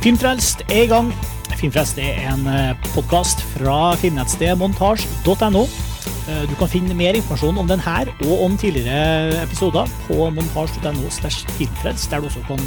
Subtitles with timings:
[0.00, 1.10] Filmfrelst er i gang.
[1.60, 2.46] Filmfrelst er en
[2.94, 5.64] podkast fra filmnettstedet montasj.no.
[6.48, 12.30] Du kan finne mer informasjon om denne og om tidligere episoder på montasj.no der du
[12.30, 12.62] også kan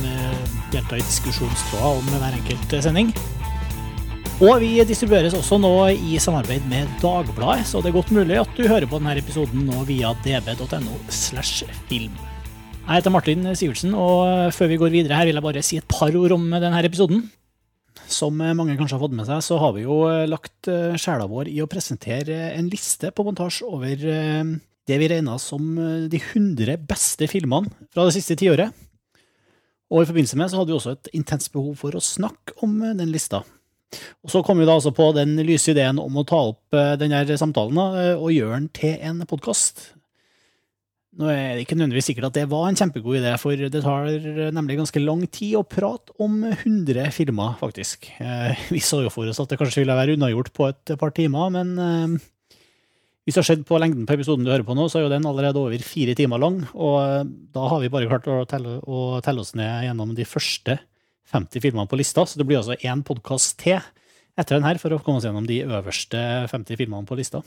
[0.76, 3.10] delta i diskusjonstråder om hver enkelt sending.
[4.44, 8.54] Og vi distribueres også nå i samarbeid med Dagbladet, så det er godt mulig at
[8.54, 12.14] du hører på denne episoden nå via db.no slash film.
[12.84, 15.88] Jeg heter Martin Sivertsen, og før vi går videre her vil jeg bare si et
[15.88, 17.22] par ord om denne episoden.
[18.12, 20.68] Som mange kanskje har fått med seg, så har vi jo lagt
[21.00, 25.80] sjela vår i å presentere en liste på montasje over det vi regna som
[26.12, 28.76] de 100 beste filmene fra det siste tiåret.
[29.88, 32.78] Og i forbindelse med så hadde vi også et intenst behov for å snakke om
[32.84, 33.46] den lista.
[34.28, 37.24] Og Så kom vi da altså på den lyse ideen om å ta opp denne
[37.32, 37.80] samtalen
[38.20, 39.94] og gjøre den til en podkast.
[41.14, 44.08] Nå er det ikke nødvendigvis sikkert at det var en kjempegod idé, for det tar
[44.56, 48.08] nemlig ganske lang tid å prate om 100 filmer, faktisk.
[48.74, 51.54] Vi så jo for oss at det kanskje ville være unnagjort på et par timer,
[51.54, 52.18] men
[53.24, 55.14] hvis det har skjedd på lengden på episoden du hører på nå, så er jo
[55.14, 59.22] den allerede over fire timer lang, og da har vi bare klart å telle, å
[59.24, 60.80] telle oss ned gjennom de første
[61.32, 63.78] 50 filmene på lista, så det blir altså én podkast til
[64.34, 66.20] etter den her for å komme oss gjennom de øverste
[66.50, 67.46] 50 filmene på lista.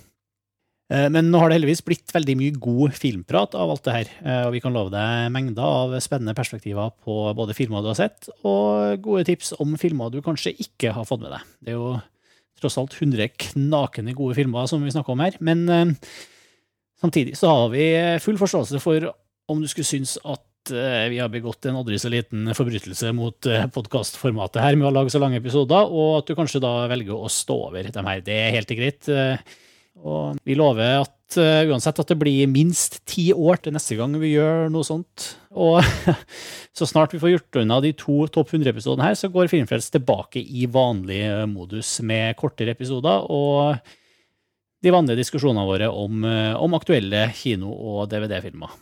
[0.86, 4.10] Men nå har det heldigvis blitt veldig mye god filmprat av alt det her,
[4.46, 8.28] og vi kan love deg mengder av spennende perspektiver på både filmer du har sett,
[8.46, 11.48] og gode tips om filmer du kanskje ikke har fått med deg.
[11.58, 11.96] Det er jo
[12.62, 15.66] tross alt 100 knakende gode filmer som vi snakker om her, men
[17.02, 17.90] samtidig så har vi
[18.22, 19.10] full forståelse for
[19.50, 24.62] om du skulle synes at vi har begått en aldri så liten forbrytelse mot podkastformatet
[24.62, 27.58] her med å lage så lange episoder, og at du kanskje da velger å stå
[27.72, 28.22] over dem her.
[28.26, 29.14] Det er helt greit.
[30.04, 34.14] Og vi lover at uh, uansett at det blir minst ti år til neste gang
[34.20, 35.28] vi gjør noe sånt.
[35.56, 35.80] Og
[36.76, 40.42] så snart vi får gjort unna de to topp 100-episodene her, så går Filmfrelst tilbake
[40.42, 43.78] i vanlig modus med kortere episoder og
[44.84, 46.20] de vanlige diskusjonene våre om,
[46.60, 48.74] om aktuelle kino- og DVD-filmer.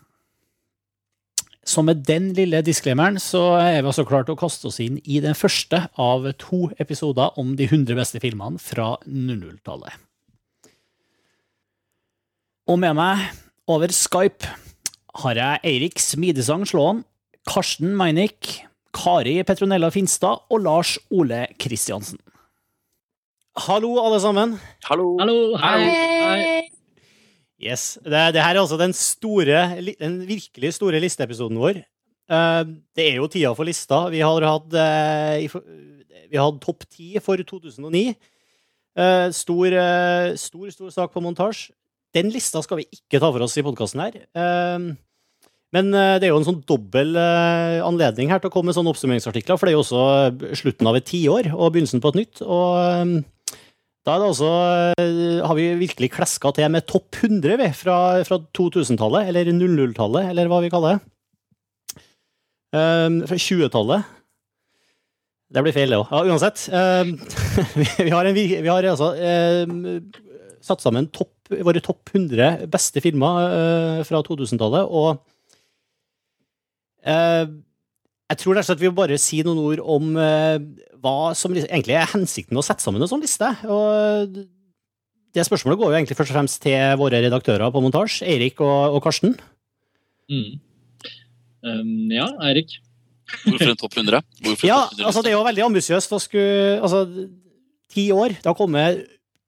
[1.64, 5.22] Så med den lille disclaimeren så er vi altså klart å kaste oss inn i
[5.24, 10.03] den første av to episoder om de 100 beste filmene fra 00-tallet.
[12.64, 13.26] Og med meg
[13.68, 14.48] over Skype
[15.20, 17.02] har jeg Eirik Smidesang Slåen,
[17.44, 18.62] Karsten Meinick,
[18.96, 22.16] Kari Petronella Finstad og Lars Ole Kristiansen.
[23.66, 24.56] Hallo, alle sammen.
[24.88, 25.10] Hallo.
[25.20, 25.36] Hallo.
[25.60, 25.90] Hei.
[25.90, 26.64] Hei.
[27.60, 29.60] Yes, det, det, her er altså den store,
[30.00, 31.84] den virkelig store listeepisoden vår.
[32.24, 34.06] Det er jo tida for lista.
[34.08, 38.08] Vi har hatt, vi har hatt topp ti for 2009.
[39.36, 39.80] Stor,
[40.40, 41.76] stor, stor sak på montasje.
[42.14, 44.20] Den lista skal vi ikke ta for oss i podkasten her.
[45.74, 49.58] Men det er jo en sånn dobbel anledning her til å komme med sånne oppsummeringsartikler,
[49.58, 52.44] for det er jo også slutten av et tiår og begynnelsen på et nytt.
[52.46, 53.24] Og
[54.04, 54.50] da er det altså
[55.48, 57.98] Har vi virkelig kleska til med topp 100 vi, fra,
[58.28, 61.00] fra 2000-tallet, eller 00-tallet, eller hva vi kaller det.
[63.30, 64.12] Fra 20-tallet.
[65.54, 66.10] Det blir feil, det òg.
[66.10, 66.66] Ja, uansett.
[68.06, 69.12] Vi har, en, vi har altså
[70.64, 75.20] satt sammen topp, våre topp 100 beste filmer uh, fra 2000-tallet, og
[77.04, 77.46] uh,
[78.32, 80.56] jeg tror rett og slett vi bare si noen ord om uh,
[81.04, 83.50] hva som egentlig er hensikten med å sette sammen en sånn liste.
[83.68, 84.38] Og
[85.34, 88.96] det spørsmålet går jo egentlig først og fremst til våre redaktører på montasje, Eirik og,
[88.96, 89.36] og Karsten.
[90.32, 90.56] Mm.
[91.64, 92.78] Um, ja, Eirik.
[93.44, 94.20] Hvorfor en topp 100?
[94.44, 97.04] Hvorfor ja, 100 altså Det er jo veldig ambisiøst å skulle Altså,
[97.92, 98.36] ti år.
[98.36, 99.04] Det har kommet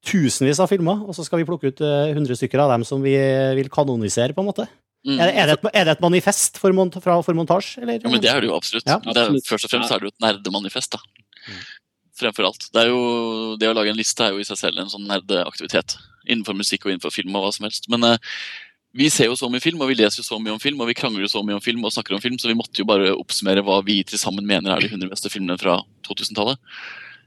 [0.06, 3.02] tusenvis av filmer, og så skal vi plukke ut uh, 100 stykker av dem som
[3.04, 3.14] vi
[3.58, 4.68] vil kanonisere, på en måte.
[5.06, 5.20] Mm.
[5.20, 7.82] Er, er, det et, er, det et, manifest for, mont fra, for montasje?
[7.82, 8.00] Eller?
[8.02, 8.88] Ja, men det er det jo absolutt.
[8.90, 8.98] Ja.
[9.04, 11.26] Det er, først og fremst er det jo et nerdemanifest, da.
[11.46, 11.64] Mm.
[12.16, 12.66] Fremfor alt.
[12.72, 13.02] Det, er jo,
[13.60, 15.98] det å lage en liste er jo i seg selv en sånn nerdeaktivitet.
[16.26, 17.86] Innenfor musikk og innenfor film og hva som helst.
[17.92, 18.16] Men uh,
[18.96, 20.90] vi ser jo så mye film, og vi leser jo så mye om film, og
[20.90, 22.88] vi krangler jo så mye om film og snakker om film, så vi måtte jo
[22.88, 25.78] bare oppsummere hva vi til sammen mener er de 100 beste filmene fra
[26.08, 26.58] 2000-tallet.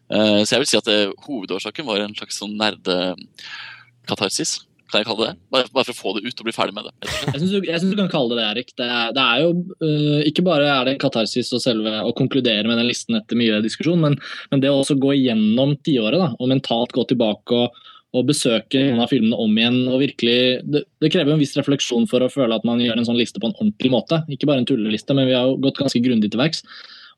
[0.09, 4.51] Uh, så jeg vil si at det, hovedårsaken var en slags sånn nerdekatarsis.
[4.89, 5.41] Kan jeg kalle det det?
[5.53, 6.94] Bare, for å få det ut og bli ferdig med det.
[7.06, 8.71] Jeg syns du, du, kan kalle det det, Erik.
[8.79, 9.51] Det det er jo
[9.85, 13.61] uh, Ikke bare er det katarsis og selve å konkludere med den listen etter mye
[13.65, 14.17] diskusjon, men,
[14.50, 17.77] men det å også gå igjennom tiåret og mentalt gå tilbake og,
[18.17, 19.83] og besøke noen av filmene om igjen.
[19.91, 23.11] og virkelig, det, det, krever en viss refleksjon for å føle at man gjør en
[23.11, 24.23] sånn liste på en ordentlig måte.
[24.33, 26.65] Ikke bare en tulleliste, men vi har jo gått ganske grundig til verks.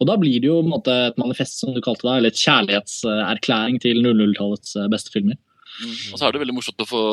[0.02, 3.78] Og Da blir det jo måte, et manifest, som du kalte det, eller et kjærlighetserklæring
[3.84, 5.38] til 00-tallets beste filmer.
[5.82, 5.94] Mm.
[6.12, 7.04] Og så er det veldig morsomt å få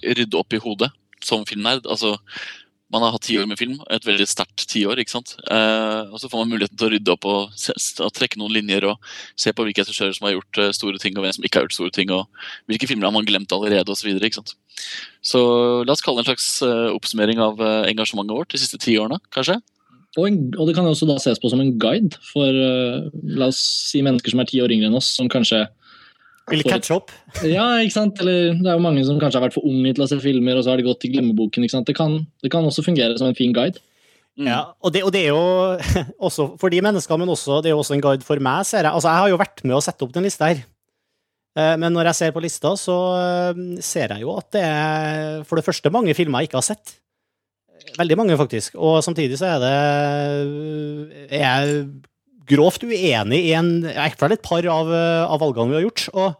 [0.00, 0.88] rydde opp i hodet
[1.24, 1.86] som filmnerd.
[1.90, 2.16] Altså,
[2.92, 5.00] man har hatt ti år med film, et veldig sterkt tiår.
[5.02, 5.34] ikke sant?
[5.44, 8.54] Eh, og så får man muligheten til å rydde opp og, se, og trekke noen
[8.56, 11.44] linjer og se på hvilke regissører som har gjort uh, store ting, og hvem som
[11.44, 12.24] ikke har gjort store ting, og
[12.70, 14.00] hvilke filmer har man glemt allerede, osv.
[14.00, 14.56] Så, videre, ikke sant?
[15.26, 15.40] så
[15.84, 17.60] la oss kalle det en slags uh, oppsummering av
[17.90, 19.58] engasjementet vårt de siste ti årene, kanskje.
[20.16, 23.60] Og, en, og, det kan også da ses på som en guide for la oss
[23.90, 25.66] si mennesker som er ti år yngre enn oss, som kanskje
[26.48, 27.12] vil catche opp?
[27.46, 28.22] ja, ikke sant.
[28.22, 30.58] Eller det er jo mange som kanskje har vært for unge til å se filmer,
[30.58, 31.64] og så har de gått til glemmeboken.
[31.64, 31.88] ikke sant?
[31.88, 33.82] Det kan, det kan også fungere som en fin guide.
[34.38, 34.46] Mm.
[34.46, 37.76] Ja, og det, og det, er jo også for de menneskene, men også, det er
[37.76, 38.92] jo også en guide for meg, ser jeg.
[38.92, 40.62] Altså, jeg har jo vært med å sette opp den lista her.
[41.58, 45.44] Eh, men når jeg ser på lista, så eh, ser jeg jo at det er
[45.48, 46.96] for det første mange filmer jeg ikke har sett.
[47.96, 48.76] Veldig mange, faktisk.
[48.76, 49.72] Og samtidig så er det
[51.38, 51.82] er jeg
[52.48, 56.06] grovt uenig i en, i hvert fall et par av, av, valgene vi har gjort.
[56.14, 56.38] og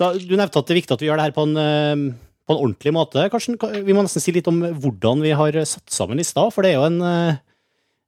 [0.00, 2.06] da, Du nevnte at det er viktig at vi gjør det her på en, eh,
[2.46, 3.28] på en ordentlig måte.
[3.32, 6.72] Karsten, vi må nesten si litt om hvordan vi har satt sammen lista, for det
[6.72, 7.38] er jo en eh,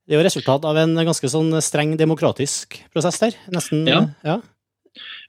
[0.02, 3.36] det er jo resultat av en ganske sånn streng demokratisk prosess der.
[3.54, 4.00] Nesten, ja.
[4.26, 4.40] ja.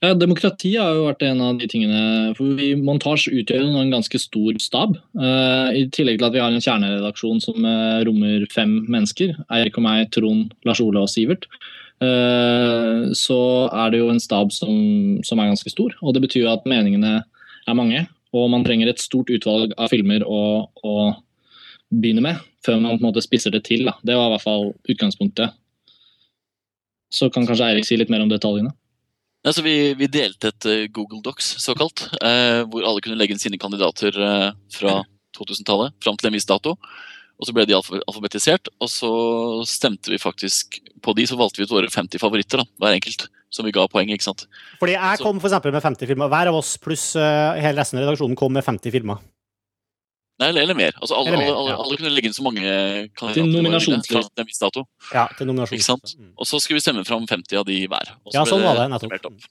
[0.04, 4.20] Ja, Demokrati har jo vært en av de tingene for vi, Montasj utgjør en ganske
[4.20, 4.98] stor stab.
[5.16, 9.32] Uh, I tillegg til at vi har en kjerneredaksjon som uh, rommer fem mennesker.
[9.48, 11.48] Eirik og meg, Trond, Lars Ole og Sivert.
[12.04, 13.40] Eh, så
[13.70, 14.74] er det jo en stab som,
[15.24, 15.96] som, er ganske stor.
[16.02, 18.06] Og det betyr at meningene er mange.
[18.34, 20.96] Og man trenger et stort utvalg av filmer å, å
[21.94, 23.86] begynne med, før man på en måte spisser det til.
[23.88, 23.96] Da.
[24.02, 25.54] Det var i hvert fall utgangspunktet.
[27.14, 28.74] Så kan kanskje Eirik si litt mer om detaljene.
[29.44, 33.42] Altså, vi, vi, delte et uh, Google Docs, såkalt, eh, hvor alle kunne legge inn
[33.42, 35.02] sine kandidater eh, fra
[35.36, 36.78] 2000-tallet fram til en viss dato.
[37.42, 39.12] Og så ble de alfabetisert, og så
[39.68, 43.28] stemte vi faktisk på de, så valgte vi ut våre 50 favoritter, da, hver enkelt.
[43.54, 44.48] Som vi ga poeng, ikke sant.
[44.80, 46.32] Fordi jeg kom for med 50 filmer.
[46.32, 49.20] Hver av oss pluss uh, hele resten av redaksjonen kom med 50 filmer.
[50.42, 50.96] Nei, eller, mer.
[50.98, 51.82] Altså, alle, eller mer alle, ja.
[51.84, 52.64] alle, kunne legge inn så mange
[53.20, 54.42] kandidater til nominasjonsliste.
[54.42, 54.86] En viss dato.
[55.14, 56.18] Ja, til nominasjonsliste.
[56.18, 56.32] Mm.
[56.34, 58.16] Og så skulle vi stemme fram 50 av de hver.
[58.34, 59.46] ja, sånn var det nettopp.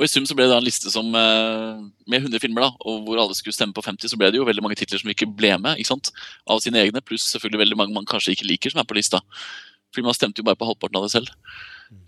[0.00, 3.04] Og I sum så ble det en liste som, eh, med 100 filmer, da, og
[3.06, 5.28] hvor alle skulle stemme på 50, så ble det jo veldig mange titler som ikke
[5.30, 6.10] ble med ikke sant?
[6.48, 9.20] av sine egne, pluss selvfølgelig veldig mange man kanskje ikke liker som er på lista.
[9.92, 11.28] Fordi man stemte jo bare på halvparten av det selv.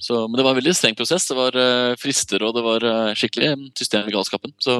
[0.01, 1.29] Så, men det var en veldig streng prosess.
[1.29, 4.55] Det var uh, frister, og det var uh, skikkelig system i galskapen.
[4.59, 4.79] Så,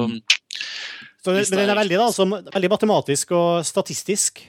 [1.25, 4.43] så men den er veldig, da, altså, veldig matematisk og statistisk?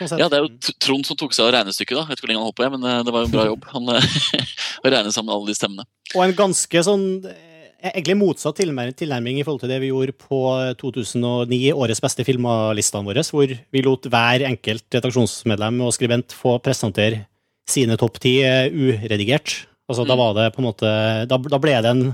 [0.00, 1.94] Sånn ja, det er jo Trond som tok seg av regnestykket.
[1.94, 3.44] da, Jeg vet ikke hvor lenge han holdt på, men det var jo en bra
[3.50, 3.68] jobb.
[3.74, 3.92] Han
[4.82, 5.86] å regne sammen alle de stemmene.
[6.14, 7.06] Og en ganske sånn
[7.92, 10.40] egentlig motsatt tilnærming i forhold til det vi gjorde på
[10.80, 17.26] 2009, årets beste filmer-listene våre, hvor vi lot hver enkelt redaksjonsmedlem og skribent få presentere
[17.68, 19.66] sine topp ti eh, uredigert.
[19.86, 20.08] Altså, mm.
[20.10, 20.92] Da var det på en måte
[21.30, 22.06] Da, da ble det en,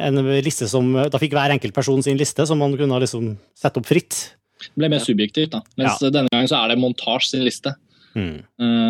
[0.00, 3.80] en, liste som Da fikk hver enkelt person sin liste, som man kunne liksom sette
[3.82, 4.18] opp fritt.
[4.60, 5.62] Det ble mer subjektivt, da.
[5.80, 6.12] Mens ja.
[6.12, 7.74] denne gangen så er det Montage sin liste.
[8.18, 8.42] Mm.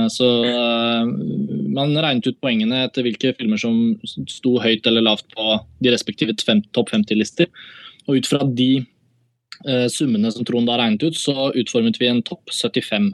[0.08, 1.04] Så uh,
[1.76, 3.76] man regnet ut poengene etter hvilke filmer som
[4.30, 7.50] sto høyt eller lavt på de respektive topp 50-lister.
[8.08, 8.70] Og ut fra de
[9.68, 13.12] uh, summene som Trond da regnet ut, så utformet vi en topp 75.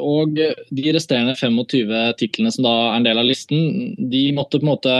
[0.00, 4.64] og de resterende 25 titlene som da er en del av listen, de måtte på
[4.64, 4.94] en måte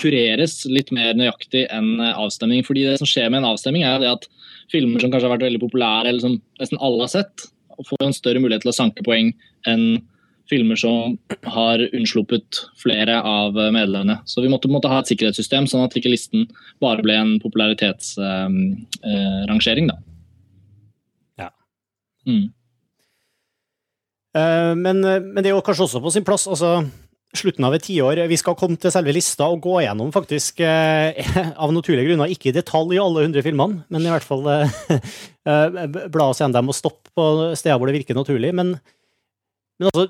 [0.00, 2.64] kureres litt mer nøyaktig enn avstemning.
[2.66, 4.28] fordi det som skjer med en avstemning, er det at
[4.72, 7.36] filmer som kanskje har vært veldig populære, eller som nesten alle har sett,
[7.80, 9.26] får en større mulighet til å sanke poeng
[9.68, 9.84] enn
[10.50, 11.18] filmer som
[11.54, 14.18] har unnsluppet flere av medlemmene.
[14.26, 16.40] Så vi måtte, måtte, ha et sikkerhetssystem, sånn at ikke listen
[16.82, 19.90] bare ble en popularitetsrangering.
[19.90, 19.96] Eh,
[21.44, 21.50] ja.
[22.26, 22.46] Mm.
[24.34, 26.44] Uh, men, men, det er jo kanskje også på sin plass.
[26.50, 26.70] altså
[27.36, 28.24] slutten av et tiår.
[28.30, 31.30] Vi skal komme til selve lista og gå gjennom faktisk, eh,
[31.62, 34.78] av naturlige grunner, ikke i detalj i alle hundre filmene, men i hvert fall eh,
[35.50, 37.26] eh bla oss gjennom dem og stoppe på
[37.58, 38.52] steder hvor det virker naturlig.
[38.56, 38.74] Men,
[39.78, 40.08] men altså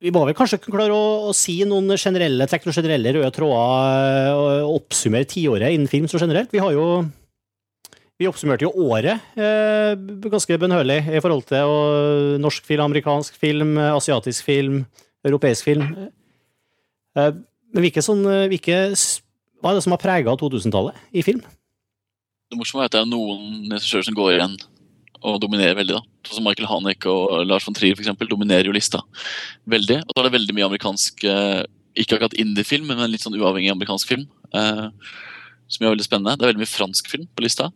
[0.00, 4.30] Vi må vel kanskje klare å, å, si noen generelle trekk, noen generelle røde tråder,
[4.32, 6.52] og oppsummere tiåret innen film så generelt.
[6.52, 7.04] Vi har jo
[8.20, 9.94] vi oppsummerte jo året eh,
[10.28, 14.82] ganske bønnhørlig i forhold til norsk film, amerikansk film, asiatisk film
[15.26, 15.86] europeisk film.
[17.16, 17.32] Eh,
[17.70, 18.76] men hvilke, sånn, eh, hvilke,
[19.60, 21.42] hva er det som har prega 2000-tallet i film?
[22.50, 24.56] Det morsomme er at det er noen regissører som går igjen
[25.20, 25.98] og dominerer veldig.
[25.98, 26.02] da.
[26.26, 29.02] Sånn som Michael Hanek og Lars von Trier for eksempel, dominerer jo lista
[29.68, 30.00] veldig.
[30.06, 31.62] Og så er det veldig mye amerikansk, eh,
[32.00, 34.26] ikke akkurat indie-film, men litt sånn uavhengig amerikansk film.
[35.70, 36.38] Som er veldig spennende.
[36.38, 37.68] Det er veldig mye fransk film på lista.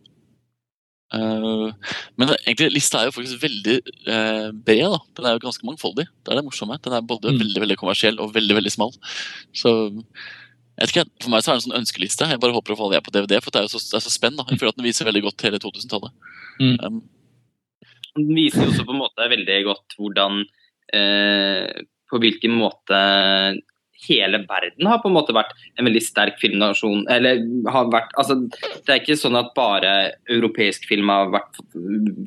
[1.15, 1.71] Uh,
[2.19, 3.75] men egentlig, lista er jo faktisk veldig
[4.09, 4.87] uh, bred.
[4.91, 4.99] da.
[5.17, 6.07] Den er jo ganske mangfoldig.
[6.21, 6.77] Det er det morsomme.
[6.83, 7.39] Den er både mm.
[7.43, 8.91] veldig veldig kommersiell og veldig veldig smal.
[9.55, 9.71] Så
[10.75, 12.29] Jeg vet ikke, For meg så er det en sånn ønskeliste.
[12.33, 14.03] Jeg bare håper å få jeg på DVD, for det er jo så, det er
[14.03, 14.35] så spenn.
[14.35, 14.47] da.
[14.49, 16.17] Jeg føler at den viser veldig godt hele 2000-tallet.
[16.59, 16.75] Mm.
[16.83, 16.99] Um,
[18.15, 20.37] Den viser jo også på en måte veldig godt hvordan
[20.95, 22.99] eh, På hvilken måte
[24.03, 27.05] hele verden har på en måte vært en veldig sterk filmnasjon.
[27.11, 29.93] Eller har vært Altså, det er ikke sånn at bare
[30.31, 31.61] europeisk film har vært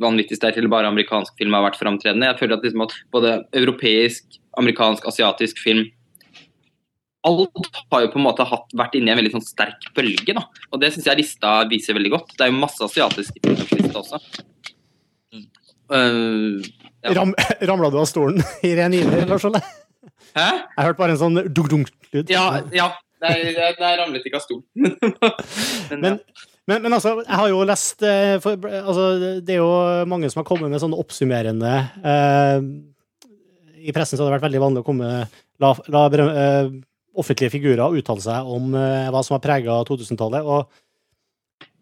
[0.00, 2.30] vanvittig sterk, eller bare amerikansk film har vært framtredende.
[2.30, 5.86] Jeg føler at, liksom at både europeisk, amerikansk, asiatisk film
[7.26, 10.32] Alt har jo på en måte hatt, vært inne i en veldig sånn sterk bølge.
[10.36, 12.30] da, og Det syns jeg lista viser veldig godt.
[12.38, 14.20] Det er jo masse asiatiske filmer på lista også.
[15.92, 16.70] Eh,
[17.02, 17.14] ja.
[17.18, 17.34] Ram,
[17.72, 19.60] ramla du av stolen i ren iver, Lars Ole?
[20.36, 20.48] Hæ?
[20.76, 22.32] Jeg hørte bare en sånn dunk-dunk-lyd.
[22.32, 22.92] Ja, ja.
[23.18, 24.62] Der ramlet ikke av stolen.
[25.90, 26.18] Men, Men,
[26.68, 29.06] men, men altså, jeg har jo lest eh, for, altså,
[29.42, 29.70] Det er jo
[30.10, 31.72] mange som har kommet med sånne oppsummerende
[32.04, 32.58] eh,
[33.88, 35.08] I pressen så har det vært veldig vanlig å komme
[35.64, 36.68] la, la eh,
[37.18, 40.46] offentlige figurer uttale seg om eh, hva som har prega 2000-tallet.
[40.46, 40.68] Og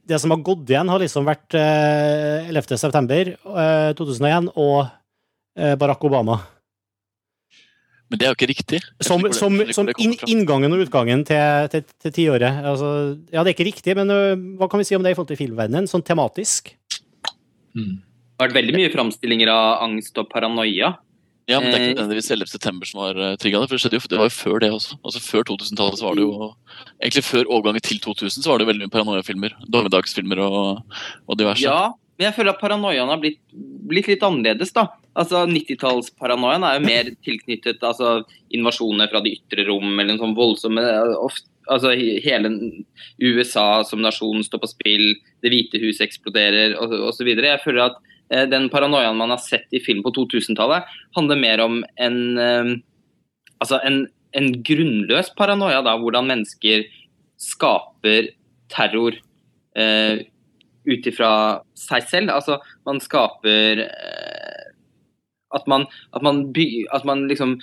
[0.06, 2.78] det som har gått igjen, har liksom vært eh, 11.
[2.78, 6.38] september eh, 2001 og eh, Barack Obama.
[8.10, 8.78] Men det er jo ikke riktig.
[9.02, 12.60] Som, det- som, som inn, inngangen og utgangen til, til, til tiåret.
[12.62, 12.90] Altså,
[13.34, 15.32] ja, det er ikke riktig, men uh, hva kan vi si om det i forhold
[15.32, 15.88] til filmverdenen?
[15.90, 16.70] Sånn tematisk?
[17.76, 17.96] Mm.
[17.98, 20.94] Det har vært veldig mye framstillinger av angst og paranoia.
[21.46, 22.48] Ja, men det er ikke Eh, nødvendigvis 11.
[22.50, 23.68] september som har uh, trigga det.
[23.70, 24.96] For det skjedde jo, det var jo før det også.
[25.06, 26.48] Altså Før 2000-tallet så var det jo
[26.98, 29.54] Egentlig før overgangen til 2000 så var det jo veldig mye paranoiafilmer.
[29.70, 31.62] Dommedagsfilmer og, og diverse.
[31.62, 34.86] Ja, men jeg føler at paranoiaen har blitt, blitt litt annerledes, da.
[35.16, 38.22] Altså 90-tallsparanoiaen er jo mer tilknyttet altså,
[38.56, 40.86] invasjoner fra de ytre rom, eller en sånn voldsomme
[41.66, 42.50] Altså hele
[43.18, 45.06] USA som nasjon står på spill,
[45.42, 47.26] Det hvite hus eksploderer osv.
[47.32, 47.96] Jeg føler at
[48.30, 50.86] eh, den paranoiaen man har sett i film på 2000-tallet,
[51.18, 52.76] handler mer om en eh,
[53.56, 54.02] Altså en,
[54.36, 56.84] en grunnløs paranoia, da, hvordan mennesker
[57.40, 58.28] skaper
[58.72, 59.16] terror
[59.76, 60.26] eh,
[60.86, 61.32] ut ifra
[61.78, 62.34] seg selv.
[62.34, 64.70] Altså, man skaper eh,
[65.56, 67.58] at, man, at, man by, at man liksom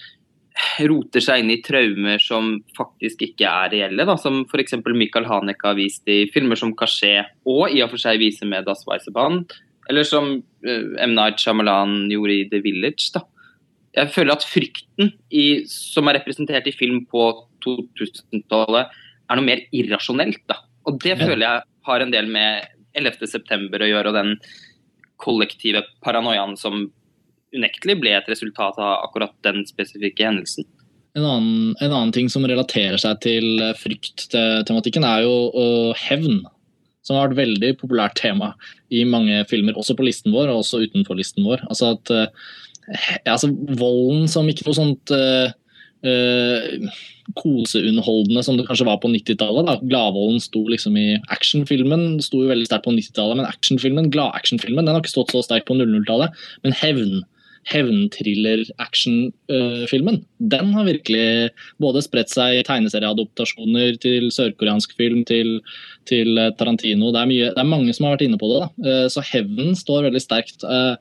[0.85, 4.07] roter seg inn i traumer som faktisk ikke er reelle.
[4.07, 4.77] Da, som f.eks.
[4.93, 8.67] Michael Haneke har vist i filmer som Caché, og i og for seg viser med
[8.67, 9.13] Das Weiße
[9.89, 11.15] Eller som eh, M.
[11.15, 13.11] Night Shyamalan gjorde i The Village.
[13.15, 13.25] Da.
[13.93, 18.93] Jeg føler at frykten i, som er representert i film på 2000-tallet,
[19.29, 20.41] er noe mer irrasjonelt.
[20.49, 20.59] Da.
[20.89, 23.27] Og det føler jeg har en del med 11.
[23.29, 24.35] september å gjøre, og den
[25.21, 26.87] kollektive paranoiaen som
[27.53, 30.65] unektelig ble et resultat av akkurat den spesifikke hendelsen.
[31.13, 36.41] En annen, en annen ting som relaterer seg til eh, frykttematikken, er jo uh, hevn.
[37.05, 38.53] Som har vært et veldig populært tema
[38.89, 41.61] i mange filmer, også på listen vår og også utenfor listen vår.
[41.69, 42.47] Altså at uh,
[43.29, 45.51] altså Volden som ikke noe sånt uh,
[46.05, 46.93] uh,
[47.39, 49.67] koseunderholdende som det kanskje var på 90-tallet.
[49.69, 49.75] da.
[49.81, 54.95] Gladvolden sto liksom i actionfilmen, sto jo veldig sterkt på 90-tallet, men actionfilmen, glad-actionfilmen den
[54.95, 56.29] har ikke stått så sterkt på 00-tallet.
[56.65, 57.13] Men hevn
[57.71, 60.17] hevntriller-actionfilmen,
[60.51, 61.27] den har virkelig
[61.81, 65.49] både spredt seg i tegneserieadoptasjoner til sørkoreansk film, til,
[66.09, 67.05] til eh, Tarantino.
[67.15, 68.59] Det er, mye, det er mange som har vært inne på det.
[68.59, 68.67] Da.
[68.89, 70.59] Eh, Så hevnen står veldig sterkt.
[70.67, 70.95] eh,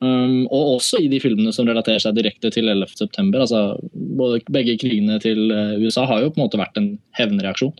[0.00, 2.96] Um, og også i de filmene som relaterer seg direkte til 11.
[2.96, 3.44] september.
[3.44, 7.74] Altså, både, begge krigene til eh, USA har jo på en måte vært en hevnreaksjon.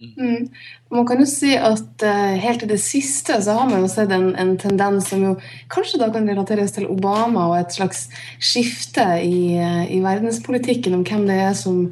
[0.00, 0.48] Mm.
[0.90, 4.10] Man kan jo si at uh, helt til det siste så har man jo sett
[4.16, 5.34] en, en tendens som jo
[5.70, 8.06] kanskje da kan relateres til Obama og et slags
[8.40, 11.82] skifte i, uh, i verdenspolitikken om hvem det er som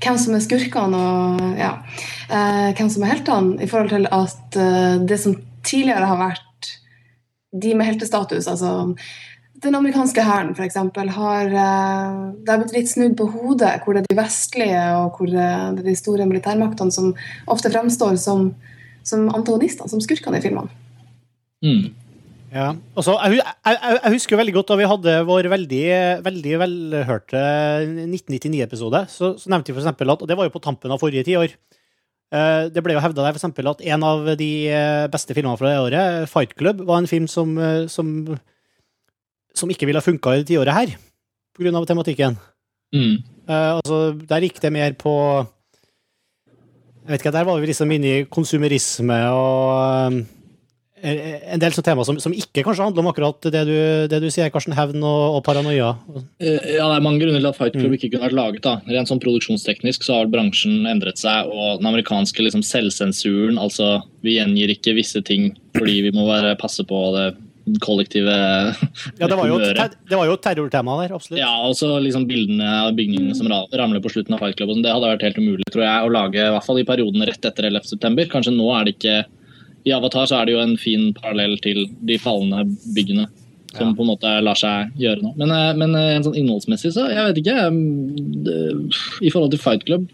[0.00, 1.74] hvem som er skurkene og ja,
[2.32, 4.60] uh, hvem som er heltene, i forhold til at
[5.04, 6.47] det som tidligere har vært
[7.52, 8.94] de med heltestatus, altså
[9.62, 10.76] den amerikanske hæren f.eks.
[11.16, 15.30] har det har blitt litt snudd på hodet, hvor det er de vestlige og hvor
[15.32, 17.14] det er de store militærmaktene som
[17.50, 18.52] ofte fremstår som,
[19.02, 20.70] som antagonister, som skurkene i filmene.
[21.64, 21.88] Mm.
[22.52, 22.70] Ja.
[22.96, 25.84] Altså, jeg, jeg, jeg husker jo veldig godt da vi hadde vår veldig,
[26.24, 27.42] veldig velhørte
[28.06, 29.04] 1999-episode.
[29.12, 31.50] Så, så nevnte vi eksempel at, og det var jo på tampen av forrige tiår
[31.50, 31.67] eh,
[32.28, 35.70] Det ble jo hevda der for eksempel at en av de eh, beste filmene fra
[35.70, 38.36] det året, Fight Club, var en film som, eh, som,
[39.56, 40.96] som ikke ville ha funka i det tiåret her,
[41.56, 41.84] pga.
[41.88, 42.36] tematikken.
[42.92, 43.22] Mm.
[43.48, 45.12] Eh, altså, der gikk det mer på
[47.08, 50.24] Jeg vet ikke, Der var vi liksom inne i konsumerisme og eh,
[51.02, 53.74] en del temaer som, som ikke kanskje handler om akkurat det du,
[54.10, 54.74] det du sier, Karsten.
[54.76, 55.94] Hevn og, og paranoia.
[56.40, 57.96] Eh, Ja, Det er mange grunner til at Fight Club Mm.
[57.98, 58.62] ikke kunne vært laget.
[58.62, 58.76] da.
[58.88, 64.38] Rent sånn Produksjonsteknisk så har bransjen endret seg, og den amerikanske liksom, selvsensuren, altså vi
[64.38, 67.28] gjengir ikke visse ting fordi vi må være, passe på det
[67.84, 69.92] kollektive Ja, det var jo, humøret.
[70.08, 71.38] det var jo et terrortema der, absolutt.
[71.42, 74.70] Ja, og så liksom bildene av bygningene som ra- ramler på slutten av Fight Club.
[74.70, 76.86] og sånt, Det hadde vært helt umulig tror jeg, å lage, i hvert fall i
[76.88, 77.84] perioden rett etter 11.
[77.92, 78.24] september.
[78.32, 79.18] Kanskje nå er det ikke
[79.88, 83.28] I Avatar så er det jo en fin parallell til de falne byggene.
[83.76, 83.94] Som Ja.
[83.94, 85.34] på en måte lar seg gjøre nå.
[85.36, 87.56] Men, eh, men eh, en sånn innholdsmessig, så jeg vet ikke.
[88.46, 88.54] Det,
[89.20, 90.08] I forhold til Fight Club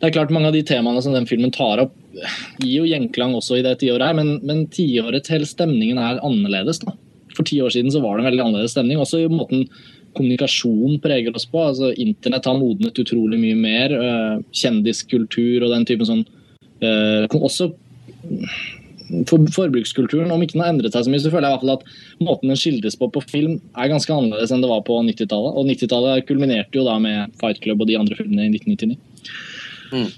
[0.00, 1.92] Det er klart mange av de temaene som den filmen tar opp,
[2.60, 6.80] gir jo gjenklang også i det tiåret her, men, men tiåret til stemningen er annerledes.
[6.82, 6.92] da.
[7.34, 8.98] For ti år siden så var det en veldig annerledes stemning.
[8.98, 9.68] Også i måten
[10.18, 11.62] kommunikasjon preger oss på.
[11.62, 13.96] altså Internett har modnet utrolig mye mer.
[14.52, 16.26] Kjendiskultur og den typen sånn
[16.82, 17.70] Også
[19.28, 21.64] for, forbrukskulturen, om ikke den har endret seg så mye, så føler jeg i hvert
[21.64, 24.96] fall at måten den skildres på på film, er ganske annerledes enn det var på
[25.06, 25.58] 90-tallet.
[25.58, 30.14] Og 90-tallet kulminerte jo da med Fight Club og de andre filmene i 1999.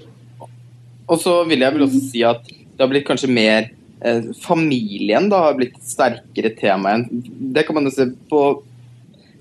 [1.07, 3.69] Og så vil jeg vel også si at det har blitt kanskje mer
[4.05, 7.07] eh, Familien da har blitt sterkere tema enn
[7.55, 8.40] Det kan man jo se på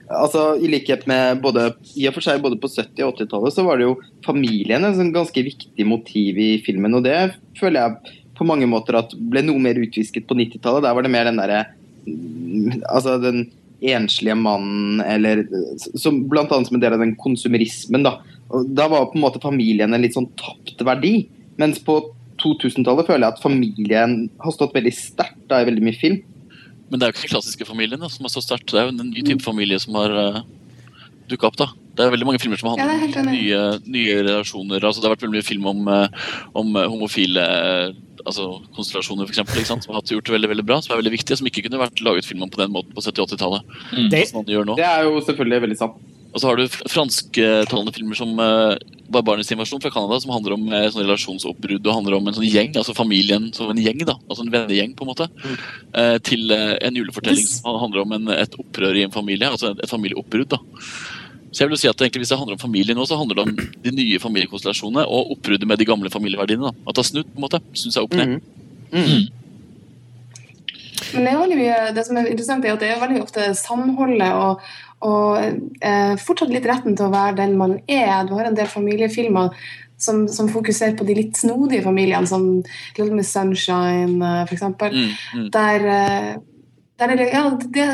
[0.05, 3.65] altså I likhet med både i og for seg både på 70- og 80-tallet så
[3.65, 6.93] var det jo familien et sånn ganske viktig motiv i filmen.
[6.93, 7.17] Og det
[7.57, 10.85] føler jeg på mange måter at ble noe mer utvisket på 90-tallet.
[10.85, 11.61] Der var det mer den derre
[12.07, 13.45] mm, Altså den
[13.85, 15.43] enslige mannen, eller
[15.99, 18.05] som, Blant annet som en del av den konsumerismen.
[18.05, 18.17] da.
[18.77, 21.27] Da var på en måte familien en litt sånn tapt verdi.
[21.61, 21.99] Mens på
[22.41, 26.21] 2000-tallet føler jeg at familien har stått veldig sterkt da i veldig mye film.
[26.89, 28.69] Men det er jo ikke den klassiske familien da, som er så sterkt.
[28.71, 30.41] Det er jo en ny type familie som har uh,
[31.31, 31.59] dukka opp.
[31.61, 31.69] da.
[31.95, 34.83] Det er veldig mange filmer som er handler ja, om nye, nye relasjoner.
[34.83, 36.25] altså Det har vært veldig mye film om, eh,
[36.59, 37.93] om eh, homofile eh,
[38.25, 41.37] altså konstellasjoner, for eksempel, som har gjort det veldig veldig bra, som er veldig viktige,
[41.39, 43.75] som ikke kunne vært laget film om på den måten på 70- og 80-tallet.
[44.11, 44.75] Det, som man.
[44.75, 46.01] Det er jo selvfølgelig veldig sant.
[46.35, 48.75] Og så har du fransktalende filmer som uh,
[49.07, 52.49] Barbarens invasjon fra Canada, som handler om uh, sånn relasjonsoppbrudd og handler om en sånn
[52.49, 55.29] gjeng, altså familien som en gjeng, da, altså en vennegjeng, på en måte,
[55.95, 59.71] uh, til uh, en julefortelling som handler om en, et opprør i en familie, altså
[59.71, 60.57] et, et familieoppbrudd.
[60.57, 60.59] da.
[61.55, 63.39] Så jeg vil jo si at egentlig Hvis det handler om familie nå, så handler
[63.39, 66.67] det om de nye familiekonstellasjonene og oppbruddet med de gamle familieverdiene.
[66.67, 66.75] da.
[66.83, 67.63] At det har snudd, på en måte.
[67.71, 68.35] Syns seg opp ned.
[68.91, 68.99] Mm.
[68.99, 69.25] Mhm.
[71.15, 74.31] Men det, er mye, det som er interessant, er at det er veldig ofte samholdet
[74.35, 74.63] og,
[75.05, 78.25] og eh, fortsatt litt retten til å være den man er.
[78.27, 79.53] Du har en del familiefilmer
[80.01, 82.47] som, som fokuserer på de litt snodige familiene, som
[82.97, 84.49] Little Miss Sunshine, f.eks.
[84.49, 84.95] for eksempel.
[84.95, 85.45] Mm, mm.
[85.55, 86.31] Der, eh,
[86.99, 87.45] der er det, ja,
[87.77, 87.87] det,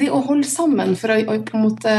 [0.00, 1.96] det å holde sammen for å, å på en måte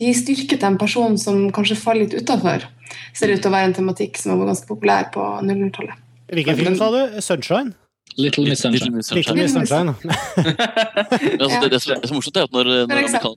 [0.00, 2.68] gi styrke til en person som kanskje faller litt utafor,
[3.16, 6.06] ser ut til å være en tematikk som har vært ganske populær på 00-tallet.
[6.32, 7.20] hvilken film sa du?
[7.24, 7.76] Sunshine?
[8.16, 9.14] Little Miss Little Sunshine.
[9.14, 9.94] Little Miss Sunshine.
[11.42, 13.36] Altså, det, det, som er- morsomt, er at når, når, amerikan,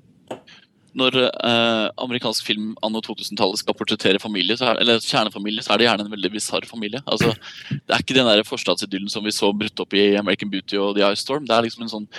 [1.01, 5.81] når eh, amerikansk film anno 2000-tallet skal portrettere familie, så er, eller kjernefamilie, så er
[5.83, 7.03] det gjerne en veldig bisarr familie.
[7.05, 7.33] Altså,
[7.69, 10.95] det er ikke den der forstadsidyllen som vi så brutt opp i American Beauty og
[10.97, 11.45] The Ice Storm.
[11.47, 12.09] Det er liksom en sånn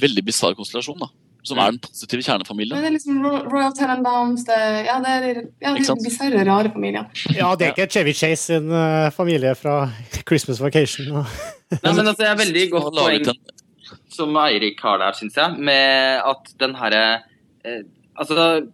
[0.00, 1.10] veldig bisarr konstellasjon, da.
[1.42, 2.76] Som er den positive kjernefamilien.
[2.76, 7.08] Men det er liksom Royal Tenenbaums det, Ja, det er ja, bisarre, rare familier.
[7.34, 9.88] Ja, det er ikke Chevy Chase sin uh, familie fra
[10.28, 11.10] Christmas Vacation.
[11.16, 11.26] og-
[11.72, 13.26] Nei, men altså, det er veldig godt poeng
[14.12, 17.02] som Eirik har der, syns jeg, med at den herre
[17.64, 18.66] eh, Altså,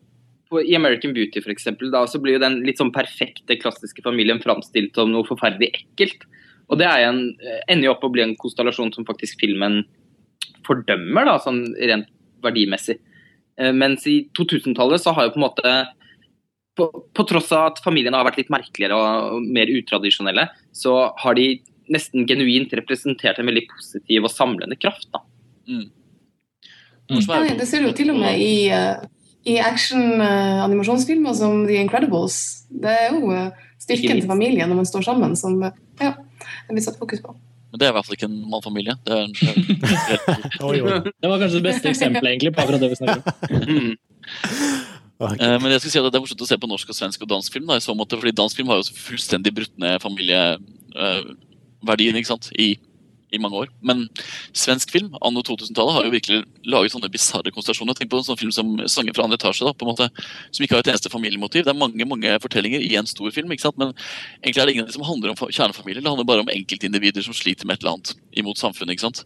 [0.51, 4.03] på, i American Beauty for eksempel, da, så blir jo den litt sånn perfekte, klassiske
[4.03, 6.25] familien framstilt som noe forferdelig ekkelt.
[6.69, 9.85] Og det er en, eh, ender jo opp å bli en konstellasjon som faktisk filmen
[10.67, 12.11] fordømmer, da, sånn rent
[12.45, 12.99] verdimessig.
[13.61, 15.75] Eh, mens i 2000-tallet så har jo på en måte
[16.79, 21.39] på, på tross av at familiene har vært litt merkeligere og mer utradisjonelle, så har
[21.39, 21.51] de
[21.93, 25.09] nesten genuint representert en veldig positiv og samlende kraft.
[25.15, 25.25] da.
[25.69, 25.89] Mm.
[27.09, 27.23] Mm.
[27.25, 29.01] Ja, det ser du jo til og med i, eh,
[29.49, 32.67] i action-animasjonsfilmer som The Incredibles.
[32.69, 36.13] Det er jo eh, styrken til familien når man står sammen som eh, ja,
[36.69, 37.33] det blir satt fokus på.
[37.69, 38.95] Men det er i hvert fall ikke en mannfamilie.
[39.05, 39.55] Det er en, det er
[41.33, 43.25] var kanskje det beste eksempelet egentlig på akkurat det vi snakker om.
[43.69, 43.93] Mm.
[45.19, 45.35] Ok.
[45.43, 47.19] Eh, Men jeg skal si at det er morsomt å se på norsk og svensk
[47.25, 47.67] og dansk film.
[47.67, 52.47] Da, i så måte, fordi Dansk film har jo fullstendig brutt ned familieverdien ikke sant?
[52.55, 52.79] I,
[53.33, 53.73] i mange år.
[53.85, 54.07] Men
[54.57, 57.97] svensk film anno 2000-tallet har jo virkelig laget sånne bisarre konstellasjoner.
[57.99, 60.09] Tenk på en sånn film som 'Sanger fra andre etasje', da, på en måte,
[60.53, 61.65] som ikke har et eneste familiemotiv.
[61.65, 63.79] Det er mange mange fortellinger i en stor film, ikke sant?
[63.79, 63.93] men
[64.43, 66.03] egentlig er det ingen som handler om kjernefamilie kjernefamilier.
[66.03, 68.93] Det handler bare om enkeltindivider som sliter med et eller annet imot samfunnet.
[68.93, 69.25] ikke sant?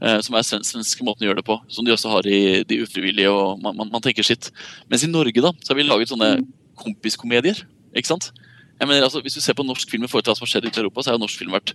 [0.00, 1.58] Eh, som er svenske måten å gjøre det på.
[1.68, 3.30] Som de også har i De ufrivillige.
[3.30, 4.50] og Man, man, man tenker sitt.
[4.88, 7.64] Mens i Norge da, så har vi laget sånne kompiskomedier.
[7.94, 8.32] ikke sant?
[8.78, 10.52] Jeg mener, altså, hvis du ser på norsk film i forhold til hva som har
[10.52, 11.72] skjedd ute i Europa, så har jo norsk film vært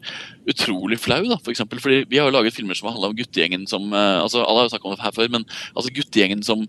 [0.49, 1.19] utrolig flau.
[1.27, 3.91] da, for eksempel, fordi Vi har jo laget filmer som har handla om guttegjengen som
[3.91, 6.63] eh, altså Alle har jo snakket om det her før, men altså guttegjengen som,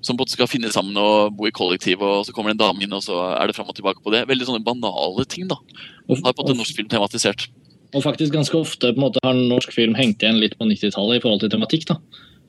[0.00, 2.86] som både skal finne sammen og bo i kollektiv, og så kommer det en dame
[2.86, 4.28] inn, og så er det fram og tilbake på det.
[4.30, 5.58] Veldig sånne banale ting, da.
[6.08, 7.48] Har på en måte norsk film tematisert.
[7.90, 11.18] Og faktisk ganske ofte på en måte har norsk film hengt igjen litt på 90-tallet
[11.18, 11.88] i forhold til tematikk.
[11.90, 11.98] da.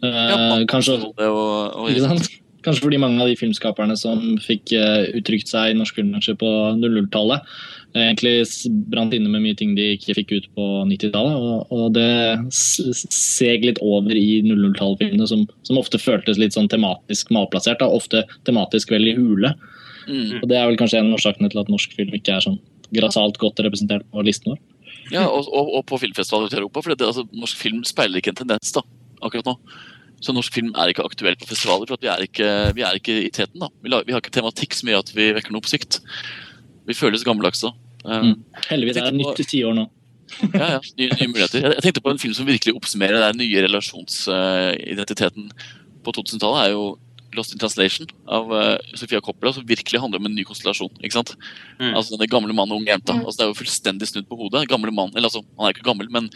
[0.02, 2.30] Eh, kanskje, Det og, og, ikke sant?
[2.66, 6.50] Kanskje fordi mange av de filmskaperne som fikk eh, uttrykt seg i norsk filmbransje på
[6.80, 7.48] 00-tallet,
[7.94, 8.34] eh, egentlig
[8.92, 11.68] brant inne med mye ting de ikke fikk ut på 90-tallet.
[11.74, 12.08] Og, det
[12.56, 17.82] seg litt over i 00-tallfilmene, som, som ofte føltes litt sånn tematisk malplassert.
[17.82, 17.90] Da.
[17.90, 19.56] Ofte tematisk veldig hule.
[20.08, 20.42] Mm.
[20.42, 22.62] Og Det er vel kanskje en av årsakene til at norsk film ikke er sånn
[22.92, 24.62] grassat godt representert på listen vår.
[25.12, 26.84] Ja, og, og, og på filmfestivaler i Europa.
[26.84, 28.84] For det, altså, norsk film speiler ikke en tendens da,
[29.24, 29.56] akkurat nå.
[30.22, 33.16] Så norsk film er ikke aktuelt på festivaler, for vi er ikke, vi er ikke
[33.26, 33.62] i teten.
[33.64, 33.72] da.
[33.82, 35.98] Vi, har ikke tematikk som gjør at vi vekker noe oppsikt.
[36.88, 37.72] Vi føles gammeldagse.
[37.72, 37.74] da.
[38.06, 38.38] Um, Mm.
[38.70, 39.88] Heldigvis er det tenkte nytt tiår nå.
[40.56, 41.66] Ja, ja, nye, nye muligheter.
[41.76, 45.52] Jeg tenkte på en film som virkelig oppsummerer den nye relasjonsidentiteten
[46.06, 46.66] på 2000-tallet.
[46.66, 46.86] er jo
[47.38, 50.92] Lost in Translation av uh, Sofia Coppola, som virkelig handler om en ny konstellasjon.
[51.02, 51.34] ikke sant?
[51.80, 51.94] Mm.
[51.94, 53.16] Altså denne gamle mannen og unge jenta.
[53.16, 53.24] Mm.
[53.26, 54.66] Altså, det er jo fullstendig snudd på hodet.
[54.72, 56.30] Gamle mann, eller altså, Han er ikke gammel, men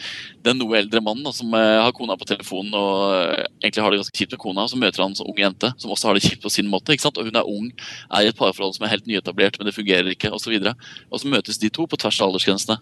[0.45, 3.93] den noe eldre mannen da, som uh, har kona på telefonen og uh, egentlig har
[3.93, 6.11] det ganske kjipt med kona, og så møter han en sånn ung jente som også
[6.11, 6.95] har det kjipt på sin måte.
[6.95, 7.19] ikke sant?
[7.21, 7.69] Og Hun er ung,
[8.09, 10.55] er i et parforhold som er helt nyetablert, men det fungerer ikke, osv.
[10.55, 10.75] Og, så
[11.11, 12.79] og så møtes de to på tvers av aldersgrensene.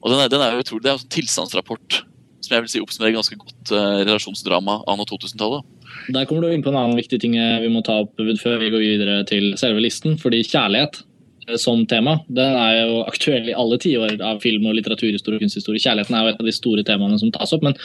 [0.00, 2.04] Og den er, den er jo utrolig, Det er jo en sånn tilstandsrapport
[2.50, 5.68] som jeg vil si oppsummerer ganske godt eh, relasjonsdrama anno 2000-tallet.
[6.14, 8.58] Der kommer du inn på en annen viktig ting eh, vi må ta opp før
[8.62, 10.18] vi går videre til selve listen.
[10.20, 11.00] Fordi kjærlighet
[11.46, 15.46] eh, som tema den er jo aktuell i alle tiår av film- og litteraturhistorie og
[15.46, 15.82] kunsthistorie.
[15.82, 17.78] Kjærligheten er jo et av de store temaene som tas opp, men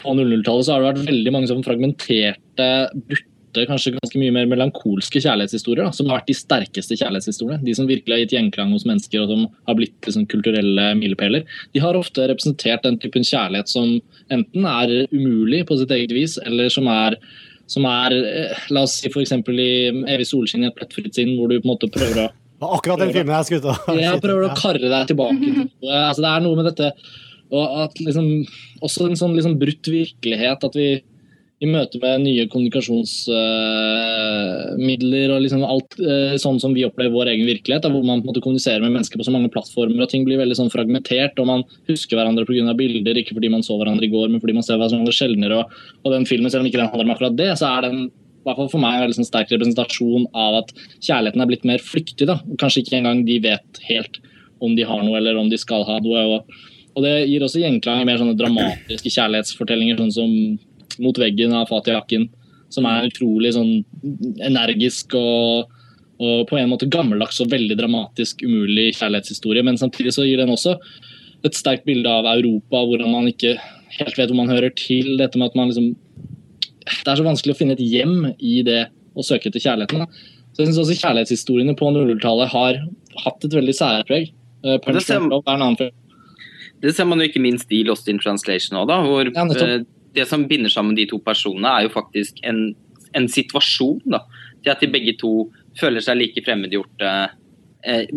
[0.00, 3.32] på 00-tallet så har det vært veldig mange som fragmenterte, brutte,
[3.68, 7.64] kanskje ganske mye mer melankolske kjærlighetshistorier, da, som har vært de sterkeste kjærlighetshistoriene.
[7.64, 11.46] De som virkelig har gitt gjenklang hos mennesker og som har blitt liksom, kulturelle milepæler.
[11.72, 13.96] De har ofte representert den typen kjærlighet som
[14.34, 17.20] enten er umulig på sitt eget vis, eller som er
[17.66, 19.32] som er, eh, la oss si f.eks.
[19.34, 19.70] i
[20.14, 22.76] Evig solskinn i et plettfritt sinn, hvor du på en måte prøver å Det var
[22.78, 23.94] akkurat den filmen jeg skulle ta.
[23.98, 25.66] jeg prøver å karre deg tilbake.
[26.06, 26.92] Altså, det er noe med dette
[27.54, 28.30] og at liksom,
[28.82, 30.64] Også en sånn liksom brutt virkelighet.
[30.66, 30.88] At vi
[31.56, 37.46] i møte med nye kommunikasjonsmidler og liksom alt uh, sånn som vi opplever vår egen
[37.48, 40.10] virkelighet, da, hvor man på en måte kommuniserer med mennesker på så mange plattformer, og
[40.12, 42.74] ting blir veldig sånn fragmentert, og man husker hverandre pga.
[42.76, 45.56] bilder, ikke fordi man så hverandre i går, men fordi man ser hverandre sjeldnere.
[45.62, 45.66] Og,
[46.04, 48.44] og den filmen, selv om ikke den handler om akkurat det, så er den i
[48.46, 50.68] hvert fall for meg en veldig sånn sterk representasjon av at
[51.00, 52.26] kjærligheten er blitt mer flyktig.
[52.28, 54.14] da, Kanskje ikke engang de vet helt
[54.62, 56.20] om de har noe eller om de skal ha noe.
[56.36, 56.40] og
[56.96, 60.30] og Det gir også gjenklang i mer sånne dramatiske kjærlighetsfortellinger, sånn som
[60.98, 62.28] 'Mot veggen' av Fatih Akin,
[62.72, 63.84] som er utrolig sånn
[64.42, 65.70] energisk og,
[66.18, 69.62] og på en måte gammeldags og veldig dramatisk umulig kjærlighetshistorie.
[69.62, 70.76] Men samtidig så gir den også
[71.44, 73.56] et sterkt bilde av Europa, hvordan man ikke
[74.00, 75.16] helt vet hvor man hører til.
[75.20, 75.94] Dette med at man liksom
[76.86, 78.86] Det er så vanskelig å finne et hjem i det
[79.18, 80.04] å søke etter kjærligheten.
[80.04, 80.06] Da.
[80.54, 82.78] Så jeg synes også Kjærlighetshistoriene på 00-tallet har
[83.24, 84.30] hatt et veldig særpreg.
[84.62, 85.92] Uh, Det ser-.
[86.82, 88.92] Det ser man jo ikke minst i Lost in Translation òg.
[89.08, 89.84] Hvor Ja, eh,
[90.16, 92.70] det som binder sammen de to personene, er jo faktisk en,
[93.16, 94.02] en situasjon.
[94.16, 94.24] da.
[94.64, 95.32] Til at de begge to
[95.78, 97.12] føler seg like fremmedgjorte.
[97.86, 98.10] Eh,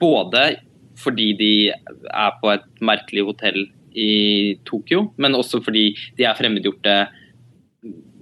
[0.00, 0.44] både
[1.00, 3.64] fordi de er på et merkelig hotell
[3.94, 5.88] i Tokyo, men også fordi
[6.18, 6.94] de er fremmedgjorte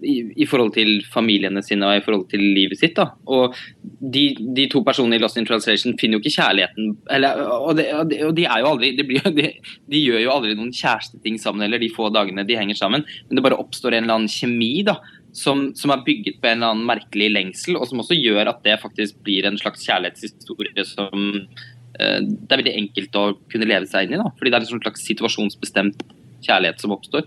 [0.03, 2.95] i, forhold til familiene sine og i forhold til livet sitt.
[2.97, 3.11] da.
[3.31, 4.25] Og de,
[4.57, 7.89] de to personene i Lost in Translation finner jo ikke kjærligheten eller, og, de,
[8.27, 11.91] og de er jo aldri blir, de, gjør jo aldri noen kjæresteting sammen eller de
[11.95, 14.99] få dagene de henger sammen, men det bare oppstår en eller annen kjemi da,
[15.37, 18.65] som, som er bygget på en eller annen merkelig lengsel, og som også gjør at
[18.67, 23.89] det faktisk blir en slags kjærlighetshistorie som eh, det er veldig enkelt å kunne leve
[23.91, 24.21] seg inn i.
[24.21, 26.05] da, fordi det er en slags situasjonsbestemt
[26.43, 27.27] kjærlighet som oppstår.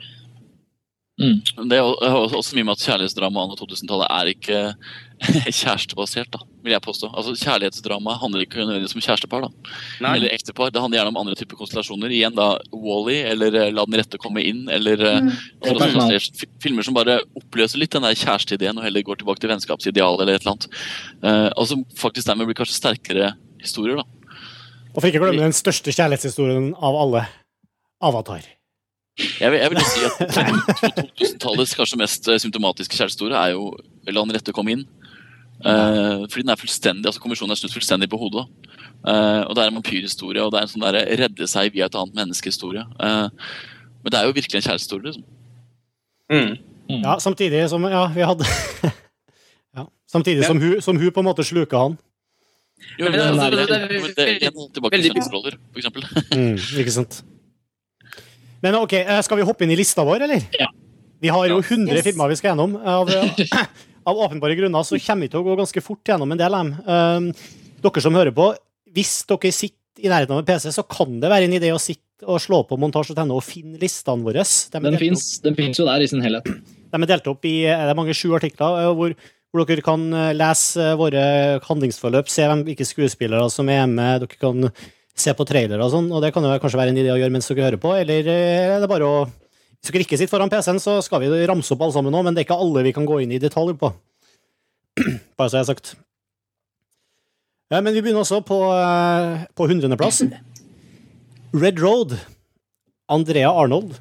[1.17, 4.57] Men Det har også også mye med at kjærlighetsdrama anno 2000-tallet er ikke
[5.61, 7.07] kjærestebasert, da, vil jeg påstå.
[7.15, 9.45] Altså Kjærlighetsdrama handler ikke nødvendigvis om kjærestepar.
[9.45, 9.71] da,
[10.03, 10.11] Nei.
[10.17, 10.73] Eller ektepar.
[10.75, 12.11] Det handler gjerne om andre typer konstellasjoner.
[12.11, 15.31] Igjen da Wally, eller eh, La den rette komme inn, eller eh, Mm.
[15.63, 19.39] altså, Og altså, filmer som bare oppløser litt den der kjæresteideen og heller går tilbake
[19.39, 20.67] til vennskapsidealet eller et eller annet.
[21.23, 23.31] Eh, og som faktisk dermed blir kanskje sterkere
[23.63, 24.05] historier, da.
[24.91, 27.23] Og for ikke å glemme den største kjærlighetshistorien av alle.
[28.03, 28.43] Avatar.
[29.15, 33.69] Jeg vil, jeg vil si at 2000-tallets kanskje mest eh, symptomatiske kjærestehistorie er jo
[34.11, 34.83] La den rette komme inn.
[35.65, 38.43] Uh, fordi den er fullstendig, altså Kommisjonen er snudd fullstendig på hodet.
[39.07, 41.87] Eh, og det er en vampyrhistorie, og det er en sånn der redde seg via
[41.87, 42.83] et annet menneskehistorie.
[42.99, 43.31] Uh,
[44.03, 45.13] men det er jo virkelig en kjærestehistorie.
[45.13, 45.25] Liksom.
[46.35, 47.01] Mm.
[47.05, 48.45] Ja, samtidig som Ja, vi hadde
[49.77, 51.97] ja, Samtidig som hun, som hun på en måte sluker han.
[52.99, 55.13] Jo, men det, Men altså, det det, det, det, det er det, det, til veldig-
[55.15, 56.05] kjæresteroller, for eksempel.
[56.35, 57.23] Mm, ikke sant?
[58.63, 60.45] Men ok, eh, skal vi hoppe inn i lista vår, eller?
[60.59, 60.69] Ja.
[61.21, 62.03] Vi har jo 100 Yes.
[62.05, 62.75] filmer vi skal gjennom.
[62.77, 63.09] Av,
[64.11, 66.63] av åpenbare grunner så kommer vi til å gå ganske fort gjennom en del av
[66.65, 66.73] dem.
[66.85, 67.29] Um,
[67.85, 68.49] dere som hører på,
[68.95, 71.79] hvis dere sitter i nærheten av en PC, så kan det være en idé å
[71.81, 74.43] sitte og slå på montasje.no og finne listene våre.
[74.43, 76.47] De Den fins finnes jo der i sin helhet.
[76.47, 79.15] De er delt opp i er det mange sju artikler eh, hvor,
[79.51, 81.23] hvor dere kan eh, lese eh, våre
[81.67, 84.69] handlingsforløp, se hvem, hvilke skuespillere som er med, dere kan
[85.15, 87.31] se på trailere og sånn, og det kan jo kanskje være en idé å gjøre
[87.31, 90.49] mens dere hører på, eller eh, er det bare å Hvis dere ikke sitter foran
[90.49, 92.91] PC-en, så skal vi ramse opp alle sammen nå, men det er ikke alle vi
[92.95, 93.91] kan gå inn i detalj på.
[95.37, 95.91] Bare så jeg har sagt.
[97.69, 100.23] Ja, men vi begynner også på, eh, på 100.-plass.
[101.53, 102.15] Red Road.
[103.13, 103.93] Andrea Arnold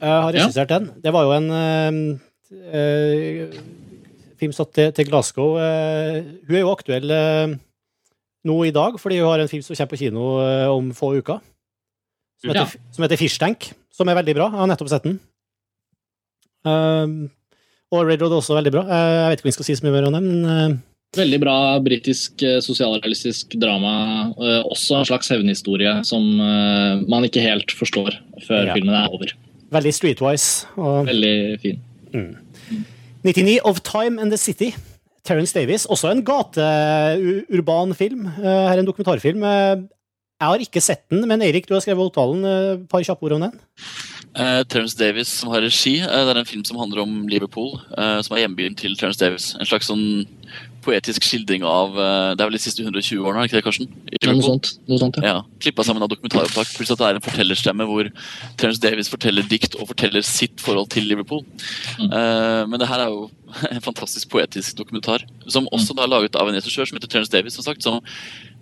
[0.00, 0.44] har har Ja.
[0.46, 0.86] regissert den.
[1.02, 3.58] Det var jo en eh, eh,
[4.38, 5.58] film satt til, til Glasgow.
[5.58, 7.56] Eh, hun er jo aktuell eh,
[8.48, 11.12] nå i dag, fordi hun har en film som kommer på kino eh, om få
[11.20, 11.40] uker.
[12.40, 14.46] Som heter, som heter Fish Tank, som er veldig bra.
[14.48, 15.18] Jeg har nettopp sett den.
[16.64, 17.30] Um,
[17.92, 18.82] og Red Road er også veldig bra.
[18.86, 20.78] Eh, Jeg vet ikke om jeg skal si så mye mer om det, men eh,
[21.18, 24.30] Veldig bra britisk sosialrealistisk drama.
[24.70, 26.22] Også en slags hevnhistorie som
[27.10, 28.14] man ikke helt forstår
[28.46, 28.76] før Ja.
[28.76, 29.32] filmen er over.
[29.74, 30.68] veldig streetwise.
[30.78, 31.80] Og Veldig fin.
[33.24, 34.70] 99 of Time and the City.
[35.26, 35.86] Terence Davies.
[35.90, 38.26] Også en gateurban film.
[38.26, 39.42] Eh, Her er en dokumentarfilm.
[39.44, 39.88] Eh,
[40.40, 42.44] Jeg har ikke sett den, men Eirik, du har skrevet Oppdalen.
[42.44, 43.58] Eh, Et par kjappe ord om den?
[44.30, 45.98] Uh, Terence Davis som har regi.
[46.00, 49.56] det er en film som handler om Liverpool, eh, som er hjembyen til Terence Davis.
[49.58, 50.24] En slags sånn
[50.84, 53.64] poetisk skildring av eh, Det er vel de siste 120 årene, er det ikke det,
[53.66, 53.90] Karsten?
[54.16, 54.70] Ja, noe sånt.
[54.90, 55.24] Noe sånt ja.
[55.30, 58.10] Ja, Klippa sammen av dokumentaropptak, pluss at det er en fortellerstemme hvor
[58.60, 61.44] Terence Davis forteller dikt og forteller sitt forhold til Liverpool.
[61.98, 62.08] Mm.
[62.12, 63.28] Uh, men det her er jo
[63.74, 67.32] en fantastisk poetisk dokumentar, som også da er laget av en regissør som heter Terence
[67.32, 68.00] Davis, som sagt, som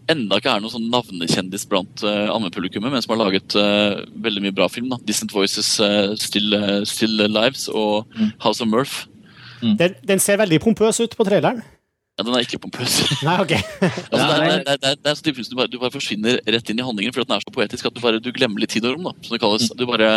[0.09, 4.47] enda ikke er noen sånn navnekjendis blant uh, allmennpublikummet, men som har laget uh, veldig
[4.47, 4.89] mye bra film.
[4.93, 4.97] da.
[5.05, 8.33] Distant Voices, uh, Still, uh, Still Lives og Mm.
[8.41, 9.07] House of Murph.
[9.61, 11.61] Den, den ser veldig pompøs ut på traileren.
[12.19, 12.97] Ja, Den er ikke pompøs.
[13.27, 13.53] Nei, ok.
[14.11, 15.95] Altså, det, er, det, er, det, er, det er så typisk, du, bare, du bare
[15.95, 18.59] forsvinner rett inn i handlingen fordi den er så poetisk at du bare du glemmer
[18.65, 19.07] litt tid og rom.
[19.09, 19.69] da, som Det kalles.
[19.79, 20.11] Du bare,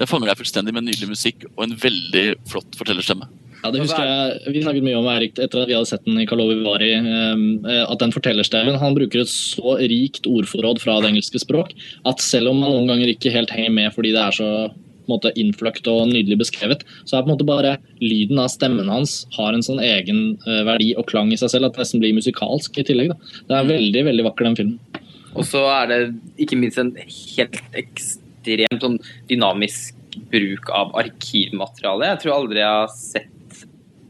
[0.00, 3.30] Den fanger deg fullstendig med nydelig musikk og en veldig flott fortellerstemme.
[3.64, 6.18] Ja, det husker jeg, Vi snakket mye om Erik etter at vi hadde sett den
[6.20, 6.90] i Karlovy Vari.
[6.98, 11.70] eh, At den fortellerstemmen han bruker et så rikt ordforråd fra det engelske språk
[12.04, 14.50] at selv om man noen ganger ikke helt henger med fordi det er så
[15.10, 19.22] måte, innfløkt og nydelig beskrevet, så er på en måte bare lyden av stemmen hans
[19.36, 22.16] har en sånn egen eh, verdi og klang i seg selv at det nesten blir
[22.16, 23.12] musikalsk i tillegg.
[23.12, 23.34] Da.
[23.48, 25.02] Det er veldig veldig vakker, den filmen.
[25.34, 26.00] Og så er det
[26.44, 29.98] ikke minst en helt ekstremt sånn dynamisk
[30.30, 32.12] bruk av arkivmateriale.
[32.12, 33.64] Jeg tror aldri jeg har sett,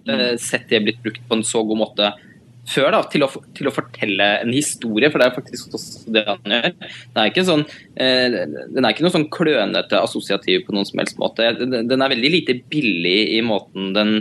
[0.08, 2.12] eh, sett det blitt brukt på en så god måte
[2.68, 6.22] før, da, til å, til å fortelle en historie, for det er faktisk også det
[6.28, 6.70] han gjør.
[6.78, 7.64] Den er ikke, sånn,
[8.00, 8.38] eh,
[8.72, 11.50] den er ikke noe sånn klønete assosiativ på noen som helst måte.
[11.60, 14.16] Den, er veldig lite billig i måten den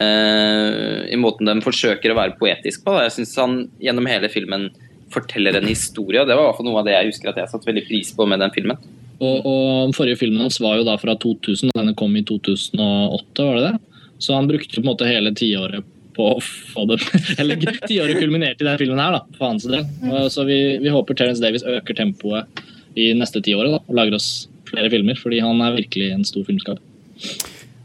[0.00, 2.94] eh, i måten den forsøker å være poetisk på.
[2.94, 3.08] Da.
[3.08, 4.70] Jeg syns han gjennom hele filmen
[5.10, 7.40] forteller en historie, og det var i hvert fall noe av det jeg husker at
[7.42, 8.90] jeg satte veldig pris på med den filmen.
[9.20, 13.48] Og, og forrige filmen hans var jo da fra 2000, og denne kom i 2008,
[13.48, 14.04] var det det?
[14.20, 15.84] Så han brukte på en måte hele tiåret
[16.20, 17.00] på å få det,
[17.40, 19.86] Eller tiåret kulminerte i denne filmen her, da, for hans del.
[20.32, 22.62] Så vi, vi håper Terence Davis øker tempoet
[22.98, 24.30] i neste tiåret og lager oss
[24.70, 26.82] flere filmer, fordi han er virkelig en stor filmskaper.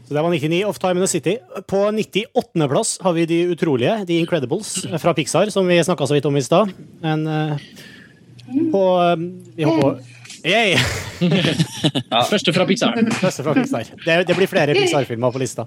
[0.06, 1.36] Så det var 99 of Time in the City.
[1.66, 2.68] På 98.
[2.70, 6.36] plass har vi De utrolige, The Incredibles, fra Pixar, som vi snakka så vidt om
[6.36, 6.70] i stad.
[7.02, 7.56] Men eh,
[8.70, 9.16] på eh,
[9.56, 9.98] Vi håper
[10.46, 10.76] Yay!
[12.30, 12.94] Første fra Pixar.
[13.18, 13.88] Første fra Pixar.
[14.04, 15.66] Det, det blir flere Pixar-filmer på lista.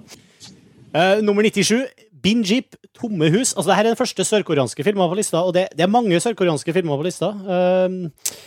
[0.90, 1.84] Uh, nummer 97,
[2.22, 3.54] Binjeep, Tomme hus.
[3.54, 6.74] Altså, Dette er den første sørkoreanske filmen på lista, og det, det er mange sørkoreanske
[6.76, 7.32] filmer på lista.
[7.56, 8.40] Eh,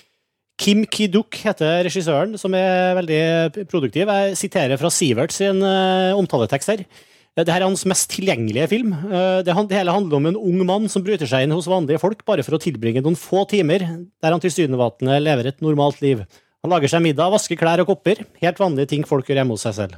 [0.63, 4.07] Kim Ki-duk heter regissøren, som er veldig produktiv.
[4.07, 6.85] Jeg siterer fra Sivert sin uh, omtaletekst her.
[7.33, 8.91] Dette er hans mest tilgjengelige film.
[8.93, 12.21] Eh, det hele handler om en ung mann som bryter seg inn hos vanlige folk
[12.29, 16.21] bare for å tilbringe noen få timer der han tilsynelatende lever et normalt liv.
[16.61, 18.21] Han lager seg middag, vasker klær og kopper.
[18.43, 19.97] Helt vanlige ting folk gjør hjemme hos seg selv.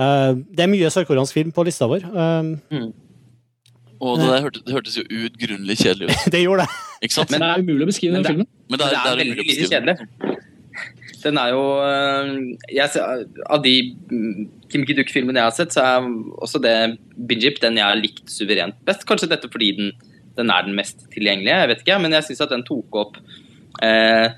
[0.00, 2.06] Eh, Det er mye sørkoreansk film på lista vår.
[2.08, 2.90] Mm.
[4.00, 6.22] Og det, der hørtes, det hørtes jo uutgrunnelig kjedelig ut.
[6.34, 6.76] Det gjorde det.
[7.04, 7.34] ikke sant?
[7.34, 8.48] Men det er umulig å beskrive den filmen.
[8.70, 10.38] Men det er, det er det er veldig lite kjedelig.
[11.20, 12.30] Den er jo øh,
[12.72, 13.02] jeg,
[13.52, 13.72] Av de
[14.08, 16.06] mm, Kim Ki-duk-filmene jeg har sett, så er
[16.40, 16.72] også det
[17.28, 19.04] Binjip den jeg har likt suverent best.
[19.08, 19.90] Kanskje dette fordi den,
[20.38, 21.98] den er den mest tilgjengelige, jeg vet ikke.
[22.06, 23.20] Men jeg syns at den tok opp
[23.84, 24.32] eh,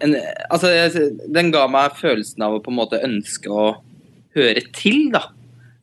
[0.00, 0.16] en,
[0.48, 3.68] Altså, jeg, den ga meg følelsen av å på en måte ønske å
[4.36, 5.24] høre til, da.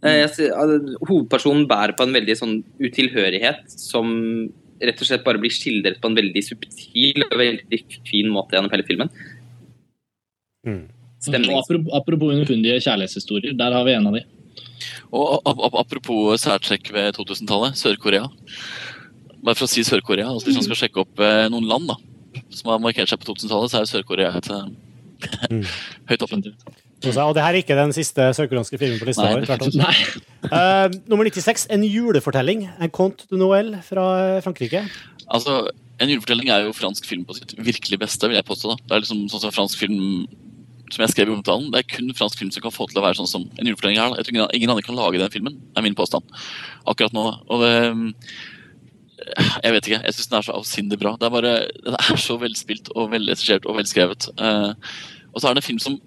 [0.04, 4.10] Eh, sy- al- hovedpersonen bærer på en veldig sånn utilhørighet som
[4.84, 8.72] rett og slett bare blir skildret på en veldig subtil og veldig fin måte gjennom
[8.74, 9.10] hele filmen.
[10.68, 10.82] Mm.
[11.24, 14.24] Apropos, apropos underfundige kjærlighetshistorier, der har vi en av de.
[15.16, 18.26] Og ap ap apropos særtrekk ved 2000-tallet, Sør-Korea.
[19.44, 21.96] Bare for å si Sør-Korea, altså hvis man skal sjekke opp eh, noen land, da.
[22.52, 24.66] som har markert seg på 2000-tallet, så er Sør-Korea et eh,
[25.48, 25.62] Mm.
[26.10, 26.36] høyt oppe.
[27.12, 29.44] Og det her er ikke den siste sørkoreanske filmen på lista vår.
[30.44, 32.66] Eh, nummer 96, En julefortelling.
[32.84, 34.04] En conte de Noël fra
[34.36, 34.84] eh, Frankrike.
[35.32, 35.70] Altså,
[36.04, 38.74] En julefortelling er jo fransk film på sitt virkelig beste, vil jeg påstå.
[38.74, 38.88] da.
[38.90, 40.28] Det er liksom sånn som fransk film
[40.94, 43.06] som jeg skrev i omtalen, Det er kun fransk film som kan få til å
[43.06, 44.18] være sånn som en julefortelling er.
[44.20, 46.28] Jeg tror ingen, ingen andre kan lage den filmen, er min påstand.
[46.86, 47.26] Akkurat nå.
[47.50, 47.74] Og det
[49.64, 50.04] Jeg vet ikke.
[50.04, 51.16] Jeg syns den er så avsindig bra.
[51.16, 51.54] Det er bare,
[51.86, 54.28] Den er så velspilt og velregissert og velskrevet.
[54.36, 54.74] Uh,
[55.34, 56.02] og så er det en film som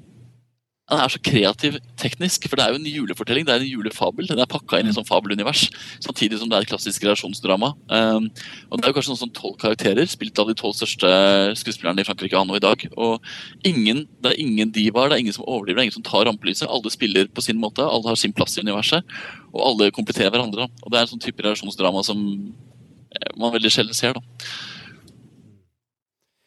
[0.87, 3.47] den er så kreativ teknisk, for det er jo en julefortelling.
[3.47, 4.29] Det er en julefabel.
[4.31, 5.65] Den er pakka inn i et sånt fabelunivers,
[6.05, 7.73] samtidig som det er et klassisk relasjonsdrama.
[7.91, 8.29] Um,
[8.71, 11.11] og Det er jo kanskje noen sånn tolv karakterer, spilt av de tolv største
[11.59, 12.87] skuespillerne i Frankrike anno i dag.
[12.95, 13.19] Og
[13.67, 16.31] ingen, Det er ingen divaer, det er ingen som overdriver, det er ingen som tar
[16.31, 16.71] rampelyset.
[16.71, 19.03] Alle spiller på sin måte, alle har sin plass i universet,
[19.53, 20.71] og alle kompletterer hverandre.
[20.85, 22.55] Og Det er en sånn type relasjonsdrama som
[23.11, 24.15] eh, man veldig sjelden ser.
[24.15, 24.23] da.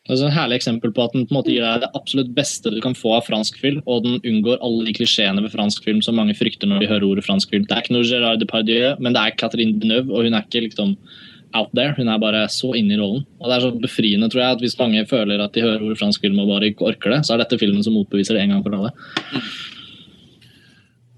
[0.10, 2.32] Det er et herlig eksempel på at den på en måte gir deg det absolutt
[2.34, 5.86] beste du kan få av fransk film, og den unngår alle de klisjeene ved fransk
[5.86, 7.68] film som mange frykter når de hører ordet fransk film.
[7.70, 10.64] Det er ikke noe Gérard Depardieu, men det er Catherine Deneuve, og hun er ikke
[10.66, 10.96] liksom
[11.54, 11.94] out there.
[11.98, 13.28] Hun er bare så inne i rollen.
[13.38, 16.00] Og det er så befriende, tror jeg, at hvis mange føler at de hører ordet
[16.02, 18.56] fransk film og bare ikke orker det, så er dette filmen som motbeviser det en
[18.56, 18.94] gang for alle.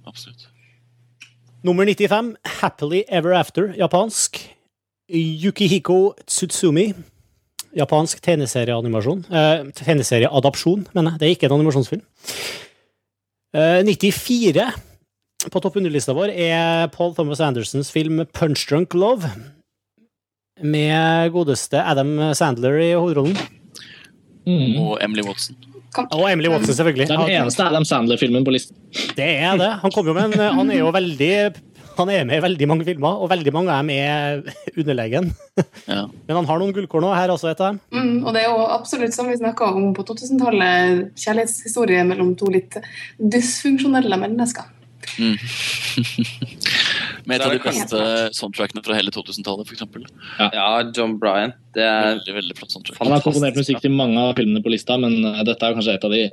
[0.07, 0.49] Absolutt.
[1.63, 4.43] Nummer 95, Happily Ever After, japansk.
[5.11, 6.89] Yukihiko Tsutsumi.
[7.77, 9.23] Japansk tegneserieanimasjon.
[9.31, 11.19] Eh, tegneserieadapsjon, mener jeg.
[11.21, 12.03] Det er ikke en animasjonsfilm.
[13.55, 14.67] Eh, 94
[15.51, 19.31] på topp 100-lista vår er Paul Thomas Andersons film Punch Drunk Love.
[20.61, 23.37] Med godeste Adam Sandler i hovedrollen.
[24.45, 24.77] Mm.
[24.81, 25.57] Og Emily Watson.
[26.11, 27.09] Og Emily Watson, selvfølgelig.
[27.09, 28.77] Er den eneste Adam Sandler-filmen på listen.
[29.17, 29.71] Det er det.
[29.81, 31.33] Han jo med en Han er jo veldig
[31.97, 34.43] Han er med i veldig mange filmer, og veldig mange av dem er
[34.75, 35.31] underlegen.
[35.91, 36.05] Ja.
[36.27, 37.79] Men han har noen gullkorn òg, her også, et av dem.
[37.91, 42.47] Mm, og det er jo absolutt, som vi snakka om på 2000-tallet, kjærlighetshistorie mellom to
[42.53, 42.77] litt
[43.19, 44.69] dysfunksjonelle mennesker.
[45.19, 45.35] Mm.
[47.25, 48.03] Med et av de beste
[48.37, 50.07] soundtrackene fra hele 2000-tallet, f.eks.
[50.55, 51.57] Ja, John Bryant.
[51.75, 53.01] Det er Veldig, veldig flott soundtrack.
[53.01, 55.97] Han har komponert musikk til mange av filmene på lista, men eh, dette er kanskje
[55.97, 56.23] et av de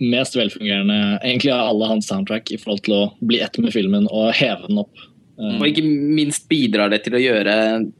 [0.00, 4.08] mest velfungerende egentlig av alle hans soundtrack i forhold til å bli ett med filmen
[4.10, 5.06] og heve den opp.
[5.36, 7.54] Og ikke minst bidrar det til å gjøre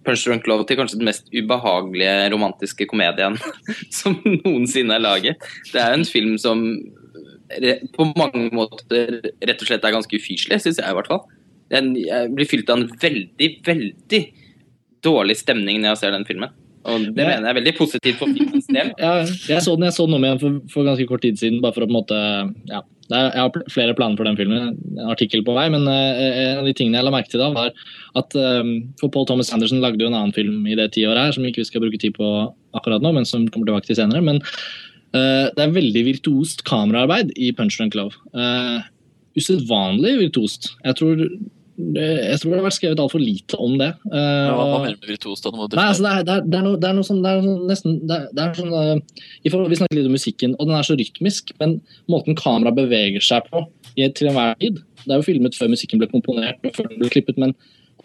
[0.06, 3.36] Punch Drunk Love til kanskje den mest ubehagelige romantiske komedien
[3.98, 5.48] som noensinne er laget.
[5.72, 6.64] Det er en film som
[7.92, 11.26] på mange måter rett og slett er ganske ufyselig, syns jeg i hvert fall.
[11.70, 14.22] Jeg blir fylt av en veldig, veldig
[15.04, 16.54] dårlig stemning når jeg ser den filmen.
[16.86, 17.28] Og det Ja.
[17.28, 18.92] mener jeg er veldig positivt for filmens del.
[19.02, 21.60] Ja, jeg så den jeg så den om igjen for, for ganske kort tid siden.
[21.64, 22.20] bare for å på en måte,
[22.70, 25.68] ja, Jeg har flere planer for den filmen, en artikkel på vei.
[25.70, 27.70] Men eh, en av de tingene jeg la merke til da, var
[28.18, 31.32] at eh, for Paul Thomas Anderson lagde jo en annen film i det tiåret her,
[31.36, 32.32] som ikke vi skal bruke tid på
[32.74, 34.22] akkurat nå, men som kommer tilbake til senere.
[34.26, 34.42] Men
[35.14, 38.18] uh, det er veldig virtuost kameraarbeid i Punch Drunk Love.
[38.34, 38.82] Uh,
[39.36, 40.70] Usedvanlig virtuost.
[40.84, 41.22] Jeg tror,
[41.76, 43.90] jeg tror det har vært skrevet altfor lite om det.
[44.08, 45.42] Ja, hva, mener du med virtuos?
[45.44, 47.48] Nei, altså det er, det er, det er, noe, det er noe sånn, det er
[47.68, 50.78] nesten det er, det sånn, eh, i forhold, Vi snakker litt om musikken, og den
[50.78, 51.78] er så rytmisk, men
[52.12, 56.00] måten kamera beveger seg på i, til enhver tid Det er jo filmet før musikken
[56.00, 57.52] ble komponert og før den ble klippet, men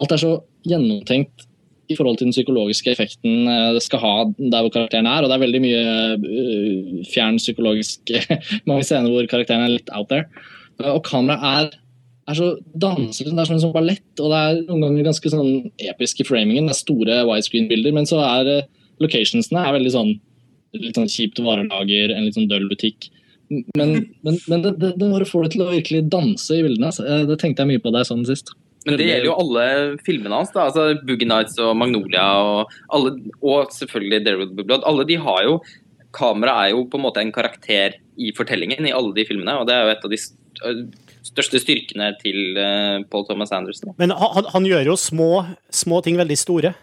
[0.02, 0.36] alt er så
[0.68, 1.48] gjennomtenkt
[1.90, 5.22] i forhold til den psykologiske effekten eh, det skal ha der hvor karakteren er.
[5.22, 5.84] Og det er veldig mye
[6.16, 8.12] eh, fjern psykologisk
[8.70, 10.28] Mange scener hvor karakteren er litt out there.
[10.92, 11.81] Og kameraet er
[12.30, 13.32] er så dansete.
[13.34, 16.68] det er som sånn ballett, og det er noen ganger ganske sånn episk i framingen.
[16.68, 18.68] Det er store widescreen-bilder, men så er eh,
[19.02, 20.12] locationsene er veldig sånn
[20.78, 23.10] litt sånn kjipt varelager, en litt sånn døll butikk.
[23.76, 26.88] Men, men, men det, det, det bare får det til å virkelig danse i bildene.
[26.88, 27.04] altså.
[27.04, 28.54] Eh, Det tenkte jeg mye på da jeg så sist.
[28.86, 29.64] Men det gjelder jo alle
[30.02, 30.50] filmene hans.
[30.54, 34.86] da, altså Boogie Nights og Magnolia og, alle, og selvfølgelig Derwood Blood.
[34.88, 35.60] Alle de har jo
[36.12, 39.54] Kamera er jo på en måte en karakter i fortellingen i alle de filmene.
[39.60, 40.18] og Det er jo et av de
[41.26, 43.94] største styrkene til eh, Paul Thomas Anderson.
[43.98, 45.30] Men han, han- gjør jo små,
[45.70, 46.74] små ting veldig store.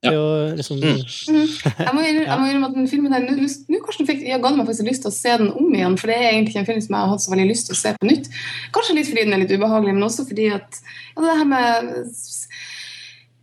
[0.00, 1.48] Det er jo liksom Mm.
[1.76, 5.10] Jeg må innrømme, at den filmen der, nå fikk, jeg ga meg faktisk lyst til
[5.10, 7.24] å se den om igjen, for det er egentlig en film som jeg har hatt
[7.24, 8.30] så veldig lyst til å se på nytt.
[8.72, 11.92] Kanskje litt fordi den er litt ubehagelig, men også fordi at ja, det her med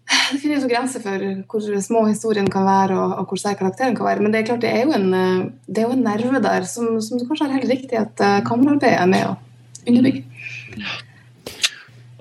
[0.07, 3.95] Det finnes jo grenser for hvor små historien kan være, og, og hvor sterk karakteren
[3.97, 4.23] kan være.
[4.23, 6.63] Men det er klart det er jo en, eh, det er jo en nerve der
[6.69, 9.35] som, som kanskje er helt riktig at uh, kameraarbeidet er med å
[9.87, 10.23] underbygge.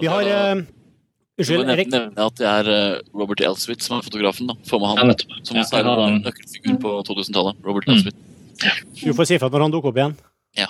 [0.01, 0.67] Vi har Jeg må
[1.37, 1.91] Unnskyld, nevne, Erik.
[1.93, 4.47] nevne at det er eh, Robert Elswit som er fotografen.
[4.49, 4.55] da.
[4.69, 7.59] Får med han ja, som også er jeg en nøkkelfigur på 2000-tallet.
[7.67, 7.93] Robert Mm.
[7.99, 8.17] Elswit.
[9.03, 10.15] Du får si ifra når han dukker opp igjen.
[10.57, 10.67] Ja.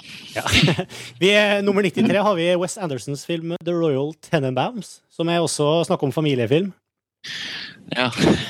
[1.22, 5.84] Vi er, nummer 93 har vi West Andersons film The Royal Tenenbaums, som er også
[5.86, 6.72] snakk om familiefilm.
[7.94, 8.08] Ja.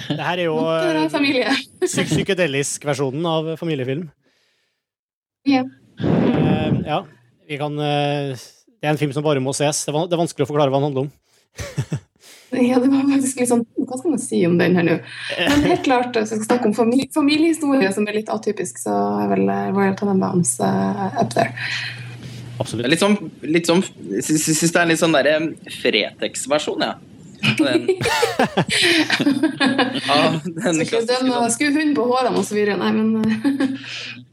[0.09, 1.53] Det her er jo eh, familie.
[1.85, 4.09] psyk psykedelisk-versjonen av familiefilm.
[5.47, 5.67] Ja.
[6.01, 7.03] Uh, ja,
[7.49, 9.85] vi kan eh, Det er en film som bare må ses.
[9.87, 11.11] Det er det er vanskelig å forklare hva den handler om.
[12.57, 14.93] Ja, det var faktisk litt sånn Hva skal man si om den her nå?
[15.35, 18.95] Men helt klart, hvis vi skal snakke om familie, familiehistorie som er litt atypisk, så
[19.25, 21.51] er vel eh, Royal Tenenbaums uh, up there.
[22.63, 22.87] Absolutt.
[22.89, 25.35] litt sånn, litt sånn sy- sy- Syns det er en litt sånn derre
[25.81, 26.95] Fretex-versjon, ja.
[27.59, 27.91] Den,
[30.07, 31.93] ja, den, Skal ikke klassiske, dømme sånn.
[31.99, 32.79] på hårene og så videre.
[32.81, 33.93] Nei, men eh,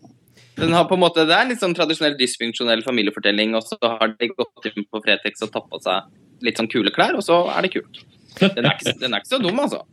[0.60, 4.14] den har på en måte, Det er litt sånn tradisjonell dysfunksjonell familiefortelling, og så har
[4.20, 7.44] de gått inn på Fretex og tatt på seg litt sånn kule klær, og så
[7.54, 8.02] er det kult.
[8.40, 9.84] Den er ikke, den er ikke så dum, altså.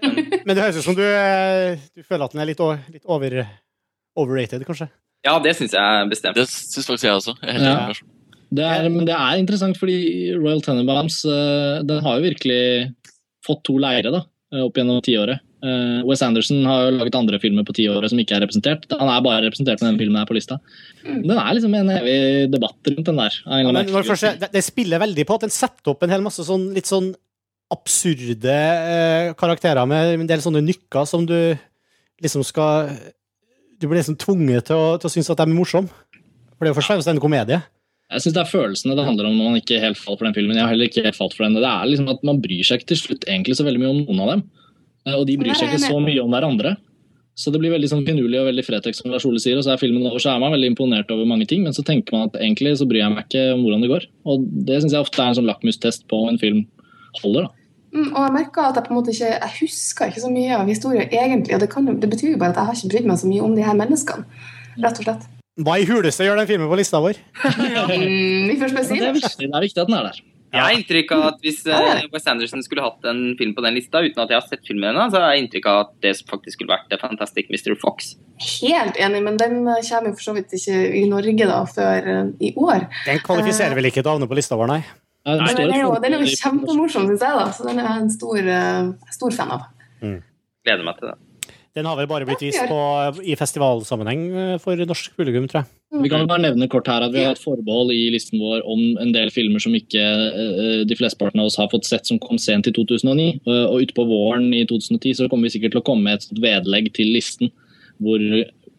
[0.46, 2.62] Men det høres ut som du, eh, du føler at den er litt,
[2.92, 3.42] litt over,
[4.18, 4.88] overrated, kanskje?
[5.26, 6.38] Ja, det syns jeg bestemt.
[6.38, 7.36] Det syns faktisk jeg også.
[7.44, 7.92] Jeg Ja.
[8.50, 12.62] Det er, men det er interessant, fordi Royal Tenenbaums eh, den har jo virkelig
[13.46, 15.38] fått to leire da, eh, opp gjennom tiåret.
[15.60, 18.86] Uh, Wes Anderson har jo laget andre filmer på tiåret som ikke er representert.
[18.96, 20.60] Han er bare representert med den filmen her på lista.
[21.04, 22.18] Den er liksom en evig
[22.52, 23.40] debatt rundt den der.
[23.44, 26.46] Ja, men først, det, det spiller veldig på at den setter opp en hel masse
[26.46, 27.12] sånn litt sånn
[27.70, 31.36] absurde eh, karakterer med en del sånne nykker som du
[32.20, 32.88] liksom skal
[33.80, 35.88] Du blir liksom tvunget til å, til å synes at de er morsomme.
[36.52, 37.60] For det er jo først og fremst en komedie.
[38.10, 40.34] Jeg syns det er følelsene det handler om når man ikke helt falt for den
[40.36, 40.58] filmen.
[40.58, 41.54] Jeg har heller ikke helt falt for den.
[41.56, 44.02] Det er liksom at Man bryr seg ikke til slutt egentlig så veldig mye om
[44.02, 44.42] noen av dem.
[45.06, 46.76] Eh, Og de bryr seg ikke så mye om hverandre.
[47.40, 49.56] Så det blir veldig sånn finurlig og veldig Fretex, som Lars Ole sier.
[49.56, 51.84] Og så er filmen over, så er man veldig imponert over mange ting, men så
[51.86, 54.04] tenker man at egentlig så bryr jeg meg ikke om hvordan det går.
[54.28, 56.66] Og det syns jeg ofte er en sånn lakmustest på om en film
[57.22, 57.54] holder, da.
[57.90, 60.58] Mm, og jeg merker at jeg på en måte ikke Jeg husker ikke så mye
[60.60, 61.56] av historien egentlig.
[61.56, 63.46] Og det, kan, det betyr jo bare at jeg har ikke brydd meg så mye
[63.48, 64.42] om de her menneskene.
[64.84, 65.24] Rett og slett.
[65.60, 67.18] Hva i huleste gjør den filmen på lista vår?
[67.90, 70.20] Mm, vi får si det er viktig, det er viktig at den er der.
[70.50, 73.76] Jeg har inntrykk av at hvis eh, Wes Anderson skulle hatt en film på den
[73.76, 76.14] lista, uten at jeg har sett filmen ennå, så har jeg inntrykk av at det
[76.26, 77.76] faktisk skulle vært The Fantastic Mr.
[77.78, 78.16] Fox.
[78.60, 82.10] Helt enig, men den eh, kommer jo for så vidt ikke i Norge da før
[82.16, 82.88] eh, i år.
[83.06, 84.82] Den kvalifiserer vel ikke til å havne på lista vår, nei?
[85.20, 87.48] Ja, den Men den er jo, den er jo kjempemorsom, syns jeg, da.
[87.54, 89.66] Så den er jeg en stor, eh, stor fan av.
[90.00, 91.18] Gleder meg til det.
[91.78, 92.78] Den har vel bare blitt vist på,
[93.22, 95.70] i festivalsammenheng eh, for norsk publikum, tror jeg.
[95.90, 98.62] Vi kan jo bare nevne kort her at vi har et forbehold i listen vår
[98.62, 102.20] om en del filmer som ikke eh, de flesteparten av oss har fått sett som
[102.22, 103.40] kom sent i 2009.
[103.42, 106.42] Eh, og utpå våren i 2010 så kommer vi sikkert til å komme med et
[106.44, 107.50] vedlegg til listen
[107.98, 108.22] hvor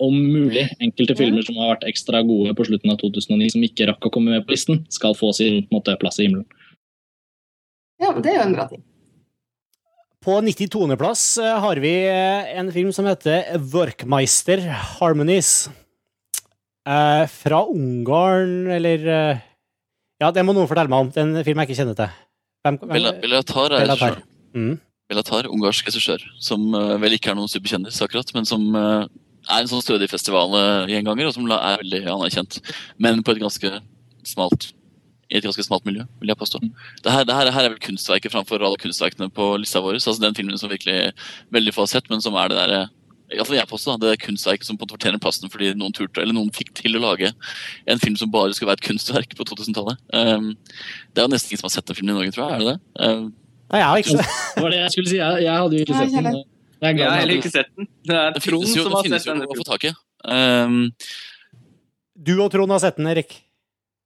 [0.01, 3.89] om mulig enkelte filmer som har vært ekstra gode på slutten av 2009 som ikke
[3.91, 6.47] rakk å komme med på listen, skal få sin måte, plass i himmelen.
[8.01, 8.81] Ja, men det er jo en bra ting.
[10.23, 11.27] På 92.-plass
[11.65, 14.63] har vi eh, en film som heter Workmeister
[14.95, 15.67] Harmonies.
[16.87, 19.41] Eh, fra Ungarn, eller eh,
[20.21, 21.11] Ja, det må noen fortelle meg om.
[21.13, 22.15] Den filmen jeg ikke kjenner til.
[22.65, 24.19] Hvem, hvem, Bela- Belatar er regissør.
[24.57, 24.75] Mm.
[25.11, 29.09] Belatar, ungarsk regissør, som uh, vel ikke er noen superkjendis akkurat, men som uh,
[29.49, 32.59] er en sånn stødig festivalgjenganger, og som er veldig anerkjent.
[33.01, 33.73] Men på et ganske
[34.29, 34.69] smalt
[35.31, 36.59] i et ganske smalt miljø, vil jeg påstå.
[37.05, 39.95] Det her, det her, det her er vel kunstverket framfor alle kunstverkene på lista vår.
[39.95, 41.13] Altså den filmen som virkelig
[41.55, 42.81] veldig få har sett, men som er det derre
[43.39, 46.73] altså jeg påstår, det er kunstverket som fortjener plassen fordi noen turte, eller noen fikk
[46.77, 47.31] til å lage
[47.89, 50.01] en film som bare skulle være et kunstverk på 2000-tallet.
[50.13, 50.51] Um,
[51.11, 52.55] det er jo nesten ingen som har sett den filmen i Norge, tror jeg.
[52.55, 53.05] er det det?
[53.05, 53.29] Um,
[53.71, 55.19] Nei, jeg har ikke sett Det var det jeg skulle si.
[55.21, 56.41] Jeg, jeg hadde jo ikke sett den.
[56.81, 57.87] Jeg Jeg har heller ikke sett den.
[58.09, 59.93] Det er den Trond jo, som den har finnes sett å få tak i.
[60.27, 60.81] Um,
[62.19, 63.37] Du og Trond har sett den, Erik.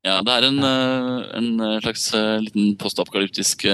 [0.06, 3.66] Ja, det er en, eh, en eh, slags eh, liten postapokalyptisk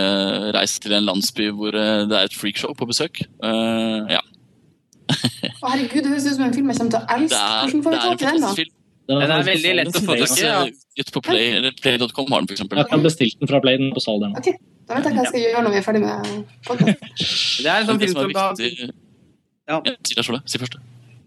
[0.56, 3.20] reis til en landsby hvor det er et freakshow på besøk.
[3.44, 4.22] Uh, ja.
[5.62, 7.42] Herregud, det høres ut som en film jeg kommer til å Det elske.
[7.42, 8.52] er, Hvordan får vi er tak i den, da?
[8.52, 8.78] fantastisk film.
[9.12, 10.44] Den er veldig lett å få tak i.
[10.46, 10.60] Ja.
[11.02, 12.80] Ute på Play, eller Play.com har den, eksempel.
[12.82, 14.38] Jeg kan bestille den fra Play, den er på salg der nå.
[14.40, 14.52] Ok,
[14.88, 16.32] Da vet jeg hva jeg skal gjøre når vi er ferdig med
[16.68, 17.12] podkasten.
[17.64, 18.48] Det er en sånn film som er da
[19.72, 19.78] Ja.
[19.86, 20.80] Ja, Si det, Ole, si først.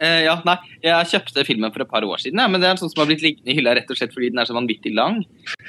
[0.02, 2.74] Uh, ja, nei, jeg kjøpte filmen for et par år siden, ja, men det er
[2.74, 4.56] en sånn som har blitt liggende i hylla rett og slett fordi den er så
[4.56, 5.20] vanvittig lang.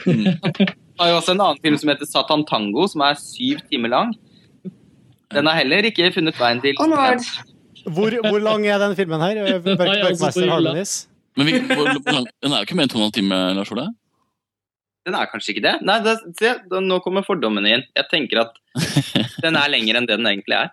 [0.09, 0.25] Mm.
[0.95, 3.91] Jeg har jo også en annen film som heter Satan Tango, som er syv timer
[3.91, 4.13] lang.
[5.35, 7.21] Den har heller ikke funnet veien til Onward.
[7.85, 9.35] Hvor, hvor lang er den filmen her?
[9.45, 10.31] Nei, altså?
[11.35, 13.15] Men vi, hvor, hvor lang, den er jo ikke mer enn to og en halv
[13.17, 13.85] time, Lars Ole?
[15.05, 15.73] Den er kanskje ikke det?
[15.85, 17.83] Nei, det, se, da, nå kommer fordommene inn.
[17.93, 18.55] Jeg tenker at
[19.43, 20.71] den er lengre enn det den egentlig er.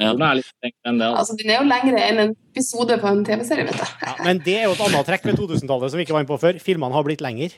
[0.00, 0.10] Ja.
[0.16, 1.06] Den er litt lengre enn det.
[1.08, 1.20] Altså.
[1.22, 3.96] Altså, den er jo lengre enn en episode på en TV-serie, vet du.
[4.04, 6.32] Ja, men det er jo et annet trekk ved 2000-tallet som vi ikke var inne
[6.32, 6.60] på før.
[6.64, 7.50] Filmene har blitt lengre.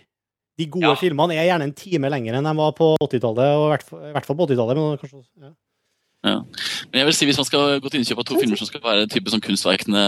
[0.60, 0.96] De gode Ja.
[1.00, 4.38] filmene er gjerne en time lenger enn de var på 80-tallet, og i hvert fall-
[4.38, 4.78] på 80-tallet.
[4.82, 5.54] Men kanskje,
[6.22, 8.84] Men jeg vil si hvis man skal gå til innkjøp av to filmer som skal
[8.84, 10.04] være type sånn kunstverkene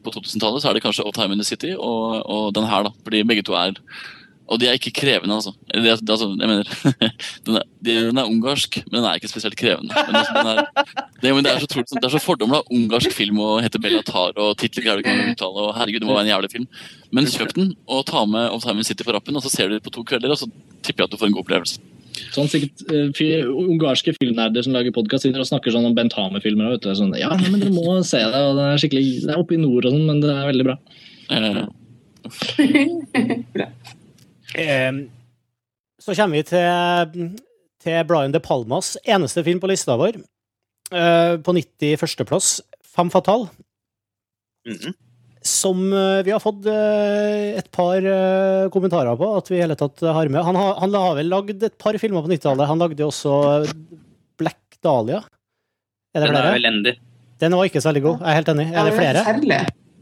[0.00, 2.88] på 2000-tallet, så er det kanskje 'Optime Time in the City og, og den her,
[2.88, 2.94] da.
[3.04, 3.76] Fordi begge to er
[4.50, 5.52] Og de er ikke krevende, altså.
[5.70, 6.64] Det, det, altså jeg mener,
[7.46, 9.94] den er, den er, ungarsk, men den er ikke spesielt krevende.
[9.94, 10.64] Altså, er,
[11.22, 14.98] det, det, er så, det er så ungarsk film og heter Bellatar og titler greier
[14.98, 15.68] du ikke å uttale.
[15.68, 16.66] og herregud, det må være en jævlig film.
[17.12, 19.78] Men kjøp den og ta med Of Time City på rappen, og så ser du
[19.78, 20.50] det på to kvelder, og så
[20.82, 21.78] tipper jeg at du får en god opplevelse.
[22.34, 26.78] Sånn sikkert uh, Ungarske filmnerder som lager podkast, og snakker sånn om Bent Hamer-filmer.
[26.96, 29.62] Sånn, ja, men dere må se det, og det er skikkelig, det er oppe i
[29.62, 30.76] nord og sånn, men det er veldig bra.
[34.50, 35.04] Um,
[36.02, 37.38] så kommer vi til,
[37.78, 40.18] til Brian De Palmas eneste film på lista vår.
[40.90, 43.46] Uh, på 91.-plass, Femme Fatale.
[44.66, 44.94] Mm -hmm.
[45.46, 48.04] Som uh, vi har fått uh, et par
[48.72, 50.42] kommentarer på at vi i hele tatt har med.
[50.44, 52.68] Han, har, han har vel lagd et par filmer på 90-tallet.
[52.68, 53.36] Han lagde også
[54.40, 55.22] Black Dahlia.
[56.12, 56.50] Er det Den flere?
[56.50, 56.96] er elendig.
[57.40, 58.20] Den var ikke så veldig god.
[58.20, 58.66] Jeg er helt enig.
[58.74, 59.20] Er det flere?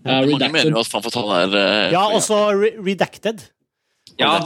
[0.08, 3.42] Ja, Mange mener jo at Femme Fatale er Ja, også Redacted.
[4.18, 4.38] Ja,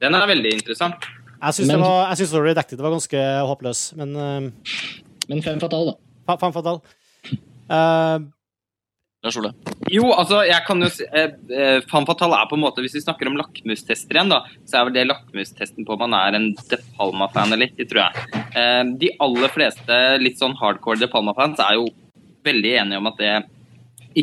[0.00, 1.08] den er veldig interessant.
[1.40, 2.44] Jeg syns men...
[2.44, 4.74] Redacted var ganske håpløs, men uh,
[5.28, 6.36] Men fem fatal, da.
[6.40, 6.80] Fem fatal.
[7.70, 8.28] Uh,
[9.92, 12.94] jo, altså, jeg kan jo si eh, eh, Fan Fatal er på en måte Hvis
[12.96, 16.38] vi snakker om lakmustester igjen, da, så er vel det lakmustesten på om man er
[16.38, 18.40] en De Palma-fan eller ikke, tror jeg.
[18.56, 21.90] Eh, de aller fleste litt sånn hardcore De Palma-fans er jo
[22.48, 23.34] veldig enige om at det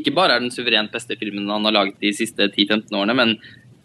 [0.02, 3.36] ikke bare er den suverent beste filmen han har laget de siste 10-15 årene, men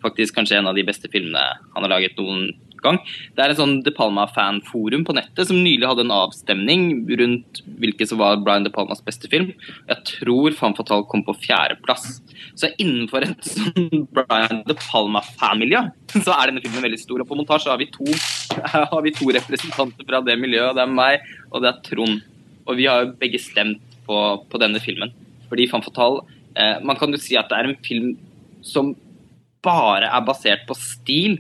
[0.03, 2.49] faktisk kanskje en av de beste filmene han har laget noen
[2.85, 2.99] gang.
[3.37, 8.11] Det er et sånn De Palma-fanforum på nettet som nylig hadde en avstemning rundt hvilken
[8.11, 9.53] som var Brian De Palmas beste film.
[9.91, 12.21] Jeg tror Fan Fatal kom på fjerdeplass.
[12.59, 15.85] Så innenfor et sånn Brian De Palma-fanmiljø
[16.19, 17.23] så er denne filmen veldig stor.
[17.23, 18.09] Og på montasje har vi to,
[18.93, 20.77] har vi to representanter fra det miljøet.
[20.77, 22.21] Det er meg, og det er Trond.
[22.67, 24.19] Og vi har jo begge stemt på,
[24.51, 25.15] på denne filmen.
[25.51, 26.23] Fordi Fan Fatal
[26.57, 28.13] eh, Man kan jo si at det er en film
[28.65, 28.95] som
[29.63, 31.39] bare er basert på stil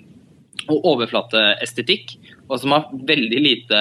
[0.70, 2.16] og overflateestetikk,
[2.48, 3.80] og som har veldig lite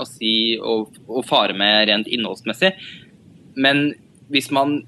[0.00, 0.94] å si og,
[1.28, 2.74] fare med rent innholdsmessig.
[3.60, 3.90] Men
[4.30, 4.82] hvis man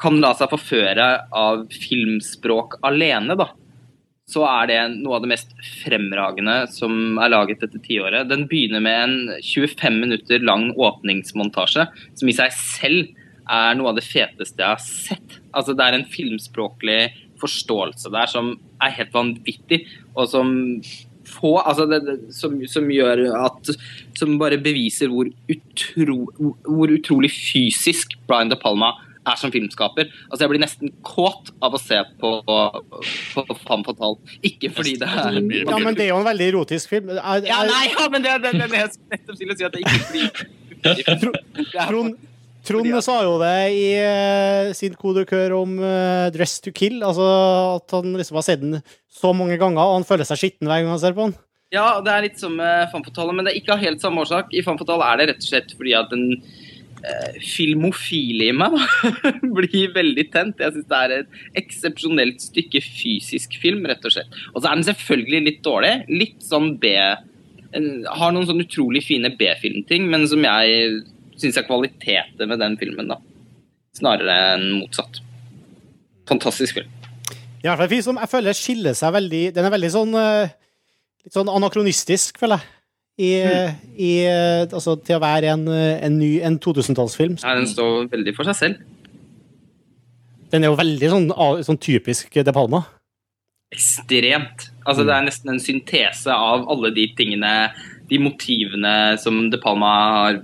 [0.00, 3.48] kan la seg forføre av filmspråk alene, da,
[4.26, 5.52] så er det noe av det mest
[5.84, 8.26] fremragende som er laget dette tiåret.
[8.28, 11.86] Den begynner med en 25 minutter lang åpningsmontasje,
[12.18, 13.14] som i seg selv
[13.46, 15.38] er noe av det feteste jeg har sett.
[15.54, 17.00] Altså, det er en filmspråklig
[17.40, 20.52] forståelse der som er helt vanvittig, og som
[21.26, 23.72] få altså det, det, som, som, gjør at
[24.14, 26.18] Som bare beviser hvor, utro,
[26.62, 28.92] hvor utrolig fysisk Brian De Palma
[29.26, 30.06] er som filmskaper.
[30.30, 32.58] Altså Jeg blir nesten kåt av å se på, på,
[33.34, 34.36] på Femme Fatale.
[34.46, 37.10] Ikke fordi det er Ja, men det er jo en veldig erotisk film.
[37.16, 37.48] Er, er...
[37.48, 39.82] Ja, nei, ja, men det, det, det, det jeg nettopp til å si at det
[39.82, 40.54] ikke blir
[41.88, 42.14] Trond,
[42.66, 47.04] Trond sa jo det i uh, sin kodekør om uh, 'Dress to Kill'.
[47.06, 47.26] Altså
[47.76, 50.82] At han liksom har sett den så mange ganger, og han føler seg skitten hver
[50.82, 51.36] gang han ser på den.
[51.74, 54.50] Ja, det er litt som med uh, men det er ikke av helt samme årsak.
[54.54, 59.32] I Fan er det rett og slett fordi at den uh, filmofile i meg da,
[59.58, 60.62] blir veldig tent.
[60.62, 64.38] Jeg syns det er et eksepsjonelt stykke fysisk film, rett og slett.
[64.54, 65.98] Og så er den selvfølgelig litt dårlig.
[66.10, 71.02] Litt sånn B Har noen sånn utrolig fine B-filmting, men som jeg
[71.40, 73.20] syns jeg kvaliteter med den filmen, da.
[73.96, 75.20] Snarere enn motsatt.
[76.28, 76.92] Fantastisk film.
[77.62, 80.12] I hvert fall en film som jeg føler skiller seg veldig Den er veldig sånn
[80.20, 80.50] eh,
[81.26, 82.72] litt sånn anakronistisk, føler jeg.
[83.16, 83.78] I, mm.
[83.96, 87.38] i, eh, altså, til å være en, en ny en 2000-tallsfilm.
[87.40, 88.84] Ja, den står veldig for seg selv.
[90.52, 91.30] Den er jo veldig sånn,
[91.66, 92.84] sånn typisk De Palma.
[93.74, 94.68] Ekstremt.
[94.84, 95.08] Altså, mm.
[95.08, 97.54] Det er nesten en syntese av alle de tingene,
[98.06, 100.38] de motivene som De Palma har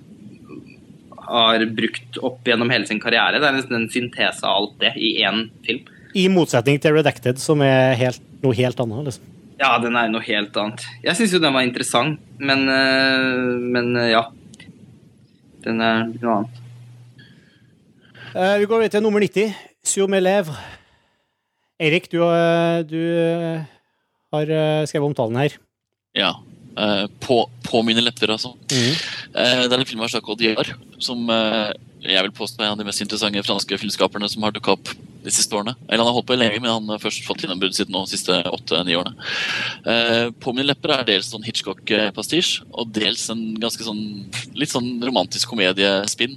[1.26, 3.40] har brukt opp gjennom hele sin karriere.
[3.40, 5.84] Det er nesten en syntese av alt det i én film.
[6.18, 9.06] I motsetning til Redacted, som er helt, noe helt annet.
[9.08, 9.28] liksom.
[9.62, 10.84] Ja, den er noe helt annet.
[11.04, 14.26] Jeg syns jo den var interessant, men, eh, men eh, ja.
[15.62, 16.58] Den er noe annet.
[18.32, 19.52] Uh, vi går videre til nummer 90.
[19.86, 20.56] Sur med lèvre.
[21.82, 22.18] Eirik, du,
[22.88, 23.02] du
[24.32, 24.52] har
[24.88, 25.54] skrevet omtalen her.
[26.16, 26.32] Ja.
[26.72, 28.54] Uh, på, på, mine lepper, altså.
[28.72, 28.94] Mm.
[29.32, 31.72] Uh, det er en film av Jacques Audiard som uh,
[32.04, 34.90] jeg vil påstå er en av de mest interessante franske filmskaperne som har dukka opp
[35.22, 35.72] de siste årene.
[35.86, 38.10] Eller Han har holdt på lenge, men han har først fått gjennombrudd siden nå, de
[38.10, 39.14] siste åtte-ni årene.
[40.42, 44.00] på mine lepper er dels sånn Hitchcock-pastisj, og dels en ganske sånn
[44.58, 46.34] litt sånn romantisk komediespinn.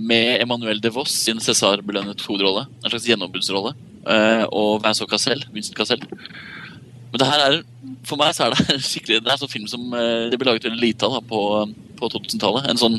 [0.00, 3.74] med Emmanuel de Voss sin César-belønnet hovedrolle, en slags gjennombruddsrolle.
[4.48, 6.00] og Vincent Cassel, Vincent Cassel.
[7.14, 7.56] Men det her er
[8.04, 10.48] for meg så er det skikkelig Det er en sånn film som eh, det ble
[10.50, 11.40] laget veldig lite av på,
[12.00, 12.66] på 2000-tallet.
[12.72, 12.96] En sånn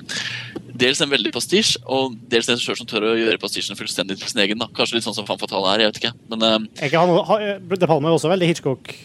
[0.76, 4.32] dels en veldig pastisj, og dels en regissør som tør å gjøre pastisjen fullstendig til
[4.32, 4.60] sin egen.
[4.64, 4.70] da.
[4.76, 6.14] Kanskje litt sånn som Fan Fatale er, jeg vet ikke.
[6.34, 8.96] Men eh, ikke han, ha- De Palme er også veldig Hitchcock.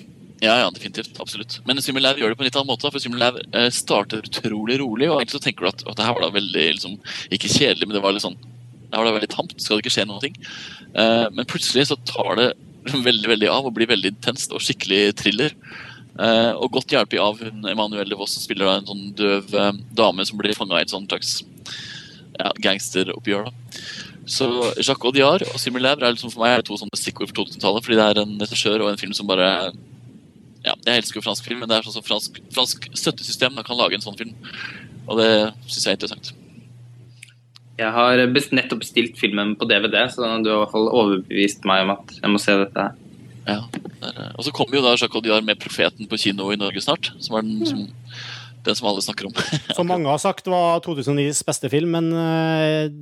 [0.40, 1.18] ja, ja, definitivt.
[1.20, 1.58] Absolutt.
[1.68, 2.90] Men Simulav gjør det på en litt annen måte.
[2.94, 6.16] For Simulav eh, starter utrolig rolig, og egentlig så tenker du at, at det her
[6.16, 6.96] var da veldig liksom,
[7.34, 8.38] Ikke kjedelig, men det var litt sånn
[8.90, 9.52] det var da veldig tamt.
[9.62, 10.38] Skal det ikke skje noen ting?
[10.98, 12.46] Eh, men plutselig så tar det
[13.08, 15.54] veldig veldig av og blir veldig intenst og skikkelig thriller.
[16.20, 19.72] Eh, og godt hjulpet av hun Emanuelle Voss, som spiller da en sånn døv eh,
[19.96, 21.38] dame som blir fanga i et sånt slags
[22.36, 23.50] ja, gangsteroppgjør.
[24.30, 24.46] Så
[24.78, 27.86] Jacques Audiard og Simon Lèvre er liksom for meg er to sånne stikkord for 2000-tallet.
[27.86, 29.48] Fordi det er en regissør og en film som bare
[30.60, 33.64] ja, Jeg elsker jo fransk film, men det er sånn som fransk, fransk støttesystem da,
[33.66, 34.36] kan lage en sånn film.
[35.06, 35.30] Og det
[35.64, 36.34] syns jeg er interessant.
[37.80, 41.86] Jeg har nettopp bestilt filmen på DVD, så du har i hvert fall overbevist meg
[41.86, 42.98] om at jeg må se dette her.
[43.46, 43.62] Ja,
[44.04, 47.12] eh, og så kommer jo da Jacques Audiard med 'Profeten' på kino i Norge snart.
[47.24, 47.86] Som er den som,
[48.64, 49.34] den som alle snakker om.
[49.76, 52.92] Som mange har sagt var 2009s beste film, men eh,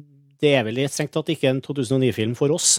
[0.41, 2.79] det er vel strengt tatt ikke en 2009-film for oss.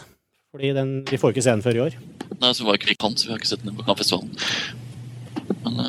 [0.56, 1.97] Fordi den, vi får ikke se den før i år.
[2.39, 4.88] Nei, så var ikke vi kan, så vi har ikke sett den på Cannes-festivalen.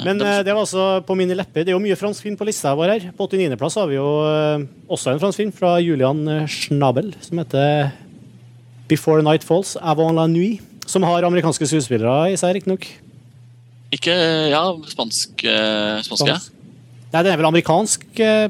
[0.05, 1.65] Men, eh, det var altså på mine lepper.
[1.65, 3.07] Det er jo mye fransk film på lista vår her.
[3.17, 7.41] På 89.-plass har vi jo uh, også en fransk film fra Julian eh, Schnabel som
[7.43, 7.91] heter
[8.91, 10.63] Before Night Falls, Avant la Nuit.
[10.91, 12.89] Som har amerikanske skuespillere i seg, riktignok.
[13.95, 14.15] Ikke
[14.51, 16.41] Ja, spansk, eh, spansk ja.
[17.11, 18.05] Nei, det er vel amerikansk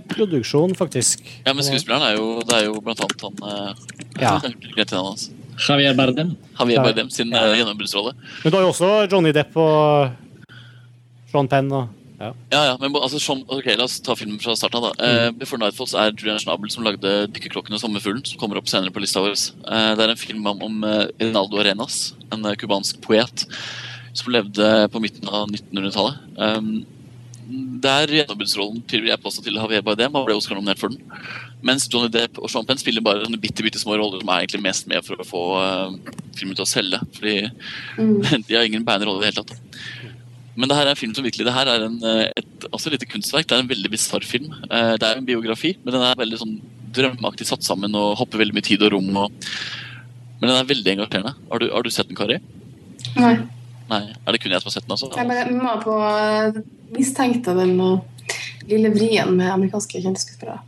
[0.08, 1.20] produksjon, faktisk.
[1.46, 3.76] ja, men skuespilleren er jo Det er jo blant annet han
[4.20, 4.34] Ja.
[4.40, 5.30] Navnet.
[5.68, 6.34] Javier Bardem.
[6.58, 8.14] Javier Bardem sin eh, gjennombruddsrolle.
[8.44, 10.16] Men du har jo også Johnny Depp og
[11.30, 11.88] Sean Penn og
[12.20, 12.34] ja.
[12.52, 14.90] Ja, ja, men altså, som, ok, La oss ta filmen fra starten av.
[14.92, 15.06] da.
[15.08, 18.92] Uh, Before Nightfalls er Julian Schnabel som lagde 'Dykkerklokken og sommerfuglen', som kommer opp senere
[18.92, 19.32] på lista vår.
[19.64, 23.46] Uh, det er en film om, om uh, Rinaldo Arenas, en eh, cubansk poet
[24.12, 26.20] som levde på midten av 1900-tallet.
[26.36, 26.84] Um,
[27.80, 30.12] det er gjennombruddsrollen til jeg påstår til Javier Bardem.
[30.14, 31.00] Han ble Oscar-nominert for den.
[31.66, 34.44] Mens Johnny Depp og Sean Penn spiller bare sånne bitte, bitte små roller som er
[34.44, 35.96] egentlig mest med for å få eh,
[36.38, 37.00] filmen til å selge.
[37.16, 37.34] Fordi
[37.98, 38.20] Mm.
[38.46, 39.80] de har ingen bærende rolle i det hele tatt.
[40.60, 42.90] Men det her er en film som virkelig Det her er en, eh, et også
[42.90, 43.46] et lite kunstverk.
[43.48, 44.52] Det er en veldig bisarr film.
[44.70, 46.60] Eh, Det er en biografi, men den er veldig sånn
[46.92, 49.08] drømmeaktig satt sammen og hopper veldig mye tid og rom.
[49.16, 49.32] Og...
[50.40, 51.34] Men den er veldig engasjerende.
[51.50, 52.40] Har du, har du sett den, Kari?
[53.16, 53.36] Nei.
[53.90, 54.02] Nei.
[54.26, 54.96] Er det kun jeg som har sett den?
[54.96, 55.10] altså?
[55.16, 56.60] Jeg bare må på eh,
[56.96, 57.76] mistenkte den
[58.70, 60.60] lille vrien med amerikanske kjendisskuespillere.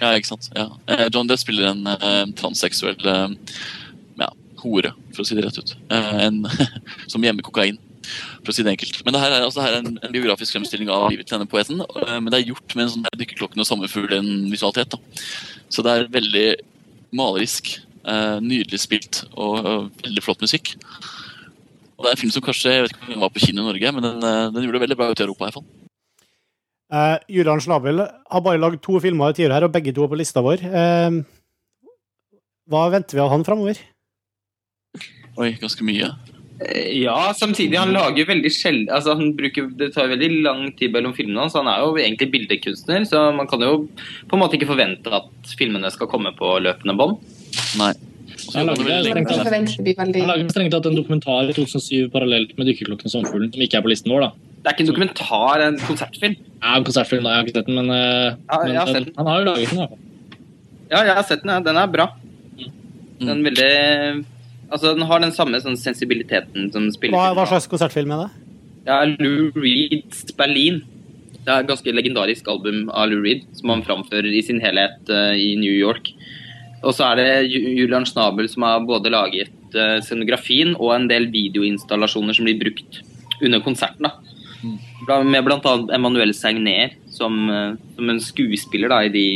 [0.00, 0.50] Ja, ikke sant?
[0.54, 0.68] Ja.
[1.10, 3.00] John Depp spiller en eh, transseksuell
[4.18, 4.28] ja,
[4.62, 5.74] hore, for å si det rett ut.
[5.94, 6.42] Eh, en,
[7.12, 7.78] som gjemmer kokain,
[8.40, 9.00] for å si det enkelt.
[9.04, 11.50] Men det her er, altså, her er en, en biografisk fremstilling av livet til denne
[11.50, 11.82] poeten.
[11.82, 14.98] eh, men det er gjort med en sånn dykkerklokken og sommerfuglen-visualitet.
[15.68, 16.46] Så det er veldig
[17.18, 17.74] malerisk,
[18.04, 20.76] eh, nydelig spilt og eh, veldig flott musikk.
[21.98, 23.64] Og det er en film som kanskje jeg vet ikke om den var på kino
[23.64, 25.44] i Norge, men den, eh, den gjorde det veldig bra ute i Europa.
[25.44, 25.68] i hvert fall.
[26.88, 30.12] Eh, Julian Slabel har bare lagd to filmer i tiår her, og begge to er
[30.12, 30.62] på lista vår.
[30.62, 31.18] Eh,
[32.68, 33.80] hva venter vi av han framover?
[35.38, 36.08] Oi, ganske mye.
[36.60, 38.88] Eh, Ja, samtidig han lager veldig sjeld...
[38.90, 41.54] altså han bruker, Det tar veldig lang tid mellom filmene hans.
[41.54, 43.88] Han er jo egentlig bildekunstner, så man kan jo
[44.28, 47.18] på en måte ikke forvente at filmene skal komme på løpende bånd.
[47.78, 47.92] Nei.
[48.54, 48.84] Han lagde
[50.52, 50.86] strengt tatt.
[50.86, 54.20] en dokumentar i 2007 parallelt med 'Dykkerklokken og sommerfuglen', som ikke er på listen vår.
[54.20, 54.30] da.
[54.62, 56.36] Det er ikke en dokumentar, en konsertfilm.
[56.62, 57.30] Ja, en konsertfilm, da.
[57.30, 59.14] Jeg har ikke sett den, men, eh, Ja, har sett den.
[59.16, 59.78] han har jo laget den.
[59.78, 59.98] i hvert fall.
[60.90, 61.50] Ja, jeg har sett den.
[61.50, 61.60] ja.
[61.60, 62.06] Den er bra.
[62.58, 63.26] Mm.
[63.26, 64.24] Den, er veldig,
[64.70, 68.30] altså, den har den samme sånn, sensibiliteten som spiller Hva, hva slags konsertfilm er det?
[68.88, 70.80] Ja, Lou Reeds Berlin.
[71.44, 75.12] Det er et ganske legendarisk album av Lou Reed, som han framfører i sin helhet
[75.12, 76.10] uh, i New York.
[76.84, 81.28] Og så er det Julian Schnabel som har både laget uh, scenografien og en del
[81.32, 83.02] videoinstallasjoner som blir brukt
[83.42, 84.08] under konserten.
[84.08, 85.20] da.
[85.24, 85.74] Med bl.a.
[85.94, 89.26] Emmanuel Segner som, uh, som en skuespiller da, i, de,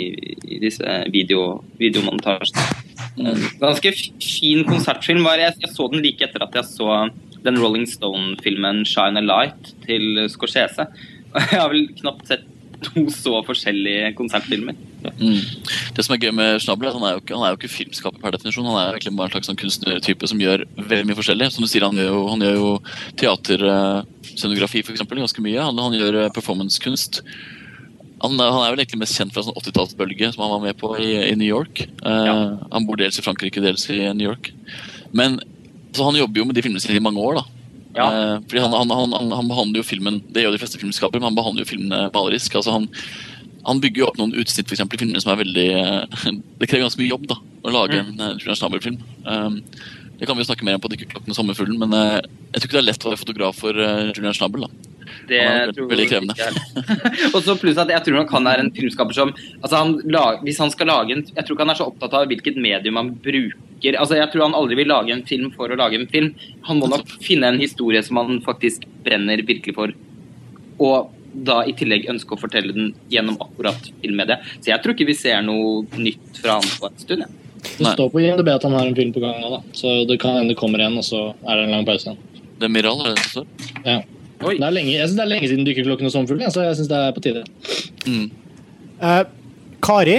[0.48, 2.91] i disse video, videomontasjene.
[3.18, 5.24] En Ganske fin konsertfilm.
[5.24, 7.10] var Jeg, jeg så den like etter at jeg så
[7.42, 10.86] den Rolling Stone-filmen 'Shine a Light' til Scorsese.
[11.34, 12.44] Jeg har vel knapt sett
[12.82, 14.76] to så forskjellige konsertfilmer.
[15.18, 15.38] Mm.
[15.94, 18.22] Det som er gøy med Schnabel, er at han er jo ikke, han ikke filmskaper
[18.22, 18.66] per definisjon.
[18.68, 21.50] Han er egentlig bare en slags sånn kunstnertype som gjør veldig mye forskjellig.
[21.54, 22.70] Som du sier, Han gjør jo, han gjør jo
[23.22, 25.06] teaterscenografi, f.eks.
[25.08, 25.58] ganske mye.
[25.62, 27.22] Han, han gjør eh, performancekunst.
[28.22, 30.92] Han, han er vel egentlig mest kjent fra sånn 80-tallsbølge som han var med på
[31.02, 31.84] i, i New York.
[32.04, 32.36] Uh, Ja.
[32.74, 34.52] Han bor dels i Frankrike, dels i New York.
[35.10, 35.40] Men
[35.92, 37.40] så han jobber jo med de filmene sine i mange år.
[37.40, 37.44] da.
[37.98, 38.06] Ja.
[38.08, 41.20] Uh, fordi han, han, han, han, han behandler jo filmen Det gjør de fleste filmskapere,
[41.20, 42.56] men han behandler jo filmene malerisk.
[42.56, 42.88] altså han
[43.66, 46.68] han bygger jo opp noen utsnitt for eksempel, i filmene som er veldig eh, Det
[46.68, 48.96] krever ganske mye jobb da, å lage en uh, Julian Schnabel-film.
[49.26, 49.60] Um,
[50.22, 52.22] det kan vi jo snakke mer om på 'Dykkerklokken og sommerfuglen', men eh,
[52.54, 54.68] jeg tror ikke det er lett å være fotograf for eh, Julian Schnabel.
[54.68, 54.92] da.
[55.26, 56.36] Det Han er tror veldig jeg krevende.
[57.34, 60.38] Og så pluss at jeg tror nok han er en filmskaper som altså han lag,
[60.46, 63.00] Hvis han skal lage en Jeg tror ikke han er så opptatt av hvilket medium
[63.00, 63.98] han bruker.
[63.98, 66.32] Altså Jeg tror han aldri vil lage en film for å lage en film.
[66.70, 69.98] Han må nok finne en historie som han faktisk brenner virkelig for.
[70.78, 74.46] Og da i tillegg ønske å fortelle den gjennom akkurat filmmediet.
[74.60, 77.26] Så jeg tror ikke vi ser noe nytt fra han på en stund.
[77.26, 77.41] Ja.
[77.62, 77.92] Det Nei.
[77.94, 79.60] står på IMDb at han har en film på gang nå, da.
[79.78, 82.18] Så det kan hende det kommer en, og så er det en lang pause igjen.
[82.58, 83.46] Det er Miral, er det det står?
[84.42, 84.56] Oi.
[84.58, 86.88] Det er lenge, jeg synes det er lenge siden Dykkerklokken og Sommerfuglen, så jeg syns
[86.90, 87.44] det er på tide.
[88.06, 88.30] Mm.
[89.02, 89.22] Eh,
[89.82, 90.16] Kari?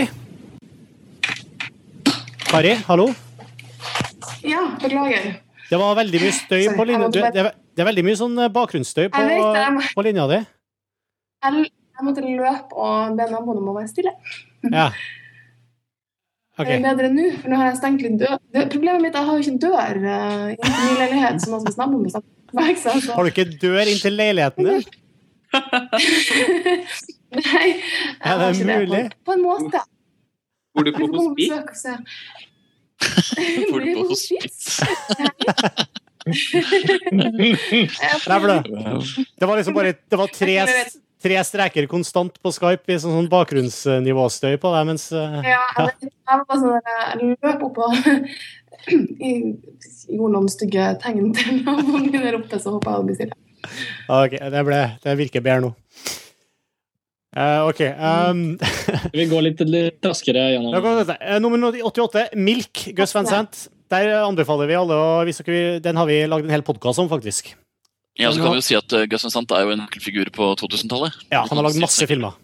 [2.47, 3.07] Kari, hallo?
[4.43, 5.33] Ja, beklager.
[5.69, 8.35] Det var veldig mye støy Sorry, på linja det, er- det er veldig mye sånn
[8.43, 10.39] eh, bakgrunnsstøy på, Jeg det, må- på linja di.
[11.43, 11.63] Jeg,
[11.97, 14.13] jeg måtte løpe og be naboen om å være stille.
[14.71, 14.91] Ja.
[16.53, 16.67] Ok.
[16.69, 17.23] Er det bedre nå?
[17.41, 18.37] For nå har jeg stengt litt dør.
[18.69, 21.55] Problemet mitt er at jeg har jo ikke en dør uh, inntil min leilighet, som
[21.57, 22.21] at skal naboen blir så.
[23.17, 24.83] Har du ikke dør inntil leiligheten din?
[27.33, 27.77] Nei, jeg
[28.21, 29.03] Er det har ikke mulig?
[29.09, 29.79] På, på en måte.
[30.73, 31.49] Bor du på får komme på hospit?
[31.49, 31.93] besøk og se.
[33.71, 34.67] Bor du på det hospits?
[37.17, 38.59] Nei, for det,
[39.41, 40.55] det var liksom bare Det var tre,
[41.23, 45.87] tre streker konstant på Skype i sånn, sånn bakgrunnsnivåstøy på deg, mens uh, Ja, jeg,
[46.11, 46.85] jeg var sånn jeg
[47.33, 47.91] løp opp og
[50.13, 53.35] gjorde noen stygge tegn til noen min der oppe, så håper jeg å bli stille.
[54.11, 55.71] Ok, det, ble, det virker bedre nå.
[57.33, 57.81] Uh, OK.
[57.97, 58.41] Um,
[59.15, 60.75] Vi går litt, litt raskere gjennom.
[61.17, 61.57] eh, nummer
[61.89, 63.67] 88, Milk, Gus Van Sant.
[63.93, 67.09] Der anbefaler vi alle, å hvis dere, den har vi lagd en hel podkast om,
[67.11, 67.53] faktisk.
[68.19, 70.29] Ja, så kan vi jo si at uh, Gus Van Sant er jo en nøkkelfigur
[70.35, 71.15] på 2000-tallet.
[71.33, 72.35] Ja, Han har lagd masse filmer.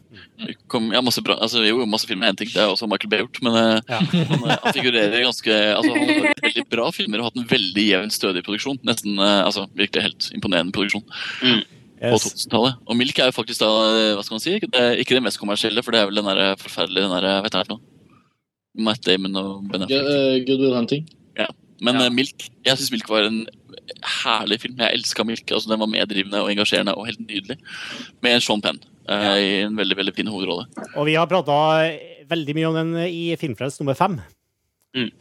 [0.71, 3.11] Kom, ja, masse bra, altså, jo, masse filmer er én ting, det er også Michael
[3.11, 3.99] Bay gjort, men uh, Ja.
[4.01, 7.49] han, uh, han figurerer ganske altså, Han har lagd veldig bra filmer og hatt en
[7.51, 8.79] veldig jevn, stødig produksjon.
[8.87, 11.59] Nesten, uh, altså Virkelig helt imponerende produksjon på
[11.99, 12.23] Yes.
[12.23, 12.77] 2000-tallet.
[12.87, 13.67] Og Milk er jo faktisk da,
[14.15, 16.53] hva skal man si, det ikke det mest kommersielle, for det er vel den der
[16.61, 17.81] forferdelige den der, hva jeg det noe?
[18.87, 20.15] Matt Damon og Ben Good, Affleck.
[20.15, 21.03] uh, Good Will Hunting.
[21.83, 22.09] Men Ja.
[22.11, 23.43] Milk, jeg syns Milk var en
[24.23, 24.79] herlig film.
[24.79, 25.53] Jeg elska 'Milke'.
[25.53, 27.57] altså Den var meddrivende og engasjerende og helt nydelig.
[28.21, 30.67] Med Sean Penn uh, i en veldig veldig fin hovedrolle.
[30.95, 31.55] Og vi har prata
[32.29, 34.19] veldig mye om den i Filmfrelst nummer fem.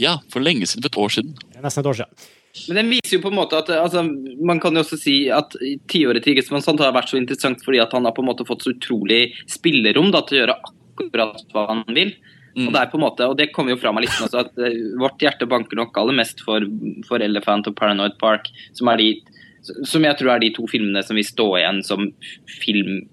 [0.00, 0.82] Ja, for lenge siden.
[0.82, 1.34] For et år siden.
[1.62, 2.28] Nesten et år siden.
[2.68, 4.02] Men den viser jo på en måte at altså,
[4.42, 5.52] Man kan jo også si at
[5.90, 8.64] tiåret til Sant har vært så interessant fordi at han har på en måte fått
[8.64, 12.14] så utrolig spillerom da, til å gjøre akkurat hva han vil.
[12.58, 12.66] Mm.
[12.66, 14.62] Og det er på en måte, og det kommer jo fram av listen også, at
[14.66, 16.64] eh, vårt hjerte banker nok aller mest for,
[17.06, 19.10] for Elephant og Paranoid Park, som, er de,
[19.86, 22.10] som jeg tror er de to filmene som vil stå igjen som
[22.58, 23.06] film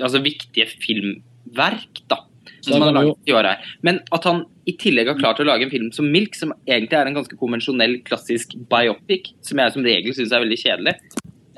[0.00, 2.16] Altså viktige filmverk, da.
[2.64, 3.66] Som han har laget i år her.
[3.84, 4.38] Men at han
[4.70, 7.36] i tillegg har klart å lage en film som Milk, som egentlig er en ganske
[7.36, 10.94] konvensjonell, klassisk biopic, som jeg som regel syns er veldig kjedelig.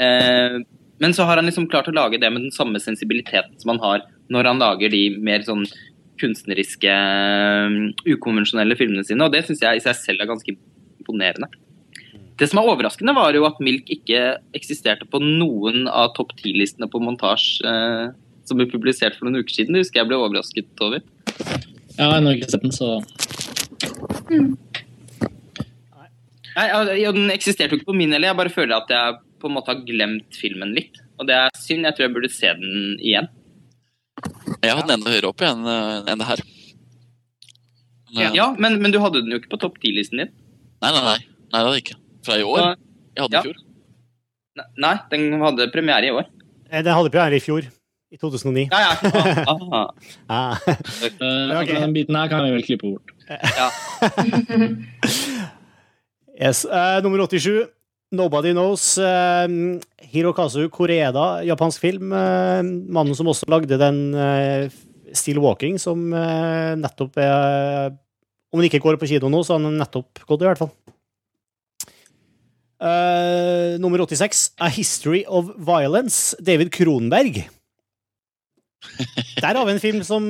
[0.03, 0.59] Eh,
[1.05, 3.83] men så har han liksom klart å lage det med den samme sensibiliteten som han
[3.85, 5.65] har når han lager de mer sånn
[6.23, 7.77] kunstneriske, eh,
[8.15, 11.51] ukonvensjonelle filmene sine, og det syns jeg i seg selv er ganske imponerende.
[12.41, 14.21] Det som er overraskende, var jo at Milk ikke
[14.57, 18.15] eksisterte på noen av topp ti-listene på montasje eh,
[18.49, 19.77] som ble publisert for noen uker siden.
[19.77, 21.05] Det husker jeg ble overrasket over.
[21.93, 22.97] Jeg har ikke sett den, så
[26.53, 28.33] Nei, ja, ja, Den eksisterte jo ikke på min heller.
[28.33, 30.99] Jeg bare føler at jeg på en måte har glemt filmen litt.
[31.21, 31.87] Og det er synd.
[31.87, 33.31] Jeg tror jeg burde se den igjen.
[34.65, 35.61] Jeg har den enda høyere opp igjen
[36.13, 36.41] enn det her.
[38.13, 40.31] Men, eh, Ja, men, men du hadde den jo ikke på topp ti-listen din.
[40.83, 41.19] Nei, nei, nei.
[41.23, 41.99] Nei, det hadde jeg ikke.
[42.27, 42.59] Fra i år.
[43.17, 43.59] Jeg hadde den i fjor.
[44.85, 46.25] Nei, den hadde premiere i år.
[46.73, 47.63] Eh, Den hadde premiere i fjor.
[48.13, 48.67] I 2009.
[48.69, 48.93] Ja, ja.
[49.49, 49.89] Ah, ah.
[50.37, 50.57] Ah.
[50.69, 51.77] Okay.
[51.81, 53.09] Den biten her kan vi vel klippe bort.
[56.43, 56.65] Yes.
[56.65, 57.69] Uh, nummer 87.
[58.13, 58.85] Nobody Knows.
[59.01, 59.79] Uh,
[60.13, 62.13] Hirokazu Koreeda, japansk film.
[62.13, 62.61] Uh,
[62.93, 64.69] mannen som også lagde den uh,
[65.17, 67.91] Still Walking, som nettopp er
[68.53, 70.71] Om den ikke går på kino nå, så har den nettopp gått, i hvert fall.
[72.83, 74.55] Eh, nummer 86.
[74.59, 76.33] A History of Violence.
[76.41, 77.43] David Kronberg.
[79.39, 80.27] Der har vi en film som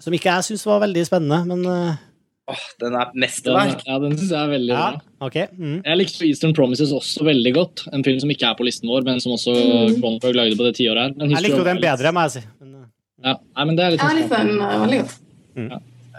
[0.00, 3.82] Som ikke jeg syns var veldig spennende, men Åh, den er Den, mesterverk.
[3.88, 4.86] ja, den syns jeg er veldig ja,
[5.20, 5.26] bra.
[5.28, 5.36] OK.
[5.58, 5.76] Mm.
[5.84, 7.84] Jeg likte Eastern Promises også veldig godt.
[7.92, 10.00] En film som ikke er på listen vår, men som også Mm.
[10.00, 11.14] Cronenberg lagde på det tiåret her.
[11.20, 12.42] En Jeg likte jo den bedre, må jeg si.
[12.60, 12.86] Men, eh,
[13.28, 15.18] Ja, nei, men det er litt Jeg sånn likte den eh, veldig godt.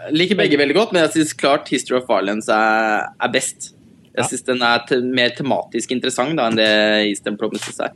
[0.02, 3.72] Jeg liker begge veldig godt, men jeg syns klart History of Violence er, er best.
[4.14, 4.28] Jeg Ja.
[4.28, 6.68] syns den er te mer tematisk interessant da, enn det
[7.08, 7.92] Eastern Promises er.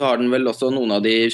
[0.00, 1.30] Så har den vel også noen av de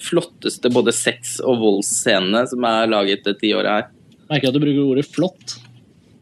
[0.00, 3.86] flotteste både sex- og voldsscenene som er laget det tiåret her.
[4.30, 5.58] Merker at du bruker ordet flott.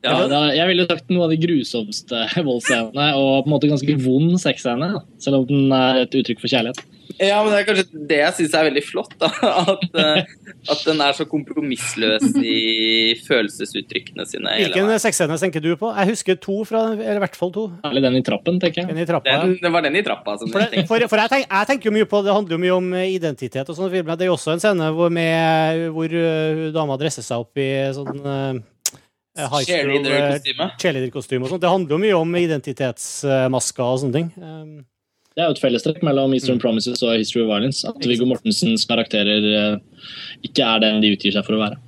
[0.05, 4.01] Ja, da, jeg ville sagt noe av de grusomste voldsscenene og på en måte ganske
[4.05, 4.91] vond sexscene.
[5.23, 6.85] Selv om den er et uttrykk for kjærlighet.
[7.21, 9.13] Ja, men det er kanskje det jeg syns er veldig flott.
[9.21, 9.29] da,
[9.75, 10.31] At, eh,
[10.73, 14.57] at den er så kompromissløs i følelsesuttrykkene sine.
[14.65, 15.93] Hvilken sexscene tenker du på?
[15.95, 17.67] Jeg husker to, fra, eller i hvert fall to.
[17.87, 18.91] Eller den i trappen, tenker jeg.
[18.91, 19.39] Den i trappa.
[19.45, 20.37] Den, det var den i trappa.
[20.41, 22.57] Som For, jeg det, for, for jeg, tenk, jeg tenker jo mye på Det handler
[22.57, 24.19] jo mye om eh, identitet og sånne filmer.
[24.19, 27.71] Det er jo også en scene hvor, med, hvor uh, dama dresser seg opp i
[27.95, 28.65] sånn
[29.39, 30.71] eh, Cheerleader-kostyme.
[30.81, 31.63] cheerleader-kostyme og sånt.
[31.63, 34.29] Det handler jo mye om identitetsmasker og sånne ting.
[34.39, 34.85] Um,
[35.35, 37.83] Det er jo et fellestrekk mellom Eastern Promises og History of Violence.
[37.89, 39.79] At Viggo Mortensens karakterer eh,
[40.47, 41.81] ikke er den de utgir seg for å være.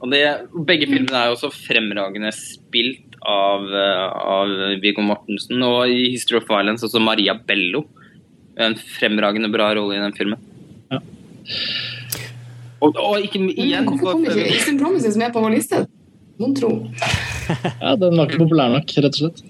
[0.00, 0.22] Og det,
[0.68, 4.06] begge filmene er jo også fremragende spilt av, eh,
[4.38, 5.58] av Viggo Mortensen.
[5.66, 7.84] Og i History of Violence også Maria Bello.
[8.60, 10.38] En fremragende bra rolle i den filmen.
[10.90, 11.02] Ja.
[12.80, 15.82] Og, og ikke igjen Hvorfor kom ikke Eastern Promises med på vår liste?
[16.40, 16.70] Mon tro.
[17.82, 19.40] Ja, Den var ikke populær nok, rett og slett.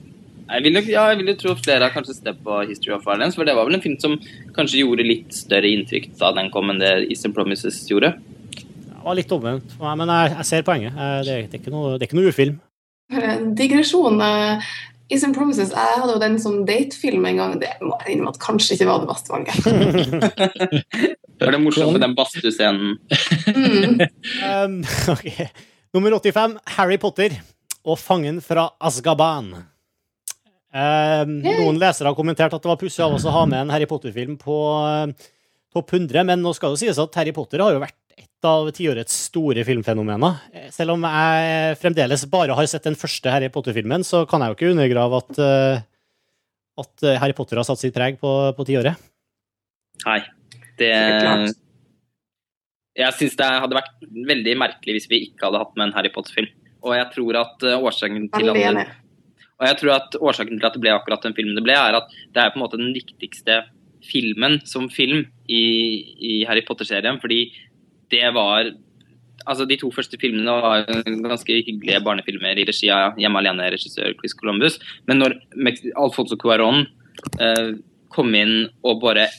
[0.51, 3.05] Jeg vil, nok- ja, jeg vil jo tro flere har kanskje sett på History of
[3.07, 4.17] Violence, for det var vel en film som
[4.57, 8.15] kanskje gjorde litt større inntrykk da den kom enn det Eastern Promises gjorde.
[8.57, 10.97] det var litt omvendt for meg, men jeg, jeg ser poenget.
[10.97, 12.57] Eh, Det, er- det, er ikke noe, det er ikke noe urfilm.
[13.61, 14.21] Digresjon.
[14.27, 14.73] eh,
[15.11, 17.55] Eastern Promises, jeg hadde jo den som datefilm en gang.
[17.61, 19.57] Det må jeg innrømme at kanskje ikke var det beste valget.
[21.41, 22.99] Var det morsomt med den badstuscenen?
[23.49, 24.01] Mm.
[24.51, 24.75] Um,
[25.09, 25.29] ok.
[25.91, 27.33] Nummer 85, Harry Potter
[27.83, 29.49] og Fangen fra Azkaban.
[30.71, 33.73] Eh, noen lesere har kommentert at det var pussig av oss å ha med en
[33.75, 35.31] Harry Potter-film på eh,
[35.75, 38.71] topp 100, men nå skal det sies at Harry Potter har jo vært et av
[38.77, 40.39] tiårets store filmfenomener.
[40.55, 44.55] Eh, Selv om jeg fremdeles bare har sett den første Harry Potter-filmen, så kan jeg
[44.55, 48.95] jo ikke undergrave at, uh, at Harry Potter har satt sitt preg på, på tiåret.
[50.07, 50.21] Nei.
[50.79, 51.19] Det er...
[51.19, 51.59] klart.
[52.99, 56.11] Jeg syns det hadde vært veldig merkelig hvis vi ikke hadde hatt med en Harry
[56.15, 56.51] Potter-film.
[56.83, 58.87] Og jeg tror at uh, årsaken til at det,
[59.61, 61.99] Og jeg tror at årsaken til at det ble akkurat den filmen det ble, er
[62.01, 63.63] at det er på en måte den viktigste
[64.07, 65.65] filmen som film i,
[66.17, 67.21] i Harry Potter-serien.
[67.23, 67.45] Fordi
[68.13, 68.73] det var
[69.49, 74.35] Altså, de to første filmene var ganske hyggelige barnefilmer i regi av Hjemme alene-regissør Chris
[74.37, 74.77] Columbus.
[75.09, 75.39] Men når
[75.97, 76.85] Alfonso Cuarón
[77.41, 77.71] eh,
[78.13, 79.31] kom inn og bare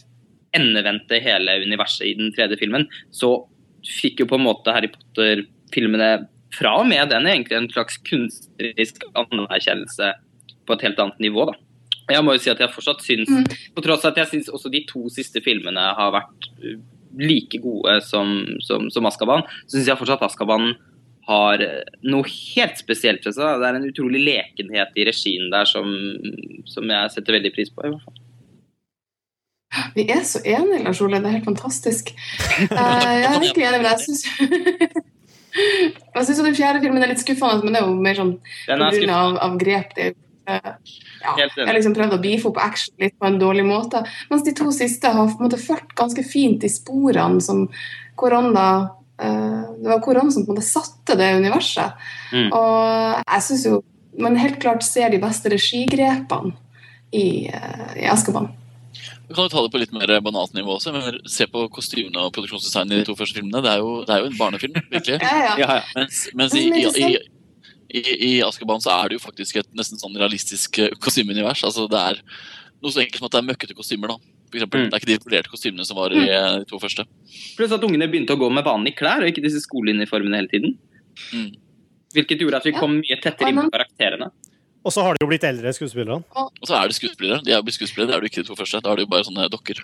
[0.57, 3.45] endevendte hele universet i den tredje filmen, så
[3.87, 9.05] fikk jo på en måte Harry Potter-filmene fra og med den egentlig en slags kunstnerisk
[9.15, 10.11] anerkjennelse
[10.67, 11.45] på et helt annet nivå.
[11.47, 11.53] da.
[12.11, 13.45] Jeg må jo si at jeg fortsatt syns, Mm.
[13.75, 16.75] på tross av at jeg syns også de to siste filmene har vært uh,
[17.17, 20.73] like gode som, som, som Askaban, så syns jeg fortsatt Askaban
[21.29, 23.23] har uh, noe helt spesielt.
[23.23, 25.87] Det er en utrolig lekenhet i regien der som,
[26.67, 27.85] som jeg setter veldig pris på.
[27.85, 28.19] i hvert fall.
[29.95, 31.21] Vi er så enige, Lars Ole.
[31.21, 32.11] Det er helt fantastisk.
[32.61, 33.99] Eh, jeg er virkelig enig med deg.
[33.99, 34.25] Jeg syns
[35.51, 38.35] Jeg syns den fjerde filmen er litt skuffende, men det er jo mer sånn
[38.67, 39.15] pga.
[39.15, 39.91] av, av grep.
[39.97, 40.11] Det,
[40.47, 40.69] eh,
[41.21, 44.03] ja, jeg har liksom prøvd å beefe opp action litt på en dårlig måte.
[44.31, 47.65] Mens de to siste har på en måte ført ganske fint i sporene som
[48.19, 48.67] korona
[49.21, 51.99] eh, Det var korona som på en måte satte det universet.
[52.31, 52.49] Mm.
[52.49, 53.83] Og jeg syns jo
[54.19, 56.51] man helt klart ser de beste regigrepene
[57.15, 58.51] i, i Askaban.
[59.31, 60.91] Vi kan jo ta det på litt mer banalt nivå også.
[60.91, 63.61] men Se på kostymene og produksjonsdesignen i de to første filmene.
[63.63, 65.21] Det er jo, det er jo en barnefilm, virkelig.
[65.23, 65.77] Ja, ja.
[65.95, 67.13] Mens, mens i, i, i,
[67.95, 71.63] i, i Askaban så er det jo faktisk et nesten sånn realistisk eh, kostymeunivers.
[71.67, 72.21] Altså det er
[72.81, 74.13] noe så enkelt som at det er møkkete kostymer.
[74.13, 74.37] da.
[74.51, 74.89] For eksempel, Mm.
[74.91, 77.05] Det er ikke de polerte kostymene som var i eh, de to første.
[77.55, 80.73] Pluss at ungene begynte å gå med vanlige klær, og ikke disse skoleuniformene hele tiden.
[81.31, 81.53] Mm.
[82.11, 84.27] Hvilket gjorde at vi kom mye tettere inn på karakterene.
[84.83, 86.23] Og så har de jo blitt eldre, skuespillerne.
[86.35, 87.43] Og så er det skuespillere.
[87.45, 88.81] De er jo blitt skuespillere, det er du ikke de to første.
[88.81, 89.83] Da er det jo bare sånne dokker.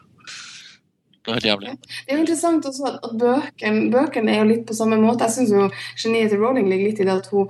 [1.28, 1.72] Det er helt jævlig.
[2.08, 5.28] Det er jo interessant også at, bøkene, bøken er jo litt på samme måte.
[5.28, 5.66] Jeg syns jo
[6.00, 7.50] geniet til Rowling ligger litt i det at hun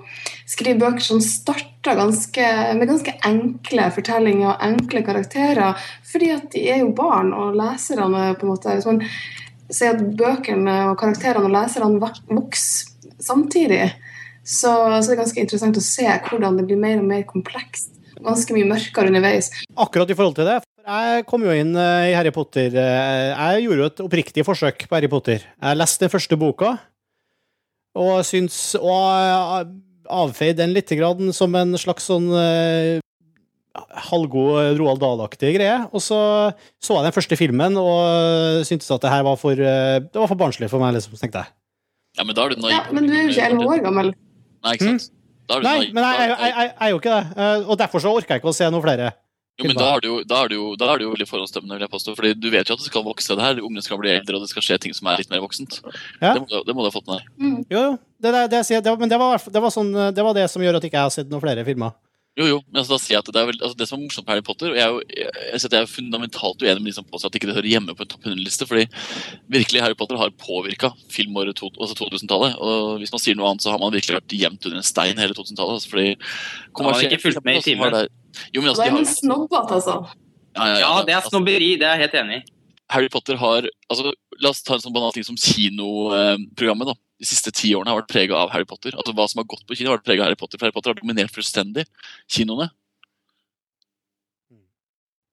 [0.49, 2.47] skriver bøker som starter ganske,
[2.79, 5.77] med ganske enkle fortellinger og enkle karakterer.
[6.09, 9.03] Fordi at de er jo barn, og leserne på en måte Hvis man
[9.69, 13.91] ser at bøkene og karakterene og leserne vok- vokser samtidig,
[14.47, 14.71] så,
[15.03, 17.91] så er ganske interessant å se hvordan det blir mer og mer komplekst.
[18.23, 19.51] Ganske mye mørkere underveis.
[19.77, 20.57] Akkurat i forhold til det.
[20.87, 24.85] Jeg kom jo inn eh, i Harry Potter eh, Jeg gjorde jo et oppriktig forsøk
[24.87, 25.43] på Harry Potter.
[25.43, 26.77] Jeg leste den første boka,
[27.97, 29.73] og syns Og eh,
[30.07, 30.93] avfeide den litt
[31.35, 32.29] som en slags sånn
[34.07, 35.81] halvgod Roald Dahl-aktig greie.
[35.91, 36.19] Og så
[36.79, 40.39] så jeg den første filmen og syntes at det her var for Det var for
[40.39, 41.51] barnslig for meg, liksom, tenkte jeg.
[42.15, 42.71] Ja, men da er du naiv.
[42.71, 44.15] Ja, men du er jo ikke elleve år gammel.
[44.63, 45.11] Nei, ikke sant?
[45.47, 47.37] Da er du Nei, nei, men jeg, jeg, jeg, jeg, jeg er jo ikke det.
[47.37, 49.13] Eh, Og derfor så orker jeg ikke å se noen flere.
[49.57, 51.25] Jo, men da er, det jo, da, er det jo, da er det jo veldig
[51.31, 52.13] forhåndsdømmende, vil jeg påstå.
[52.19, 53.61] Fordi du vet jo at det skal vokse det her.
[53.65, 55.79] Ungene skal bli eldre, og det skal skje ting som er litt mer voksent.
[56.21, 56.35] Ja.
[56.35, 57.31] Det, må, det må du ha fått med deg.
[57.41, 57.55] Mm.
[57.73, 57.95] Jo, jo.
[58.21, 60.45] Det, det, det, men det var, i hvert fall- det, var sånn, det var det
[60.53, 61.95] som gjør at ikke jeg har sett noen flere filmer.
[62.37, 64.03] Jo, jo, men altså, da sier jeg at det er vel, altså, det som er
[64.05, 66.91] morsomt med Harry Potter og Jeg er jo jeg, jeg, jeg er fundamentalt uenig med
[66.91, 68.67] de som påstår at ikke det hører hjemme på en topp 100-liste.
[68.69, 68.83] fordi
[69.55, 72.59] virkelig Harry Potter har påvirka filmåret to, altså 2000-tallet.
[72.61, 75.17] Og hvis man sier noe annet, så har man virkelig vært gjemt under en stein
[75.17, 75.79] hele 2000-tallet.
[75.79, 76.05] Altså, fordi
[76.77, 77.97] har ikke fulgt med i timen.
[77.97, 79.97] det- Jo, men altså, det de er en snobbete, altså.
[80.55, 82.43] ja, ja, Ja, det er altså, snobberi, det er jeg helt enig i.
[82.89, 86.85] Harry Potter har altså, La oss ta en sånn banal ting som kinoprogrammet.
[86.85, 86.93] da.
[87.17, 88.93] De siste ti årene har vært prega av Harry Potter.
[88.93, 90.59] Altså Hva som har gått på kino, har vært preget av Harry Potter.
[90.59, 91.87] For Harry Potter har dominert fullstendig
[92.29, 92.69] kinoene.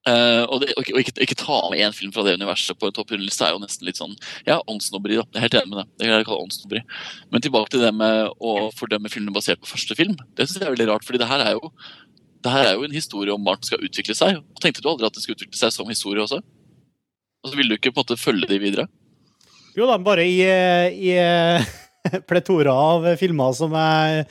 [0.04, 2.76] Uh, og, det, og, ikke, og ikke, ikke ta med én film fra det universet
[2.76, 4.12] på en topp 100-liste er jo nesten litt sånn
[4.44, 5.24] Ja, åndssnobberi, da.
[5.32, 5.84] Jeg er helt enig med det.
[5.96, 6.82] Det jeg kalle åndssnobberi.
[7.32, 10.12] Men tilbake til det med å fordømme filmene basert på første film.
[10.36, 11.72] Det synes jeg er veldig rart, fordi det her er jo
[12.44, 14.36] det her er jo en historie om barn som skal utvikle seg.
[14.36, 16.42] Og Tenkte du aldri at det skulle utvikle seg som historie også?
[17.40, 18.84] Og så vil du ikke på en måte følge de videre?
[19.74, 21.14] Jo da, bare i, i
[22.28, 24.26] pletora av filmer som jeg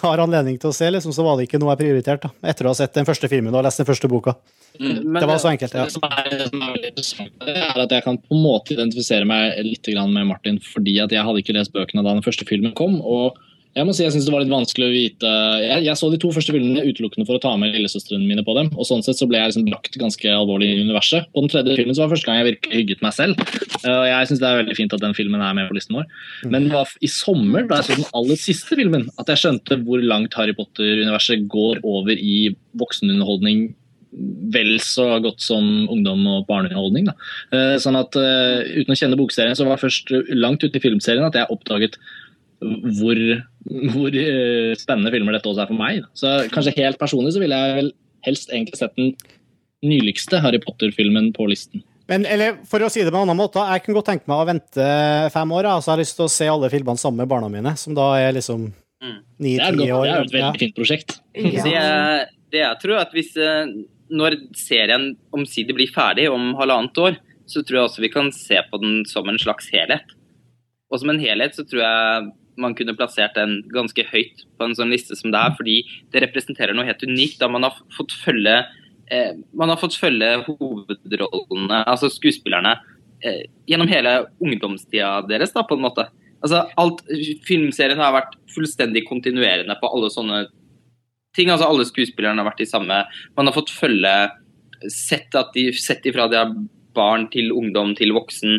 [0.00, 2.30] har anledning til å se, liksom, så var det ikke noe jeg prioriterte.
[2.46, 4.36] Etter å ha sett den første filmen og lest den første boka.
[4.78, 5.16] Mm.
[5.16, 5.86] Det var så enkelt, ja.
[5.88, 8.74] Det som er, det som er veldig interessant, er at jeg kan på en måte
[8.76, 12.46] identifisere meg litt med Martin, fordi at jeg hadde ikke lest bøkene da den første
[12.48, 13.00] filmen kom.
[13.00, 13.38] og
[13.76, 15.30] jeg må si jeg synes det var litt vanskelig å vite
[15.62, 18.54] jeg, jeg så de to første filmene utelukkende for å ta med lillesøstrene mine på
[18.58, 18.70] dem.
[18.74, 21.28] og Sånn sett så ble jeg liksom brakt ganske alvorlig i universet.
[21.30, 23.44] På den tredje filmen så var det første gang jeg virkelig hygget meg selv.
[23.84, 26.00] Eh, og Jeg synes det er veldig fint at den filmen er med på listen
[26.00, 26.08] vår.
[26.50, 29.78] Men det var i sommer, da jeg så den aller siste filmen, at jeg skjønte
[29.86, 32.40] hvor langt Harry Potter-universet går over i
[32.80, 33.68] voksenunderholdning
[34.50, 37.06] vel så godt som ungdom- og barneunderholdning.
[37.10, 37.14] Da.
[37.54, 40.82] Eh, Sånn at eh, Uten å kjenne bokserien, så var det først langt ute i
[40.82, 41.98] filmserien at jeg oppdaget
[42.60, 43.20] hvor,
[43.94, 46.02] hvor eh, spennende filmer dette også er for meg.
[46.18, 47.92] Så kanskje helt personlig så ville jeg vel
[48.26, 49.14] helst egentlig sett den
[49.86, 51.82] nyligste Harry Potter-filmen på listen.
[52.10, 54.40] Men eller, for å si det på en annen måte, jeg kunne godt tenke meg
[54.42, 54.86] å vente
[55.32, 55.68] fem år.
[55.70, 58.12] Altså, jeg har lyst til å se alle filmene sammen med barna mine, som da
[58.20, 59.14] er liksom Mm.
[59.40, 60.04] ni-ti Det er, år.
[60.04, 60.40] det er et Ja.
[60.50, 61.20] veldig fint prosjekt.
[61.32, 63.64] Det, jeg- det jeg tror at hvis eh,
[64.12, 68.58] Når serien omsider blir ferdig om halvannet år, så tror jeg også vi kan se
[68.70, 70.02] på den som en slags helhet.
[70.90, 74.76] Og som en helhet så tror jeg man kunne plassert den ganske høyt på en
[74.76, 75.76] sånn liste som det er, fordi
[76.12, 77.38] det representerer noe helt unikt.
[77.40, 78.56] Da man har fått følge
[79.10, 82.76] eh, man har fått følge hovedrollene, altså skuespillerne,
[83.24, 86.08] eh, gjennom hele ungdomstida deres, da, på en måte.
[86.40, 87.02] Altså, alt,
[87.44, 90.44] filmserien har vært fullstendig kontinuerende på alle sånne
[91.36, 91.50] ting.
[91.52, 93.02] altså Alle skuespillerne har vært de samme.
[93.36, 94.14] Man har fått følge
[94.88, 96.52] Sett, at de, sett ifra de er
[96.96, 98.54] barn til ungdom til voksen.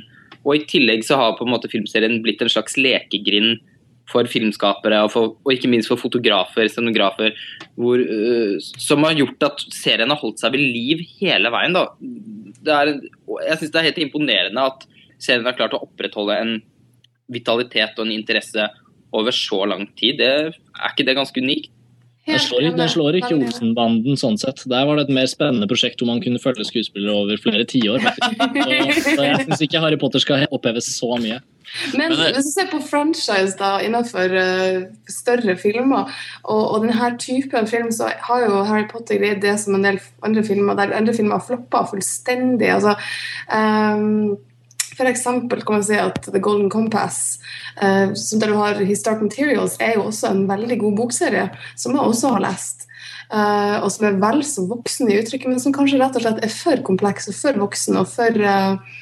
[0.46, 3.58] Og i tillegg så har på en måte filmserien blitt en slags lekegrind
[4.12, 7.36] for filmskapere og, for, og ikke minst for fotografer, scenografer,
[7.80, 11.78] hvor, uh, som har gjort at serien har holdt seg ved liv hele veien.
[11.78, 11.88] Da.
[12.62, 12.93] Det er,
[13.47, 14.88] jeg syns det er helt imponerende at
[15.22, 16.55] serien har klart å opprettholde en
[17.32, 18.68] vitalitet og en interesse
[19.16, 20.20] over så lang tid.
[20.20, 21.72] Det, er ikke det ganske unikt?
[22.28, 24.62] Den slår, den slår ikke Olsenbanden sånn sett.
[24.70, 28.03] Der var det et mer spennende prosjekt hvor man kunne følge skuespillere over flere tiår.
[28.62, 31.39] Så, så jeg syns ikke Harry Potter skal oppheves så mye.
[31.95, 36.11] Men Men hvis du ser på franchise da, innenfor uh, større filmer,
[36.43, 39.99] og, og denne typen film, så har jo Harry Potter greid det som en del
[40.26, 42.69] andre filmer, der andre filmer har floppa fullstendig.
[42.76, 42.97] Altså,
[43.47, 44.38] um,
[44.97, 47.39] for eksempel kan man si at The Golden Compass,
[47.82, 51.95] uh, som der du har Historic Materials, er jo også en veldig god bokserie, som
[51.95, 52.88] jeg også har lest.
[53.32, 56.43] Uh, og som er vel så voksen i uttrykket, men som kanskje rett og slett
[56.43, 58.97] er for kompleks og for voksen og for eh,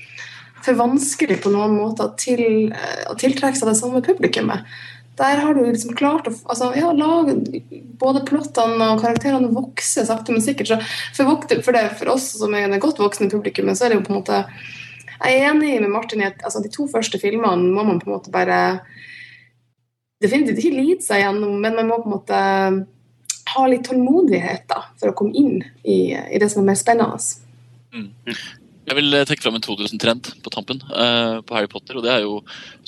[0.66, 2.72] for vanskelig på noen måter til,
[3.10, 4.68] å tiltrekke seg det samme publikummet.
[5.20, 7.36] Der har du liksom klart å altså, ja, lage
[8.00, 10.78] både plottene og karakterene vokse sakte, men sikkert.
[11.12, 14.00] Så for, for, det, for oss som er det godt voksne publikummet, så er det
[14.00, 14.44] jo på en måte
[15.20, 18.08] Jeg er enig med Martin i at altså, de to første filmene må man på
[18.08, 18.60] en måte bare
[20.24, 22.40] definitivt ikke lide seg gjennom, men man må på en måte
[23.50, 27.20] ha litt tålmodighet da, for å komme inn i, i det som er mer spennende.
[28.90, 32.00] Jeg vil eh, trekke fram en 2000-trend på tampen uh, på Harry Potter.
[32.00, 32.40] og Det er jo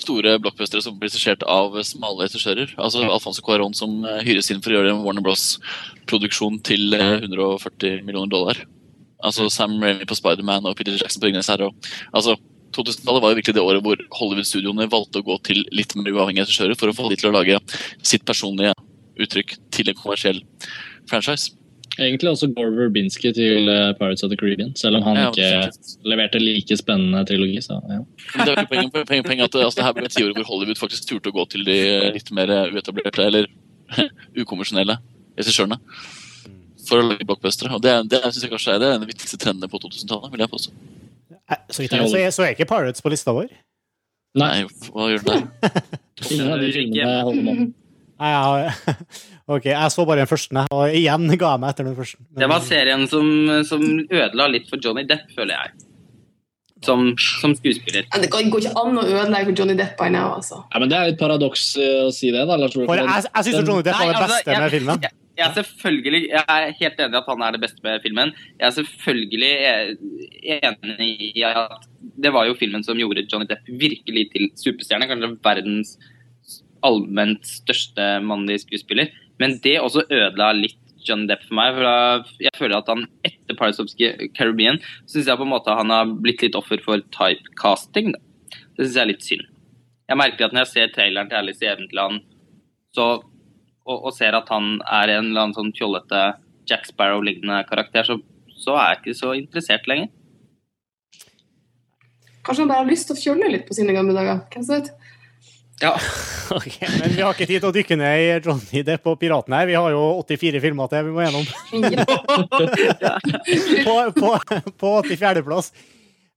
[0.01, 2.73] store blockbustere som blir regissert av smale regissører.
[2.81, 7.19] Altså Alfonso Cuarón som eh, hyres inn for å gjøre en Warner Bros.-produksjon til eh,
[7.21, 8.63] 140 millioner dollar.
[9.21, 11.69] Altså Sam Raimi på Spiderman og Peter Jackson på Ringenes herre.
[12.09, 12.33] Altså,
[12.73, 16.47] 2000-tallet var jo virkelig det året hvor Hollywood-studioene valgte å gå til litt mer uavhengige
[16.47, 17.61] regissører for å få de til å lage
[18.01, 18.73] sitt personlige
[19.21, 20.41] uttrykk til en kommersiell
[21.05, 21.60] franchise.
[21.99, 26.07] Egentlig også Gore Verbinski til eh, Pirates of the Caribbean, selv om han Ja, ikke
[26.07, 27.59] leverte like spennende trilogi.
[27.61, 27.99] Så, ja.
[28.45, 31.09] Det er poenget, poenget, poenget at altså, det her ble et tiår hvor Hollywood faktisk
[31.09, 31.75] turte å gå til de
[32.15, 33.49] litt mer uetablerte eller
[34.41, 34.95] ukonvensjonelle
[35.37, 35.77] regissørene.
[36.87, 37.75] for å lage blockbustere.
[37.75, 39.79] Og det, det syns jeg kanskje er det den en av de viktigste trendene på
[39.83, 40.31] 2000-tallet.
[40.33, 40.71] vil jeg påstå.
[41.51, 43.51] Eh, Så jeg så er- så er ikke Pirates på lista vår.
[44.39, 45.83] Nei, hva gjør den der?
[46.31, 47.61] Ingen av de filmene holder mål.
[48.21, 48.95] Nei, jeg,
[49.57, 52.19] ok, jeg så bare den første, og igjen ga jeg meg etter den første.
[52.29, 53.29] Men- Det var serien som,
[53.67, 55.87] som ødela litt for Johnny Depp, føler jeg.
[56.81, 58.07] Som, som skuespiller.
[58.09, 60.63] Det går ikke an å ødelegge for Johnny Depp by now, altså.
[60.73, 62.55] Ja, men Det er et paradoks eh, å si det, da.
[62.57, 65.03] Lars For jeg, jeg syns Johnny Depp var det Nei, altså, beste med filmen.
[65.05, 68.01] Jeg, jeg, er selvfølgelig, jeg er helt enig i at han er det beste med
[68.07, 68.33] filmen.
[68.57, 69.93] Jeg er selvfølgelig eh,
[70.57, 71.85] enig i at
[72.25, 75.05] det var jo filmen som gjorde Johnny Depp virkelig til superstjerne.
[75.11, 75.93] Kanskje verdens
[76.81, 79.13] allment største mannlige skuespiller.
[79.41, 80.77] Men det også ødela litt
[81.07, 81.77] John Depp for meg.
[81.77, 83.89] for Jeg føler at han etter Pirates of
[84.37, 84.77] Caribbean
[85.09, 88.13] syns jeg på en måte han har blitt litt offer for typecasting.
[88.13, 88.21] Da.
[88.77, 89.47] Det syns jeg er litt synd.
[90.11, 92.23] Jeg merker at når jeg ser traileren til Alice i Eventland
[92.95, 93.05] så,
[93.87, 96.23] og, og ser at han er en eller annen sånn fjollete
[96.69, 98.17] Jack Sparrow-lignende karakter, så,
[98.59, 100.11] så er jeg ikke så interessert lenger.
[102.41, 104.43] Kanskje han bare har lyst til å fjolle litt på sine gamle dager.
[104.51, 104.91] Hvem vet?
[105.81, 105.95] Ja,
[106.51, 109.55] Ok, men vi har ikke tid til å dykke ned i Johnny Depp og piratene
[109.61, 109.67] her.
[109.69, 111.45] Vi har jo 84 filmer til vi må gjennom.
[113.85, 114.29] På, på,
[114.81, 115.67] på 84.-plass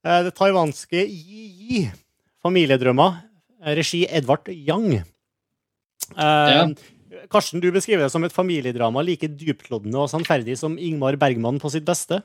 [0.04, 1.80] eh, det taiwanske Yi
[2.44, 3.10] familiedrømmer,
[3.76, 5.00] regi Edvard Yang.
[5.00, 5.04] Eh,
[6.14, 6.66] Ja.
[7.30, 11.70] Karsten, du beskriver det som et familiedrama like dyptloddende og sannferdig som Ingmar Bergman på
[11.72, 12.18] sitt beste.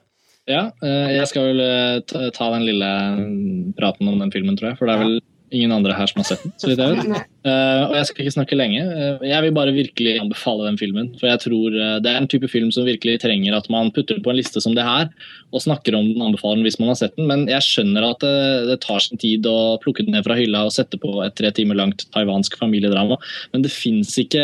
[0.50, 1.62] Ja, eh, jeg skal vel
[2.10, 4.78] ta ta den lille mm, praten om den filmen, tror jeg.
[4.82, 5.16] For det er vel
[5.52, 6.54] ingen andre her som har sett den.
[6.58, 7.28] så vidt jeg vet.
[7.40, 8.82] Eh, og jeg skal ikke snakke lenge.
[8.84, 11.06] Uh, jeg vil bare virkelig anbefale den filmen.
[11.22, 14.20] For jeg tror uh, det er en type film som virkelig trenger at man putter
[14.20, 15.08] på en liste som det her,
[15.56, 17.30] og snakker om den, anbefaler den hvis man har sett den.
[17.32, 18.36] Men jeg skjønner at det,
[18.68, 21.54] det tar sin tid å plukke den ned fra hylla og sette på et tre
[21.56, 23.18] timer langt taiwansk familiedrama.
[23.56, 24.44] Men det fins ikke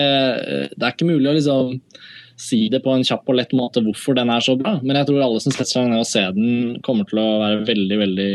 [0.71, 1.75] Det er ikke mulig å liksom
[2.39, 4.75] si det på en kjapp og lett måte hvorfor den er så bra.
[4.83, 7.61] Men jeg tror alle som setter seg ned og ser den, kommer til å være
[7.69, 8.31] veldig veldig,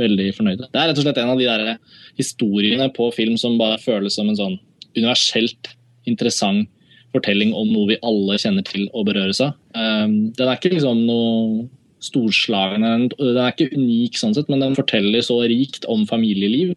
[0.00, 0.68] veldig fornøyde.
[0.68, 1.72] Det er rett og slett en av de der
[2.20, 4.58] historiene på film som bare føles som en sånn
[4.96, 5.72] universelt
[6.10, 6.68] interessant
[7.14, 9.56] fortelling om noe vi alle kjenner til og berøres av.
[9.74, 11.66] Um, den er ikke liksom noe
[12.00, 16.72] storslagende, den er ikke unik sånn sett, men den forteller så rikt om familieliv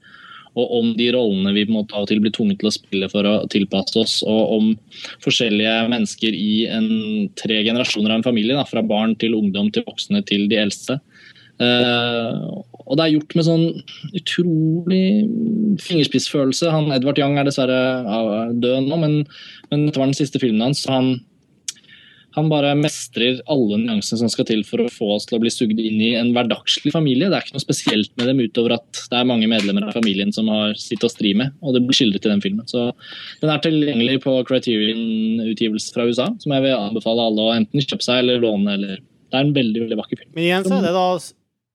[0.54, 3.28] og om de rollene vi må ta og til blir tvunget til å spille for
[3.28, 4.70] å tilpasse oss, og om
[5.24, 6.90] forskjellige mennesker i en,
[7.40, 11.00] tre generasjoner av en familie, da, fra barn til ungdom til voksne til de eldste.
[11.62, 13.66] Uh, og det er gjort med sånn
[14.18, 15.04] utrolig
[15.82, 16.72] fingerspissfølelse.
[16.74, 19.20] Han, Edvard Young er dessverre død nå, men,
[19.72, 20.84] men dette var den siste filmen hans.
[20.90, 21.16] han
[22.34, 25.52] han bare mestrer alle nyansene som skal til for å få oss til å bli
[25.54, 27.30] sugd inn i en hverdagslig familie.
[27.30, 30.34] Det er ikke noe spesielt med dem utover at det er mange medlemmer av familien
[30.34, 32.66] som har sitt å stri med, og det blir skildret i den filmen.
[32.70, 32.90] Så
[33.44, 38.06] Den er tilgjengelig på Criterion-utgivelse fra USA, som jeg vil anbefale alle å enten kjøpe
[38.06, 38.80] seg eller låne.
[38.80, 40.34] eller Det er en veldig veldig vakker film.
[40.34, 41.08] Men igjen så er det da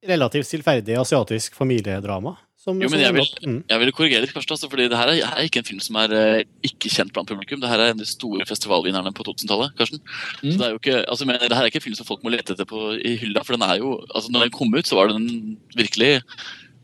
[0.08, 2.36] relativt stillferdig asiatisk familiedrama.
[2.68, 3.58] Som, Jo, men jeg vil, mm.
[3.72, 5.96] jeg vil korrigere litt, først, altså, fordi det her er, er ikke en film som
[6.02, 7.62] er eh, ikke kjent blant publikum.
[7.62, 9.72] Det her er en av de store festivalvinnerne på 2000-tallet.
[9.78, 10.02] Karsten.
[10.42, 10.50] Mm.
[10.52, 12.24] Så det er jo ikke, altså, men, det her er ikke en film som folk
[12.26, 13.40] må lete etter på, i hylla.
[13.46, 16.18] for den er jo, altså når den kom ut, så var den virkelig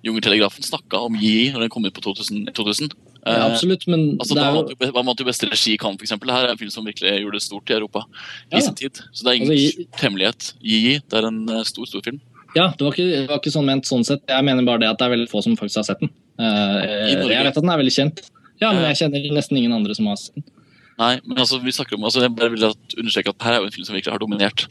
[0.05, 2.49] Jungeltelegrafen snakka om Yi når den kom ut på 2000.
[2.57, 2.91] 2000.
[2.93, 5.97] Ja, Eh, absolutt, men Altså, det er jo Hva vant jo beste regi i Cannes.
[5.97, 8.03] Det her er en film som virkelig gjorde det stort i Europa
[8.53, 8.59] Ja.
[8.59, 9.01] i sin tid.
[9.17, 10.53] Så det er ingen Altså, i- hemmelighet.
[10.61, 12.21] Yi, det er en eh, stor, stor film.
[12.55, 14.23] Ja, det var, ikke, det var ikke sånn ment sånn sett.
[14.31, 16.11] Jeg mener bare det at det er veldig få som faktisk har sett den.
[16.39, 18.21] Eh, jeg vet at den er veldig kjent.
[18.63, 20.45] Ja, men jeg kjenner nesten ingen andre som har sett den.
[20.97, 23.67] Nei, men altså, vi snakker om, altså, jeg bare vil understreke at her er jo
[23.67, 24.63] en film som virkelig har dominert.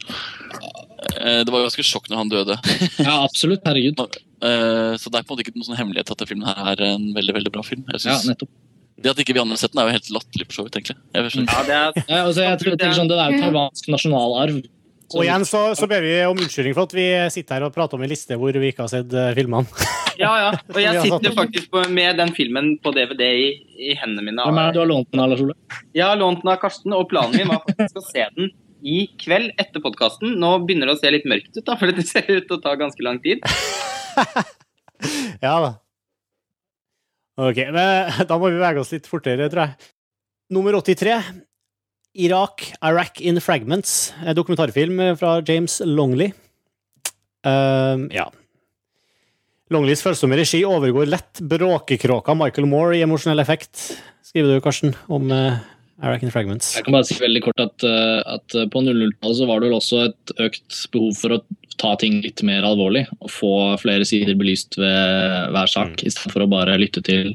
[1.20, 2.56] Eh, Det var jo ganske sjokk når han døde.
[3.04, 3.64] Ja, absolutt.
[3.68, 4.00] Herregud.
[4.44, 6.74] Eh, Så det er på en måte ikke noen sånn hemmelighet at denne filmen her
[6.74, 7.84] er en veldig veldig bra film.
[7.94, 8.50] Jeg Ja, nettopp.
[9.00, 10.74] det at ikke vi andre har sett den, er jo helt latterlig, for så vidt.
[10.76, 10.96] egentlig.
[11.14, 11.46] Jeg.
[11.48, 14.58] Ja, det er, Ja, altså, jeg tror, tenker sånn, Det er jo taiwansk nasjonalarv.
[15.12, 17.98] Og igjen så, så ber vi om unnskyldning for at vi sitter her og prater
[17.98, 19.68] om en liste hvor vi ikke har sett eh, filmene.
[20.22, 20.50] ja, ja.
[20.72, 23.46] Og jeg sitter faktisk på, med den filmen på DVD i,
[23.90, 24.48] i hendene mine.
[24.48, 25.56] Hvem er det du har lånt den av, Lars Ole?
[25.92, 28.52] Jeg har lånt den av Karsten, og planen min var faktisk å se den
[28.84, 30.34] i kveld etter podkasten.
[30.40, 32.62] Nå begynner det å se litt mørkt ut, da, for det ser ut til å
[32.64, 33.44] ta ganske lang tid.
[35.42, 35.70] Ja da.
[37.44, 39.90] Ok, men da må vi bevege oss litt fortere, tror jeg.
[40.54, 41.16] Nummer 83.
[42.14, 44.12] Irak, Iraq in Fragments.
[44.24, 46.32] En dokumentarfilm fra James Longley.
[47.46, 48.28] Ehm, ja.
[49.72, 53.80] Longleys følsomme regi overgår lett bråkekråka Michael Moore i emosjonell effekt,
[54.24, 55.56] skriver du, Karsten, om uh,
[56.04, 56.74] Iraq in Fragments.
[56.76, 59.78] Jeg kan bare si veldig kort at, uh, at på 00-tallet så var det vel
[59.80, 61.40] også et økt behov for å
[61.80, 66.06] ta ting litt mer alvorlig og få flere sider belyst ved hver sak, Mm.
[66.06, 67.34] istedenfor å bare lytte til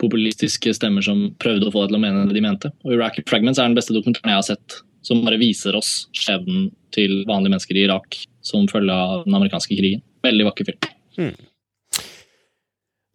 [0.00, 2.70] populistiske stemmer som prøvde å få deg til å mene det de mente.
[2.86, 6.68] Og Iraq Fragments er den beste dokumentaren jeg har sett som bare viser oss skjebnen
[6.94, 10.02] til vanlige mennesker i Irak som følge av den amerikanske krigen.
[10.24, 11.36] Veldig vakker film.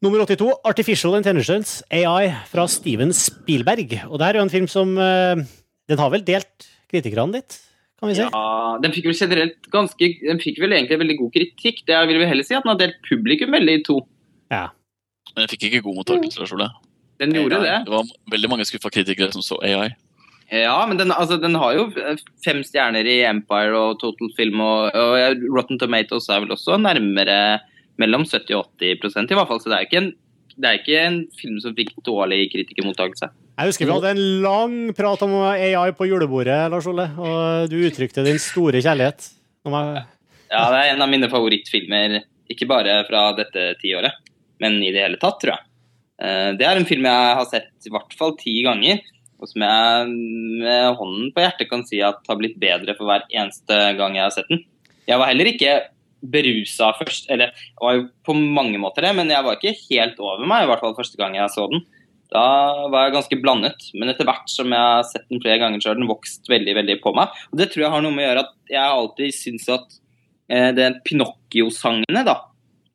[0.03, 3.93] Nummer 82, Artificial Intelligence, AI, fra Steven Spielberg.
[4.09, 5.43] Og det her er jo en film som eh,
[5.87, 7.55] Den har vel delt kritikerne litt,
[8.03, 8.25] kan vi si?
[8.25, 11.85] Ja, den fikk vel generelt ganske Den fikk vel egentlig veldig god kritikk.
[11.87, 14.01] Det vil vi heller si at den har delt publikum veldig i to.
[14.51, 14.65] Ja.
[15.33, 16.41] Men jeg fikk ikke god mottakelse.
[16.43, 16.69] Lars Ole.
[17.21, 17.75] Den gjorde det.
[17.85, 19.91] Det var veldig mange skuffa kritikere som så AI.
[20.53, 21.85] Ja, men den, altså, den har jo
[22.43, 27.37] fem stjerner i Empire og Total Film, og, og Rotten Tomatoes er vel også nærmere
[28.01, 29.61] mellom 70 og 80 prosent, i hvert fall.
[29.63, 30.11] Så det er ikke en,
[30.53, 33.31] det er ikke en film som fikk dårlig kritikermottakelse.
[33.53, 37.77] Jeg husker vi hadde en lang prat om AI på julebordet, Lars Ole, og du
[37.87, 39.29] uttrykte din store kjærlighet.
[39.65, 40.05] Om jeg...
[40.53, 42.19] Ja, det er en av mine favorittfilmer,
[42.51, 44.21] ikke bare fra dette tiåret,
[44.61, 45.65] men i det hele tatt, tror jeg.
[46.21, 49.01] Eh, Det er en film jeg har sett i hvert fall ti ganger,
[49.41, 50.13] og som jeg
[50.63, 54.23] med hånden på hjertet kan si at har blitt bedre for hver eneste gang jeg
[54.23, 54.63] har sett den.
[55.09, 55.73] Jeg var heller ikke
[56.23, 57.51] berusa først, eller
[57.81, 60.79] var jo på mange måter det, men jeg var ikke helt over meg, i hvert
[60.85, 61.83] fall første gang jeg så den.
[62.33, 65.83] Da var jeg ganske blandet, men etter hvert som jeg har sett den flere ganger,
[65.83, 67.35] så har den vokst veldig veldig på meg.
[67.51, 69.99] Og Det tror jeg har noe med å gjøre at jeg alltid syns at
[70.49, 72.39] eh, Pinocchio-sangene, da,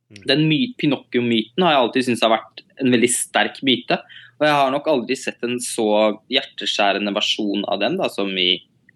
[0.09, 3.99] den my Pinocchio-myten har jeg alltid syntes har vært en veldig sterk myte.
[4.39, 5.89] Og jeg har nok aldri sett en så
[6.33, 8.53] hjerteskjærende versjon av den da, som i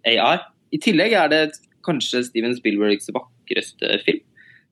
[0.08, 0.46] AR.
[0.72, 1.42] I tillegg er det
[1.84, 4.22] kanskje Steven Spielbergs vakreste film.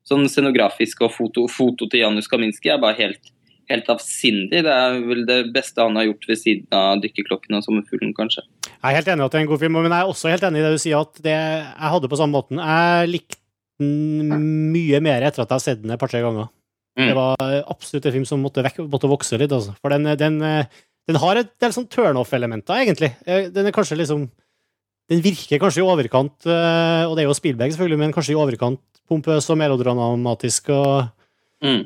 [0.06, 3.32] Sånn scenografisk og foto, foto til Janus Kaminski er bare helt,
[3.70, 4.62] helt avsindig.
[4.64, 8.46] Det er vel det beste han har gjort ved siden av 'Dykkerklokken' og 'Sommerfuglen', kanskje.
[8.70, 10.32] Jeg er helt enig i at det er en god film, men jeg er også
[10.32, 12.62] helt enig i det du sier, at det jeg hadde på samme måten.
[12.62, 13.39] Jeg likte
[13.80, 14.44] den
[14.74, 16.50] mye mer etter at jeg har sett den et par-tre ganger.
[16.98, 17.06] Mm.
[17.08, 19.72] Det var absolutt en film som måtte, vek måtte vokse litt, altså.
[19.80, 20.38] For den, den,
[21.08, 23.12] den har et del sånn turnoff-elementer, egentlig.
[23.26, 24.28] Eh, Den er kanskje liksom
[25.10, 28.38] Den virker kanskje i overkant, eh, og det er jo Spielberg, selvfølgelig, men kanskje i
[28.38, 31.08] overkant pompøs og melodramatisk og
[31.60, 31.82] Mm.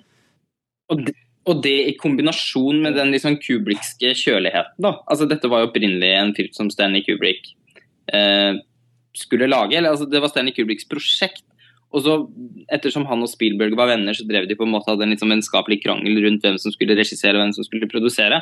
[0.92, 1.14] Og, det,
[1.50, 4.76] og det i kombinasjon med den liksom kubrikske kjøligheten.
[4.78, 4.92] da.
[5.10, 7.48] Altså Dette var jo opprinnelig en film som Stanley Kubrick
[8.12, 8.60] eh,
[9.16, 9.74] skulle lage.
[9.74, 11.42] eller altså Det var Stanley Kubricks prosjekt.
[11.94, 12.14] Og så,
[12.74, 15.30] Ettersom han og Spielberg var venner, så drev de på en måte hadde en liksom
[15.30, 18.40] vennskapelig krangel rundt hvem som skulle regissere og hvem som skulle produsere.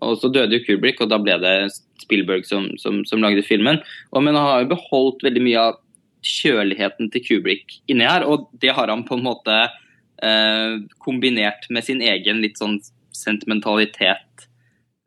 [0.00, 1.56] Og Så døde jo Kubrick, og da ble det
[2.02, 3.80] Spielberg som, som, som lagde filmen.
[4.12, 5.82] Og Men han har jo beholdt veldig mye av
[6.26, 11.86] kjøligheten til Kubrick inni her, og det har han på en måte eh, kombinert med
[11.86, 12.80] sin egen litt sånn
[13.14, 14.48] sentimentalitet.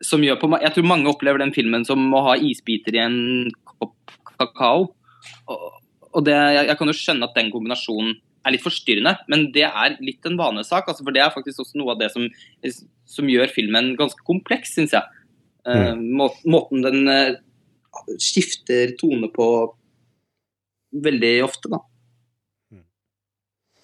[0.05, 3.19] Som gjør på, Jeg tror mange opplever den filmen som å ha isbiter i en
[3.67, 4.91] kopp kakao.
[5.51, 5.67] Og,
[6.19, 8.17] og det, jeg, jeg kan jo skjønne at den kombinasjonen
[8.47, 10.87] er litt forstyrrende, men det er litt en vanesak.
[10.87, 12.27] Altså, for det er faktisk også noe av det som,
[13.09, 15.03] som gjør filmen ganske kompleks, syns jeg.
[15.99, 17.35] Må, måten den uh,
[18.17, 19.47] skifter tone på
[21.05, 21.81] veldig ofte, da.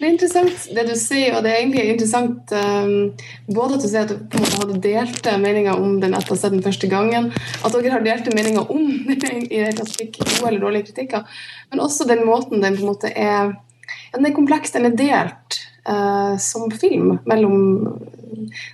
[0.05, 3.07] Det er interessant det du sier, og det er egentlig interessant um,
[3.49, 6.85] både at du sier at du hadde delte meninger om den etter seg den første
[6.91, 10.61] gangen, at dere har delte meninger om den i det hele tatt fikk gode eller
[10.61, 11.25] dårlige kritikker,
[11.71, 14.93] men også den måten den på en måte er ja, Den er kompleks, den er
[14.93, 15.57] delt
[15.87, 17.55] eh, som film mellom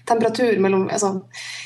[0.08, 1.14] temperatur mellom, altså,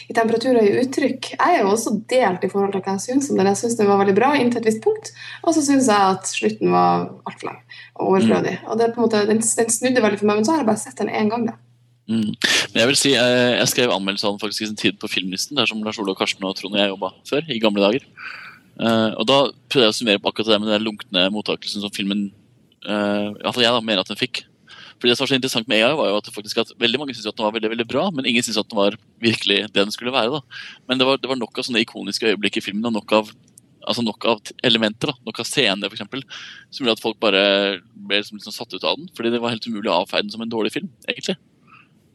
[0.09, 1.31] i temperatur og i uttrykk.
[1.35, 3.49] Jeg er jo også delt i forhold til hva jeg syns om den.
[3.51, 5.11] Jeg syns den var veldig bra inntil et visst punkt,
[5.43, 7.61] og så syns jeg at slutten var altfor lang
[7.95, 8.57] og overflødig.
[8.69, 10.99] Og det måte, den, den snudde veldig for meg, men så har jeg bare sett
[11.01, 11.47] den én gang.
[11.51, 11.57] da.
[12.05, 12.33] Mm.
[12.73, 15.09] Men jeg vil si, jeg, jeg skrev anmeldelse av den faktisk i sin tid på
[15.09, 17.85] Filmlisten, der som Lars Ole og Karsten og Trond og jeg jobba før, i gamle
[17.85, 18.05] dager.
[18.75, 19.37] Uh, og Da
[19.71, 22.27] prøvde jeg å summere på akkurat det med den lunkne mottakelsen som filmen
[22.83, 24.43] uh, i hvert fall jeg da, mener at den fikk.
[25.05, 27.13] Fordi Det som var så interessant med AI, var jo at, faktisk at veldig mange
[27.13, 29.77] syntes at den var veldig veldig bra, men ingen syntes at den var virkelig det
[29.77, 30.31] den skulle være.
[30.33, 30.39] da.
[30.89, 33.29] Men det var, det var nok av sånne ikoniske øyeblikk i filmen, og nok av,
[33.85, 36.25] altså nok av elementer, da, nok av scener eksempel,
[36.73, 37.43] som gjorde at folk bare
[37.93, 39.11] ble liksom, liksom satt ut av den.
[39.13, 41.37] Fordi det var helt umulig å avfeie den som en dårlig film, egentlig.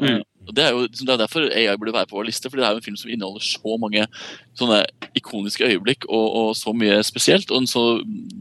[0.02, 0.26] Mm.
[0.50, 2.64] Og Det er jo liksom, det er derfor AI burde være på vår liste, fordi
[2.64, 4.04] det er jo en film som inneholder så mange
[4.58, 4.80] sånne
[5.16, 7.84] ikoniske øyeblikk og, og så mye spesielt, og en så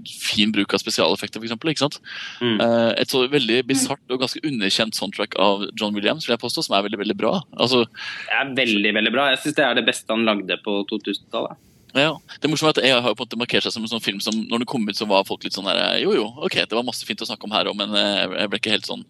[0.10, 1.99] fin bruk av spesialeffekter, for eksempel, ikke sant?
[2.41, 2.57] Mm.
[2.65, 6.65] Eh, Et så veldig bisart og ganske underkjent soundtrack av John Williams, vil jeg påstå,
[6.65, 7.38] som er veldig veldig bra.
[7.57, 9.30] Altså, Det er veldig, veldig bra.
[9.36, 11.57] Jeg syns det er det beste han lagde på 2000-tallet.
[11.95, 12.11] ja,
[12.41, 14.03] Det morsomme er at AI har jo på en måte markert seg som en sånn
[14.03, 16.60] film som når den kom ut, så var folk litt sånn her Jo, jo, ok,
[16.65, 18.90] det var masse fint å snakke om her òg, men eh, jeg ble ikke helt
[18.90, 19.06] sånn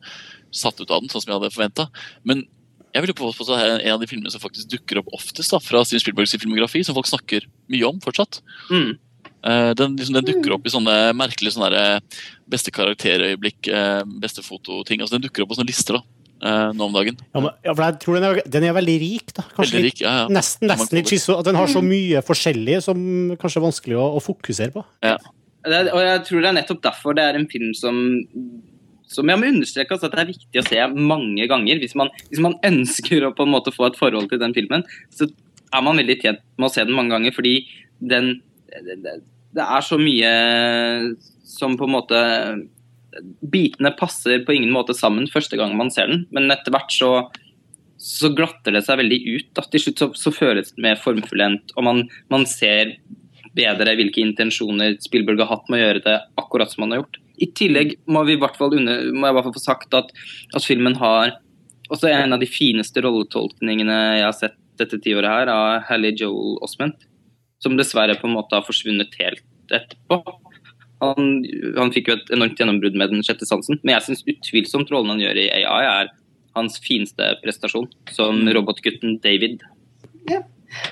[0.52, 1.90] satt ut av den, sånn som jeg hadde forventa.
[2.26, 2.46] Men
[2.94, 5.12] jeg vil jo påstå at det er en av de filmene som faktisk dukker opp
[5.18, 8.42] oftest da, fra Steven Spielbergs filmografi, som folk snakker mye om fortsatt.
[8.72, 8.94] Mm.
[9.40, 14.02] Uh, Den, liksom, den dukker opp i sånne merkelige sånne der, eh, beste karakterøyeblikk, uh,
[14.20, 15.04] beste fototing.
[15.04, 16.00] altså Den dukker opp på sånne lister.
[16.00, 16.04] da.
[16.40, 17.18] uh, nå om dagen.
[17.34, 19.44] Ja, men, ja, for jeg tror den er, den er veldig rik, da.
[19.56, 20.02] Kanskje Veldig rik.
[20.02, 20.28] Ja, ja.
[20.32, 21.38] nesten, nesten litt schizo.
[21.46, 23.02] Den har så mye forskjellig som
[23.40, 24.86] kanskje er vanskelig å, å fokusere på.
[25.04, 28.00] Det er, og jeg tror det er nettopp derfor det er en film som
[29.10, 31.82] som jeg må understreke at det er viktig å se mange ganger.
[31.82, 34.86] Hvis man, hvis man ønsker å på en måte få et forhold til den filmen,
[35.14, 35.30] så
[35.70, 37.60] er man veldig tjent med å se den mange ganger, fordi
[38.00, 38.38] den
[38.70, 40.30] det er så mye
[41.50, 42.20] som på en måte
[43.50, 47.14] Bitene passer på ingen måte sammen første gang man ser den, men etter hvert så
[48.00, 49.48] så glatter det seg veldig ut.
[49.58, 49.64] Da.
[49.68, 52.96] Til slutt så, så føles det mer formfullendt, og man, man ser
[53.58, 57.20] bedre hvilke intensjoner Spielberg har hatt med å gjøre det akkurat som han har gjort.
[57.40, 59.96] I tillegg må, vi i hvert fall under, må jeg i hvert fall få sagt
[59.98, 60.12] at,
[60.56, 61.38] at filmen har
[61.90, 66.60] også en av de fineste rolletolkningene jeg har sett dette tiåret her, av Hallie Joel
[66.64, 67.02] Osment,
[67.64, 69.44] som dessverre på en måte har forsvunnet helt
[69.76, 70.22] etterpå.
[71.04, 71.42] Han,
[71.78, 75.14] han fikk jo et enormt gjennombrudd med Den sjette sansen, men jeg syns utvilsomt rollen
[75.16, 76.14] han gjør i AI, er
[76.58, 79.64] hans fineste prestasjon, som robotgutten David.
[80.30, 80.44] Ja.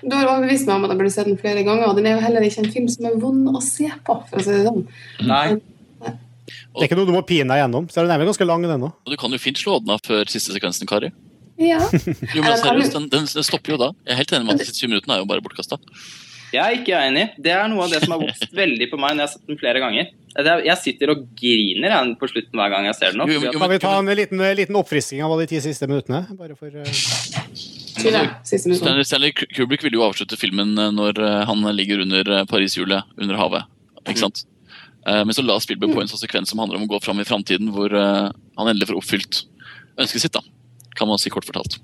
[0.01, 1.89] Du har overbevist meg om at jeg burde se den flere ganger.
[1.89, 4.39] og Den er jo heller ikke en film som er vond å se på, for
[4.39, 4.87] å si det sånn.
[5.29, 5.59] Nei,
[6.77, 7.87] Det er ikke noe du må pine deg gjennom.
[7.91, 8.93] Så er vel ganske lang, den òg.
[9.05, 11.09] Og du kan jo fint slå den av før siste sekvensen, Kari.
[11.57, 11.79] Ja.
[11.89, 13.91] Jo, men den seriøst, den, den, den stopper jo da.
[14.05, 15.79] Jeg er helt enig med at de siste 20 minuttene er jo bare bortkasta.
[16.53, 17.23] jeg er ikke enig.
[17.41, 19.47] Det er noe av det som har vokst veldig på meg når jeg har sett
[19.49, 20.11] den flere ganger.
[20.37, 23.21] Er- Jeg sitter og griner jeg, på slutten hver gang jeg ser den.
[23.25, 23.31] Opp.
[23.33, 26.27] Jo, jo, jo, Kan vi ta en liten, liten oppfrisking av de ti siste minuttene?
[26.37, 28.85] Bare for 20 siste minutter.
[28.85, 33.35] Stanley, Stanley Kubrick ville jo avslutte filmen eh, når eh, han ligger under Parishjulet under
[33.41, 33.65] havet.
[34.05, 34.43] Ikke sant?
[34.45, 34.53] Eh,
[35.07, 37.27] Men så la Spielberg på en sånn sekvens som handler om å gå fram i
[37.27, 39.43] framtiden, hvor eh, han endelig får oppfylt
[40.01, 40.43] ønsket sitt, da.
[40.97, 41.77] Kan man si kort fortalt.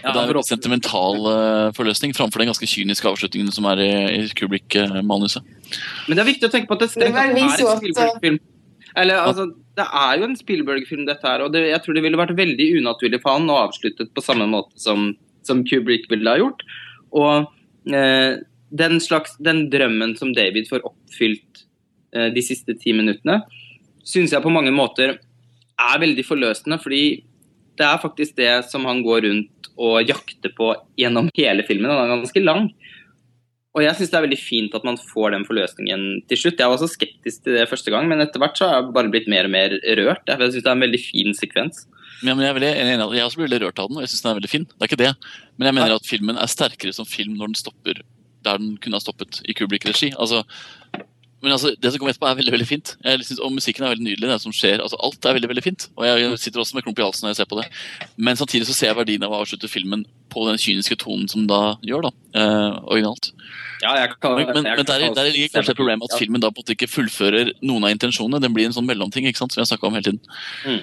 [0.00, 3.82] Ja, og det er en sentimental eh, forløsning framfor den ganske kyniske avslutningen som er
[3.82, 3.90] i,
[4.20, 5.44] i Kubrick-manuset.
[6.06, 8.38] Men det er viktig å tenke på at det Det er en Spielberg-film.
[8.98, 9.46] Eller, altså,
[9.78, 11.44] det er jo en Spielberg-film, dette her.
[11.44, 14.48] Og det, jeg tror det ville vært veldig unaturlig for han å avslutte på samme
[14.50, 15.12] måte som,
[15.46, 16.64] som Kubrick ville ha gjort.
[17.16, 17.48] Og
[17.92, 18.42] eh,
[18.82, 21.51] den, slags, den drømmen som David får oppfylt eh,
[22.12, 23.40] de siste ti minuttene,
[24.04, 25.16] syns jeg på mange måter
[25.80, 26.78] er veldig forløsende.
[26.82, 27.04] Fordi
[27.78, 31.90] det er faktisk det som han går rundt og jakter på gjennom hele filmen.
[31.90, 32.68] Den er ganske lang.
[33.72, 36.60] Og jeg syns det er veldig fint at man får den forløsningen til slutt.
[36.60, 39.12] Jeg var også skeptisk til det første gang, men etter hvert så har jeg bare
[39.12, 40.28] blitt mer og mer rørt.
[40.28, 41.86] Jeg syns det er en veldig fin sekvens.
[42.22, 44.12] Ja, men jeg, er veldig enig, jeg også blir veldig rørt av den, og jeg
[44.12, 44.66] syns den er veldig fin.
[44.68, 45.14] Det er ikke det.
[45.56, 48.04] Men jeg mener at filmen er sterkere som film når den stopper
[48.42, 50.12] der den kunne ha stoppet i Kubrick-regi.
[50.18, 50.42] Altså,
[51.42, 52.94] men altså, det som kommer etterpå, er veldig veldig fint.
[53.02, 54.28] Jeg synes, og musikken er veldig nydelig.
[54.30, 55.88] det som skjer, altså Alt er veldig veldig fint.
[55.98, 57.64] Og jeg sitter også med klump i halsen når jeg ser på det.
[58.16, 61.48] Men samtidig så ser jeg verdien av å avslutte filmen på den kyniske tonen som
[61.50, 62.12] da gjør, da.
[62.38, 63.32] Eh, originalt.
[63.82, 66.40] Ja, jeg kan, Men, men, jeg men der, der ligger kanskje et problem at filmen
[66.40, 68.40] da på en måte ikke fullfører noen av intensjonene.
[68.44, 70.22] Den blir en sånn mellomting, ikke sant, som vi har om hele tiden.
[70.62, 70.82] Mm.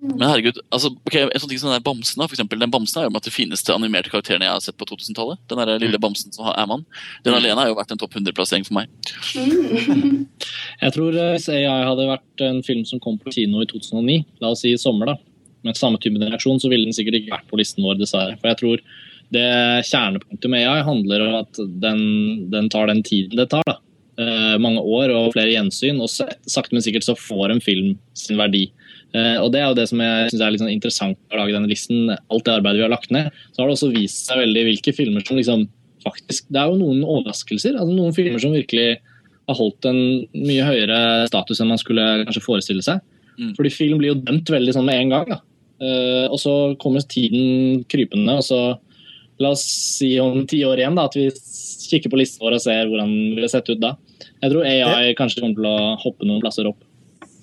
[0.00, 2.70] Men herregud, altså, okay, en sånn ting som den der bamsen, da, for eksempel, den
[2.70, 5.40] bamsen er jo med at det fineste animerte karakterene jeg har sett på 2000-tallet.
[5.50, 6.84] Den der lille bamsen som er man,
[7.24, 7.38] Den Mm.
[7.40, 8.86] alene har jo vært en topp 100-plassering for meg.
[9.34, 10.26] Mm.
[10.84, 14.24] Jeg tror eh, Hvis AI hadde vært en film som kom på kino i 2009,
[14.40, 15.16] la oss si i sommer, da,
[15.66, 18.38] med samme type reaksjon, så ville den sikkert ikke vært på listen vår, dessverre.
[18.38, 18.86] For jeg tror
[19.34, 19.48] det
[19.90, 23.66] kjernepunktet med AI handler om at den, den tar den tiden det tar.
[23.66, 23.80] da.
[24.18, 28.38] Uh, mange år og flere gjensyn, og sakte, men sikkert så får en film sin
[28.40, 28.64] verdi.
[29.16, 31.56] Eh, og Det er jo det som jeg synes er litt sånn interessant å lage
[31.56, 32.10] denne listen.
[32.12, 33.30] Alt det arbeidet vi har lagt ned.
[33.52, 35.68] Så har det også vist seg veldig hvilke filmer som liksom
[36.04, 37.74] faktisk Det er jo noen overraskelser.
[37.74, 39.00] altså Noen filmer som virkelig
[39.48, 39.98] har holdt en
[40.36, 43.00] mye høyere status enn man skulle kanskje forestille seg.
[43.38, 43.54] Mm.
[43.56, 45.32] Fordi film blir jo dømt veldig sånn med en gang.
[45.32, 45.40] da.
[45.80, 48.60] Eh, og så kommer tiden krypende, og så
[49.38, 52.62] La oss si om ti år igjen da, at vi kikker på listen vår og
[52.64, 53.92] ser hvordan det ville sett ut da.
[54.42, 56.80] Jeg tror AI kanskje kommer til å hoppe noen plasser opp.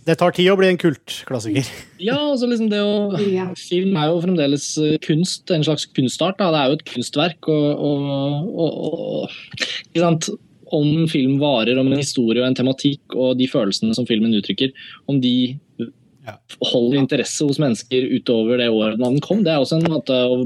[0.05, 1.65] Det tar tid å bli en kultklassiker.
[2.03, 3.47] Ja, altså liksom det å Ja.
[3.57, 6.37] Film er jo fremdeles eh, kunst, en slags kunstart.
[6.37, 6.51] Da.
[6.53, 7.49] Det er jo et kunstverk.
[7.49, 9.37] Og, og, og, og
[9.89, 10.29] ikke sant?
[10.75, 14.33] Om en film varer, om en historie og en tematikk og de følelsene som filmen
[14.37, 14.73] uttrykker,
[15.09, 15.35] om de
[16.25, 16.33] Ja.
[16.71, 20.39] holder interesse hos mennesker utover det året den kom, det er også en måte å,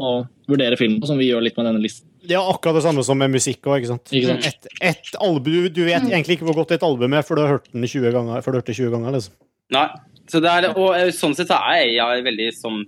[0.00, 0.12] å
[0.48, 2.08] vurdere filmen på, som vi gjør litt med denne listen.
[2.26, 4.12] Det er akkurat det samme som med musikk òg, ikke sant.
[4.12, 4.46] Ikke sant?
[4.50, 7.44] Et, et album, du, du vet egentlig ikke hvor godt et album er for du
[7.44, 8.42] har hørt den 20 ganger.
[8.42, 9.36] For du har hørt det 20 ganger liksom.
[9.76, 9.88] Nei.
[10.30, 12.80] Så det er, og eh, sånn sett så er jeg veldig som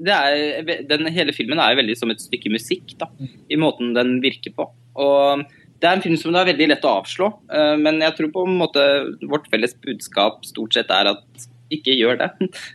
[0.00, 3.10] det er, den Hele filmen er veldig som et stykke musikk, da,
[3.52, 4.64] i måten den virker på.
[4.96, 5.42] Og
[5.80, 8.32] Det er en film som det er veldig lett å avslå, eh, men jeg tror
[8.34, 8.84] på en måte
[9.28, 12.28] vårt felles budskap stort sett er at ikke gjør det.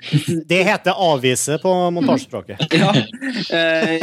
[0.52, 2.62] Det heter avvise på montasjespråket.
[2.76, 2.92] Ja.
[3.56, 4.02] Eh,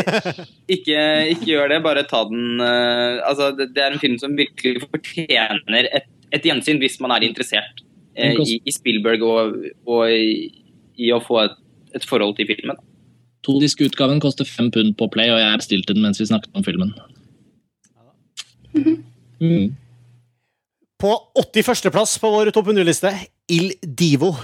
[0.70, 0.98] ikke,
[1.32, 4.84] ikke gjør det, bare ta den eh, Altså, det, det er en film som virkelig
[4.84, 7.82] fortjener et, et gjensyn hvis man er interessert
[8.16, 9.58] eh, i, i Spielberg og,
[9.88, 10.48] og i,
[11.00, 11.58] i å få et,
[11.96, 12.80] et forhold til filmen.
[13.46, 16.92] Todisk-utgaven koster fem pund på Play, og jeg bestilte den mens vi snakket om filmen.
[19.42, 19.72] Mm.
[21.02, 23.10] På 81.-plass på vår topp 100-liste,
[23.50, 24.36] Il Divo.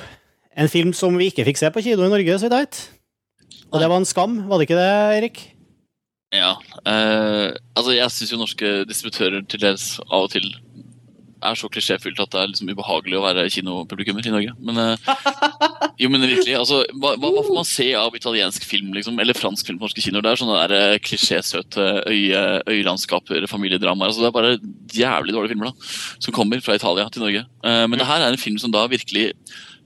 [0.56, 2.80] En film som vi ikke fikk se på kino i Norge, så vidt.
[3.68, 5.42] Og det var en skam, var det ikke det, Erik?
[6.32, 6.54] Ja.
[6.84, 10.48] Eh, altså, jeg syns jo norske distributører til dels av og til
[11.38, 14.54] er så klisjéfylt at det er liksom ubehagelig å være kinopublikummer i Norge.
[14.58, 14.96] Men, eh,
[16.02, 19.68] jo, men virkelig, altså, hva, hva, får man se av italiensk film liksom, eller fransk
[19.68, 20.24] film på norske kinoer?
[20.26, 24.10] Det er sånne der, eh, klisjésøte øye, øyelandskaper, familiedramaer.
[24.10, 24.58] Altså, det er bare
[24.94, 25.88] jævlig dårlige filmer da,
[26.18, 27.46] som kommer fra Italia til Norge.
[27.62, 29.32] Eh, men det her er en film som da virkelig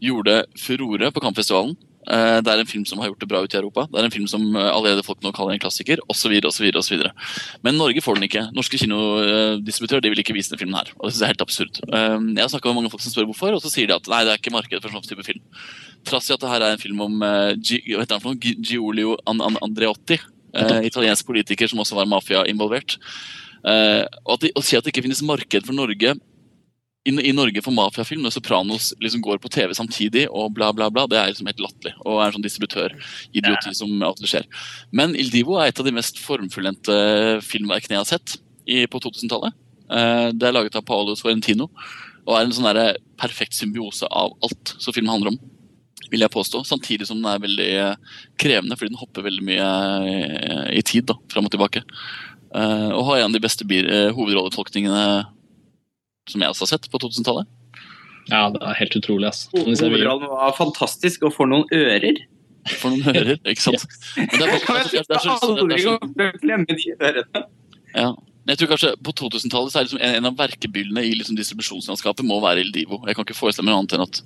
[0.02, 1.76] gjorde furore på Kampfestivalen.
[2.10, 3.84] Eh, det er en film som har gjort det bra ute i Europa.
[3.90, 6.34] Det er en film som eh, allerede folk nå kaller en klassiker, osv.
[6.48, 7.04] osv.
[7.62, 8.42] Men Norge får den ikke.
[8.56, 10.90] Norske kinodistributører vil ikke vise denne filmen her.
[10.98, 11.82] og det synes jeg er helt absurd.
[11.86, 14.10] Eh, jeg har snakka med mange folk som spør hvorfor, og så sier de at
[14.10, 15.44] nei, det er ikke marked for en sånn type film.
[16.08, 17.22] Trass i at det her er en film om
[17.62, 18.56] G hva heter han for noe?
[18.66, 20.18] Giulio Andreotti.
[20.84, 22.98] italiensk politiker som også var mafia involvert.
[24.26, 26.16] og å si at det ikke finnes marked for Norge
[27.04, 30.86] i, i, Norge for mafiafilm, når Sopranos liksom går på TV samtidig, og bla, bla,
[30.92, 31.94] bla, det er liksom helt latterlig.
[32.04, 34.46] Og er en sånn distributør-idioti som alltid skjer.
[34.94, 36.94] Men Il Divo er et av de mest formfullendte
[37.46, 39.58] filmverkene jeg har sett i, på 2000-tallet.
[39.90, 41.68] Eh, det er laget av Paolo Sorrentino,
[42.22, 45.40] og er en sånn der perfekt symbiose av alt som film handler om.
[46.12, 49.68] Vil jeg påstå, Samtidig som den er veldig eh, krevende, fordi den hopper veldig mye
[50.06, 51.10] eh, i tid.
[51.10, 51.82] da, Fram og tilbake.
[52.52, 55.22] Og har en av de beste hovedrolletolkningene
[56.32, 57.50] som jeg også har sett på 2000-tallet.
[58.30, 59.28] Ja, det er helt utrolig.
[59.30, 59.46] ass.
[59.54, 62.20] Hovedrollen var fantastisk, og for noen ører.
[62.78, 63.86] For noen ører, ikke sant.
[64.16, 67.46] Men det er, det er, det de ørene.
[67.96, 68.12] ja.
[68.42, 72.40] Jeg tror kanskje På 2000-tallet så er liksom en, av verkebyllene i liksom distribusjonslandskapet må
[72.42, 72.98] være Il Divo.
[73.06, 74.18] Jeg kan ikke forestille meg noe annet enn at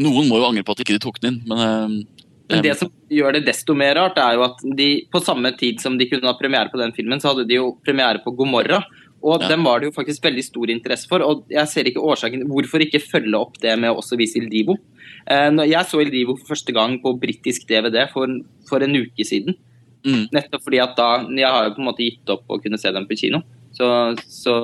[0.00, 2.78] Noen må jo angre på at ikke de tok den inn, men uh, men det
[2.80, 6.06] som gjør det desto mer rart, er jo at de på samme tid som de
[6.08, 8.80] kunne ha premiere på den filmen, så hadde de jo premiere på Gomorra.
[9.26, 9.48] Og ja.
[9.50, 11.24] den var det jo faktisk veldig stor interesse for.
[11.26, 14.48] Og jeg ser ikke årsaken Hvorfor ikke følge opp det med å også vise Il
[14.52, 14.78] Divo?
[15.26, 18.30] Eh, jeg så Il Divo for første gang på britisk DVD for,
[18.70, 19.58] for, en uke siden.
[20.06, 20.28] Mm.
[20.34, 22.92] Nettopp fordi at da Jeg har jo på en måte gitt opp å kunne se
[22.94, 23.42] den på kino.
[23.74, 23.86] Så,
[24.26, 24.54] så,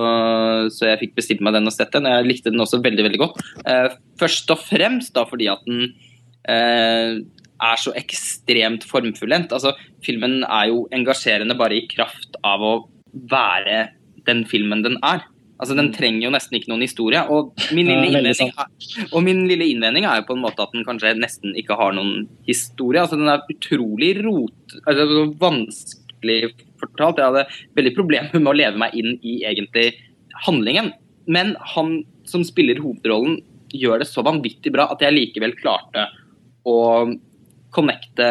[0.73, 2.09] så jeg fikk bestilt meg den og sett den.
[2.09, 3.43] Jeg likte den også veldig veldig godt.
[3.67, 3.91] Eh,
[4.21, 5.91] først og fremst da fordi at den
[6.51, 7.21] eh,
[7.65, 9.53] er så ekstremt formfullendt.
[9.55, 9.75] Altså,
[10.05, 12.75] filmen er jo engasjerende bare i kraft av å
[13.31, 13.85] være
[14.29, 15.25] den filmen den er.
[15.55, 15.95] Altså, Den mm.
[15.95, 17.21] trenger jo nesten ikke noen historie.
[17.31, 18.65] Og min, lille er,
[19.11, 21.95] og min lille innvending er jo på en måte at den kanskje nesten ikke har
[21.97, 23.05] noen historie.
[23.05, 24.77] Altså, Den er utrolig rot...
[24.83, 26.41] Altså, vanskelig
[26.83, 27.23] fortalt.
[27.23, 27.47] Jeg hadde
[27.79, 29.93] veldig problemer med å leve meg inn i egentlig
[30.45, 30.91] handlingen.
[31.31, 33.39] Men han som spiller hovedrollen,
[33.75, 36.05] gjør det så vanvittig bra at jeg likevel klarte
[36.69, 36.77] å
[37.75, 38.29] connecte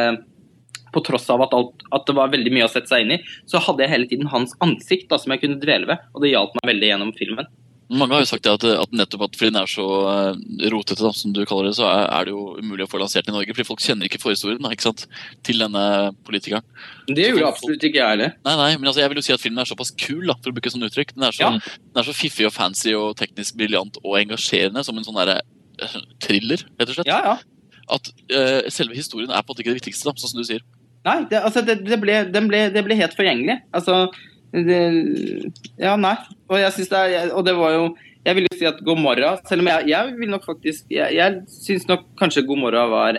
[0.93, 3.19] på tross av at, alt, at, det var veldig mye å sette seg inn i,
[3.49, 6.07] så hadde jeg hele tiden hans ansikt da, som jeg kunne dvele ved.
[6.13, 7.51] Og det hjalp meg veldig gjennom filmen.
[7.93, 10.37] Mange har jo sagt at, at nettopp at fordi den er så uh,
[10.71, 13.27] rotete, da, som du kaller det, så er, er, det jo umulig å få lansert
[13.29, 13.53] i Norge.
[13.53, 15.05] Fordi folk kjenner ikke forhistorien da, ikke sant?
[15.45, 15.83] til denne
[16.25, 16.65] politikeren.
[17.09, 18.35] Det gjorde absolutt ikke jeg heller.
[18.47, 20.53] Nei, nei, men altså, jeg vil jo si at filmen er såpass kul, da, for
[20.53, 21.13] å bruke sånn uttrykk.
[21.17, 21.79] Den er så, ja.
[21.83, 25.41] den er så fiffig og fancy og teknisk briljant og engasjerende som en sånn derre
[25.83, 27.11] uh, thriller, rett og slett.
[27.11, 27.81] Ja, ja.
[27.93, 30.47] At uh, selve historien er på en måte ikke det viktigste, da, sånn som du
[30.47, 30.65] sier.
[31.03, 33.59] Nei, det, altså, det, det, ble, ble, det, ble, helt forgjengelig.
[33.75, 34.05] Altså
[34.53, 36.15] Ja, nei.
[36.47, 37.85] Og jeg syns det er Og det var jo
[38.21, 41.39] Jeg vil jo si at Gomorra Selv om jeg, jeg vil nok faktisk Jeg, jeg
[41.49, 43.17] syns nok kanskje Gomorra var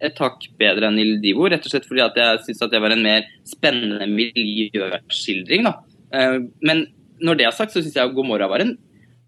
[0.00, 2.80] et hakk bedre enn Il Divo, rett og slett fordi at jeg syns at det
[2.80, 5.66] var en mer spennende miljøskildring.
[5.66, 5.74] da.
[6.16, 6.86] Eh, men
[7.20, 8.78] når det er sagt, så syns jeg Gomorra var en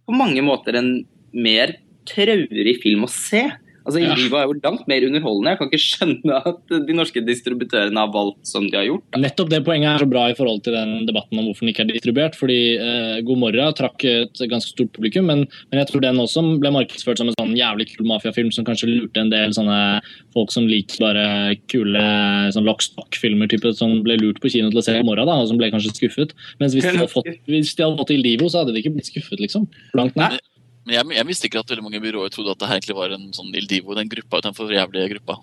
[0.08, 0.94] på mange måter en
[1.32, 1.74] mer
[2.08, 3.44] traurig film å se.
[3.82, 5.52] Altså, Indigo er jo langt mer underholdende.
[5.52, 9.04] Jeg kan ikke skjønne at de norske distributørene har valgt som de har gjort.
[9.10, 9.22] Da.
[9.24, 11.84] Nettopp det poenget er så bra i forhold til den debatten om hvorfor den ikke
[11.86, 12.38] er distribuert.
[12.38, 16.44] fordi eh, God morgen trakk et ganske stort publikum, men, men, jeg tror den også
[16.62, 19.80] ble markedsført som en sånn jævlig kul mafiafilm som kanskje lurte en del sånne
[20.34, 21.26] folk som liker bare
[21.72, 22.06] kule
[22.54, 25.58] sånn lockstock-filmer som ble lurt på kino til å se God morgen, da, og som
[25.60, 26.36] ble kanskje skuffet.
[26.62, 28.94] Mens hvis de hadde fått, hvis de hadde fått Il Divo, så hadde de ikke
[28.96, 29.68] blitt skuffet, liksom.
[29.98, 30.38] Langt ned.
[30.82, 33.28] Men jeg, jeg mistenker at veldig mange byråer trodde at det her egentlig var en
[33.36, 35.36] sånn Il Divo, den gruppa, den for jævlige gruppa.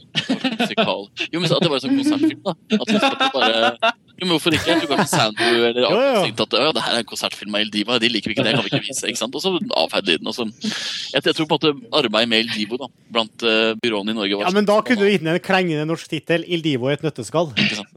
[0.60, 1.06] Musikal.
[1.32, 2.56] Jo, men At det var en sånn konsertfilm, da.
[2.76, 3.94] At det bare...
[4.20, 4.68] Jo, men Hvorfor ikke?
[4.68, 7.64] Jeg tror kanskje Sandu eller Arthur tenkte at ja, det her er en konsertfilm av
[7.64, 9.06] Il Divo, de liker vi ikke, det kan vi ikke vise.
[9.08, 9.38] ikke sant?
[9.40, 10.32] Og så avfeide de den.
[10.36, 10.44] så...
[10.50, 14.18] Jeg, jeg, tror på en måte arbeidet med Il Divo da, blant uh, byråene i
[14.18, 16.92] Norge var Ja, Men da kunne du gitt den en klengende norsk tittel, Il Divo
[16.92, 17.54] i et nøtteskall.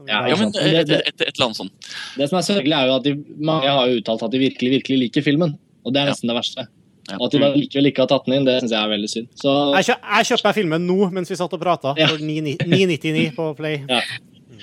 [0.07, 1.91] Ja, ja, men et, et, et, et, eller annet sånt.
[2.15, 3.17] Det som er sørgelig, er jo at de,
[3.51, 5.57] mange har uttalt at de virkelig, virkelig liker filmen.
[5.83, 6.67] Og det er nesten det verste.
[7.09, 7.17] Ja.
[7.19, 9.09] Og at de da likevel ikke har tatt den inn, det syns jeg er veldig
[9.11, 9.31] synd.
[9.39, 9.55] Så...
[9.75, 12.07] Jeg, kjø jeg kjøpte meg filmen nå mens vi satt og prata, ja.
[12.13, 13.81] for 9,99 på Play.
[13.89, 14.03] Ja.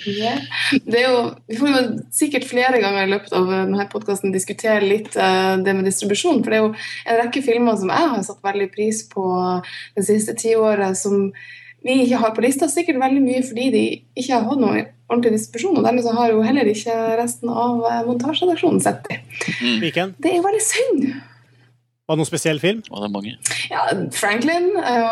[0.08, 0.38] Yeah.
[0.86, 1.80] Det er jo, vi får jo
[2.14, 6.40] sikkert flere ganger i løpet av denne podkasten diskutere litt uh, det med distribusjon.
[6.44, 9.24] For det er jo en rekke filmer som jeg har satt veldig pris på
[9.98, 11.28] det siste tiåret, som
[11.84, 12.68] vi ikke har på lista.
[12.70, 13.84] Sikkert veldig mye fordi de
[14.14, 15.76] ikke har hatt noe ordentlig distribusjon.
[15.80, 19.26] Og dermed så har jo heller ikke resten av uh, montasjeredaksjonen sett dem.
[19.60, 20.16] Mm.
[20.16, 21.10] Det er jo veldig synd.
[22.10, 22.80] Var det noen spesiell film?
[22.90, 23.32] Og det er mange.
[23.70, 23.84] Ja,
[24.18, 25.10] Franklin er jo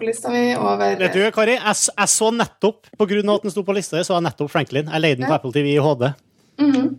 [0.00, 3.46] på lista mi over Vet du, Kari, jeg, jeg så nettopp, på grunn av at
[3.46, 4.90] den sto på lista, så jeg nettopp Franklin.
[4.90, 5.38] Jeg leide den på Ja.
[5.38, 6.10] Apple TV i HD.
[6.60, 6.90] Mhm.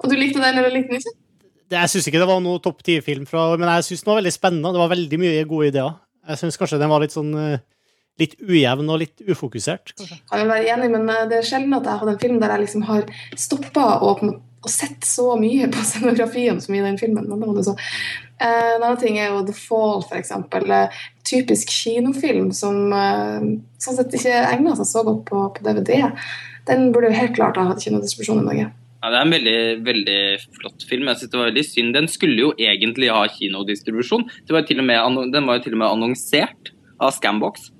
[0.00, 1.16] Og du likte den eller likte den ikke?
[1.70, 4.32] Det, jeg syns ikke det var noe topp ti-film, men jeg syns den var veldig
[4.34, 4.72] spennende.
[4.74, 5.92] Det var veldig mye gode ideer.
[6.30, 7.60] Jeg syns kanskje den var litt sånn eh,
[8.20, 9.92] litt ujevn og litt ufokusert.
[9.96, 10.18] kanskje.
[10.32, 12.54] Kan være enig, men eh, det er sjelden at jeg har hatt en film der
[12.56, 13.06] jeg liksom har
[13.38, 14.24] stoppa og,
[14.64, 17.28] og sett så mye på scenografien som i den filmen.
[17.30, 17.76] Men det var det så.
[18.40, 20.70] Eh, En annen ting er jo The Fall, eksempel.
[20.70, 21.00] Eh,
[21.30, 23.48] Typisk kinofilm som eh,
[23.78, 26.08] sånn sett ikke egner seg så godt på, på DVD.
[26.68, 28.70] Den burde jo helt klart ha hatt kinodistribusjon i Norge.
[29.00, 30.20] Ja, Det er en veldig, veldig
[30.58, 31.08] flott film.
[31.08, 31.94] Jeg synes det var veldig synd.
[31.96, 34.26] Den skulle jo egentlig ha kinodistribusjon.
[34.50, 37.70] Var med, den var jo til og med annonsert av Scambox.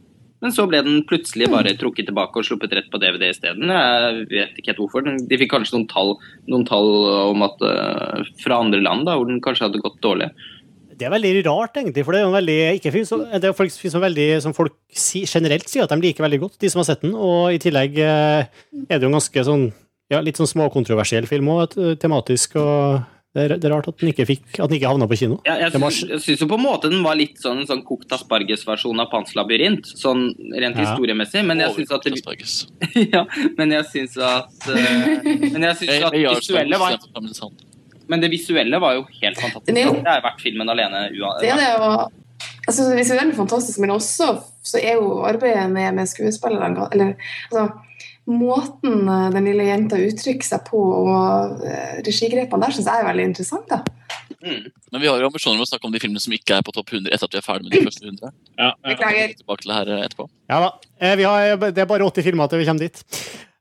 [0.40, 3.68] Men så ble den plutselig bare trukket tilbake og sluppet rett på DVD isteden.
[3.68, 5.04] Jeg vet ikke helt hvorfor.
[5.04, 6.14] De fikk kanskje noen tall,
[6.48, 6.88] noen tall
[7.26, 10.30] om at, eh, fra andre land da, hvor den kanskje hadde gått dårlig.
[11.00, 13.70] Det er veldig rart, egentlig, for det er jo veldig ikke film det er folk,
[13.72, 16.88] som, veldig, som folk si, generelt sier at de liker veldig godt, de som har
[16.88, 17.14] sett den.
[17.14, 18.48] Og i tillegg eh,
[18.88, 19.70] er det jo en ganske sånn
[20.10, 22.56] ja, litt sånn småkontroversiell film òg, tematisk.
[22.56, 23.04] og
[23.34, 25.36] det er, det er rart at den ikke fikk, at den ikke havna på kino.
[25.46, 28.10] Ja, jeg syns, jeg syns jo på en måte den var litt sånn, sånn kokt
[28.16, 30.24] asparges-versjon av Pans labyrint, sånn
[30.58, 30.82] rent Ja.
[30.88, 31.44] historiemessig.
[31.46, 33.22] Men jeg syns at det, ja,
[33.58, 35.20] men jeg syns at eh,
[35.52, 36.96] Men jeg syns at det visuelle var
[38.10, 39.76] Men det visuelle var jo helt fantastisk.
[39.78, 41.04] Det er verdt filmen alene.
[41.14, 42.10] ua- Det er det og,
[42.66, 44.32] synes det visuelle er fantastisk, men også
[44.66, 47.14] så er jo arbeidet med, med skuespillerne Eller
[47.52, 47.68] altså
[48.30, 53.08] Måten eh, den lille jenta uttrykker seg på, og eh, regigrepene der, syns jeg er
[53.08, 53.72] veldig interessant.
[53.72, 53.80] da.
[54.40, 54.70] Mm.
[54.92, 56.72] Men vi har jo ambisjoner om å snakke om de filmene som ikke er på
[56.76, 58.32] topp 100 etter at vi er ferdig med de første 100.
[58.54, 58.72] Ja, ja.
[58.86, 59.34] Beklager.
[59.40, 60.28] Tilbake til det her eh, etterpå.
[60.52, 60.70] Ja da.
[61.20, 63.02] Vi har, det er bare 80 filmer til vi kommer dit.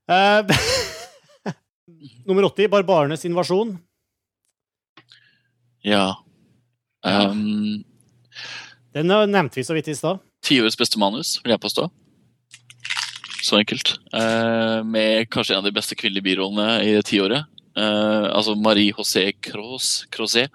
[0.09, 1.53] Uh,
[2.29, 3.77] nummer 80, 'Barbarenes invasjon'.
[5.85, 6.19] Ja.
[7.05, 7.85] Um,
[8.93, 10.19] Den nevnte vi så vidt i stad.
[10.43, 11.87] Tiårets beste manus, vil jeg påstå.
[13.49, 13.95] Så enkelt.
[14.13, 17.47] Eh, med kanskje en av de beste kvinnelige birollene i tiåret.
[17.73, 20.53] Eh, altså Marie José Cross, Crozet,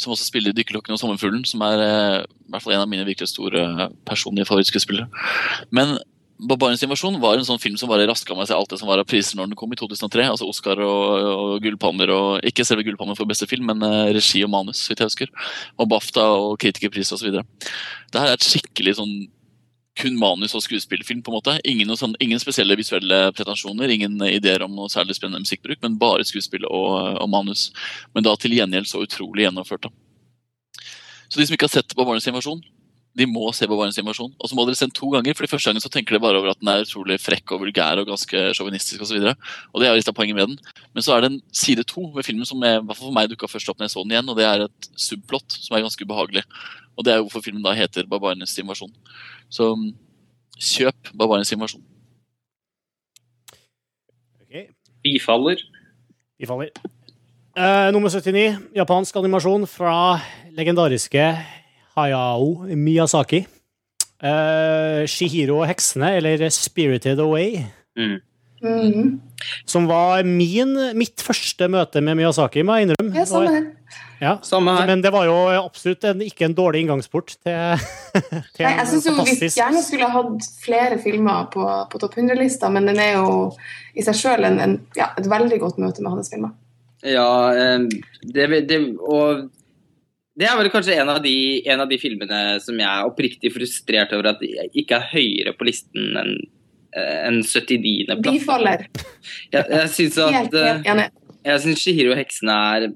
[0.00, 3.04] som også spiller 'Dykkerlokken og sommerfuglen', som er eh, i hvert fall en av mine
[3.04, 5.10] virkelig store personlige favorittskuespillere.
[5.70, 5.98] Men
[6.40, 9.02] 'Barbarens invasjon' var en sånn film som bare raska med seg alt det som var
[9.02, 10.24] av priser når den kom i 2003.
[10.24, 14.40] Altså Oscar og, og gullpanner, og ikke selve gullpanner for beste film, men eh, regi
[14.46, 15.28] og manus, hvis jeg husker.
[15.76, 17.36] Og BAFTA og kritikerpris osv.
[17.36, 19.28] Det her er et skikkelig sånn
[19.98, 21.22] kun manus- og skuespillfilm.
[21.22, 21.60] på en måte.
[21.64, 26.24] Ingen, sånn, ingen spesielle visuelle pretensjoner, ingen ideer om noe særlig spennende musikkbruk, men bare
[26.24, 27.70] skuespill og, og manus.
[28.14, 29.88] Men da til gjengjeld så utrolig gjennomført.
[29.88, 29.90] da.
[31.30, 32.62] Så de som ikke har sett Barbarenes invasjon,
[33.18, 34.32] de må se Barbarenes invasjon.
[34.38, 36.22] Og så må dere se den to ganger, for de første gangen så tenker dere
[36.22, 39.18] bare over at den er utrolig frekk og vulgær og ganske sjåvinistisk osv.
[39.18, 40.76] Og, så og det er litt av poenget med den.
[40.94, 43.72] Men så er det en side to ved filmen som jeg, for meg dukka først
[43.72, 46.44] opp når jeg så den igjen, og det er et subplot som er ganske ubehagelig.
[47.00, 48.92] Og det er jo hvorfor filmen da heter Barbarenes invasjon.
[49.48, 49.88] Så mm,
[50.60, 51.80] kjøp Barbarenes invasjon.
[54.44, 54.66] Okay.
[55.00, 55.62] Bifaller.
[56.36, 56.74] Vi faller.
[57.56, 59.94] Eh, nummer 79, japansk animasjon fra
[60.52, 61.24] legendariske
[61.96, 63.46] Hayao Miyazaki.
[64.20, 67.62] Uh, Shihiro og heksene, eller Spirited Away.
[67.96, 68.18] Mm.
[68.60, 69.20] Mhm.
[69.64, 73.16] Som var min, mitt første møte med Miyazaki, må jeg innrømme.
[73.16, 73.70] Ja, her.
[74.20, 74.38] Ja.
[74.42, 74.86] Samme her.
[74.86, 77.84] Men det var jo absolutt en, ikke en dårlig inngangsport til,
[78.56, 82.18] til Nei, jeg syns jo vi gjerne skulle ha hatt flere filmer på, på topp
[82.20, 83.48] 100-lista, men den er jo
[83.96, 86.52] i seg sjøl ja, et veldig godt møte med hans filmer.
[87.00, 87.88] Ja, eh,
[88.28, 89.48] det, det, og
[90.36, 91.34] det er vel kanskje en av, de,
[91.68, 95.56] en av de filmene som jeg er oppriktig frustrert over at jeg ikke er høyere
[95.56, 96.34] på listen enn
[96.92, 98.04] eh, en 79.
[98.10, 98.24] plass.
[98.28, 98.84] Bifaller.
[99.48, 101.06] Jeg, jeg syns at eh.
[101.40, 102.90] Jeg syns Shihiro og heksene er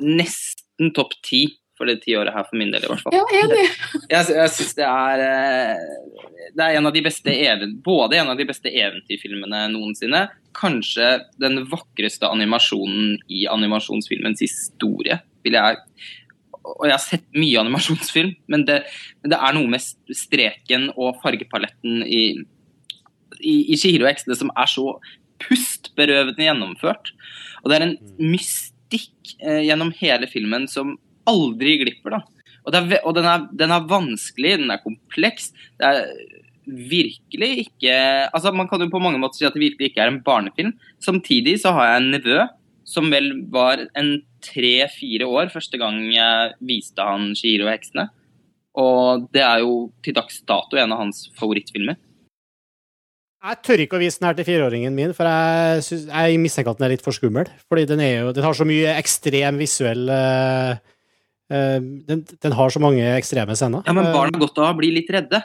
[0.00, 1.46] nesten topp ti
[1.76, 3.14] for det tiåret her, for min del i hvert fall.
[3.14, 3.66] Ja, enig.
[4.14, 8.30] Jeg, jeg syns det er eh, Det er en av de beste even, både en
[8.32, 10.22] av de beste eventyrfilmene noensinne.
[10.56, 11.10] Kanskje
[11.42, 15.82] den vakreste animasjonen i animasjonsfilmens historie, vil jeg
[16.64, 18.80] Og jeg har sett mye animasjonsfilm, men det,
[19.22, 22.22] men det er noe med streken og fargepaletten i,
[23.38, 24.96] i, i Shihiro X heksene som er så
[25.44, 27.12] pustberøvende gjennomført.
[27.62, 27.98] Og det er en
[28.32, 30.96] mystikk eh, gjennom hele filmen som
[31.26, 32.18] aldri glipper.
[32.18, 32.22] da.
[32.66, 35.52] Og, er, og den, er, den er vanskelig, den er kompleks.
[35.78, 36.02] Det er
[36.66, 37.96] virkelig ikke
[38.34, 40.74] Altså, Man kan jo på mange måter si at det virkelig ikke er en barnefilm.
[41.02, 42.38] Samtidig så har jeg en nevø
[42.86, 44.12] som vel var en
[44.46, 48.06] tre-fire år første gang jeg viste han Shihiro og heksene.
[48.78, 51.96] Og det er jo til dags dato en av hans favorittfilmer.
[53.46, 56.72] Jeg tør ikke å vise den her til fireåringen min, for jeg, synes, jeg mistenker
[56.72, 57.46] at den er litt for skummel.
[57.70, 60.72] Fordi den, er jo, den har så mye ekstrem visuell uh,
[61.54, 61.76] uh,
[62.08, 63.84] den, den, har så mange ekstreme scener.
[63.86, 65.44] Ja, Men barn har godt av å bli litt redde.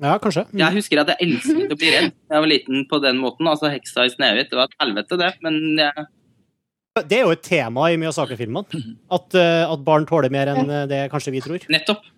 [0.00, 0.46] Ja, kanskje.
[0.48, 0.62] Mm.
[0.62, 3.50] Jeg husker at jeg elsket å bli redd da jeg var liten på den måten.
[3.52, 5.30] Altså Heksa i Snehvit, det var et helvete, det.
[5.44, 6.08] Men jeg...
[7.08, 8.80] Det er jo et tema i Miyazaki-filmene.
[9.12, 11.68] At, uh, at, barn tåler mer enn det kanskje vi tror.
[11.72, 12.08] Nettopp.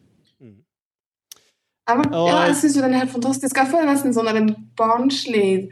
[1.85, 3.59] Jeg, ja, jeg syns den er helt fantastisk.
[3.61, 4.47] Jeg får nesten sånn en
[4.79, 5.69] barnslig,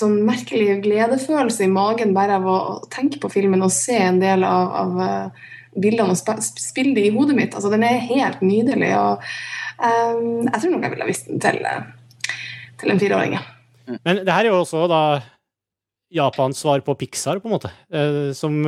[0.00, 2.58] sånn merkelig gledefølelse i magen bare av å
[2.90, 5.44] tenke på filmen og se en del av, av uh,
[5.78, 7.54] bildene og spille det i hodet mitt.
[7.54, 8.90] Altså, den er helt nydelig.
[8.98, 9.22] og
[9.78, 12.34] um, Jeg tror nok jeg ville vist den til, uh,
[12.82, 13.38] til en fireåring.
[14.02, 15.04] Men det her er jo også da
[16.10, 17.70] Japans svar på Pixar, på en måte.
[17.86, 18.58] Uh, som,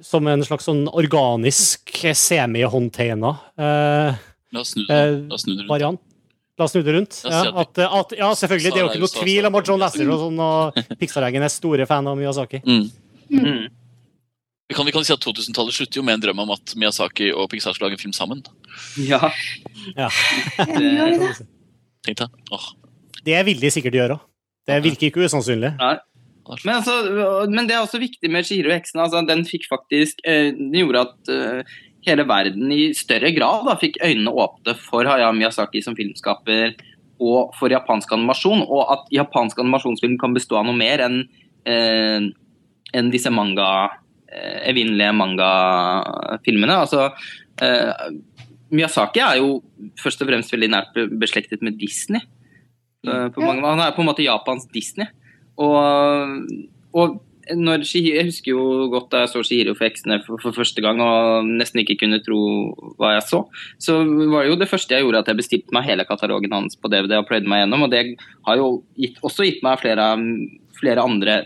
[0.00, 5.68] som en slags sånn organisk semi-håndtegna uh, La oss snu det, det rundt.
[5.70, 6.00] Variant.
[6.58, 7.20] La oss snu det rundt.
[7.24, 8.72] Ja, at, at, ja selvfølgelig.
[8.72, 11.52] Det er jo ikke noe tvil om at John Lasseter og, sånn, og Pixar-gjengen er
[11.52, 12.62] store fan av Miyazaki.
[12.66, 12.88] Mm.
[13.30, 13.62] Mm.
[14.70, 17.30] Vi, kan, vi kan si at 2000-tallet slutter jo med en drøm om at Miyazaki
[17.32, 18.42] og Pixar skal lage en film sammen.
[19.02, 19.32] Ja.
[19.96, 20.10] ja.
[22.06, 22.38] Tenk deg.
[22.54, 22.68] Åh.
[23.26, 24.20] Det vil de sikkert gjøre.
[24.68, 25.74] Det virker ikke usannsynlig.
[25.80, 25.96] Nei.
[26.64, 26.94] Men, altså,
[27.50, 29.04] men, det er også viktig med Chihiro og heksene.
[29.04, 33.76] Altså, den fikk faktisk eh, Den gjorde at uh, hele verden i større grad da,
[33.80, 36.76] fikk øynene åpne for Hayao Miyazaki som filmskaper
[37.20, 41.18] og for japansk animasjon, og at japansk animasjonsfilm kan bestå av noe mer enn
[41.68, 42.30] eh,
[42.96, 43.68] en disse manga,
[44.32, 46.78] eh, evinnelige mangafilmene.
[46.86, 47.10] Altså,
[47.60, 48.08] eh,
[48.72, 49.58] Miyazaki er jo
[50.00, 52.24] først og fremst veldig nært beslektet med Disney.
[53.04, 55.08] Eh, mange, han er på en måte Japans Disney.
[55.60, 56.48] Og,
[56.96, 57.20] og
[57.56, 61.00] når jeg husker jo godt da jeg så Shihiro for heksene for, for, første gang
[61.04, 62.40] og nesten ikke kunne tro
[63.00, 63.44] hva jeg så.
[63.82, 64.00] Så
[64.32, 66.90] var det jo det første jeg gjorde at jeg bestilte meg hele katalogen hans på
[66.92, 67.86] DVD og pløyde meg gjennom.
[67.86, 68.04] Og det
[68.48, 68.68] har jo
[69.00, 70.12] gitt, også gitt meg flere,
[70.80, 71.40] flere andre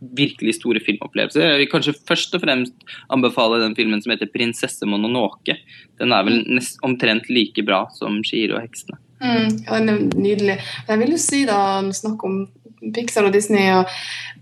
[0.00, 1.42] virkelig store filmopplevelser.
[1.42, 5.56] Jeg vil kanskje først og fremst anbefale den filmen som heter 'Prinsesse Mononoke'.
[5.98, 9.00] Den er vel nest, omtrent like bra som 'Shihiro og heksene'.
[9.22, 10.58] Mm, ja, den er nydelig.
[10.88, 12.48] Jeg vil jo si da, snakk om
[12.94, 13.90] Pixar og Disney og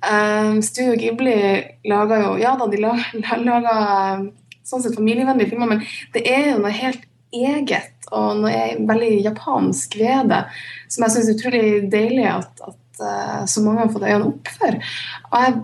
[0.06, 1.36] um, Studio Ghibli
[1.88, 4.28] lager jo Ja da, de lager, lager
[4.66, 5.82] sånn sett familievennlige filmer, men
[6.14, 7.04] det er jo noe helt
[7.34, 10.44] eget og noe veldig japansk ved det,
[10.90, 14.54] som jeg syns er utrolig deilig at, at uh, så mange har fått øynene opp
[14.56, 14.80] for.
[15.30, 15.58] Og jeg,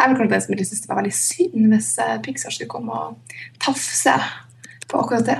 [0.00, 1.92] jeg vil jeg synes det var veldig synd hvis
[2.24, 4.16] Pixar skulle komme og tafse
[4.86, 5.38] på akkurat det.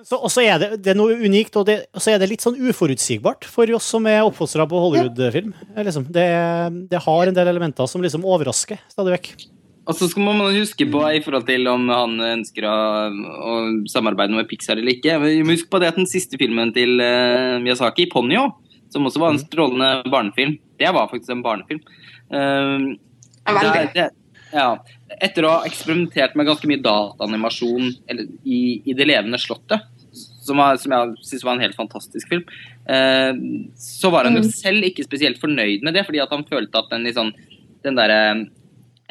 [0.00, 2.44] Og så er det, det er noe unikt, og, det, og, så er det litt
[2.44, 5.52] sånn uforutsigbart for oss som er oppfostra på Hollywood-film.
[5.76, 6.26] Liksom, det,
[6.90, 9.32] det, har en del elementer som liksom overrasker stadig vekk.
[9.90, 12.76] Og så skal man huske på i forhold til om han ønsker å,
[13.10, 13.54] å
[13.90, 15.16] samarbeide med Pixar eller ikke.
[15.24, 18.52] Vi må huske på det at den siste filmen til uh, Miyazaki, 'Ponyo',
[18.92, 19.46] som også var en mm.
[19.48, 21.82] strålende barnefilm, det var faktisk en barnefilm.
[22.30, 22.94] Uh,
[23.50, 24.10] det, det,
[24.52, 24.68] ja,
[25.20, 27.88] etter å ha eksperimentert med ganske mye dataanimasjon
[28.44, 32.46] i, i, Det levende slottet, som, var, som jeg syns var en helt fantastisk film,
[32.90, 33.32] eh,
[33.78, 34.54] så var han jo mm.
[34.54, 37.34] selv ikke spesielt fornøyd med det, fordi at han følte at den, liksom,
[37.86, 38.22] den derre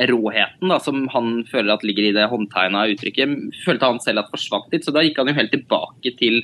[0.10, 3.36] råheten da, som han føler at ligger i det håndtegna uttrykket,
[3.66, 4.86] følte han selv at forsvant litt.
[4.88, 6.40] Så da gikk han jo helt tilbake til,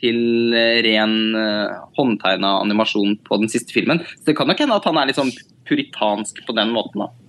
[0.00, 0.54] til
[0.86, 4.00] ren uh, håndtegna animasjon på den siste filmen.
[4.16, 5.34] Så det kan nok hende at han er litt sånn
[5.68, 7.04] puritansk på den måten.
[7.04, 7.27] da.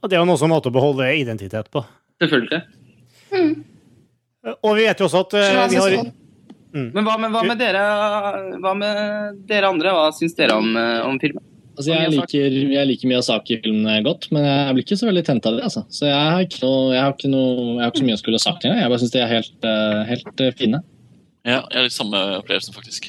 [0.00, 1.82] Og det er jo noe som måte å beholde identitet på.
[2.22, 2.62] Selvfølgelig.
[3.34, 3.52] Mm.
[4.56, 6.88] Og vi vet jo også at uh, vi har mm.
[6.96, 7.84] Men hva med, hva med, dere,
[8.62, 9.92] hva med dere andre?
[9.96, 11.44] Hva syns dere om, eh, om filmen?
[11.80, 15.56] Altså, jeg, liker, jeg liker Miyazaki-filmene godt, men jeg blir ikke så veldig tent av
[15.56, 15.66] det.
[15.68, 15.84] Altså.
[15.88, 18.20] Så jeg har, ikke noe, jeg, har ikke noe, jeg har ikke så mye å
[18.20, 18.82] skulle sagt engang.
[18.82, 20.82] Jeg bare syns de er helt, uh, helt fine.
[21.40, 23.08] Ja, jeg har litt samme opplevelsen, faktisk.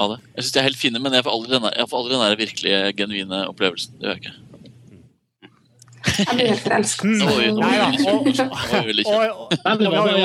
[0.00, 0.22] av det.
[0.38, 3.98] Jeg syns de er helt fine, men jeg får aldri den der virkelige, genuine opplevelsen.
[3.98, 4.34] Det gjør jeg ikke.
[6.02, 7.08] Jeg blir helt forelska.
[7.08, 7.20] Mm.
[7.22, 7.54] Jeg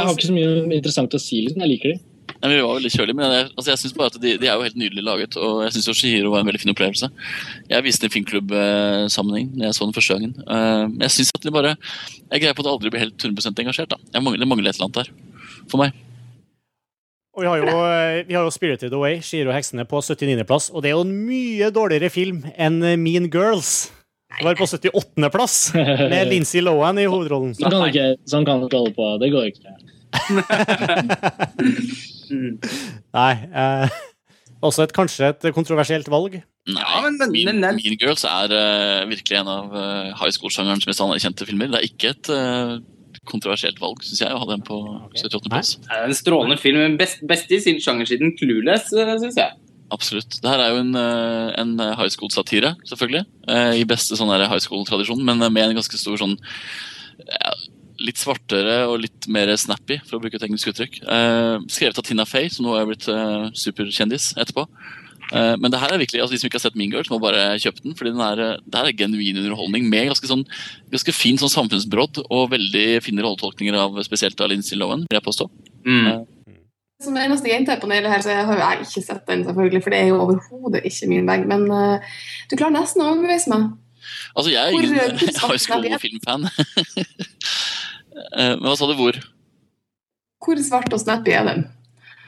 [0.04, 1.64] har ikke så mye interessant å si, liksom.
[1.66, 2.00] Jeg liker de.
[2.38, 4.54] Nei, vi var veldig kjølige, men jeg, altså, jeg synes bare at de, de, er
[4.60, 5.38] jo helt nydelig laget.
[5.42, 7.10] Og jeg syns Shihiro var en veldig fin opplevelse.
[7.72, 10.36] Jeg viste den i filmklubbsammenheng når jeg så den første gangen.
[10.46, 11.74] Uh, jeg synes at de bare
[12.28, 13.90] Jeg greier på at jeg aldri blir helt 100 engasjert.
[13.90, 13.98] da.
[14.14, 15.10] Jeg mangler, det mangler et eller annet der.
[15.72, 15.98] For meg.
[17.38, 20.72] Og vi har, jo, eh, vi har jo Spirited Away, Shihiro heksene, på 79.-plass.
[20.74, 23.92] Og det er jo en mye dårligere film enn Mean Girls.
[24.36, 27.54] Det var på 78.-plass, med Lincy Lohan i hovedrollen.
[27.58, 29.08] Sånn kan, ikke, sånn kan du ikke holde på.
[29.24, 29.72] Det går ikke.
[33.18, 33.34] Nei.
[33.54, 33.88] Eh,
[34.66, 36.40] Også et, kanskje et kontroversielt valg.
[36.68, 40.32] Nei, Ja, men- men- mean, men- mean Girls er uh, virkelig en av uh, high
[40.34, 41.68] school-sjangerens mest anerkjente filmer.
[41.72, 42.80] Det er ikke et uh,
[43.30, 44.76] kontroversielt valg, syns jeg, å ha den på
[45.16, 45.78] 78.-plass.
[45.86, 46.98] Det er en strålende film.
[47.00, 49.52] Best, best i sin sjanger siden Clueless, syns jeg.
[49.94, 50.42] Absolutt.
[50.44, 53.26] Det her er jo en, eh, en high school-satire, selvfølgelig.
[53.48, 56.38] eh, I beste sånn high school-tradisjon, men med en ganske stor sånn
[57.98, 61.00] Litt svartere og litt mer snappy, for å bruke et engelsk uttrykk.
[61.02, 64.68] Eh, skrevet av Tina Fey, som nå er blitt eh, superkjendis etterpå.
[65.34, 67.20] Eh, men det her er virkelig, altså de som ikke har sett Mean Girls, må
[67.20, 67.96] bare kjøpe den.
[67.98, 70.46] fordi den er, eh, det her er genuin underholdning med ganske, sånn,
[70.94, 75.28] ganske fin sånn samfunnsbrodd og veldig fine rolletolkninger av spesielt av Lindsay Lohan, vil jeg
[75.28, 75.50] påstå.
[75.86, 76.26] Mm.
[77.04, 80.00] Som eneste jente på panelet her, så har jeg ikke sett den, selvfølgelig, for det
[80.00, 81.46] er jo overhodet ikke min bag.
[81.50, 82.16] Men uh,
[82.50, 83.68] du klarer nesten å overbevise meg.
[84.34, 86.50] Altså, jeg er ingen eh, high school-filmfan.
[88.18, 89.14] Eh, men hva sa du, hvor?
[90.42, 91.60] Hvor svart og snappy er den?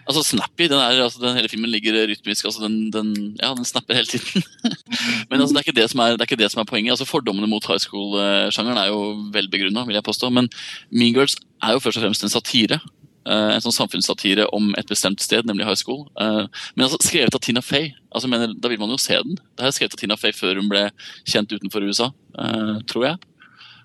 [0.10, 2.46] Altså Snappy, den, er, altså, den hele filmen ligger rytmisk.
[2.46, 3.10] altså Den, den,
[3.42, 4.44] ja, den snapper hele tiden.
[5.30, 6.94] Men altså, det, er ikke det, som er, det er ikke det som er poenget.
[6.94, 9.02] altså Fordommene mot high school-sjangeren er jo
[9.34, 10.30] velbegrunna, vil jeg påstå.
[10.34, 10.50] Men
[10.90, 12.80] Mean Girls er jo først og fremst en satire.
[13.26, 16.06] Eh, en sånn samfunnssatire om et bestemt sted, nemlig high school.
[16.20, 17.94] Eh, men altså, skrevet av Tina Fey.
[18.14, 19.36] altså mener, Da vil man jo se den.
[19.58, 20.90] Det er skrevet av Tina Fey før hun ble
[21.26, 23.18] kjent utenfor USA, eh, tror jeg.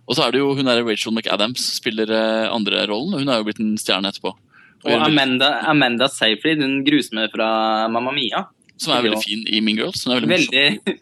[0.06, 2.10] Og så er det jo hun er Rachel McAdams spiller
[2.52, 4.34] andre rollen, og hun er jo blitt en stjerne etterpå.
[4.84, 8.44] Og Og Amanda, Amanda Seyfried, hun grusomme fra Mamma Mia.
[8.76, 10.04] Som er veldig fin i Mean Girls.
[10.04, 10.50] Hun er veldig.
[10.52, 10.98] Veldig,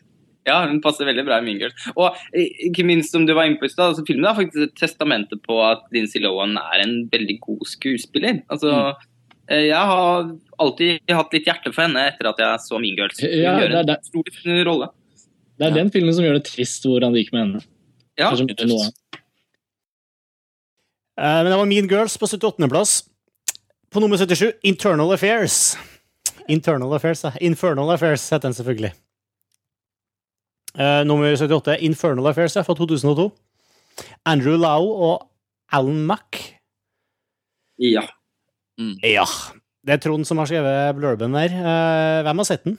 [0.47, 1.75] ja, hun passer veldig bra i Mean Girls.
[1.97, 4.63] Og eh, ikke minst som du var inne på i stad, altså, filmen er faktisk
[4.69, 8.43] et testamente på at Lindsay Lohan er en veldig god skuespiller.
[8.51, 9.59] Altså, Mm.
[9.59, 13.21] eh, jeg har alltid hatt litt hjerte for henne etter at jeg så Mean Girls.
[13.21, 13.99] Hun Ja, gjør det en det.
[14.05, 14.89] stor rolle.
[15.59, 15.75] Det er Ja.
[15.83, 17.63] den filmen som gjør det trist hvordan det gikk med henne.
[18.19, 18.91] Ja, noe.
[21.21, 23.05] Eh, men det var Mean Girls på 78.-plass.
[23.93, 25.77] På nummer 77, Internal Affairs.
[26.49, 27.33] Internal Affairs, ja.
[27.41, 28.93] Infernal Affairs heter den selvfølgelig.
[30.79, 33.29] Eh, nummer 78, Infernal Affairs, fra 2002.
[34.25, 35.29] Andrew Lau og
[35.73, 36.39] Alan Mack.
[37.79, 38.07] ja.
[39.05, 39.25] Ja.
[39.85, 41.53] Det er Trond som har skrevet blurben der.
[41.53, 42.77] Uh, hvem har sett den?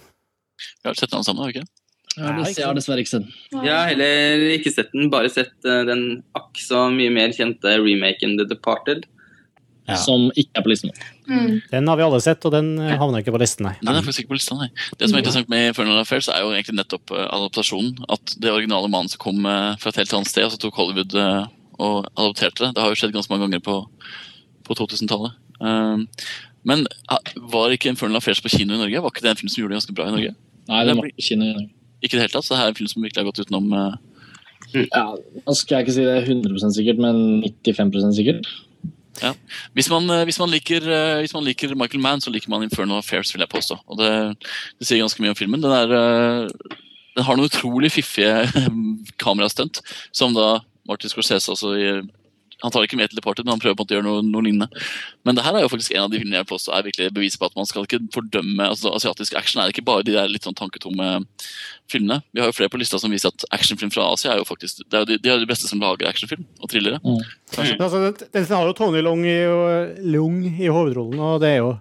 [0.81, 1.67] Vi har sett den sammen, har vi ikke?
[2.15, 3.63] Jeg har dess- jeg har dessverre ikke sett den.
[3.65, 7.73] Jeg har heller ikke sett den, bare sett eh, den akk så mye mer kjente
[7.81, 9.05] remaken The Departed.
[9.83, 9.97] Ja.
[9.99, 10.93] Som ikke er på listen.
[11.27, 11.57] Mm.
[11.67, 13.73] Den har vi alle sett, og den eh, havner ikke på listen, nei.
[13.81, 14.69] Den er faktisk ikke på listen, nei.
[14.95, 17.97] Det som er interessant med Fernal Affairs, er jo egentlig nettopp eh, adaptasjonen.
[18.15, 21.17] At det originale manuset kom eh, fra et helt annet sted, og så tok Hollywood
[21.17, 22.71] og adopterte det.
[22.77, 23.77] Det har jo skjedd ganske mange ganger på,
[24.63, 25.35] på 2000-tallet.
[25.59, 26.07] Um,
[26.67, 26.85] men
[27.51, 29.03] var ikke Infernal Affairs på kino i Norge?
[29.03, 30.33] Var ikke det en film som gjorde det ganske bra i Norge?
[30.69, 31.71] Nei, den var ikke på kino i Norge.
[32.03, 33.43] Ikke i det hele tatt, så det her er en film som virkelig har gått
[33.43, 33.73] utenom
[34.73, 35.03] Ja,
[35.43, 38.47] nå skal jeg ikke si det 100% sikkert, men 95% sikkert.
[39.73, 42.63] Hvis man, eh, hvis, man liker, eh, hvis man liker Michael Mann, så liker man
[42.65, 43.77] Inferno Affairs, vil jeg påstå.
[43.87, 44.09] Og det,
[44.79, 45.61] det sier ganske mye om filmen.
[45.63, 46.79] Den, er, eh,
[47.17, 48.47] den har noen utrolig fiffige
[49.23, 50.57] kamerastunt, som da
[50.89, 51.75] Martin Scorsese også
[52.63, 54.83] han tar ikke med til Departed, men han prøver på å gjøre noe, noe lignende.
[55.27, 57.13] Men det her er jo faktisk en av de filmene jeg påstår påstå er virkelig
[57.13, 60.31] bevis på at man skal ikke fordømme altså Asiatisk action er ikke bare de der
[60.31, 61.23] litt sånn tanketomme
[61.91, 62.21] filmene.
[62.33, 64.83] Vi har jo flere på lista som viser at actionfilm fra Asia er jo faktisk
[64.87, 66.99] det er jo de, de, er de beste som lager actionfilm og thrillere.
[67.03, 67.79] Mm.
[67.79, 69.39] altså, den, den har jo Tony Long i,
[70.13, 71.73] Lung i hovedrollen, og det er jo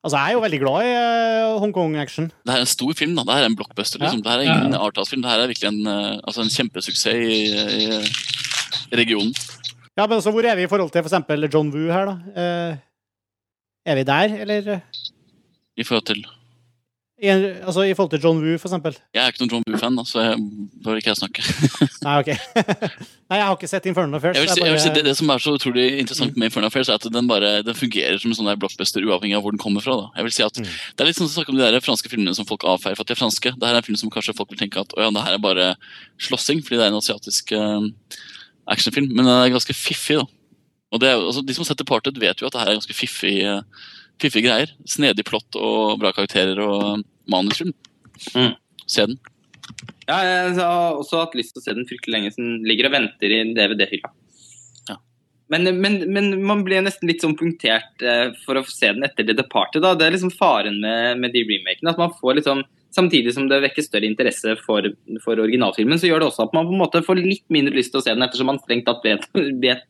[0.00, 2.30] Altså, jeg er jo veldig glad i uh, Hongkong-action.
[2.32, 3.10] Det her er en stor film.
[3.18, 4.00] da, Det her er en blockbuster.
[4.00, 4.22] liksom.
[4.24, 5.20] Det her er ingen arthouse-film.
[5.20, 7.34] Det her er virkelig en, uh, altså en kjempesuksess i,
[7.84, 7.98] i,
[8.88, 9.36] i regionen.
[9.98, 12.42] Ja, men altså, hvor er vi i forhold til for eksempel John Woo her, da?
[12.42, 12.76] Eh,
[13.90, 14.76] er vi der, eller
[15.76, 16.26] I forhold til
[17.20, 18.94] i, Altså i forhold til John Woo, for eksempel?
[19.12, 20.38] Jeg er ikke noen John Woo-fan, så jeg,
[20.84, 21.42] bør ikke jeg snakke.
[22.06, 22.30] Nei, OK.
[23.30, 24.38] Nei, jeg har ikke sett Infernal Affairs.
[24.38, 26.70] Jeg vil si, jeg vil si det, det som er så utrolig interessant med Infernal
[26.70, 29.52] Affairs, er at den bare den fungerer som en sånn der blockbuster uavhengig av hvor
[29.52, 29.98] den kommer fra.
[30.00, 30.08] da.
[30.16, 30.66] Jeg vil si at Mm.
[30.96, 33.04] Det er litt sånn å snakke om de der franske filmene som folk avfeier for
[33.04, 33.52] at de er franske.
[33.52, 35.36] Det her er en film som kanskje folk vil tenke at å ja, det her
[35.36, 35.68] er bare
[36.20, 37.88] slåssing, fordi det er en asiatisk eh,
[38.70, 39.10] actionfilm.
[39.14, 40.26] Men den er ganske fiffig, da.
[40.90, 43.36] Og det altså, De som setter Parted, vet jo at det her er ganske fiffig,
[43.46, 43.60] eh,
[44.22, 44.72] fiffige greier.
[44.88, 47.74] Snedig plott og bra karakterer og eh, manusfilm.
[48.34, 48.56] Mm.
[48.90, 49.20] Se den.
[50.08, 52.88] Ja, jeg har også hatt lyst til å se den fryktelig lenge, så den ligger
[52.88, 54.10] og venter i DVD-hylla.
[54.88, 54.96] Ja.
[55.52, 59.28] Men, men, men man blir nesten litt sånn punktert eh, for å se den etter
[59.28, 59.84] The Departed.
[59.86, 59.94] Da.
[59.94, 61.94] Det er liksom faren med, med de remakene.
[61.94, 62.64] At man får liksom,
[62.94, 64.86] Samtidig som det vekker større interesse for,
[65.24, 67.94] for originalfilmen, så gjør det også at man på en måte får litt mindre lyst
[67.94, 69.28] til å se den, ettersom man strengt tatt vet,
[69.64, 69.86] vet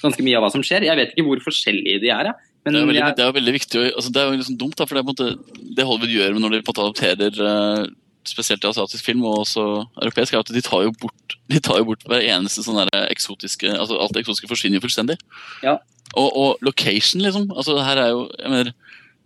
[0.00, 0.88] ganske mye av hva som skjer.
[0.88, 2.32] Jeg vet ikke hvor forskjellige de er.
[2.64, 4.74] Men Det er, veldig, jeg, det er veldig viktig altså Det er jo liksom dumt,
[4.76, 6.82] da, for det er på en måte det Hollywood gjør når de på en måte
[6.84, 7.84] adopterer eh,
[8.28, 9.64] spesielt i asiatisk film og også
[10.02, 13.72] europeisk, er at de tar jo bort, de tar jo bort hver eneste sånn eksotiske
[13.72, 15.16] altså Alt det eksotiske forsvinner jo fullstendig.
[15.64, 15.78] Ja.
[16.18, 17.48] Og, og location, liksom.
[17.54, 18.72] altså det her er jo, jeg mener,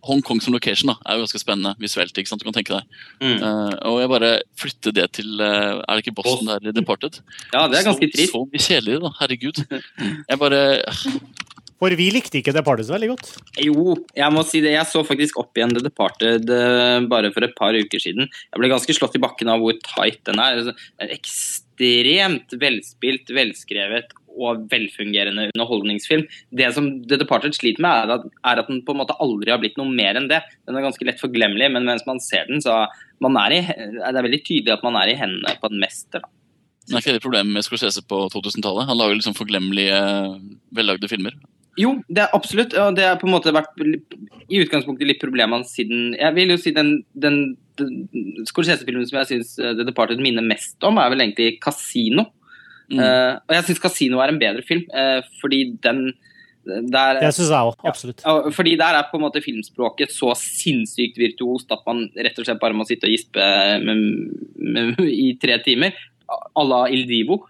[0.05, 2.17] Hongkong som location da, er jo ganske spennende visuelt.
[2.17, 2.43] ikke sant?
[2.43, 2.99] Du kan tenke deg.
[3.23, 3.39] Mm.
[3.41, 7.21] Uh, og jeg bare flytter det til uh, Er det ikke Boston der i Departed?
[7.55, 8.35] Ja, det er ganske så, trist.
[8.35, 9.15] Så mye kjedeligere, da.
[9.23, 9.65] Herregud.
[10.29, 10.63] Jeg bare
[11.85, 13.31] For vi likte ikke Departed så veldig godt.
[13.61, 14.73] Jo, jeg må si det.
[14.73, 18.31] Jeg så faktisk opp igjen The Departed eh, bare for et par uker siden.
[18.31, 20.63] Jeg ble ganske slått i bakken av hvor tight den er.
[20.63, 26.27] Den er ekstremt velspilt, velskrevet og velfungerende underholdningsfilm.
[26.55, 29.53] Det som The Departed sliter med, er at, er at den på en måte aldri
[29.55, 30.43] har blitt noe mer enn det.
[30.69, 32.85] Den er ganske lett forglemmelig, men mens man ser den, så
[33.25, 33.61] man er i,
[33.99, 36.25] det er veldig tydelig at man er i hendene på en mester.
[36.25, 36.33] Da.
[36.85, 38.89] Det er ikke det problemet med Scorsese på 2000-tallet.
[38.91, 39.99] Han lager liksom forglemmelige,
[40.77, 41.37] vellagde filmer.
[41.81, 42.75] Jo, det er absolutt.
[42.79, 46.53] Og det har på en måte vært i utgangspunktet litt problemet hans siden Jeg vil
[46.53, 51.11] jo si den, den, den Scorsese-filmen som jeg syns The Departed minner mest om, er
[51.15, 52.29] vel egentlig Casino.
[52.93, 53.01] Mm.
[53.01, 56.07] Eh, og jeg syns Casino er en bedre film, uh, fordi den
[56.65, 57.77] der, Det syns jeg òg.
[57.85, 58.23] Absolutt.
[58.25, 62.47] Ja, fordi der er på en måte filmspråket så sinnssykt virtuost at man rett og
[62.47, 63.45] slett bare må sitte og gispe
[63.85, 64.01] med,
[64.57, 65.93] med, i tre timer.
[66.25, 67.43] À la Il Divo.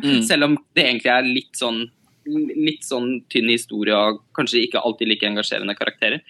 [0.00, 0.22] Mm.
[0.24, 1.82] Selv om det egentlig er litt sånn,
[2.56, 6.24] litt sånn tynn historie og kanskje ikke alltid like engasjerende karakterer.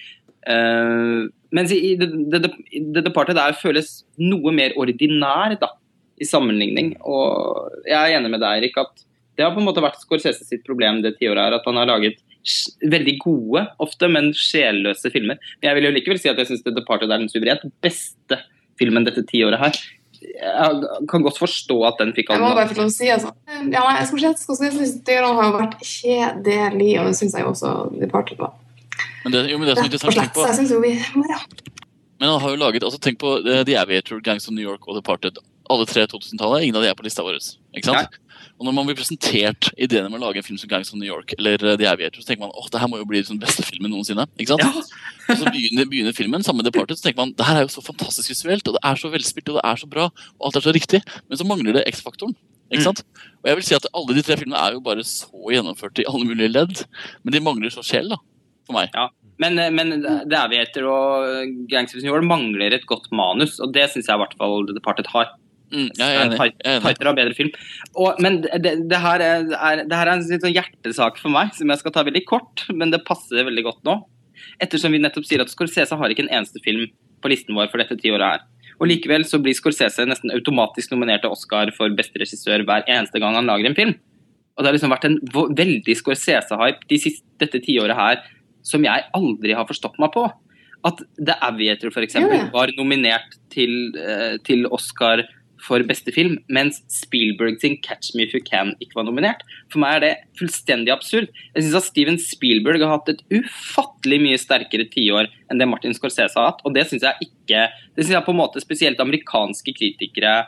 [0.49, 5.71] Uh, mens i The Departed der føles noe mer ordinær da,
[6.21, 6.95] i sammenligning.
[7.07, 9.05] Og jeg er enig med deg, Erik, at
[9.39, 11.87] det har på en måte vært Scorsese sitt problem det tiåret her, at han har
[11.87, 12.19] laget
[12.83, 15.39] veldig gode, ofte, men sjelløse filmer.
[15.61, 18.41] Men jeg vil jo likevel si at jeg syns The Departed er den suverent beste
[18.81, 19.79] filmen dette tiåret her.
[20.19, 23.31] Jeg kan godt forstå at den fikk Jeg må bare få lov å si altså.
[23.47, 27.37] Ja, nei, jeg skal sett Scorsese sitt styre har jo vært kjedelig, og det syns
[27.39, 28.57] jeg også Departed var.
[29.23, 30.93] Men det, jo, men det er så interessant, å tenke på, jeg jo vi
[31.31, 31.39] ja.
[32.19, 34.87] men han har jo laget, altså Tenk på eh, The Aviator, Gangs of New York
[34.91, 35.39] og Departed.
[35.69, 36.65] Alle tre 2000-tallet.
[36.67, 37.39] Ingen av de er på lista vår.
[37.77, 38.19] ikke sant?
[38.59, 41.07] Og når man blir presentert ideene med å lage en film som Gangs of New
[41.07, 43.39] York eller eh, The Aviator, så tenker man åh, det her må jo bli den
[43.43, 44.27] beste filmen noensinne.
[44.35, 44.65] ikke sant?
[44.67, 44.83] Ja.
[45.29, 47.85] Og så begynner, begynner filmen med Departed, så tenker man det her er jo så
[47.85, 50.65] fantastisk visuelt, og det er så velspilt, og det er så bra, og alt er
[50.65, 51.03] så riktig.
[51.29, 52.33] Men så mangler det X-faktoren.
[52.73, 53.05] ikke Mm.
[53.45, 56.09] Og jeg vil si at alle de tre filmene er jo bare så gjennomført i
[56.09, 56.83] alle mulige ledd,
[57.23, 58.17] men de mangler så sjel, da.
[58.67, 58.91] For meg.
[59.39, 63.73] Men, eh, men The Aviator og Gangs of New York mangler et godt manus, og
[63.73, 65.37] det syns jeg i hvert fall Departed har.
[65.69, 66.39] Mm, jeg er enig.
[66.39, 66.83] Jeg enig.
[66.87, 67.51] Tightere og bedre film.
[67.95, 69.49] Og, men det, det, her er,
[69.85, 72.95] det her er en sånn hjertesak for meg, som jeg skal ta veldig kort, men
[72.95, 73.99] det passer veldig godt nå.
[74.63, 76.89] Ettersom vi nettopp sier at Scorsese har ikke en eneste film
[77.23, 78.47] på listen vår for dette tiåret her.
[78.79, 83.21] Og likevel så blir Scorsese nesten automatisk nominert til Oscar for beste regissør hver eneste
[83.23, 83.97] gang han lager en film.
[84.57, 85.19] Og det har liksom vært en
[85.59, 88.23] veldig Scorsese-hype de siste, dette tiåret her
[88.67, 90.25] som jeg aldri har forstått meg på.
[90.87, 92.51] At The Aviator for eksempel, Ja, ja.
[92.55, 95.25] var nominert til, eh, til Oscar
[95.65, 99.43] for beste film, mens Spielberg sin 'Catch Me If You Can' ikke var nominert.
[99.73, 101.29] For meg er det fullstendig absurd.
[101.55, 105.97] Jeg syns at Steven Spielberg har hatt et ufattelig mye sterkere tiår enn det Martin
[105.97, 109.01] Scorsese har hatt, og det syns jeg ikke Det synes jeg på en måte spesielt
[109.01, 110.47] amerikanske kritikere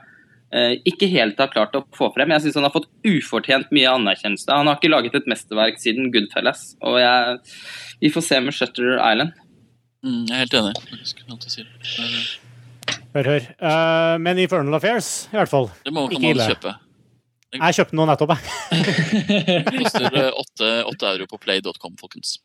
[0.52, 2.30] eh, ikke helt har klart å få frem.
[2.36, 4.52] Jeg syns han har fått ufortjent mye anerkjennelse.
[4.52, 7.40] Han har ikke laget et mesterverk siden Goodfellas, og jeg,
[8.04, 9.32] vi får se med Shutter Island.
[10.04, 10.76] Mm, jeg er helt enig.
[10.84, 12.48] faktisk, alt du sier.
[13.10, 13.46] Hør, hør.
[13.58, 15.66] Uh, men Infernal Affairs, i hvert fall.
[15.82, 16.46] Det må Ikke man ille.
[16.52, 16.76] kjøpe.
[17.56, 18.44] Jeg kjøpte noe nettopp, jeg.
[19.80, 22.36] Koster eh, åtte åtte euro på play.com, folkens.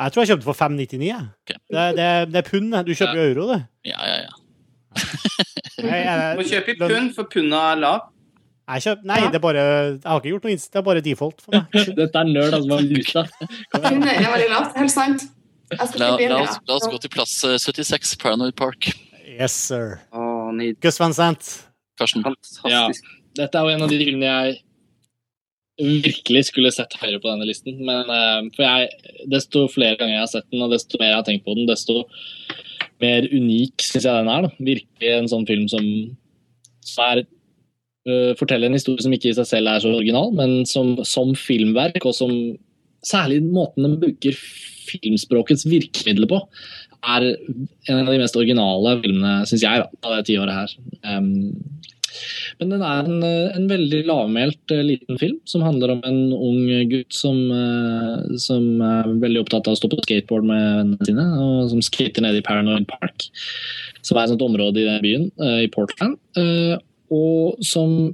[0.00, 1.08] Jeg tror jeg kjøpte for 599.
[1.08, 1.22] Ja.
[1.44, 1.56] Okay.
[1.72, 2.76] Det, det, det er pund.
[2.84, 3.66] Du kjøper jo euro, du.
[3.88, 4.36] Ja, ja, ja.
[5.86, 8.08] Nei, jeg, Du må kjøpe i pund, for pundet er lav.
[8.70, 11.40] Jeg kjøp, nei, det er bare Jeg har ikke gjort noe det er bare default
[11.42, 11.78] for meg.
[11.96, 12.68] Dette er nerd, altså.
[12.70, 13.24] Man luta.
[13.74, 14.76] Kunne, er veldig lavt.
[14.78, 15.24] Helt sant.
[15.70, 15.86] La,
[16.18, 18.92] la, oss, la oss gå til plass eh, 76, Paranoid Park.
[19.40, 19.98] Yes, sir.
[20.12, 20.50] Oh.
[20.82, 21.54] Gus Van Sant.
[21.98, 22.24] Karsten.
[22.24, 23.06] Fantastisk.
[23.38, 24.58] Dette er jo en av de filmene jeg
[26.04, 27.78] virkelig skulle sett høyere på denne listen.
[27.86, 31.20] Men uh, for jeg, desto flere ganger jeg har sett den, og desto mer jeg
[31.20, 32.02] har tenkt på den, desto
[33.00, 34.48] mer unik syns jeg den er.
[34.48, 34.66] Da.
[34.72, 35.86] Virkelig en sånn film som,
[36.84, 40.66] som er uh, forteller en historie som ikke i seg selv er så original, men
[40.68, 42.34] som, som filmverk, og som
[43.06, 44.36] særlig måten den bruker
[44.90, 46.42] filmspråkets virkemidler på,
[47.00, 47.26] er
[47.88, 50.74] en av de mest originale filmene, syns jeg, da, av det tiåret her.
[51.04, 51.80] Um,
[52.60, 56.62] men den er en, en veldig lavmælt eh, liten film som handler om en ung
[56.90, 61.26] gutt som, eh, som er veldig opptatt av å stå på skateboard med vennene sine,
[61.40, 63.28] og som skater nede i Paranoid Park,
[64.02, 66.18] som er et sånt område i byen, eh, i Portland,
[67.10, 68.12] og som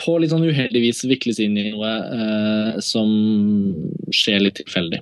[0.00, 3.08] på litt sånn uheldig vis vikles inn i noe som
[4.16, 5.00] skjer litt tilfeldig,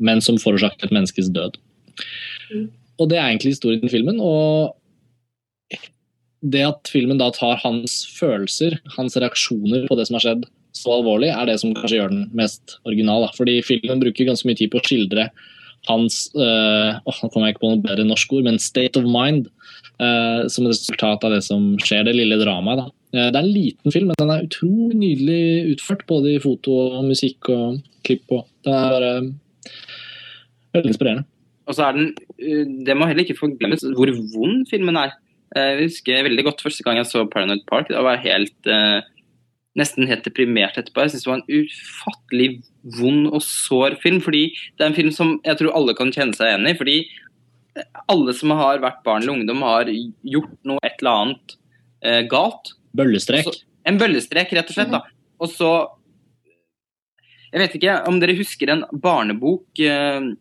[0.00, 1.58] men som forårsaker et menneskes død.
[2.96, 4.76] Og det er egentlig historien i filmen, og
[6.46, 10.46] det at filmen da tar hans følelser, hans reaksjoner på det som har skjedd,
[10.76, 13.24] så alvorlig, er det som kanskje gjør den mest original.
[13.24, 13.32] Da.
[13.36, 15.30] Fordi filmen bruker ganske mye tid på å skildre
[15.86, 19.06] hans øh, oh, Nå kommer jeg ikke på noe bedre norsk ord, men state of
[19.08, 19.48] mind.
[19.96, 22.90] Uh, som et resultat av det som skjer, det lille dramaet.
[23.16, 26.04] Uh, det er en liten film, men den er utrolig nydelig utført.
[26.10, 28.26] Både i foto og musikk og klipp.
[28.28, 28.44] Og.
[28.66, 29.14] Den er bare
[30.76, 31.24] veldig inspirerende.
[31.66, 32.14] Og så er den,
[32.86, 35.16] Det må heller ikke forglemmes hvor vond filmen er.
[35.56, 37.90] Jeg husker veldig godt første gang jeg så Paranoid Park.
[37.90, 38.70] Da var jeg helt,
[39.78, 41.02] nesten helt deprimert etterpå.
[41.04, 42.48] Jeg synes det var en ufattelig
[42.98, 44.20] vond og sår film.
[44.20, 46.76] fordi det er en film som jeg tror alle kan kjenne seg igjen i.
[46.78, 46.98] fordi
[48.10, 51.56] alle som har vært barn eller ungdom, har gjort noe et eller annet
[52.04, 52.72] eh, galt.
[52.96, 53.46] Bøllestrek?
[53.46, 54.92] Så, en bøllestrek, rett og slett.
[54.94, 55.04] da.
[55.42, 55.70] Og så
[57.52, 60.32] Jeg vet ikke om dere husker en barnebok eh, eh,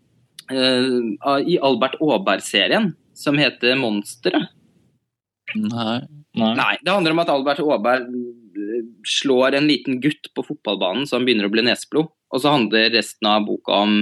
[0.52, 4.52] i Albert Aaberg-serien som heter 'Monsteret'?
[5.56, 6.02] Nei.
[6.36, 6.54] Nei.
[6.58, 6.76] Nei.
[6.84, 8.10] Det handler om at Albert Aaberg
[9.08, 12.10] slår en liten gutt på fotballbanen så han begynner å bli neseblod.
[12.34, 14.00] Og så handler resten av boka om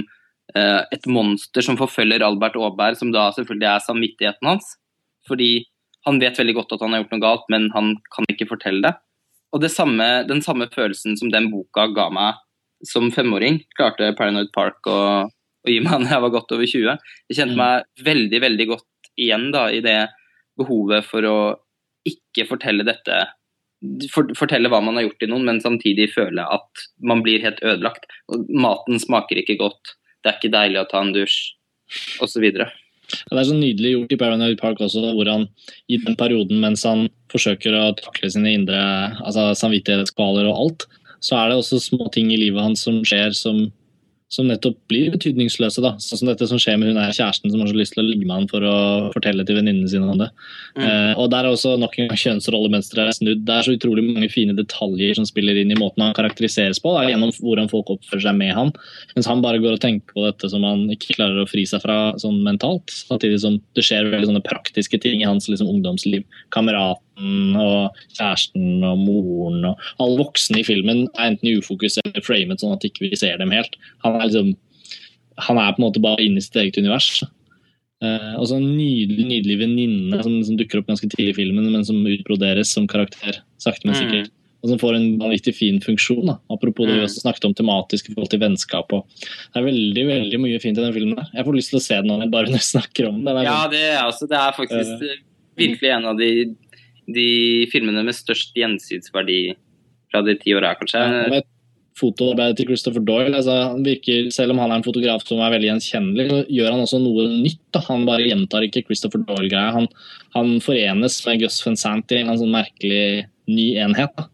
[0.56, 4.74] eh, et monster som forfølger Albert Aaberg, som da selvfølgelig er samvittigheten hans.
[5.28, 5.66] Fordi
[6.08, 8.82] han vet veldig godt at han har gjort noe galt, men han kan ikke fortelle
[8.84, 8.94] det.
[9.54, 12.40] Og det samme, den samme følelsen som den boka ga meg
[12.84, 14.98] som femåring, klarte Paranoid Park å,
[15.64, 17.08] å gi meg at jeg var godt over 20.
[17.30, 20.00] Jeg kjente meg veldig, veldig godt igjen da, i det
[20.58, 21.38] behovet for å
[22.08, 23.24] ikke fortelle dette
[24.12, 27.60] for, Fortelle hva man har gjort til noen, men samtidig føle at man blir helt
[27.64, 28.08] ødelagt.
[28.32, 31.36] Og maten smaker ikke godt, det er ikke deilig å ta en dusj,
[32.24, 32.46] osv.
[32.48, 32.68] Ja,
[33.30, 35.46] det er så nydelig gjort i Paranoid Park også, hvor han
[35.92, 38.80] i den perioden mens han forsøker å takle sine indre
[39.20, 40.86] altså samvittighetskvaler og alt,
[41.24, 43.66] så er det også små ting i livet hans som skjer som,
[44.32, 45.82] som nettopp blir betydningsløse.
[45.84, 48.02] da, Sånn som dette som skjer med hun er kjæresten som har så lyst til
[48.02, 48.76] å ligge med han for å
[49.14, 50.30] fortelle til venninnene sine om det.
[50.78, 50.84] Mm.
[50.86, 53.44] Eh, og Der er også nok en gang kjønnsrollemønsteret snudd.
[53.46, 56.94] Det er så utrolig mange fine detaljer som spiller inn i måten han karakteriseres på,
[56.96, 58.74] da, gjennom hvordan folk oppfører seg med han.
[59.14, 61.84] Mens han bare går og tenker på dette som han ikke klarer å fri seg
[61.84, 62.90] fra sånn mentalt.
[62.90, 66.26] Samtidig som det skjer veldig sånne praktiske ting i hans liksom, ungdomsliv.
[66.54, 72.60] Kameraten og kjæresten og moren og alle voksne i filmen er enten ufokus eller framet
[72.60, 73.76] sånn at ikke vi ikke ser dem helt.
[74.04, 74.54] Han er liksom
[75.38, 77.22] han er på en måte bare inne i sitt eget univers.
[78.04, 81.70] Uh, og så en nydelig nydelig venninne som, som dukker opp ganske tidlig i filmen,
[81.72, 84.30] men som utbroderes som karakter sakte, men Mm.
[84.64, 86.24] Og som får en vanvittig fin funksjon.
[86.24, 86.38] Da.
[86.48, 87.04] Apropos det vi Mm.
[87.04, 88.88] også snakket om tematisk i forhold til vennskap.
[88.88, 91.16] Det er veldig veldig mye fint i den filmen.
[91.16, 91.26] der.
[91.34, 93.42] Jeg får lyst til å se den når jeg bare snakker om den.
[93.44, 95.16] Ja, sånn- det er, altså, det er faktisk uh,
[95.58, 96.56] virkelig en av de,
[97.10, 97.28] de
[97.72, 99.40] filmene med størst gjensynsverdi
[100.12, 101.02] fra de ti åra, kanskje.
[101.02, 101.50] Ja, et
[101.94, 105.52] Fotoarbeidet til Christopher Doyle, altså, han virker, selv om han er en fotograf som er
[105.54, 107.60] veldig gjenkjennelig, så gjør han også noe nytt.
[107.70, 107.84] Da.
[107.86, 109.70] Han bare gjentar ikke Christopher Doyle-greia.
[109.76, 109.86] Han,
[110.34, 114.26] han forenes med Gus Van Sant i en sånn merkelig ny enhet, da.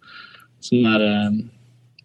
[0.64, 1.36] som er uh,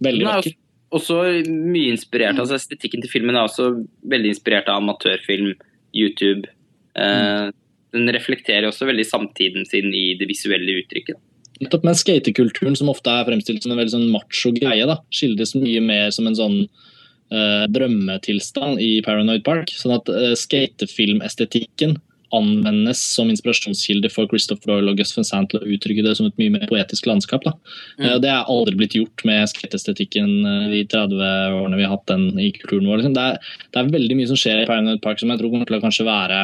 [0.03, 0.57] veldig er vakker.
[0.99, 2.41] også mye inspirert.
[2.41, 3.69] altså Estetikken til filmen er også
[4.11, 5.53] veldig inspirert av amatørfilm,
[5.95, 6.51] YouTube.
[6.99, 7.47] Eh,
[7.95, 11.19] den reflekterer også veldig samtiden sin i det visuelle uttrykket.
[11.61, 15.55] Nettopp med skatekulturen, som ofte er fremstilt som en veldig sånn macho greie, da, skildres
[15.55, 19.71] mye mer som en sånn uh, drømmetilstand i Paranoid Park.
[19.79, 21.95] Sånn at uh, skatefilmestetikken
[22.35, 26.27] anvendes som inspirasjonskilde for Christopher Doyle og Gus Van Sant til å uttrykke det som
[26.27, 27.45] et mye mer poetisk landskap.
[27.47, 28.05] Mm.
[28.05, 31.23] Eh, det er aldri blitt gjort med skateestetikken uh, de 30
[31.61, 33.03] årene vi har hatt den i kulturen vår.
[33.03, 33.15] Liksom.
[33.15, 35.69] Det, er, det er veldig mye som skjer i Paranoid Park som jeg tror kommer
[35.69, 36.41] til å kanskje være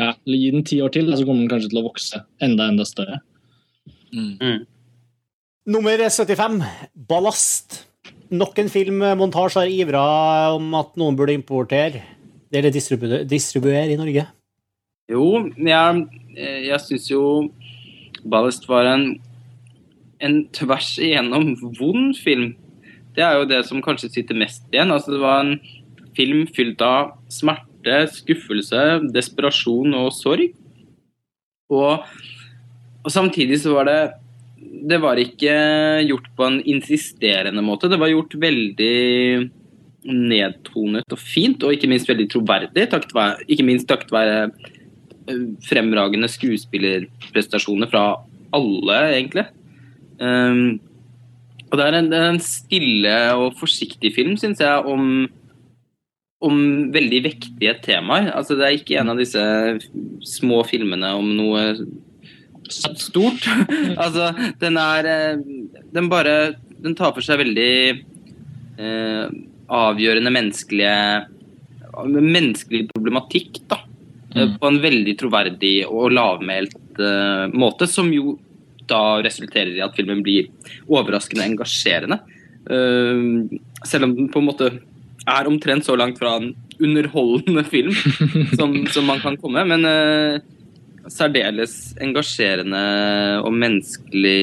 [0.00, 2.86] ja, Gi den ti år til, så kommer den kanskje til å vokse enda, enda
[2.88, 3.20] større.
[4.12, 4.64] Mm.
[5.72, 6.62] Nummer 75,
[6.96, 7.82] 'Ballast'.
[8.32, 10.04] Nok en filmmontasje har ivra
[10.56, 12.00] om at noen burde importere
[12.52, 14.24] eller distribuere, distribuere i Norge.
[15.12, 16.06] Jo, jeg,
[16.38, 17.22] jeg syns jo
[18.24, 19.06] Ballast var en,
[20.22, 22.54] en tvers igjennom vond film.
[23.16, 24.92] Det er jo det som kanskje sitter mest igjen.
[24.94, 25.56] Altså, det var en
[26.16, 27.68] film fylt av smerte,
[28.12, 28.82] skuffelse,
[29.14, 30.52] desperasjon og sorg.
[31.72, 32.04] Og,
[33.02, 34.00] og samtidig så var det
[34.92, 35.54] Det var ikke
[36.08, 37.88] gjort på en insisterende måte.
[37.88, 39.50] Det var gjort veldig
[40.02, 42.88] nedtonet og fint, og ikke minst veldig troverdig.
[42.90, 43.12] Takt,
[43.46, 48.06] ikke minst takket være eh, fremragende skuespillerprestasjoner fra
[48.52, 49.46] alle, egentlig.
[50.18, 50.80] Um,
[51.70, 55.28] og det er, en, en stille og forsiktig film, syns jeg, om,
[56.42, 56.56] om
[56.94, 58.30] veldig vektige temaer.
[58.36, 59.42] Altså, det er ikke en av disse
[60.26, 61.64] små filmene om noe
[62.72, 63.46] stort.
[64.02, 64.30] altså,
[64.62, 65.40] den er eh,
[65.92, 67.72] Den bare Den tar for seg veldig
[68.80, 69.26] eh,
[69.72, 70.96] avgjørende menneskelige
[71.92, 73.82] menneskelig problematikk, da.
[74.34, 74.58] Eh, Mm.
[74.58, 78.38] På en veldig troverdig og lavmælt eh, måte, som jo
[78.88, 80.48] da resulterer i at filmen blir
[80.88, 82.18] overraskende engasjerende.
[82.64, 84.70] Eh, selv om den på en måte
[85.28, 87.94] er omtrent så langt fra en underholdende film
[88.58, 89.64] som, som man kan komme.
[89.68, 90.40] Men uh,
[91.10, 92.82] særdeles engasjerende
[93.42, 94.40] og menneskelig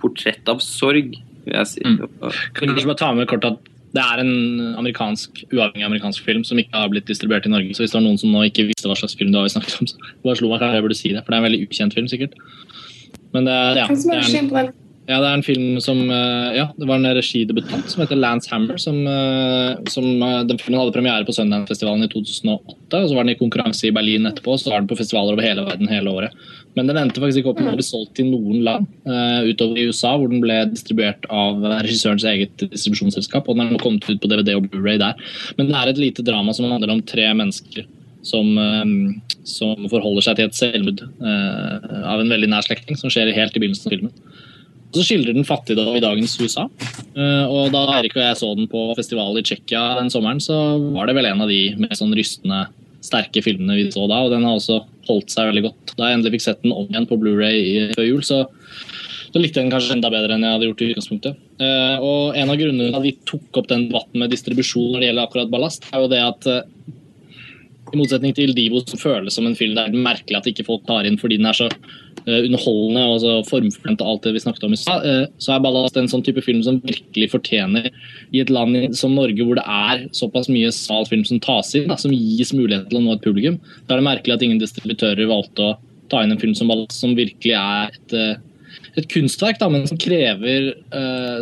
[0.00, 1.16] portrett av sorg,
[1.46, 1.82] vil jeg si.
[1.84, 2.04] Mm.
[2.56, 6.58] Kan du bare ta med kort at det er en amerikansk, uavhengig amerikansk film som
[6.60, 7.72] ikke har blitt distribuert i Norge.
[7.72, 9.54] Så hvis det var noen som nå ikke visste hva slags film det var vi
[9.54, 11.22] snakket om, så bare slo meg her, jeg burde si det.
[11.24, 12.34] For det er en veldig ukjent film, sikkert.
[13.32, 14.74] Men det, ja, det er en?
[15.06, 18.50] Ja, det er en film som eh, Ja, det var en regidebutant som heter Lance
[18.50, 18.78] Hammer.
[18.82, 22.88] Som, eh, som eh, Den filmen hadde premiere på Sundance-festivalen i 2008.
[22.90, 25.36] og Så var den i konkurranse i Berlin etterpå, og så var den på festivaler
[25.36, 26.34] over hele verden hele året.
[26.74, 28.88] Men den endte faktisk ikke opp med å bli solgt til noen land
[29.46, 33.46] utover i USA, hvor den ble distribuert av regissørens eget distribusjonsselskap.
[33.48, 35.16] Og den er nå kommet ut på DVD og Blu-ray der.
[35.56, 37.86] Men det er et lite drama som handler om tre mennesker
[38.26, 38.50] som,
[39.46, 43.62] som forholder seg til et selvmord av en veldig nær slektning, som skjer helt i
[43.62, 44.44] begynnelsen av filmen.
[44.96, 46.66] Så skildrer den fattigdom i dagens USA.
[47.12, 50.56] Eh, og da Eirik og jeg så den på festival i Tsjekkia den sommeren, så
[50.94, 52.64] var det vel en av de mest sånn rystende,
[53.04, 54.22] sterke filmene vi så da.
[54.24, 55.96] Og den har også holdt seg veldig godt.
[55.98, 58.40] Da jeg endelig fikk sett den om igjen på Blu-ray før jul, så,
[59.28, 61.42] så likte jeg den kanskje enda bedre enn jeg hadde gjort i utgangspunktet.
[61.60, 65.04] Eh, og en av grunnene til at vi tok opp den debatten med distribusjon når
[65.04, 66.64] det gjelder akkurat ballast, er jo det at eh,
[67.92, 70.84] i motsetning til Divo, som føles som en film det er merkelig at ikke folk
[70.88, 74.42] tar inn fordi den er så eh, underholdende og så formfullendt og alt det vi
[74.42, 77.88] snakket om i stad, eh, så er Ballast en sånn type film som virkelig fortjener
[78.34, 81.88] i et land som Norge hvor det er såpass mye sal film som tas inn,
[81.92, 83.60] da, som gis mulighet til å nå et publikum.
[83.86, 85.74] Da er det merkelig at ingen distributører valgte å
[86.10, 89.86] ta inn en film som Ballast, som virkelig er et, eh, et kunstverk, da, men
[89.88, 90.72] som krever,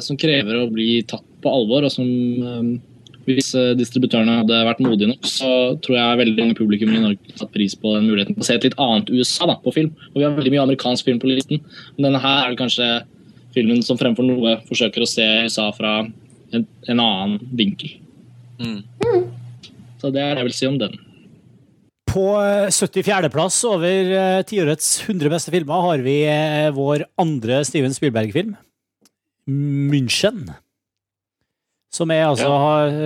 [0.03, 2.81] som krever å bli tatt på alvor, og som
[3.27, 5.51] hvis eh, distributørene hadde vært modige nok, så
[5.85, 8.59] tror jeg veldig mange publikum i Norge hadde satt pris på den muligheten å se
[8.59, 9.95] et litt annet USA da, på film.
[10.13, 11.63] Og vi har veldig mye amerikansk film på listen,
[11.97, 12.91] men denne her er kanskje
[13.55, 17.97] filmen som fremfor noe forsøker å se USA fra en, en annen vinkel.
[18.61, 18.83] Mm.
[20.01, 20.99] Så det er det jeg vil si om den.
[22.15, 27.97] På eh, 74.-plass over eh, tiårets 100 beste filmer har vi eh, vår andre Steven
[27.97, 28.53] Spielberg-film,
[29.51, 30.45] München.
[31.95, 32.49] Som er altså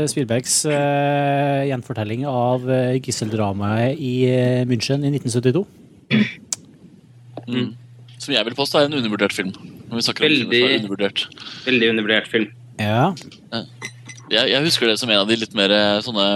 [0.08, 5.66] Spielbergs uh, gjenfortelling av uh, gisseldramaet i uh, München i 1972.
[7.48, 7.74] Mm.
[8.18, 9.52] Som jeg vil påstå er en undervurdert film.
[9.88, 10.78] Når vi snakker om filmer er Veldig.
[10.80, 11.26] undervurdert.
[11.66, 12.48] Veldig undervurdert film.
[12.80, 13.12] Ja.
[14.28, 16.26] Jeg, jeg husker det som en av de litt mer eh, sånne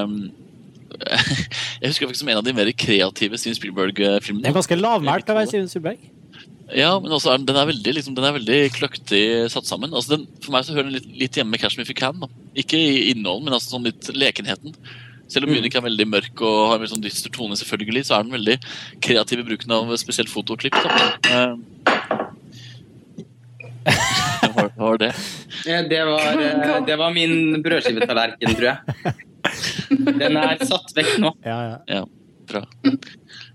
[1.82, 4.54] Jeg husker det faktisk som en av de mer kreative Steven Det er Spielberg-filmene.
[4.54, 6.00] ganske lavmælt av å være Steven Spielberg.
[6.74, 9.22] Ja, men også er den, den, er veldig, liksom, den er veldig kløktig
[9.52, 9.92] satt sammen.
[9.92, 11.98] Altså, den, for meg så hører den litt, litt hjemme med Catch Me If You
[11.98, 12.20] Can.
[12.22, 12.28] Da.
[12.62, 14.76] Ikke i innholdet, men altså sånn litt lekenheten.
[15.32, 15.58] Selv om Mm.
[15.62, 18.56] Munich er veldig mørk og har en sånn dyster tone, selvfølgelig, så er den veldig
[19.04, 20.76] kreativ i bruken av spesielt fotoklipp.
[20.76, 21.06] Da.
[21.32, 21.54] Eh,
[24.52, 25.12] Hva var- det?
[25.88, 29.14] Det var, eh, det var min brødskivetallerken, tror jeg.
[30.20, 31.32] Den er satt vekk nå.
[31.44, 32.04] Ja, ja.
[32.48, 32.64] Bra.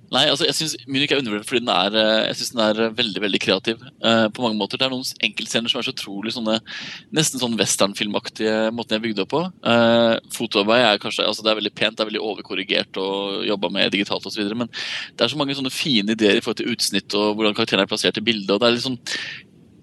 [0.07, 2.77] Nei, altså jeg syns Munich er undervurdert fordi den er, eh, jeg synes den er
[2.85, 3.81] eh, veldig veldig kreativ.
[3.99, 4.79] Uh, på mange måter.
[4.79, 6.55] Det er noen enkeltscener som er så utrolig sånne
[7.15, 9.41] nesten sånn westernfilmaktige måten jeg bygde opp på.
[9.67, 13.71] Uh, Fotoarbeid er kanskje altså det er veldig pent, det er veldig overkorrigert og jobba
[13.75, 14.47] med digitalt osv.
[14.55, 17.87] Men det er så mange sånne fine ideer i forhold til utsnitt og hvordan karakterene
[17.87, 18.53] er plassert i bildet.
[18.55, 19.01] og det er litt sånn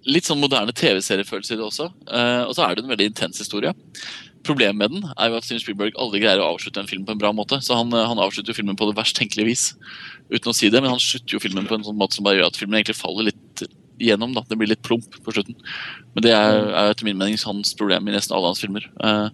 [0.04, 1.86] Litt sånn moderne TV-seriefølelse i det også.
[2.04, 3.70] Uh, og så er det en veldig intens historie.
[4.44, 7.14] Problemet med den er jo at Steven Spielberg aldri greier å avslutte en film på
[7.14, 7.58] en bra måte.
[7.64, 9.64] Så han, eh, han avslutter jo filmen på det verst tenkelige vis.
[10.32, 12.40] Uten å si det, men han slutter jo filmen på en sånn måte som bare
[12.40, 13.64] gjør at filmen egentlig faller litt
[14.02, 14.34] gjennom.
[14.36, 14.44] da.
[14.48, 15.56] Det blir litt plump på slutten.
[16.14, 18.86] Men det er, er etter min mening hans problem i nesten alle hans filmer.
[19.00, 19.30] Uh,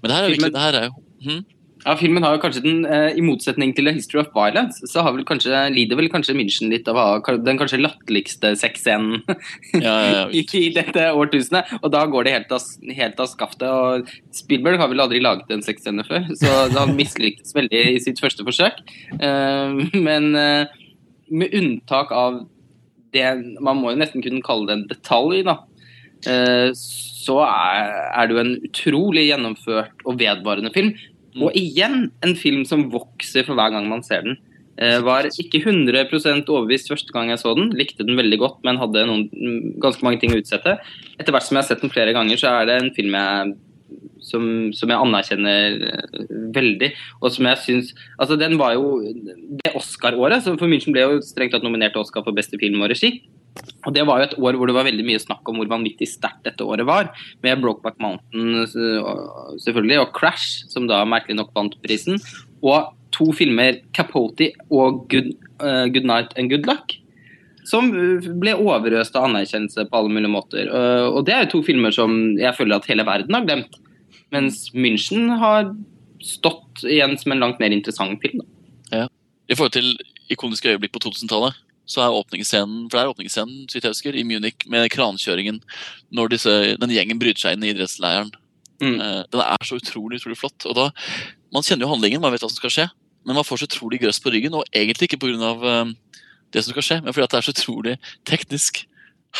[0.00, 1.44] men det her er jo ikke det her er jo hm?
[1.84, 5.02] Ja, Filmen har jo kanskje den, eh, I motsetning til A History of Violence, så
[5.04, 9.20] har vel kanskje, lider vel kanskje München litt av å ha den kanskje latterligste sexscenen
[9.74, 11.74] ja, ja, ja, i, dette årtusenet.
[11.82, 13.68] Og da går det helt av, helt av skaftet.
[13.68, 18.22] og Spielberg har vel aldri laget en sexscene før, så han mislyktes veldig i sitt
[18.22, 18.80] første forsøk.
[19.20, 20.74] Eh, men eh,
[21.28, 22.44] med unntak av
[23.14, 23.28] det
[23.62, 25.60] Man må jo nesten kunne kalle det en detalj, da.
[26.74, 30.96] Så er, er det jo en utrolig gjennomført og vedvarende film.
[31.42, 34.38] Og igjen en film som vokser for hver gang man ser den.
[34.74, 37.70] Eh, var ikke 100% overbevist første gang jeg så den.
[37.78, 40.78] Likte den veldig godt, men hadde noen, mm, ganske mange ting å utsette.
[41.18, 43.54] Etter hvert som jeg har sett den flere ganger, så er det en film jeg
[44.24, 46.90] som, som jeg anerkjenner eh, veldig.
[47.20, 50.42] Og som jeg syns Altså, den var jo det Oscar-året.
[50.42, 53.20] så For München ble jo strengt tatt nominert til Oscar for beste film og regi.
[53.84, 56.08] Og det var jo et år hvor det var veldig mye snakk om hvor vanvittig
[56.10, 57.12] sterkt dette året var.
[57.44, 62.18] Med Brokeback Mountain øh, selvfølgelig, og Crash, som da merkelig nok vant prisen.
[62.64, 66.96] Og to filmer, Capote og Good, uh, Good Night and Good Luck.
[67.64, 67.92] Som
[68.42, 70.68] ble overøst av anerkjennelse på alle mulige måter.
[70.68, 73.78] Uh, og det er jo to filmer som jeg føler at hele verden har glemt.
[74.34, 75.70] Mens München har
[76.24, 78.42] stått igjen som en langt mer interessant film.
[78.90, 79.06] Da.
[79.48, 79.92] I forhold til
[80.32, 81.56] ikoniske øyeblikk på 2000-tallet,
[81.86, 85.60] så er åpningsscenen for det er åpningsscenen så jeg husker, i Munich med krankjøringen
[86.14, 88.30] når disse, den gjengen bryter seg inn i idrettsleiren.
[88.80, 88.96] Mm.
[89.00, 90.64] Uh, den er så utrolig utrolig flott.
[90.70, 90.88] og da,
[91.52, 92.88] Man kjenner jo handlingen, man vet hva som skal skje,
[93.24, 94.56] men man får så utrolig grøss på ryggen.
[94.56, 95.52] Og egentlig ikke pga.
[95.60, 95.92] Uh,
[96.54, 97.94] det som skal skje, men fordi det er så utrolig
[98.30, 98.84] teknisk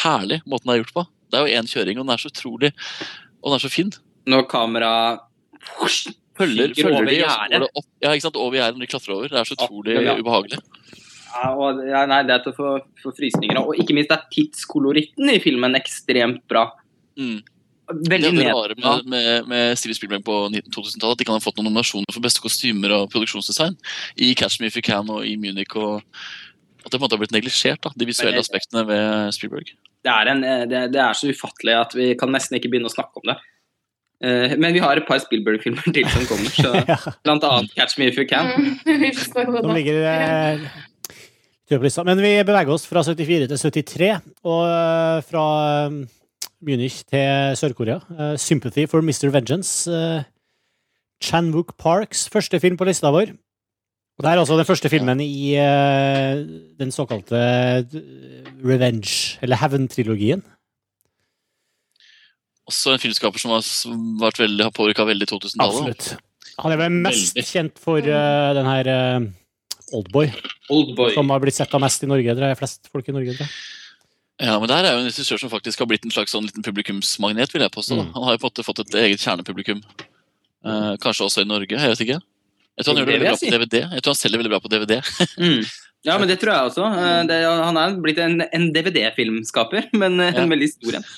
[0.03, 1.05] herlig måten det er gjort på.
[1.31, 2.71] Det er jo én kjøring, og den er så utrolig
[3.43, 3.93] Og den er så fin.
[4.27, 5.21] Når kameraet
[6.35, 7.51] Følger, følger de, og så gjerdet.
[7.53, 9.29] går det opp, ja, ikke sant, over gjerdet når de klatrer over.
[9.31, 10.15] Det er så utrolig Ja, ja.
[10.19, 10.59] ubehagelig.
[11.35, 12.71] Ja, og, ja, nei, det er til å få,
[13.03, 13.73] få frysninger av.
[13.73, 16.69] Og ikke minst er tidskoloritten i filmen ekstremt bra.
[17.19, 17.43] Mm.
[17.85, 21.43] Veldig det er rare med, med, med Steven Spielberg på 2000-tallet at de kan ha
[21.45, 23.77] fått noen nominasjoner for beste kostymer og produksjonsdesign
[24.25, 25.75] i Catch Me If You Can og i Munich.
[25.77, 26.01] og
[26.85, 29.73] at det på en måte har blitt neglisjert, de visuelle det- aspektene ved Spielberg.
[30.05, 32.91] Det er, en, eh, det, det er så ufattelig at vi kan nesten ikke begynne
[32.91, 33.37] å snakke om det.
[34.25, 37.99] Eh, men vi har et par Spielberg-filmer til som kommer, så Ja, blant annet 'Catch
[37.99, 38.77] Me If You Can'.
[38.85, 40.85] Nå som ligger lista.
[41.71, 44.11] Men vi beveger oss fra 74 til 73,
[44.45, 45.45] og eh, fra
[45.87, 45.95] eh,
[46.61, 48.01] Munich til Sør-Korea.
[48.13, 49.31] Eh, 'Sympathy for Mr.
[49.33, 50.25] Vengeance'.
[51.23, 53.33] Chanwook Parks første film på lista vår.
[54.19, 55.57] Og Det er altså den første filmen i
[56.79, 57.35] den såkalte
[58.63, 60.43] Revenge, eller Heaven-trilogien.
[62.69, 63.65] Også en filmskaper som har
[64.21, 65.81] vært veldig, har påvirka veldig 2000-tallet.
[65.81, 66.21] Absolutt.
[66.63, 67.49] Han er vel mest Veldig.
[67.51, 69.27] kjent for uh, den her eh,
[69.95, 70.29] Oldboy,
[70.75, 71.13] Oldboy.
[71.15, 72.35] som har blitt sett av mest i Norge.
[72.35, 73.55] Det er flest folk i Norge, tror jeg.
[74.43, 76.65] Ja, men der er jo en regissør som faktisk har blitt en slags sånn liten
[76.67, 77.53] publikumsmagnet.
[77.55, 78.01] vil jeg påstå.
[78.01, 78.09] Mm.
[78.17, 79.83] Han har jo på en måte fått et eget kjernepublikum.
[80.67, 82.19] Eh, kanskje også i Norge, jeg vet ikke.
[82.75, 83.77] Jeg tror han gjør det veldig bra på DVD.
[83.95, 85.01] Jeg tror han selger veldig bra på DVD.
[85.45, 85.65] Mm.
[86.05, 86.85] Ja, men det tror jeg også.
[87.01, 90.51] Eh, Det, han er blitt en, en DVD-filmskaper, men eh, en Ja.
[90.51, 91.07] veldig stor en.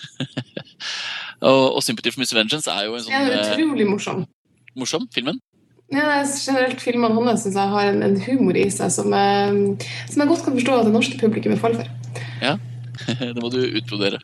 [1.43, 4.23] Og, og 'Sympathy for Miss Vengeance' er jo en sånn eh, utrolig morsom.
[4.77, 5.41] morsom filmen.
[5.95, 9.13] Ja, det er generelt Filmene hans synes jeg har en, en humor i seg som,
[9.15, 9.59] eh,
[10.11, 12.25] som jeg godt kan forstå at det norske publikummet faller for.
[12.43, 12.57] Ja,
[13.37, 14.19] det må du utbrodere.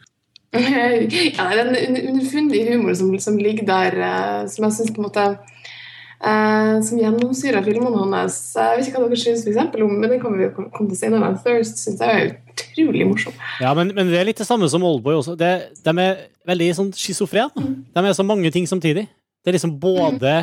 [0.59, 5.01] ja, det er en underfundig humor som, som ligger der, eh, som jeg syns på
[5.01, 8.40] en måte eh, Som gjennomsyrer filmene hans.
[8.59, 11.30] Jeg vet ikke hva dere syns for om, men det kommer vi komme til senere.
[11.47, 13.39] Thirst syns jeg er utrolig morsom.
[13.62, 15.39] Ja, men, men det er litt det samme som Oldboy også.
[15.39, 17.70] Det, de er veldig sånn schizofrene.
[17.94, 19.06] De er så mange ting samtidig.
[19.43, 20.43] Det er liksom både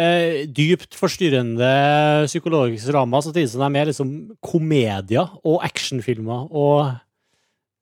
[0.00, 1.70] eh, dypt forstyrrende
[2.28, 4.12] psykologisk drama, samtidig som de er liksom
[4.44, 6.48] komedier og actionfilmer.
[6.52, 6.92] Og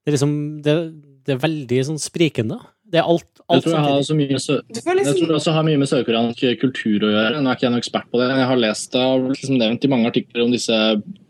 [0.04, 0.76] det er liksom Det,
[1.24, 2.60] det er veldig sånn sprikende.
[2.84, 5.52] Det er alt, Jeg alt tror, jeg har mye sø jeg tror liksom det også
[5.56, 7.40] har mye med sørkoreansk kultur å gjøre.
[7.40, 8.28] Nå er ikke jeg noen ekspert på det.
[8.30, 10.80] Jeg har lest det, liksom nevnt i mange artikler om disse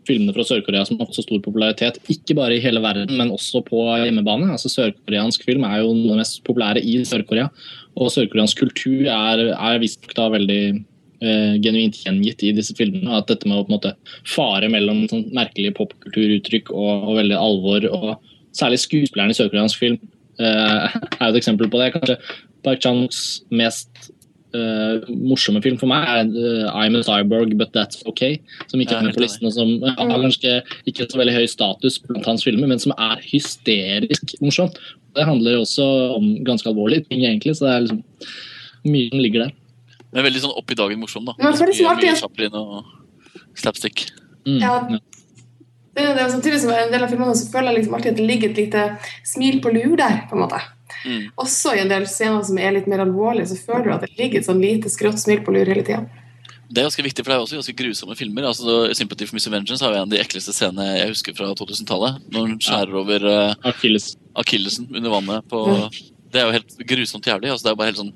[0.07, 1.99] filmene fra Sør-Korea som har fått så stor popularitet.
[2.11, 4.51] Ikke bare i hele verden, men også på hjemmebane.
[4.53, 7.49] Altså Sørkoreansk film er jo noe av det mest populære i Sør-Korea.
[7.95, 13.21] Og sørkoreansk kultur er, er visstnok da veldig eh, genuint gjengitt i disse filmene.
[13.21, 13.93] At dette med å på en måte
[14.27, 18.09] fare mellom sånn merkelige popkulturuttrykk og, og veldig alvor, og
[18.55, 19.99] særlig skuespillerne i sørkoreansk film,
[20.39, 21.93] eh, er jo et eksempel på det.
[21.95, 22.19] Kanskje
[22.65, 23.21] Park Chan-wooks
[23.53, 24.09] mest
[24.55, 28.37] eh, morsomme film for meg er uh, I'm a Cyborg, but that's okay.
[28.71, 30.57] Som ikke er med på listen, og som har kanskje
[30.89, 34.71] ikke så veldig høy status blant hans filmer, men som er hysterisk morsom.
[35.15, 35.85] Det handler jo også
[36.17, 38.03] om ganske alvorlige ting, egentlig, så det er liksom
[38.91, 39.55] mye som ligger der.
[40.15, 41.35] Men veldig sånn opp i dagen morsom, da.
[41.39, 44.07] Det er Mye- mye og slapstick.
[44.45, 44.59] Mm.
[44.61, 44.75] Ja.
[45.95, 48.11] Det er det, er samtidig som en del av filmene så føler jeg liksom alltid
[48.11, 48.81] at det ligger et lite
[49.23, 50.25] smil på lur der.
[50.29, 50.59] på en måte.
[51.05, 51.25] Mm.
[51.37, 54.15] Også i en del scener som er litt mer alvorlige, så føler du at det
[54.17, 56.05] ligger et sånn lite skrått smil på lur hele tida.
[56.65, 58.43] Det er ganske viktig, for det er også ganske grusomme filmer.
[58.49, 59.51] altså 'Sympathy for Mr.
[59.53, 62.17] Vengeance' har jo en av de ekleste scenene jeg husker fra 2000-tallet.
[62.33, 64.15] Når hun skjærer over uh, Achilles.
[64.35, 65.61] akillesen under vannet på.
[66.33, 67.51] Det er jo helt grusomt jævlig.
[67.53, 68.15] altså Det er jo bare helt sånn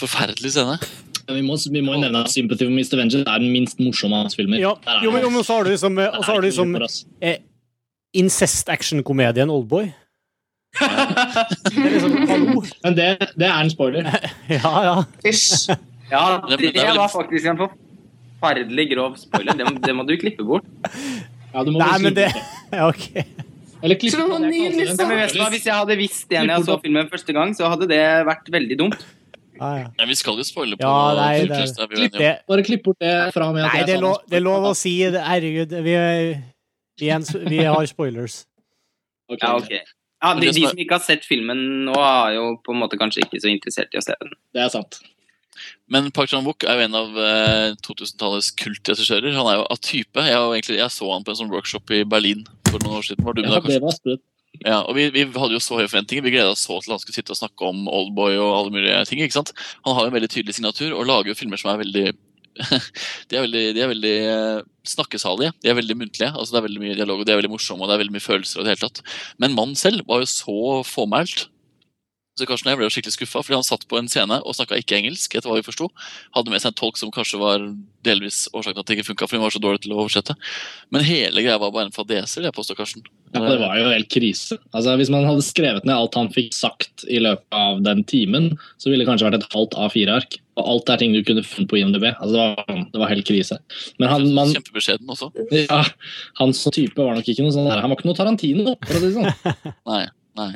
[0.00, 0.76] forferdelig scene.
[1.28, 2.96] Men Vi må, vi må nevne at 'Sympathy for Mr.
[2.98, 4.58] Vengeance' er den minst morsomme av hans filmer.
[4.58, 4.74] Ja,
[5.04, 6.82] jo, men, jo, men så har du liksom, der og så har du liksom for
[6.84, 7.04] oss.
[7.22, 7.38] eh,
[8.14, 9.92] incest-action-komedien Oldboy.
[10.78, 12.62] Det er liksom, hallo!
[12.84, 13.06] Men det,
[13.38, 14.06] det er en spoiler.
[14.54, 14.94] Ja, ja.
[15.24, 15.70] Hysj.
[16.10, 19.58] Ja, Det- det, det var faktisk en forferdelig grov spoiler.
[19.58, 20.66] Det, må- det må du klippe bort.
[21.54, 22.28] Ja, du må Nei, men det
[22.90, 23.06] Ok.
[23.82, 24.42] Eller klippe bort.
[24.42, 25.48] det det, det.
[25.56, 28.50] Hvis jeg hadde visst det når jeg så filmen første gang, så hadde det vært
[28.52, 29.06] veldig dumt.
[29.60, 29.86] Ah, ja.
[29.98, 32.14] Nei, vi skal jo spoile på Ja, nei, det- jo Klipp.
[32.16, 34.30] Det, Bare klipp bort det fra og med at nei, det er, lov, det.
[34.32, 35.20] det er lov å si det.
[35.26, 35.96] Herregud, vi,
[37.02, 37.10] vi,
[37.50, 38.46] vi har spoilers.
[39.28, 39.42] Ok.
[39.42, 39.74] Ja, ok.
[40.20, 42.98] Ja, de, som de som ikke har sett filmen nå, er jo på en måte
[43.00, 44.34] kanskje ikke så interessert i å se den.
[44.54, 45.00] Det er sant.
[45.90, 49.34] Men Park Chan-wook er jo en av eh, 2000-tallets kultregissører.
[49.36, 50.24] Han er jo av type.
[50.24, 53.08] Jeg, har egentlig, jeg så han på en sånn workshop i Berlin for noen år
[53.08, 53.26] siden.
[53.26, 54.18] Var du med Ja, da, kanskje?
[54.60, 56.24] Ja, og vi, vi hadde jo så høye forventninger.
[56.26, 59.04] Vi gleda oss så til han skulle sitte og snakke om Oldboy og alle mulige
[59.08, 59.22] ting.
[59.24, 59.54] ikke sant?
[59.86, 62.06] Han har jo en veldig tydelig signatur og lager jo filmer som er veldig
[63.30, 65.54] de er veldig, de er veldig eh, snakkesalige.
[65.62, 66.32] De er veldig muntlige.
[66.32, 68.16] altså Det er veldig mye dialog og de er veldig morsomme og det er veldig
[68.16, 68.60] mye følelser.
[68.60, 69.02] og det hele tatt.
[69.42, 71.48] Men mannen selv var jo så fåmælt.
[72.38, 74.78] Så Karsten og jeg ble skikkelig skuffa, fordi han satt på en scene og snakka
[74.80, 75.34] ikke engelsk.
[75.34, 75.88] etter hva vi forsto.
[76.36, 77.64] Hadde med seg en tolk som kanskje var
[78.06, 80.36] delvis årsaken til at det ikke funka, hun var så dårlig til å oversette.
[80.94, 83.02] Men hele greia var bare en fadese, vil jeg påstå, Karsten.
[83.34, 84.56] Ja, det var jo helt krise.
[84.70, 88.52] Altså, Hvis man hadde skrevet ned alt han fikk sagt i løpet av den timen,
[88.80, 90.38] så ville det kanskje vært et halvt A4-ark.
[90.60, 92.06] Og alt er ting du kunne funnet på IMDb.
[92.14, 93.58] Altså, det, var, det var helt krise.
[94.00, 95.28] Men han, man, Kjempebeskjeden også.
[95.58, 95.82] ja,
[96.40, 97.68] hans type var nok ikke noe sånn.
[97.74, 99.74] Han var ikke noe Tarantino, for å si det sånn.
[99.92, 100.06] Nei,
[100.40, 100.52] nei.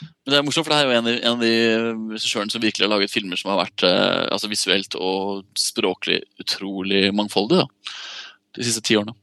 [0.00, 1.52] Men det er morsomt, for det er jo en, av- en av de
[2.16, 7.04] regissørene som virkelig har laget filmer som har vært eh, altså visuelt og språklig utrolig
[7.16, 7.66] mangfoldig da,
[8.58, 9.14] de siste ti årene.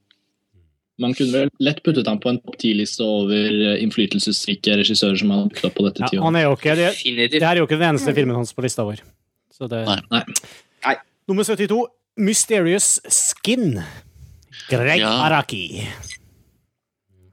[1.01, 3.33] Man kunne vel lett puttet ham på en topp ti-liste over
[3.73, 6.25] eh, innflytelsesrike regissører som har dukket opp på dette Ja, tiåret.
[6.27, 6.89] han er jo ikke, det,
[7.33, 9.01] det er jo ikke den eneste filmen hans på lista vår.
[9.53, 9.99] Så det, Nei.
[10.13, 10.23] Nei.
[10.87, 10.95] Nei.
[11.29, 11.81] Nummer 72,
[12.23, 13.79] Mysterious Skin.
[14.69, 15.09] Greg Ja.
[15.25, 15.81] Araki.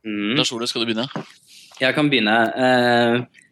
[0.04, 0.34] Mm.
[0.38, 1.04] Lars Ole, skal du begynne?
[1.81, 2.36] Jeg kan begynne.
[2.55, 3.44] Eh,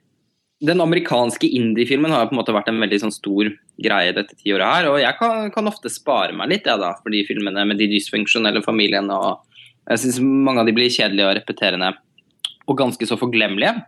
[0.69, 3.47] den amerikanske indie-filmen har på en måte vært en veldig sånn stor
[3.79, 4.89] greie dette tiåret her.
[4.91, 7.87] Og jeg kan, kan ofte spare meg litt ja, da, for de filmene med de
[7.93, 9.15] dysfunksjonelle familiene.
[9.15, 9.45] og
[9.93, 11.93] Jeg syns mange av de blir kjedelige og repeterende
[12.69, 13.79] og ganske så forglemmelige.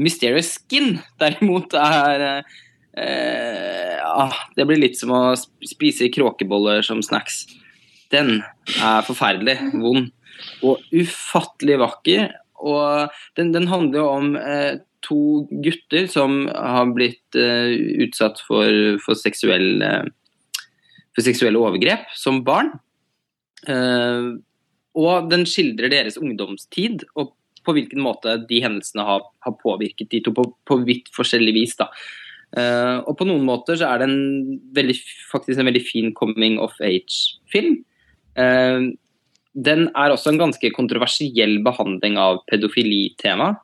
[0.00, 2.24] Mysterious Skin derimot er
[2.98, 7.44] eh, ah, Det blir litt som å sp- spise kråkeboller som snacks.
[8.10, 8.38] Den
[8.80, 10.08] er forferdelig vond
[10.64, 12.30] og ufattelig vakker.
[12.58, 17.74] Og den, den handler jo om eh, to gutter som har blitt eh,
[18.04, 20.04] utsatt for, for, seksuell, eh,
[21.14, 22.72] for seksuelle overgrep som barn.
[23.68, 24.36] Eh,
[24.98, 27.34] og den skildrer deres ungdomstid og
[27.66, 31.76] på hvilken måte de hendelsene har, har påvirket de to på, på vidt forskjellig vis.
[31.78, 31.90] da.
[32.56, 34.96] Uh, og på noen måter så er det en veldig,
[35.28, 37.82] faktisk en veldig fin coming of age-film.
[38.38, 38.88] Eh,
[39.54, 43.54] den er også en ganske kontroversiell behandling av pedofilitema.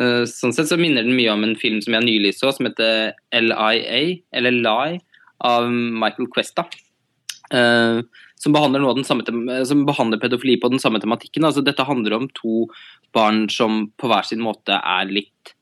[0.00, 2.68] Uh, sånn sett så minner den mye om en film som jeg nylig så, som
[2.68, 4.00] heter LIA,
[4.32, 5.00] eller Lie,
[5.44, 6.66] av Michael Questa.
[7.52, 8.00] Uh,
[8.40, 11.44] som behandler, samme som behandler pedofili på den samme tematikken.
[11.44, 12.70] Altså, dette handler om to
[13.12, 15.52] barn som på hver sin måte er litt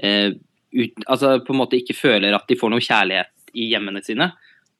[0.00, 0.32] eh,
[0.72, 4.30] ut, Altså på en måte ikke føler at de får noe kjærlighet i hjemmene sine,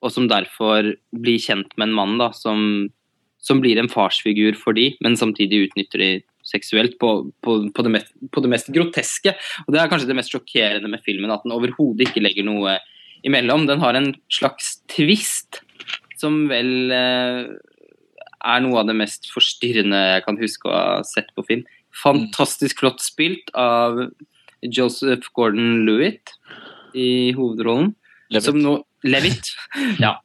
[0.01, 2.89] og som derfor blir kjent med en mann da, som
[3.43, 6.11] som blir en farsfigur for de, men samtidig utnytter de
[6.47, 7.11] seksuelt på,
[7.43, 9.35] på, på, det mest, på, det mest, groteske.
[9.67, 12.79] Og Det er kanskje det mest sjokkerende med filmen, at den overhodet ikke legger noe
[13.27, 13.67] imellom.
[13.71, 15.63] Den har en slags twist
[16.19, 17.51] som vel eh,
[18.43, 21.65] er noe av det mest forstyrrende jeg kan huske å ha sett på film.
[22.03, 24.05] Fantastisk flott spilt av
[24.63, 26.37] Joseph Gordon-Lewitt
[26.99, 27.95] i hovedrollen.
[28.33, 28.47] Levitt.
[28.47, 29.51] Som nå, Levitt,
[30.05, 30.21] ja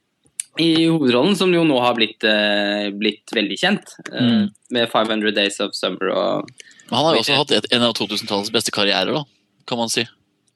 [0.60, 3.94] i hovedrollen, som jo nå har blitt, uh, blitt veldig kjent.
[4.12, 4.50] Uh, Mm.
[4.76, 6.50] Med 500 Days of Summer og
[6.90, 9.24] Men han har jo også hatt et, en av 2000-tallets beste karrierer, da,
[9.68, 10.04] kan man si.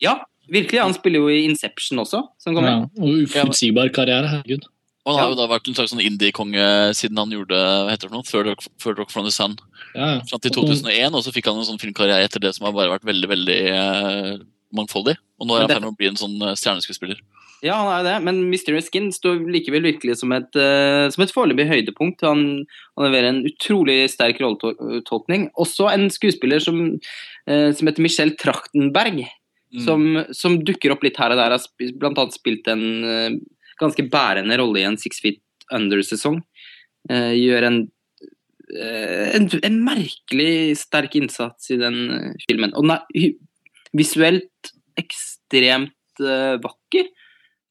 [0.03, 0.18] Ja,
[0.52, 0.82] virkelig.
[0.82, 2.69] Han spiller jo i Inception også, som kommer.
[2.69, 4.65] Ja, og uforutsigbar karriere, herregud.
[5.06, 5.36] Og han har Ja.
[5.36, 8.23] jo da vært en slags sånn indie-konge siden han gjorde hva heter det noe?
[8.23, 9.57] Third Rock, Third Rock from the Sun.
[9.95, 10.19] Ja, ja.
[10.30, 12.91] Fram til 2001, og så fikk han en sånn filmkarriere etter det som har bare
[12.99, 14.38] vært veldig veldig eh,
[14.76, 15.15] mangfoldig.
[15.40, 17.18] Og nå er han i ferd med å bli en sånn eh, stjerneskuespiller.
[17.61, 21.21] Ja, han er jo det, men Mysterious Skin står likevel virkelig som et, uh, som
[21.21, 22.23] et foreløpig høydepunkt.
[22.25, 22.63] Han,
[22.97, 25.51] han leverer en utrolig sterk rolletolkning.
[25.61, 26.79] Også en skuespiller som,
[27.45, 29.27] uh, som heter Michelle Trachtenberg,
[29.71, 29.85] Mm.
[29.85, 30.01] som,
[30.35, 31.53] som dukker opp litt her og der.
[31.55, 33.38] Har blant annet spilt en uh,
[33.79, 35.39] ganske bærende rolle i en Six Feet
[35.71, 36.41] Under-sesong.
[37.07, 37.77] Uh, gjør en,
[38.75, 42.75] en, en merkelig sterk innsats i den filmen.
[42.75, 43.31] Og den er
[43.95, 47.07] visuelt ekstremt vakker.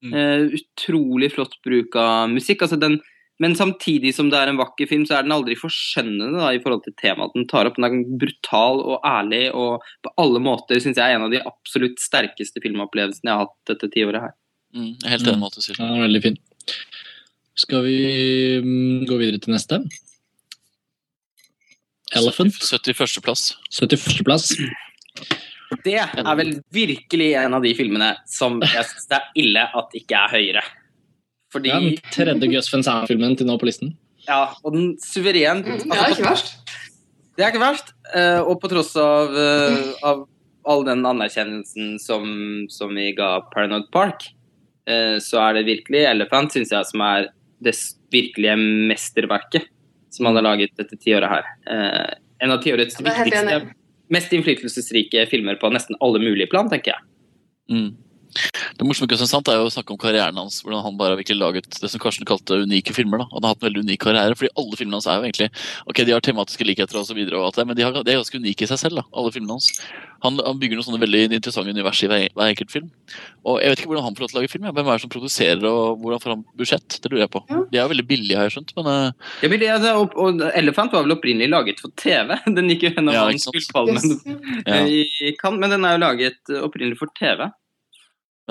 [0.04, 0.12] Mm.
[0.16, 2.64] Eh, utrolig flott bruk av musikk.
[2.64, 2.98] Altså den,
[3.40, 6.60] men samtidig som det er en vakker film, så er den aldri forskjønnende da, i
[6.62, 7.78] forhold til temaet den tar opp.
[7.78, 11.42] Den er brutal og ærlig, og på alle måter syns jeg er en av de
[11.44, 14.36] absolutt sterkeste filmopplevelsene jeg har hatt dette tiåret her.
[14.76, 15.72] Mm, helt enig med du.
[15.74, 16.38] Ja, veldig fin.
[17.58, 17.96] Skal vi
[18.64, 19.80] mm, gå videre til neste?
[22.16, 22.56] Elephant.
[22.56, 23.20] 71.
[23.24, 23.50] plass.
[23.70, 24.24] 71.
[24.26, 24.52] plass.
[25.84, 29.96] Det er vel virkelig en av de filmene som jeg syns det er ille at
[29.96, 30.64] ikke er høyere.
[31.50, 33.94] Fordi Ja, den tredje Gus Van Sant-filmen til nå på listen.
[34.26, 36.52] Ja, og den suverent Det er ikke verst.
[37.36, 37.94] Det er ikke verst.
[38.14, 40.26] eh, og på tross av, eh, av
[40.66, 44.26] all den anerkjennelsen som, som vi ga Paranoid Park,
[44.86, 47.30] eh, så er det virkelig Elephant, syns jeg, som er
[47.64, 47.74] det
[48.12, 48.56] virkelige
[48.90, 49.68] mesterverket
[50.10, 51.46] som han har laget dette tiåret her.
[51.70, 52.14] Eh,
[52.44, 53.60] en av tiårets viktigste.
[54.10, 57.06] Mest innflytelsesrike filmer på nesten alle mulige plan, tenker jeg.
[57.70, 57.90] Mm.
[58.78, 60.60] Det morsomme sant, er jo å snakke om karrieren hans.
[60.64, 63.22] Hvordan han bare har virkelig laget det som Karsten kalte unike filmer.
[63.22, 63.28] da.
[63.34, 65.50] Han har hatt en veldig unik karriere, fordi alle filmene hans er jo egentlig
[65.90, 68.14] ok, de har tematiske likheter og så videre, og alt det, men de, har, de
[68.14, 69.00] er ganske unike i seg selv.
[69.02, 69.70] da, alle filmene hans.
[70.24, 72.90] Han, han bygger noen sånne veldig interessante univers i hver, hver enkelt film.
[73.48, 74.66] Og Jeg vet ikke hvordan han får lov til å lage film.
[74.68, 74.74] Ja.
[74.76, 76.98] Hvem er det som produserer, og hvordan får han budsjett?
[77.00, 77.44] Det lurer jeg på.
[77.48, 77.60] Ja.
[77.70, 78.74] De er jo veldig billige, har jeg skjønt.
[78.76, 78.90] men...
[78.90, 82.34] Uh, Ja, men det, det, og, og Elephant var vel opprinnelig laget for TV.
[82.56, 83.48] Den gikk jo gjennom Ja, ja, yes.
[84.66, 84.82] ja.
[85.30, 87.46] i Cannes, men den er jo laget opprinnelig for TV.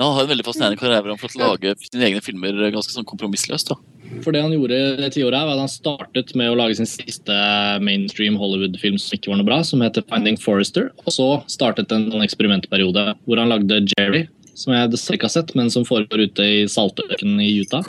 [0.00, 2.94] Men han har en veldig fascinerende karriere hvor han får lage sine egne filmer ganske
[2.94, 3.68] sånn kompromissløst.
[3.68, 3.76] da.
[4.24, 6.88] For det han gjorde det tiåret her, var at han startet med å lage sin
[6.88, 7.36] siste
[7.84, 10.88] mainstream Hollywood-film som ikke var noe bra, som heter 'Finding Forrester'.
[11.04, 14.24] Og så startet en sånn eksperimentperiode hvor han lagde 'Jerry',
[14.54, 17.84] som jeg dessverre ikke har sett, men som foregår ute i saltørkenen i Utah.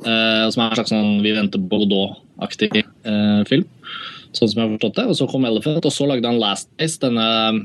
[0.00, 2.72] Eh, som er en slags sånn Vi venter på Godot-aktig
[3.04, 3.68] eh, film.
[4.32, 5.08] Sånn som jeg har forstått det.
[5.12, 7.60] Og så kom 'Elephant', og så lagde han 'Last Days', denne eh,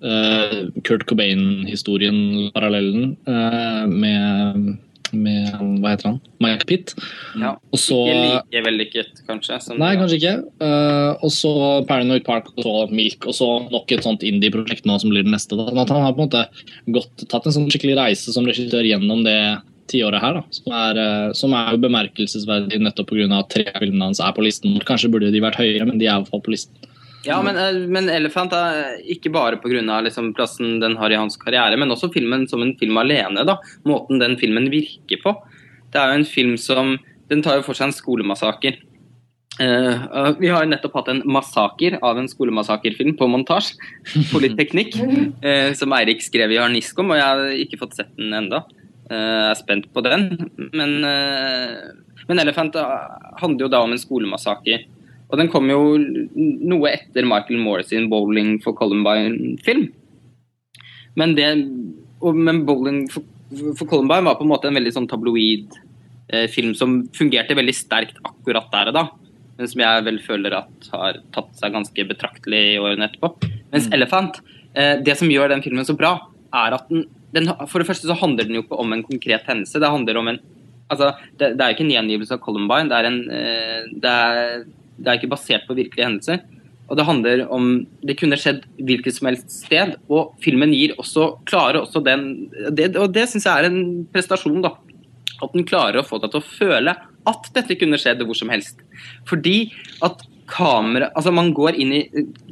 [0.00, 4.78] Kurt Cobain-historien, parallellen, eh, med,
[5.12, 6.18] med Hva heter han?
[6.44, 6.94] Mike Pitt.
[7.40, 7.56] Ja.
[7.72, 9.60] Og så Ikke like vellykket, kanskje.
[9.64, 10.34] Som Nei, kanskje ikke.
[10.64, 11.52] Eh, og så
[11.88, 15.34] Paranoid Park og så Milk, og så nok et sånt indie-prosjekt nå som blir det
[15.34, 15.58] neste.
[15.58, 15.70] Da.
[15.72, 16.46] Sånn han har på en måte
[16.94, 19.40] gått, tatt en sånn skikkelig reise som regissør gjennom det
[19.88, 23.38] tiåret her, da, som er, eh, som er bemerkelsesverdig nettopp pga.
[23.38, 24.78] at tre av filmene hans er på listen.
[24.84, 26.74] Kanskje burde de vært høyere, men de er i hvert fall på listen.
[27.28, 30.00] Ja, men, eh, men Elephant er ikke bare pga.
[30.04, 33.44] Liksom plassen den har i hans karriere, men også filmen som en film alene.
[33.44, 35.34] da, Måten den filmen virker på.
[35.92, 36.98] Det er jo en film som
[37.28, 38.78] Den tar jo for seg en skolemassaker.
[39.60, 43.76] Uh, vi har jo nettopp hatt en massaker av en skolemassakerfilm på montasje.
[44.32, 44.96] Polyteknikk.
[45.44, 48.62] eh, som Eirik skrev i Harniskom, og jeg har ikke fått sett den enda.
[49.12, 50.50] Uh, Jeg er spent på den.
[50.72, 51.92] Men, eh,
[52.28, 52.96] men Elephant eh,
[53.40, 54.84] handler jo da om en skolemassaker.
[55.28, 59.90] Og den kom jo noe etter Michael Moore sin 'Bowling for Columbine'-film.
[61.20, 63.26] Men, men 'Bowling for,
[63.76, 65.76] for Columbine' var på en måte en veldig sånn tabloid
[66.32, 69.04] eh, film som fungerte veldig sterkt akkurat der og da.
[69.58, 73.34] Men som jeg vel føler at har tatt seg ganske betraktelig i årene etterpå.
[73.74, 74.40] Mens 'Elephant',
[74.74, 76.16] eh, det som gjør den filmen så bra,
[76.54, 79.44] er at den, den For det første så handler den jo ikke om en konkret
[79.44, 79.76] hendelse.
[79.76, 80.40] Det handler om en
[80.88, 82.88] Altså, det, det er jo ikke en gjengivelse av Columbine.
[82.88, 84.62] Det er, en, eh, det, er,
[84.98, 86.42] det er ikke basert på virkelige hendelser.
[86.88, 89.96] Og det handler om Det kunne skjedd hvilket som helst sted.
[90.08, 94.62] Og filmen gir også, klarer også den det, Og det syns jeg er en prestasjon,
[94.64, 94.74] da.
[95.38, 96.96] At den klarer å få deg til å føle
[97.28, 98.80] at dette kunne skjedd hvor som helst.
[99.28, 99.70] Fordi
[100.04, 102.02] at kamera Altså, man går inn i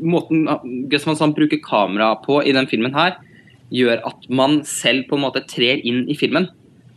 [0.05, 0.45] Måten
[0.91, 3.17] Gusman bruker kamera på i den filmen her,
[3.73, 6.51] gjør at man selv på en måte trer inn i filmen.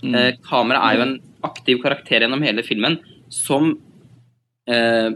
[0.03, 0.15] Mm.
[0.15, 1.15] Eh, kamera er jo en
[1.47, 2.99] aktiv karakter gjennom hele filmen
[3.31, 3.71] som
[4.67, 5.15] eh,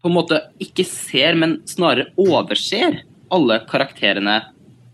[0.00, 4.40] på en måte ikke ser, men snarere overser alle karakterene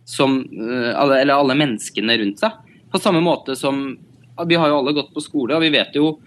[0.06, 2.58] som eh, alle, Eller alle menneskene rundt seg.
[2.92, 3.98] På samme måte som
[4.46, 6.18] Vi har jo alle gått på skole, og vi vet jo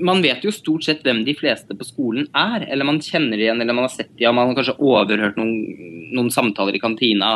[0.00, 2.66] man vet jo stort sett hvem de fleste på skolen er.
[2.68, 5.38] Eller man kjenner de igjen, eller man har sett de, ja, man har kanskje overhørt
[5.40, 5.54] noen,
[6.12, 7.30] noen samtaler i kantina.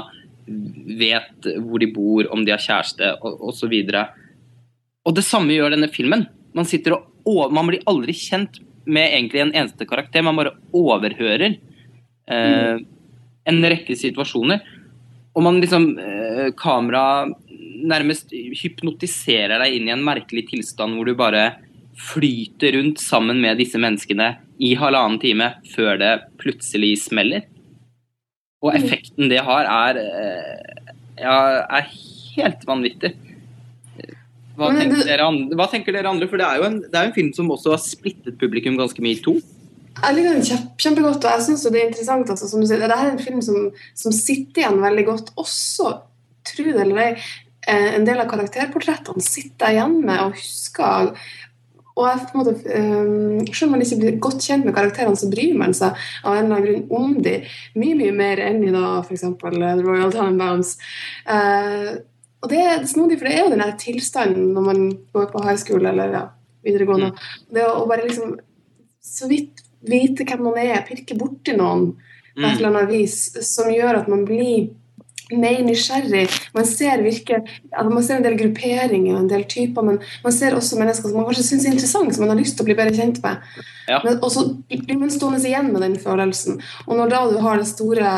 [0.44, 3.72] Vet hvor de bor, om de har kjæreste, og osv.
[5.08, 6.26] Og det samme gjør denne filmen.
[6.52, 6.68] Man,
[7.24, 10.24] og, man blir aldri kjent med egentlig en eneste karakter.
[10.24, 11.56] Man bare overhører
[12.30, 12.76] eh,
[13.44, 14.62] en rekke situasjoner.
[15.34, 17.26] Og man liksom eh, Kamera
[17.84, 21.48] nærmest hypnotiserer deg inn i en merkelig tilstand hvor du bare
[21.94, 27.44] flyter rundt sammen med disse menneskene i halvannen time før det plutselig smeller.
[28.64, 31.36] Og effekten det har, er, eh, ja,
[31.68, 31.90] er
[32.34, 33.12] helt vanvittig.
[34.54, 36.28] Hva Men tenker, dere andre, hva tenker dere andre?
[36.30, 39.02] For det er jo en, det er en film som også har splittet publikum ganske
[39.02, 39.36] mye i to.
[39.94, 42.30] Jeg liker den kjempe, kjempegodt, og jeg synes det er interessant.
[42.34, 45.32] Altså, som du sier, Dette er en film som, som sitter igjen veldig godt.
[45.40, 45.90] Også,
[46.50, 47.10] tro det eller ei,
[47.66, 51.14] eh, en del av karakterportrettene sitter jeg igjen med og husker.
[51.94, 55.18] Og jeg på en måte, um, Selv om man ikke blir godt kjent med karakterene,
[55.18, 55.94] så bryr man seg
[56.24, 57.46] av en eller annen grunn om dem
[57.78, 59.22] mye mye mer enn i da f.eks.
[59.44, 60.74] The Royal Tenenbaums.
[61.30, 61.94] Eh,
[62.44, 65.60] og det er snodig, for det er jo den tilstanden når man går på high
[65.60, 66.24] school eller ja,
[66.66, 67.14] videregående.
[67.48, 68.36] Det å, bare liksom
[69.04, 71.94] så vidt vite hvem man er, pirke borti noen
[72.34, 74.72] på et eller annet vis, som gjør at man blir
[75.32, 76.26] mer nysgjerrig.
[76.56, 77.40] Man ser, virke,
[77.70, 81.08] altså man ser en del grupperinger og en del typer, men man ser også mennesker
[81.08, 83.22] som man kanskje syns er interessant, som man har lyst til å bli bedre kjent
[83.24, 83.56] med.
[83.88, 84.02] Ja.
[84.04, 86.60] Men, og så blir man stående igjen med den følelsen.
[86.84, 88.12] Og når da du har det store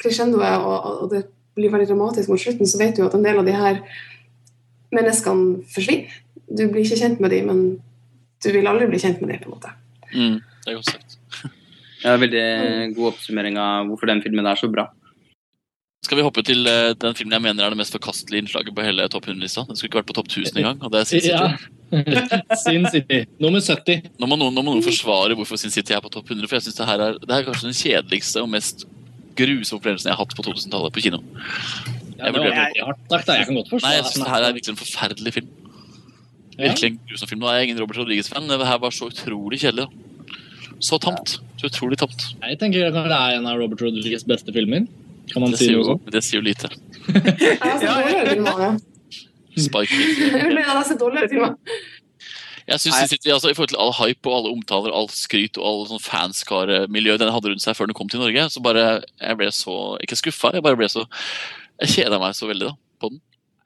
[0.00, 1.24] crescendoet, og, og det
[1.58, 3.80] blir veldig dramatisk mot slutten, så vet du at en del av de her
[4.94, 6.18] menneskene forsvinner.
[6.50, 7.64] Du blir ikke kjent med dem, men
[8.42, 9.74] du vil aldri bli kjent med dem, på en måte.
[10.10, 11.18] Mm, det er godt sagt.
[12.00, 14.86] Ja, veldig god oppsummering av hvorfor den filmen er så bra.
[16.00, 18.86] Skal vi hoppe til eh, den filmen jeg mener er det mest forkastelige innslaget på
[18.86, 19.66] hele topp 100-lista?
[19.68, 20.80] Den skulle ikke vært på topp 1000 engang.
[20.80, 21.34] og det er Sin City.
[21.36, 22.56] Ja.
[22.62, 23.18] Sin City.
[23.42, 24.08] Nummer 70.
[24.16, 26.56] Nå må, noen, nå må noen forsvare hvorfor Sin City er på topp 100, for
[26.56, 28.86] jeg synes det her er, er kanskje den kjedeligste og mest
[29.40, 31.20] grusomme opplevelsen jeg har hatt på 2000-tallet på kino.
[32.20, 33.38] Ja, jeg, jeg, takk, da.
[33.40, 35.50] Jeg kan godt forstå Nei, jeg synes det her er virkelig en forferdelig film.
[36.60, 37.40] Virkelig en grusom film.
[37.40, 39.88] Nå er jeg ingen Robert Rodriguez-fan, det her var så utrolig kjedelig.
[40.80, 41.38] Så tamt.
[41.60, 42.26] Så utrolig tamt.
[42.40, 44.86] Jeg tenker det kanskje er en av Robert Rodriguez' beste filmer.
[45.30, 46.08] Kan man Det si noe sånt?
[46.10, 46.70] det sier jo lite.
[47.08, 47.58] Jeg
[48.40, 48.70] ja.
[49.60, 51.54] Spike Det Jeg så jeg har dårligere filmer.
[52.70, 55.58] Jeg synes det sitter, altså, I forhold til all hype og alle omtaler, all skryt
[55.58, 58.84] og all sånn fanskare-miljø den hadde rundt seg før den kom til Norge, så bare
[59.02, 59.74] jeg ble så
[60.04, 61.02] Ikke skuffa, jeg bare ble så
[61.82, 63.20] Jeg kjeda meg så veldig da, på den.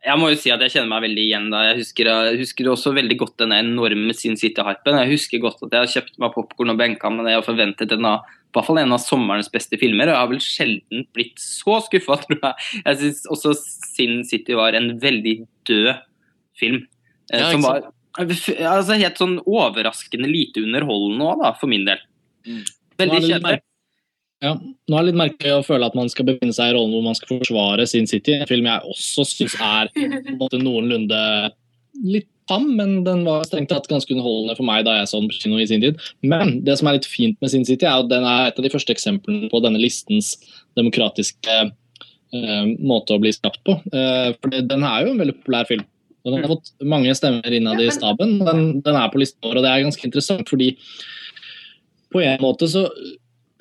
[0.05, 1.63] Jeg må jo si at jeg kjenner meg veldig igjen da.
[1.71, 4.99] Jeg husker, jeg husker også veldig godt den enorme Sin City-hypen.
[5.01, 7.95] Jeg husker godt at jeg har kjøpt meg popkorn og benka med det og forventet
[7.97, 10.11] en av, i hvert fall en av sommerens beste filmer.
[10.11, 12.69] Og jeg har vel sjelden blitt så skuffa, tror jeg.
[12.83, 13.55] Jeg syns også
[13.95, 15.35] Sin City var en veldig
[15.73, 15.91] død
[16.61, 16.83] film.
[17.33, 17.89] eh, Ja, som var
[18.21, 22.03] altså, helt sånn overraskende lite underholdende òg, da, for min del.
[22.47, 22.65] Mm.
[23.01, 23.63] Veldig kjedelig.
[24.45, 26.93] Ja, nå er det litt merkelig å føle at man skal befinne seg i rollen
[26.93, 28.37] hvor man skal forsvare Sin City.
[28.37, 31.21] En film jeg også syns er på en måte noenlunde
[32.05, 35.31] litt tam, men den var strengt tatt ganske underholdende for meg da jeg så den
[35.31, 36.03] på kino i sin tid.
[36.27, 38.67] Men det som er litt fint med Sin City, er at den er et av
[38.67, 40.35] de første eksemplene på denne listens
[40.79, 43.79] demokratiske eh, måte å bli skapt på.
[43.95, 45.87] Eh, for den er jo en veldig populær film.
[46.25, 48.39] Og den har fått mange stemmer innad i staben.
[48.41, 50.73] Den, den er på listen vår, og det er ganske interessant fordi
[52.15, 52.87] på en måte så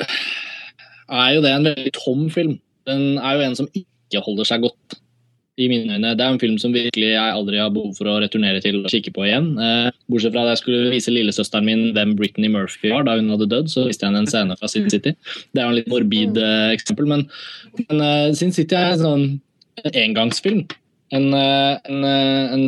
[0.04, 2.58] er jo det en veldig tom film.
[2.88, 5.00] Den er jo en som ikke holder seg godt,
[5.58, 6.16] i mine øyne.
[6.18, 8.90] Det er en film som virkelig jeg aldri har behov for å returnere til og
[8.90, 9.52] kikke på igjen.
[9.62, 13.30] Eh, bortsett fra at jeg skulle vise lillesøsteren min hvem Britney Murphy var da hun
[13.36, 15.14] hadde dødd, så viste jeg henne en scene fra Sin City.
[15.54, 17.28] Det er jo en litt morbid eh, eksempel, men,
[17.84, 19.28] men eh, Sin City er en sånn
[19.84, 20.66] en engangsfilm.
[21.14, 22.64] En, eh, en, eh, en,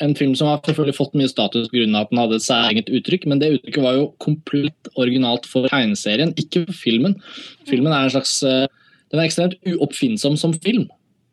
[0.00, 1.84] en film som har selvfølgelig fått mye status pga.
[2.00, 6.32] at den hadde et særegent uttrykk, men det uttrykket var jo komplett originalt for tegneserien,
[6.40, 7.18] ikke for filmen.
[7.68, 8.66] Filmen er en slags eh,
[9.12, 10.86] Den er ekstremt uoppfinnsom som film.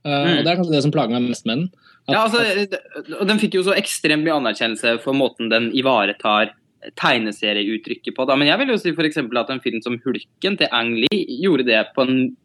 [0.04, 0.40] Mm.
[0.40, 1.70] Og Det er kanskje det som plager meg mest med den.
[2.10, 6.52] At- Ja, altså, og Den fikk jo så ekstremt mye anerkjennelse for måten den ivaretar
[7.00, 8.28] tegneserieuttrykket på.
[8.28, 8.36] Da.
[8.36, 11.66] Men jeg vil jo si for at en film som 'Hulken' til Ang Lee gjorde
[11.66, 12.36] det på en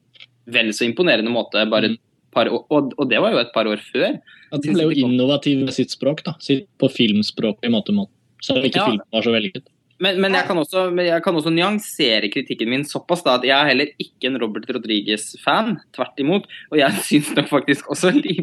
[0.47, 1.69] vel så imponerende måte.
[1.69, 1.99] bare et
[2.35, 4.19] par år, og, og det var jo et par år før.
[4.55, 6.37] At De ble jo innovativ med sitt språk, da.
[6.43, 8.91] Sitt på filmspråk i måte Så Selv ikke Ja.
[8.91, 9.71] filmen var så vellykket.
[10.03, 13.55] Men, men, jeg kan også, jeg kan også nyansere kritikken min såpass da, at jeg
[13.55, 15.77] er heller ikke en Robert Rodriguez-fan.
[15.95, 16.49] Tvert imot.
[16.73, 18.43] Og jeg syns nok faktisk også li-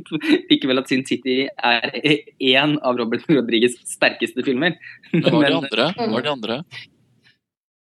[0.49, 1.91] likevel at Sin City er
[2.39, 4.77] én av Robert Rodriguez' sterkeste filmer.
[5.11, 5.89] Men hva var de andre?
[5.99, 6.61] Hva var de andre?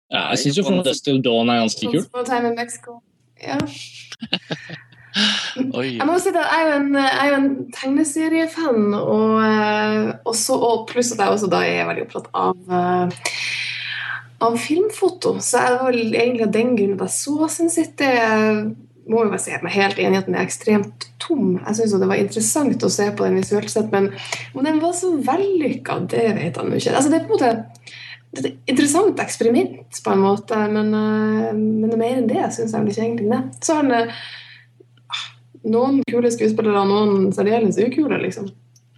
[0.09, 1.99] Ja, jeg syns jo From Dust Dawn er ganske kul.
[1.99, 3.01] Once Upon a Time in Mexico.
[3.43, 3.59] Ja.
[5.15, 10.11] Jeg må si at jeg er jo en, en tegneseriefan, og, eh,
[10.55, 13.23] og pluss at jeg også da er veldig opptatt av eh,
[14.39, 15.37] av filmfoto.
[15.43, 18.11] Så jeg var egentlig av den grunn at jeg så Sin City.
[19.09, 21.57] Må jo bare si er helt enig i at den er ekstremt tom.
[21.63, 24.11] Jeg syns det var interessant å se på den visuelt sett, men
[24.53, 26.93] om den var så vellykka, det vet jeg nå ikke.
[26.93, 27.89] Altså, det er på en måte
[28.37, 32.93] et interessant eksperiment, på en måte, men, eh, men mer enn det syns jeg vel
[32.93, 33.41] ikke egentlig.
[33.65, 34.13] Så har den
[35.63, 38.49] noen kule skuespillere, noen særdeles ukule, liksom.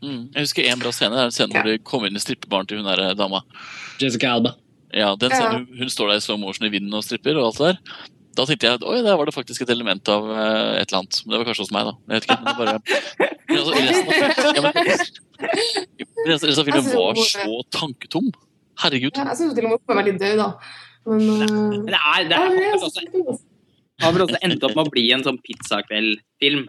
[0.01, 0.31] Mm.
[0.33, 1.13] Jeg husker en bra scene.
[1.13, 3.43] Det er en scene hvor det kommer inn i strippebaren til hun der eh, dama.
[4.01, 4.55] Jessica Alba.
[4.93, 5.37] Ja, den Ja.
[5.37, 7.67] scenen, hun- Hun står der i slow motion i vinden og stripper og alt det
[7.69, 7.77] der.
[8.35, 11.01] Da tenkte jeg at oi, der var det faktisk et element av uh, et eller
[11.01, 11.17] annet.
[11.25, 11.93] Men det var kanskje hos meg, da.
[12.07, 12.79] Jeg vet ikke, men det bare...
[13.51, 14.73] Men altså, resten av, ja, men,
[16.31, 18.31] resten, resten av filmen var så tanketom.
[18.81, 19.17] Herregud.
[19.19, 20.49] Ja, jeg syns til og med hun var veldig død, da.
[21.11, 23.37] Men uh, det, er, det ja, er, det er det også,
[24.03, 26.67] har vel også endt opp med å bli en sånn pizzakveld-film.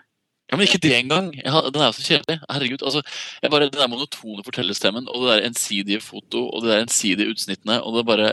[0.53, 1.31] Ja, Men ikke det engang.
[1.39, 2.39] Jeg, den er jo så kjedelig.
[2.51, 2.83] Herregud.
[2.85, 3.01] altså,
[3.41, 7.33] jeg bare, Den der monotone fortellerstemmen og det der ensidige foto og det der ensidige
[7.33, 8.33] utsnittene og det bare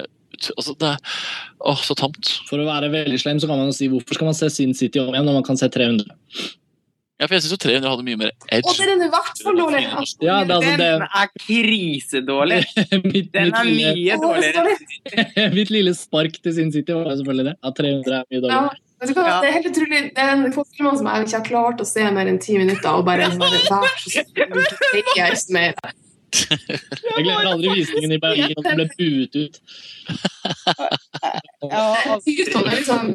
[0.58, 0.98] altså, det er
[1.60, 2.34] Åh, så tamt.
[2.50, 5.00] For å være veldig slem så kan man si hvorfor skal man se Sin City
[5.00, 6.12] om igjen når man kan se 300?
[7.20, 9.58] Ja, for jeg syns 300 hadde mye mer Å, Og den er i hvert fall
[9.60, 9.82] dårlig!
[10.24, 10.86] Ja, det altså, det...
[10.88, 12.60] Den er krisedårlig!
[13.14, 14.76] mitt, Den er mye er dårligere.
[15.58, 17.58] mitt lille spark til Sin City var selvfølgelig det.
[17.60, 18.89] At 300 er mye Ja, dårligere.
[19.00, 19.26] Vet du hva?
[19.30, 19.38] Ja.
[19.44, 20.02] Det er helt utrolig.
[20.16, 22.92] Det er en fotballmann som jeg ikke har klart å se mer enn ti minutter,
[22.92, 24.62] og bare bare, vær så snill,
[25.04, 25.80] ikke si mer.
[26.30, 29.62] Jeg glemmer aldri visningen i Berlin, og den ble buet ut.
[31.70, 33.10] Ja, er liksom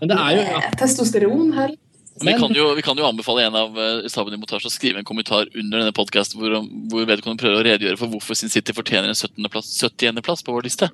[0.00, 0.62] Men det er jo ja.
[0.80, 1.76] testosteron her.
[2.18, 4.98] Vi kan, jo, vi kan jo anbefale en av uh, staben i montasje å skrive
[4.98, 6.56] en kommentar under denne podkasten hvor,
[6.90, 10.18] hvor vedkommende prøver å redegjøre for hvorfor Sin City fortjener en 70.-plass 70.
[10.26, 10.90] på vår liste.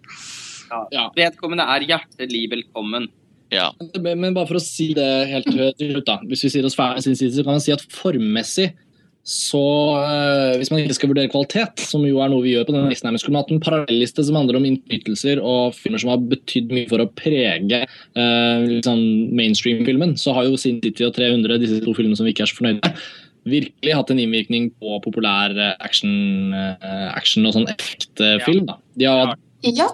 [0.92, 1.06] Ja.
[1.16, 3.08] Vedkommende er hjertelig velkommen.
[3.54, 3.68] Ja.
[4.02, 6.18] Men men bare for å si det helt til slutt, da.
[6.28, 8.72] Hvis vi sier oss ferdig sin side, så kan man si at formmessig
[9.24, 9.60] så
[10.04, 12.90] øh, Hvis man ikke skal vurdere kvalitet, som jo er noe vi gjør på denne
[12.92, 16.26] listen, her, skulle man hatt en parallelliste som handler om innflytelser og filmer som har
[16.28, 21.16] betydd mye for å prege øh, litt sånn mainstream-filmen, så har jo Sin City og
[21.16, 23.00] 300, disse to filmene som vi ikke er så fornøyd med,
[23.54, 28.68] virkelig hatt en innvirkning på populær øh, action, øh, action og sånn effektfilm.
[28.68, 28.78] da.
[29.00, 29.88] De har hatt Ja,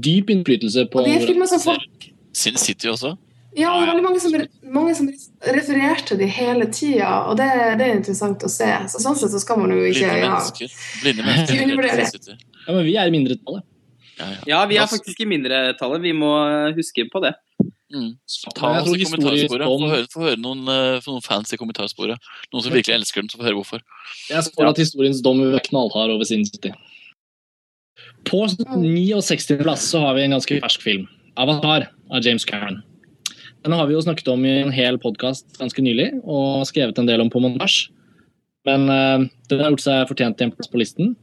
[0.00, 1.89] dyp innflytelse på og det er filmer som folk
[2.36, 3.16] Sin City også.
[3.58, 4.34] Ja, det er veldig mange som,
[4.70, 5.08] mange som
[5.56, 7.48] refererte dem hele tida, og det,
[7.80, 8.68] det er interessant å se.
[8.92, 10.28] Så sånn sett så skal man jo ikke Blinde ja.
[10.28, 10.76] mennesker.
[11.02, 12.38] Blinde mennesker.
[12.60, 13.66] Ja, men vi er i mindretallet.
[14.20, 14.40] Ja, ja.
[14.52, 16.02] Ja, vi er faktisk i mindretallet.
[16.04, 17.34] Vi må eh, huske på det.
[17.90, 18.12] Mm.
[18.54, 19.66] Ta oss i kommentarsporet.
[19.66, 22.30] Få høre, få høre noen, eh, noen fans i kommentarsporet.
[22.52, 23.82] Noen som virkelig elsker den, så få høre hvorfor.
[24.30, 26.70] Jeg spår at historiens dom vil være knallhard over Sin City.
[28.28, 29.56] På 69.
[29.64, 31.08] plass så har vi en ganske fersk film.
[31.34, 32.82] 'Avatar' av James Cameron.
[33.64, 37.08] Den har vi jo snakket om i en hel podkast ganske nylig, og skrevet en
[37.08, 37.90] del om på montasje.
[38.68, 41.14] Men uh, den har gjort seg fortjent til en plass på listen.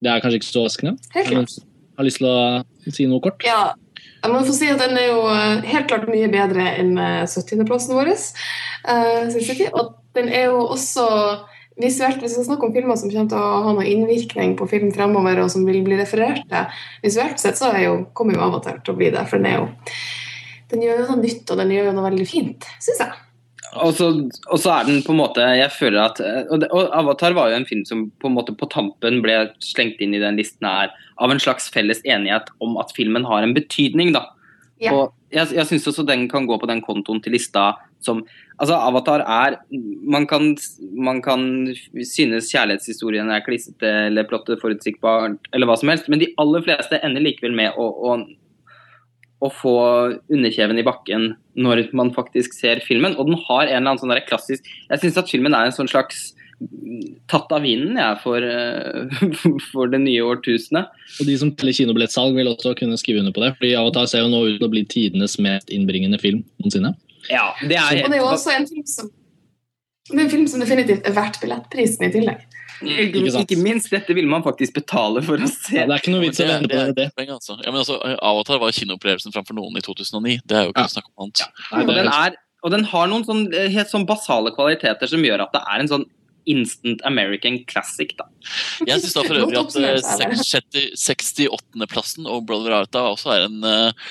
[0.00, 0.96] Det er kanskje ikke så overraskende.
[1.14, 1.56] Helt klart.
[1.98, 3.44] Har lyst til å si noe kort?
[3.44, 3.74] Ja,
[4.22, 7.26] jeg må få si at den er jo eh, helt klart mye bedre enn eh,
[7.28, 8.12] 70.-plassen vår.
[8.84, 11.06] Uh, Og den er jo også
[11.82, 14.68] visuelt, hvis vi skal snakke om filmer som kommer til å ha noen innvirkning på
[14.70, 18.80] film fremover, og som vil bli referert til, visuelt sett så jo, kommer jo Avatar
[18.84, 19.24] til å bli det.
[19.30, 19.68] For den jo
[20.70, 23.18] den gjør jo noe nytt, og den gjør jo noe veldig fint, syns jeg.
[23.80, 24.08] Og så,
[24.50, 27.52] og så er den på en måte Jeg føler at og, det, og Avatar var
[27.52, 30.66] jo en film som på en måte på tampen ble slengt inn i den listen
[30.66, 30.90] her
[31.22, 34.24] av en slags felles enighet om at filmen har en betydning, da.
[34.82, 34.96] Ja.
[34.96, 37.72] Og jeg, jeg syns også den kan gå på den kontoen til lista
[38.04, 38.24] som
[38.60, 39.54] Altså, Avatar er
[40.04, 40.50] Man kan,
[40.92, 41.70] man kan
[42.04, 47.00] synes kjærlighetshistorien er klissete eller plottet forutsigbart eller hva som helst, men de aller fleste
[47.00, 48.18] ender likevel med å, å
[49.40, 49.74] å få
[50.28, 53.16] underkjeven i bakken når man faktisk ser filmen.
[53.16, 55.88] Og den har en eller annen sånn klassisk Jeg syns at filmen er en sånn
[55.88, 56.30] slags
[57.30, 59.22] tatt av vinden jeg, for, eh,
[59.72, 60.90] for det nye årtusenet.
[61.20, 63.54] Og de som teller kinobillettsalg, vil også kunne skrive under på det.
[63.60, 66.94] fordi Avatar ser jo nå ut til å bli tidenes mest innbringende film noensinne.
[67.30, 69.10] Ja, det er Og det er jo også en film som
[70.10, 72.40] det er en film som definitivt er verdt billettprisen i tillegg.
[72.82, 75.76] ikke, Ikke minst dette vil man faktisk betale for å se.
[75.76, 77.26] Ja, det er ikke noe vits å Men vente på det, det.
[77.30, 77.54] altså.
[77.62, 80.40] Ja, men altså, Avatar var kinoopplevelsen framfor noen i 2009.
[80.50, 80.90] Det er jo ikke Ja.
[80.96, 81.44] snakk om annet.
[81.70, 85.06] Nei, Og den, er, er, og den har noen sånn, eh, helt sånn basale kvaliteter
[85.12, 86.04] som gjør at det er en sånn
[86.46, 88.14] instant American classic.
[88.18, 88.26] da.
[88.86, 93.46] Jeg syns da for øvrig at eh, Godt oppsummert, 68.-plassen og Brother Arta også er
[93.48, 94.10] en, eh,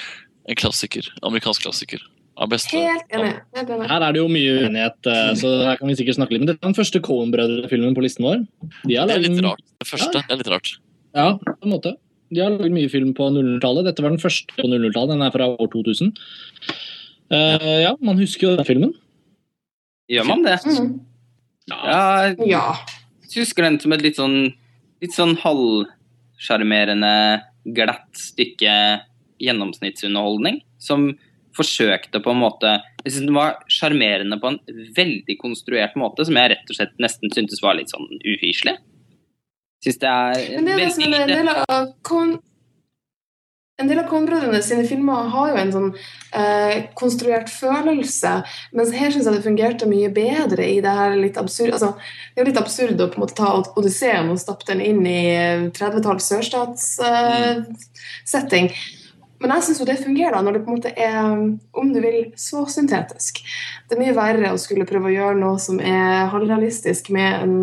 [0.49, 1.09] en klassiker.
[1.23, 2.03] Amerikansk klassiker.
[2.39, 3.33] Helt enig.
[3.51, 6.45] Her er det jo mye uenighet, eh, så her kan vi sikkert snakke litt.
[6.45, 8.45] Men dette er den første Cohen-brødre-filmen på listen vår.
[8.85, 9.65] De har Det er litt rart.
[9.79, 10.77] Det første det er litt rart.
[11.17, 11.95] Ja, på en måte.
[12.31, 13.89] De har laget mye film på 00-tallet.
[13.89, 15.17] Dette var den første på 00-tallet.
[15.17, 16.13] Den er fra år 2000.
[17.29, 18.93] Uh, ja, man husker jo den filmen.
[20.09, 20.57] Gjør man det?
[20.65, 20.93] Mm.
[21.69, 22.25] Ja,
[23.29, 24.53] jeg husker den som et litt sånn,
[25.03, 27.13] litt sånn halvsjarmerende,
[27.75, 28.75] glatt stykke
[29.39, 30.61] gjennomsnittsunderholdning.
[30.81, 31.11] Som
[31.57, 32.69] forsøkte på en måte
[33.03, 34.59] Jeg synes den var sjarmerende på en
[34.95, 38.75] veldig konstruert måte, som jeg rett og slett nesten syntes var litt sånn uhyselig.
[39.83, 42.33] Syns det er Men det er det som er en del av Coen
[43.79, 45.89] en del av Coen-brødrene sine filmer har jo en sånn
[46.35, 48.43] eh, konstruert følelse,
[48.75, 51.89] mens her syns jeg det fungerte mye bedre i det her litt absurd altså,
[52.35, 53.47] Det er litt absurd å på en måte ta
[53.79, 55.23] Odysseen og stappe den inn i
[55.75, 58.67] 30-talls sørstatssetting.
[59.39, 61.15] Men jeg syns jo det fungerer da, når det på en måte er,
[61.79, 63.33] om du vil, så syntetisk.
[63.87, 67.55] Det er mye verre å skulle prøve å gjøre noe som er halvrealistisk med en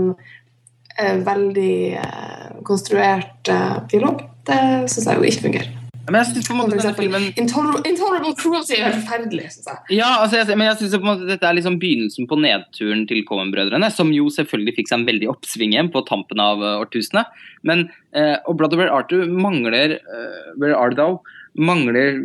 [0.96, 4.24] eh, veldig eh, konstruert eh, dialog.
[4.48, 5.85] Det syns jeg jo ikke fungerer.
[6.06, 9.96] Men jeg synes på en måte denne filmen Intolerable, Intolerable Cruelty er forferdelig, syns jeg.
[9.98, 13.02] Ja, altså, jeg, men jeg synes på en måte dette er liksom begynnelsen på nedturen
[13.10, 16.76] til Coen-brødrene, som jo selvfølgelig fikk seg en veldig oppsving igjen på tampen av uh,
[16.84, 17.32] årtusenet.
[17.66, 21.18] Men, eh, og Brother Where Arthur mangler uh, Where Art Thou
[21.56, 22.22] mangler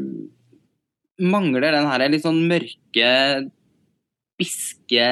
[1.22, 3.10] mangler den her litt sånn mørke,
[4.42, 5.10] biske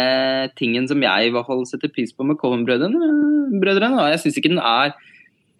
[0.57, 3.13] tingen som jeg i hvert fall setter pris på med Coen-brødrene.
[3.61, 4.93] brødrene, Og jeg syns ikke den er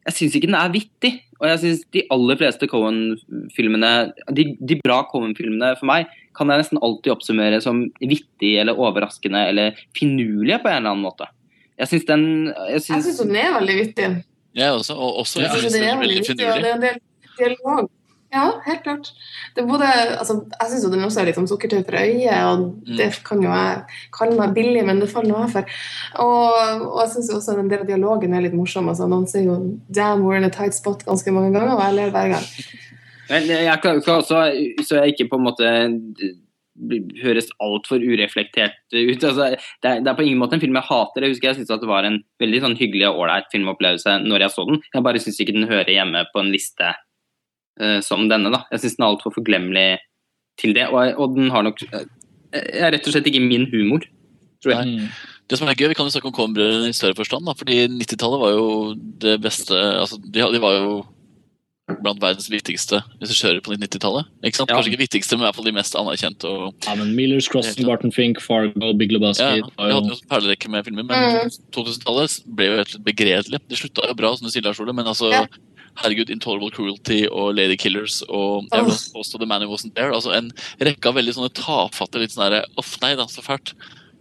[0.10, 1.12] jeg syns ikke den er vittig.
[1.40, 3.92] Og jeg syns de aller fleste Cohen-filmene,
[4.36, 9.46] de, de bra Cohen-filmene for meg, kan jeg nesten alltid oppsummere som vittige eller overraskende
[9.52, 11.30] eller finurlige på en eller annen måte.
[11.80, 12.26] Jeg syns den
[12.74, 14.10] Jeg syns den er veldig vittig.
[14.58, 14.98] Jeg også.
[14.98, 16.50] Og også Ja, Jeg veldig, synes den er veldig veldig finurlig.
[16.50, 17.00] Ja, det er en del
[17.40, 17.90] dialog.
[18.32, 19.08] Ja, helt klart.
[19.56, 19.88] Det både,
[20.20, 22.98] altså, jeg syns den også er litt sånn sukkertøy for øyet, og Mm.
[22.98, 23.84] det kan jo jeg
[24.14, 25.66] kalle meg billig, men det faller nå jeg for.
[26.22, 28.88] Og, og jeg syns også en del av dialogen er litt morsom.
[28.90, 29.56] Altså, noen sier jo
[29.90, 32.46] 'damn, we're in a tight spot' ganske mange ganger, og jeg ler hver gang.
[33.30, 34.38] Men jeg skal skal også,
[34.86, 35.66] så jeg ikke på en måte
[36.80, 39.24] blir- høres altfor ureflektert ut.
[39.24, 39.50] Altså,
[39.84, 41.22] det, er, det er på ingen måte en film jeg hater.
[41.26, 44.52] Jeg husker jeg syntes det var en veldig sånn hyggelig og ålreit filmopplevelse når jeg
[44.54, 44.82] så den.
[44.94, 46.94] Jeg bare syns ikke den hører hjemme på en liste
[47.82, 48.52] eh, som denne.
[48.54, 48.64] da.
[48.74, 49.90] Jeg syns den er altfor forglemmelig
[50.60, 50.88] til det.
[50.92, 52.08] Og, og den har nok eh,
[52.54, 54.06] er rett og slett ikke min humor,
[54.64, 54.96] tror jeg.
[54.96, 55.12] Nei.
[55.50, 57.48] Det som er gøy, Vi kan jo snakke om Coen-brødrene i større forstand.
[57.48, 58.66] da, fordi 90-tallet var jo
[59.24, 61.00] det beste altså de, de var jo
[62.04, 64.28] blant verdens viktigste regissører på 90-tallet.
[64.46, 64.70] ikke sant?
[64.70, 64.78] Ja.
[64.78, 66.46] Kanskje ikke viktigste, men i hvert fall de mest anerkjente.
[66.50, 70.18] og Ja, men Millers Crossing, Barton Fink, Fargo, Big Lebowski ja, det Vi hadde jo
[70.20, 73.62] en perlerekke med filmer, men 2000-tallet ble jo rett begredelig.
[73.70, 75.46] Det slutta jo bra, som du sier, Lars Ole, men altså Ja.
[75.96, 79.94] Herregud, Intolerable Cruelty og Lady Killers og jeg vil også påstå The Man Who Wasn't
[79.96, 80.14] There.
[80.14, 83.74] altså En rekke av veldig sånne tafatte, litt sånn Uff, nei da, så fælt.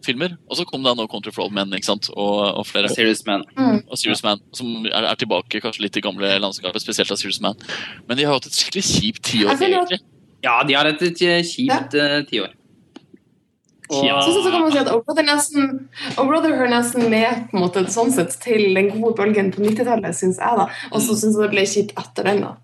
[0.05, 0.37] Filmer.
[0.49, 2.09] Og så kom det nå Country for Old Men ikke sant?
[2.15, 2.89] Og, og flere.
[2.93, 3.43] Serious Man.
[3.91, 7.41] Og Serious Man, som er, er tilbake kanskje litt i gamle landskapet, spesielt av Serious
[7.45, 7.59] Man.
[8.07, 10.01] Men de har hatt et skikkelig kjipt tiår, egentlig.
[10.45, 11.97] Ja, de har hatt et kjipt
[12.31, 12.49] tiår.
[12.49, 12.58] Og-
[13.89, 14.19] Ja.
[14.21, 15.89] Så, så kan man si at O'Brother Brother, nesten,
[16.21, 20.17] O hører nesten med på en måte, sånn sett, til den gode bølgen på 90-tallet,
[20.17, 20.59] syns jeg.
[20.61, 20.69] da.
[20.93, 22.45] Og så syns jeg det ble kjipt etter den.
[22.45, 22.57] da.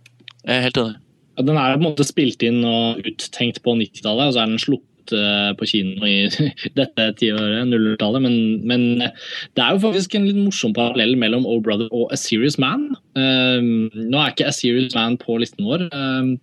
[0.44, 0.98] Jeg er helt enig.
[1.34, 4.52] Ja, Den er på en måte spilt inn og uttenkt på 90-tallet, og så er
[4.52, 6.28] den sluppet eh, på kino i
[6.78, 8.26] dette tiåret, 00-tallet.
[8.26, 8.36] Men,
[8.68, 12.58] men det er jo faktisk en litt morsom parallell mellom O Brother og A Serious
[12.62, 12.90] Man.
[13.18, 16.36] Um, nå er ikke A Serious Man på listen vår, um,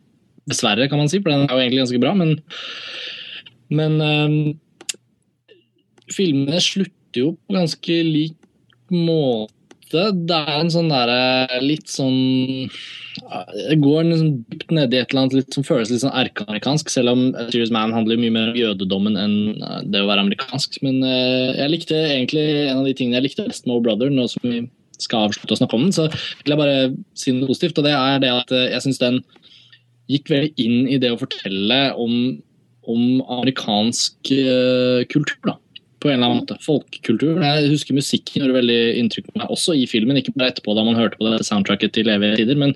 [0.50, 2.18] dessverre, kan man si, for den er jo egentlig ganske bra.
[2.18, 2.36] Men,
[3.72, 4.38] men um,
[6.16, 8.38] filmene slutter jo på ganske lik
[8.92, 9.52] måte.
[9.92, 12.70] Det er en sånn derre litt sånn
[13.52, 17.12] Det går liksom dypt ned i et eller annet som føles litt sånn erkeamerikansk, selv
[17.12, 20.80] om Serious Man handler mye mer om jødedommen enn eh, det å være amerikansk.
[20.86, 24.14] Men eh, jeg likte egentlig en av de tingene jeg likte best med O Brother,
[24.14, 24.64] nå som vi
[25.02, 26.78] skal avslutte å snakke om den, så vil jeg bare
[27.18, 29.20] si noe positivt, og det er det at eh, jeg syns den
[30.12, 32.16] gikk veldig inn i det å fortelle om,
[32.90, 33.04] om
[33.40, 35.58] amerikansk eh, kultur, da.
[36.02, 36.56] På en eller annen måte.
[36.66, 37.38] Folkekultur.
[37.46, 40.18] Jeg husker musikken gjorde veldig inntrykk på meg, også i filmen.
[40.18, 42.72] Ikke bare etterpå da man hørte på det soundtracket til evige tider, men,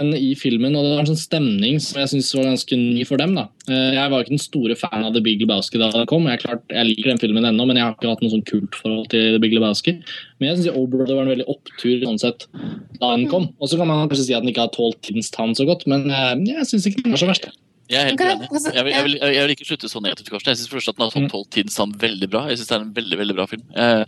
[0.00, 0.72] men i filmen.
[0.72, 3.34] Og det var en sånn stemning som jeg syns var ganske ny for dem.
[3.36, 3.44] da.
[3.68, 6.24] Eh, Jeg var ikke den store fan av The Big Lebowski da den kom.
[6.32, 9.10] Jeg, klart, jeg liker den filmen ennå, men jeg har ikke hatt noe sånn kultforhold
[9.12, 9.98] til The Big Lebowski.
[10.40, 12.48] Men jeg syns O Brother var en veldig opptur sånn sett
[12.96, 13.50] da den kom.
[13.60, 15.84] Og så kan man kanskje si at den ikke har tålt tidens tann så godt,
[15.90, 17.50] men eh, jeg syns ikke den var så verst.
[17.90, 18.48] Jeg er helt jeg- enig.
[18.50, 20.30] altså, Jeg vil, jeg, vil, jeg vil ikke slutte så negativt.
[20.30, 20.50] Karsten.
[20.50, 22.46] Jeg synes først at den har topp 12 tidens veldig bra.
[22.48, 23.62] Jeg synes det er en veldig veldig bra film.
[23.76, 24.04] Eh,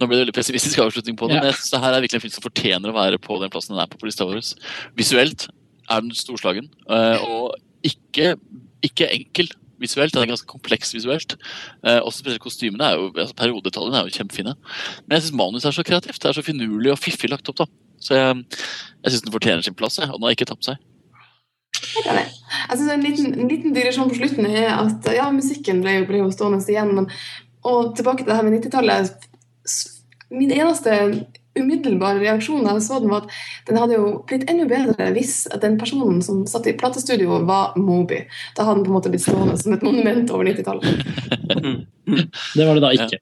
[0.00, 1.40] nå ble det veldig pessimistisk avslutning på den, Ja.
[1.40, 3.50] men jeg synes det her er virkelig en film som fortjener å være på den
[3.50, 4.42] plassen den er på på lista vår.
[4.96, 5.48] Visuelt
[5.88, 8.36] er den storslagen, eh, og ikke,
[8.84, 9.48] ikke enkel
[9.80, 10.12] visuelt.
[10.12, 11.36] Den er ganske kompleks visuelt.
[11.82, 14.54] Eh, også spesielt kostymene er jo, altså Periodetallene er jo kjempefine.
[15.08, 16.20] Men jeg syns manuset er så kreativt.
[16.20, 17.56] Det er så finurlig og fiffig lagt opp.
[17.56, 17.66] da.
[18.00, 18.44] Så jeg,
[19.04, 20.76] jeg syns den fortjener sin plass, jeg, og den har ikke tapt seg.
[21.84, 26.22] Jeg synes En liten, en liten digresjon på slutten er at ja, musikken ble ble
[26.22, 26.92] jo stående igjen.
[26.96, 27.08] Men,
[27.64, 29.30] og tilbake til det her med 90-tallet.
[30.34, 30.98] Min eneste
[31.54, 33.34] umiddelbare reaksjon da jeg så den, var at
[33.68, 38.24] den hadde jo blitt enda bedre hvis den personen som satt i platestudio, var Moby.
[38.56, 40.88] Da hadde den på en måte blitt stående som et monument over 90-tallet.
[42.54, 43.20] Det var det da ikke.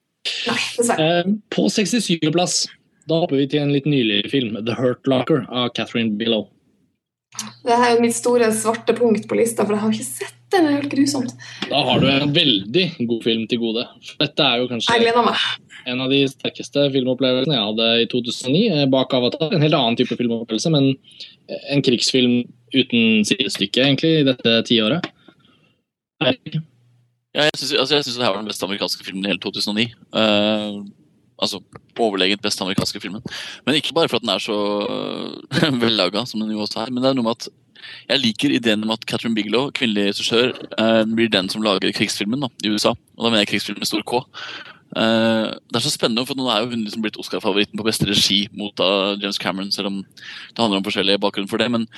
[0.48, 1.04] Nei, dessverre.
[1.22, 2.64] Eh, På 67.-plass
[3.10, 6.46] da hopper vi til en litt nylig film, The Hurt Locker av Catherine Billow.
[7.62, 10.66] Det er jo mitt store svarte punkt på lista, for jeg har ikke sett den.
[10.66, 11.30] Det er helt grusomt.
[11.70, 13.86] Da har du en veldig god film til gode.
[14.20, 14.98] Dette er jo kanskje
[15.88, 19.48] en av de sterkeste filmopplevelsene jeg hadde i 2009, eh, bak Avatar.
[19.50, 20.92] En helt annen type filmopplevelse, men
[21.48, 25.08] en krigsfilm uten sidestykke, egentlig, i dette tiåret.
[26.22, 29.88] Ja, jeg syns altså, det her var den beste amerikanske filmen i hele 2009.
[30.20, 30.82] Eh,
[31.42, 31.60] altså
[32.00, 33.24] overlegent beste amerikanske filmen.
[33.66, 36.92] Men ikke bare for at den er så uh, vellaga, som den jo også er,
[36.92, 37.50] men det er noe med at
[38.06, 42.44] jeg liker ideen om at Catherine Bigelow, kvinnelig regissør, uh, blir den som lager krigsfilmen
[42.44, 42.94] da, i USA.
[42.94, 44.22] Og da mener jeg krigsfilm med stor K.
[44.92, 48.06] Uh, det er så spennende, for nå er jo hun liksom blitt Oscar-favoritten på beste
[48.08, 51.70] regi mot da James Cameron, selv om det handler om forskjellige bakgrunn for det.
[51.72, 51.88] Men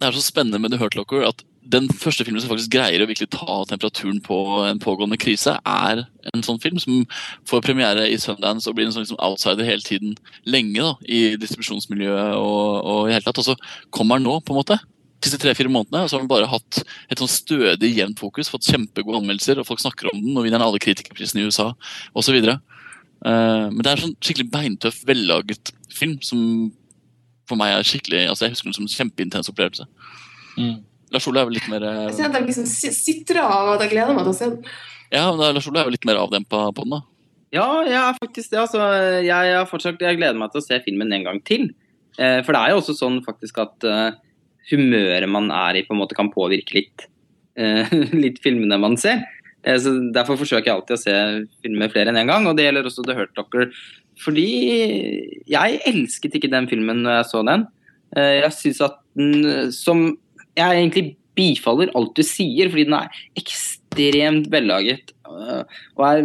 [0.00, 3.02] det er så spennende med The Hurt Locker at den første filmen som faktisk greier
[3.02, 4.36] å virkelig ta temperaturen på
[4.68, 7.04] en pågående krise, er en sånn film som
[7.48, 10.16] får premiere i Sundance og blir en sånn liksom outsider hele tiden
[10.48, 13.40] lenge da, i distribusjonsmiljøet og, og i hele tatt.
[13.40, 13.56] Og så
[13.94, 14.78] kommer den nå, på en måte.
[15.24, 18.68] Disse tre-fire månedene, og så har den bare hatt et sånn stødig, jevnt fokus, fått
[18.68, 21.70] kjempegode anmeldelser, og folk snakker om den, og vinner alle kritikerprisene i USA,
[22.12, 22.40] osv.
[23.24, 26.40] Uh, men det er en sånn skikkelig beintøff, vellaget film som
[27.48, 29.86] for meg er skikkelig altså Jeg husker den som en kjempeintens opplevelse.
[30.56, 30.76] Mm.
[31.14, 33.72] Lars Ole er vel litt mer eh, Jeg ser at jeg liksom si- sitrer av
[33.76, 34.60] at jeg gleder meg til å se den.
[35.14, 37.00] Ja, men da, Lars Ole er jo litt mer avdempa på den, da.
[37.54, 38.58] Ja, jeg er faktisk det.
[38.64, 38.82] Altså,
[39.22, 41.68] jeg, har fortsatt, jeg gleder meg til å se filmen en gang til.
[42.18, 44.16] Eh, for det er jo også sånn faktisk at eh,
[44.72, 47.06] humøret man er i, på en måte kan påvirke litt,
[47.60, 47.92] eh,
[48.24, 49.22] litt filmene man ser.
[49.62, 51.14] Eh, så Derfor forsøker jeg alltid å se
[51.62, 53.70] filmer flere enn én en gang, og det gjelder også The Hurt Docker.
[54.24, 54.48] Fordi
[55.50, 57.64] jeg elsket ikke den filmen når jeg så den.
[58.16, 60.08] Eh, jeg syns at den som
[60.56, 63.08] Jeg egentlig bifaller alt du sier, fordi den er
[63.38, 65.12] ekstremt vellaget.
[65.26, 65.64] eh,
[65.96, 66.22] Og er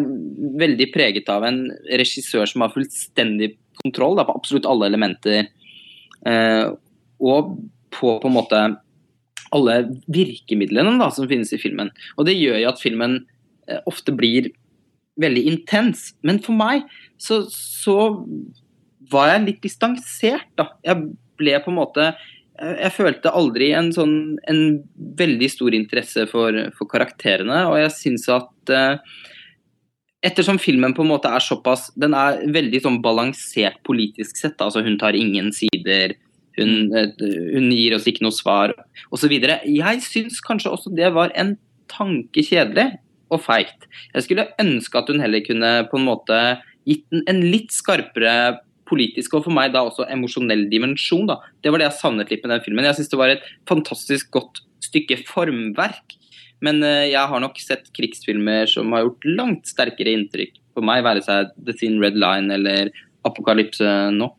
[0.60, 5.48] veldig preget av en regissør som har fullstendig kontroll da, på absolutt alle elementer.
[6.26, 6.70] Eh,
[7.20, 7.58] Og
[7.92, 8.78] på på en måte
[9.52, 9.76] alle
[10.08, 11.90] virkemidlene da, som finnes i filmen.
[12.18, 13.26] Og det gjør jo at filmen
[13.68, 14.52] eh, ofte blir
[15.20, 16.14] veldig intens.
[16.24, 16.84] Men for meg
[17.18, 18.26] så, så
[19.10, 20.70] var jeg litt distansert, da.
[20.86, 21.10] Jeg
[21.40, 22.12] ble på en måte
[22.60, 24.16] jeg, jeg følte aldri en sånn
[24.52, 24.62] en
[25.20, 29.20] veldig stor interesse for, for karakterene, og jeg syns at eh,
[30.20, 34.60] Ettersom filmen på en måte er såpass Den er veldig sånn balansert politisk sett.
[34.60, 36.18] altså Hun tar ingen sider.
[36.58, 37.14] Hun, eh,
[37.54, 38.74] hun gir oss ikke noe svar
[39.16, 39.32] osv.
[39.40, 41.56] Jeg syns kanskje også det var en
[41.88, 43.00] tanke kjedelig
[43.32, 43.88] og feigt.
[44.12, 46.40] Jeg skulle ønske at hun heller kunne på en måte
[46.90, 51.28] gitt den en litt skarpere politisk og for meg da også emosjonell dimensjon.
[51.30, 51.40] da.
[51.64, 52.88] Det var det jeg savnet litt med den filmen.
[52.90, 56.18] Jeg syns det var et fantastisk godt stykke formverk.
[56.66, 61.06] Men eh, jeg har nok sett krigsfilmer som har gjort langt sterkere inntrykk på meg,
[61.06, 62.92] være seg The Thin Red Line eller
[63.28, 64.30] Apokalypse nå.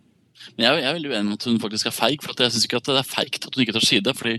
[0.56, 2.22] Men jeg, jeg er veldig uenig med at hun faktisk er feig.
[2.24, 4.14] for Jeg syns ikke at det er feigt at hun ikke tar side.
[4.16, 4.38] fordi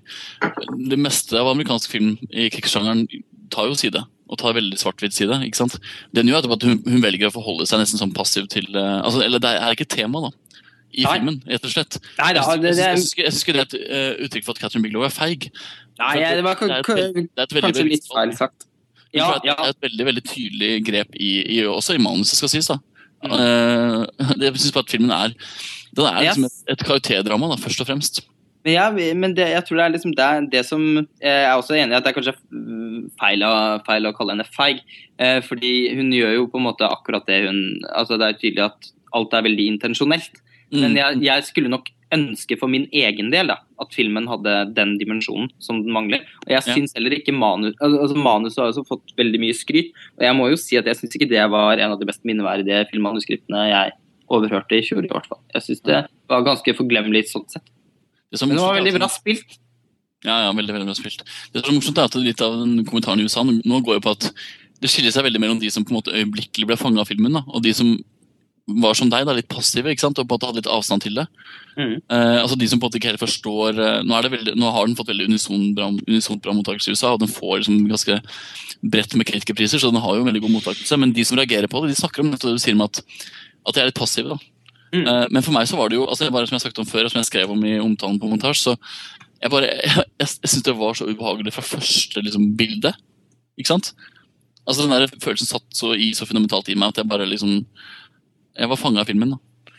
[0.90, 3.06] det meste av amerikansk film i krigssjangeren
[3.54, 4.02] tar jo side.
[4.32, 5.36] Og tar veldig svart-hvitt side.
[5.44, 5.74] ikke sant?
[6.16, 9.20] Den gjør at hun, hun velger å forholde seg nesten sånn passiv til uh, altså,
[9.26, 10.32] Eller det er ikke tema, da.
[10.92, 11.12] I Nei.
[11.18, 11.98] filmen, rett og slett.
[12.18, 14.84] Nei da, det, det, jeg syns ikke- det er et uh, uttrykk for at Catherine
[14.84, 15.50] Bigelow er feig.
[16.00, 18.66] nei, det var det veldig- et veldig kanskje litt feil sagt.
[19.12, 19.56] Ja, ja.
[19.56, 22.68] Det er et veldig veldig tydelig grep i, i, også i manuset, skal sies.
[22.72, 22.80] da.
[23.22, 23.36] Mm.
[23.38, 24.08] Uh,
[24.42, 25.34] jeg syns bare at filmen er
[25.94, 26.38] den er Yes.
[26.40, 28.22] liksom et, et karakterdrama, da, først og fremst.
[28.64, 30.82] Men, jeg, men det, jeg tror det er liksom det, det som
[31.22, 33.46] Jeg er også enig i at det er kanskje mm, feil,
[33.88, 34.84] feil å kalle henne feig.
[35.18, 38.68] Eh, fordi hun gjør jo på en måte akkurat det hun altså Det er tydelig
[38.68, 40.42] at alt er veldig intensjonelt.
[40.72, 40.96] Men Mm.
[40.96, 45.50] jeg, jeg skulle nok ønske for min egen del da, at filmen hadde den dimensjonen
[45.60, 46.22] som den mangler.
[46.46, 46.76] Og jeg Ja.
[46.96, 49.92] heller ikke manus altså Manuset har også fått veldig mye skryt.
[50.20, 52.24] Og jeg må jo si at jeg syns ikke det var en av de mest
[52.24, 53.92] minneverdige filmmanuskriptene jeg
[54.30, 55.40] overhørte i fjor, i hvert fall.
[55.54, 57.68] Jeg syns det var ganske forglemmelig sånn sett.
[58.32, 59.60] Det som Men det var veldig bra spilt.
[60.22, 61.24] Ja, ja, veldig, veldig bra spilt.
[61.52, 64.06] Det som er morsomt er at litt av den kommentaren i USA nå går jo
[64.06, 64.30] på at
[64.82, 67.34] det skiller seg veldig mellom de som på en måte øyeblikkelig ble fanga av filmen,
[67.38, 67.92] da, og de som
[68.82, 70.20] var som deg, da, litt passive ikke sant?
[70.22, 71.26] og på en måte hadde litt avstand til det.
[71.76, 71.96] Mm.
[71.98, 74.72] Eh, altså De som på en måte ikke helt forstår eh, nå, det veldig, nå
[74.74, 75.28] har den fått veldig
[75.78, 78.20] bra, unisont bra mottakelse i USA, og den får liksom ganske
[78.94, 81.00] bredt med kritikerpriser, så den har jo en veldig god mottakelse.
[81.02, 83.76] Men de som reagerer på det, de snakker om dette, og sier om at, at
[83.76, 84.38] de er litt passive.
[84.38, 84.61] da.
[84.92, 86.88] Eh, men for meg så var det jo, altså bare som jeg har sagt om
[86.90, 88.74] før, og som jeg skrev om i omtalen på montasje, så
[89.42, 92.94] jeg bare, jeg, jeg, jeg synes det var så ubehagelig fra første liksom, bilde.
[93.60, 93.94] Ikke sant?
[94.68, 97.64] Altså Den der følelsen satt så i så fundamentalt i meg at jeg bare liksom
[98.54, 99.34] Jeg var fanga av filmen.
[99.34, 99.74] da.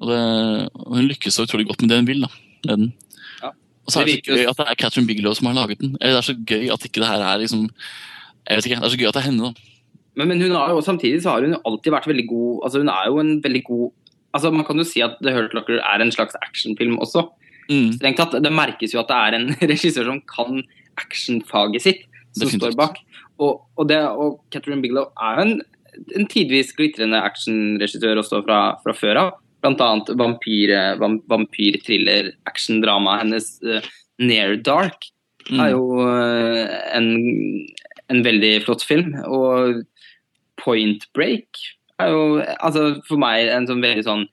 [0.00, 0.20] Og, det,
[0.76, 2.20] og hun lykkes så utrolig godt med det hun vil.
[2.24, 2.30] da,
[2.64, 2.92] med den.
[3.42, 3.50] Ja.
[3.84, 5.96] Og så er det så gøy at det er Catherine Bigelow som har laget den.
[6.00, 7.66] Eller det er så gøy at ikke det her er liksom
[8.46, 9.50] Jeg vet ikke, Det er så gøy at det er henne.
[9.50, 9.52] da.
[10.16, 12.88] Men, men hun har jo samtidig så har hun alltid vært veldig god altså Hun
[12.92, 13.90] er jo en veldig god
[14.34, 17.26] altså Man kan jo si at The Hurt Locker er en slags actionfilm også.
[17.70, 17.92] Mm.
[17.96, 18.36] Strengt tatt.
[18.42, 20.62] Det merkes jo at det er en regissør som kan
[21.00, 22.00] actionfaget sitt,
[22.36, 22.62] som Definitivt.
[22.62, 22.98] står bak.
[23.40, 25.54] Og, og, det, og Catherine Bigelow er en,
[26.18, 29.30] en tidvis glitrende actionregissør også fra, fra før av.
[29.64, 33.80] Blant annet vampyr- vam- vampyrthriller-actiondramaet hennes uh,
[34.22, 35.10] Near Dark
[35.50, 35.56] Mm.
[35.64, 37.06] er jo uh, en,
[38.12, 39.14] en veldig flott film.
[39.24, 39.80] Og
[40.60, 41.48] Point Break
[42.00, 42.22] er jo
[42.60, 44.26] altså, for meg en sånn veldig sånn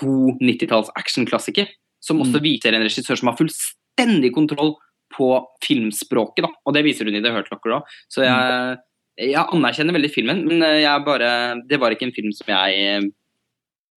[0.00, 1.68] god 90-talls actionklassiker.
[2.00, 2.44] Som også Mm.
[2.46, 4.74] viser en regissør som har fullstendig kontroll
[5.12, 5.26] på
[5.64, 6.46] filmspråket.
[6.46, 6.48] Da.
[6.64, 7.90] Og det viser hun i The Hurt Locker òg.
[8.08, 8.78] Så jeg,
[9.18, 12.78] jeg anerkjenner veldig filmen, men eh, jeg bare, det var ikke en film som jeg
[12.86, 13.08] eh,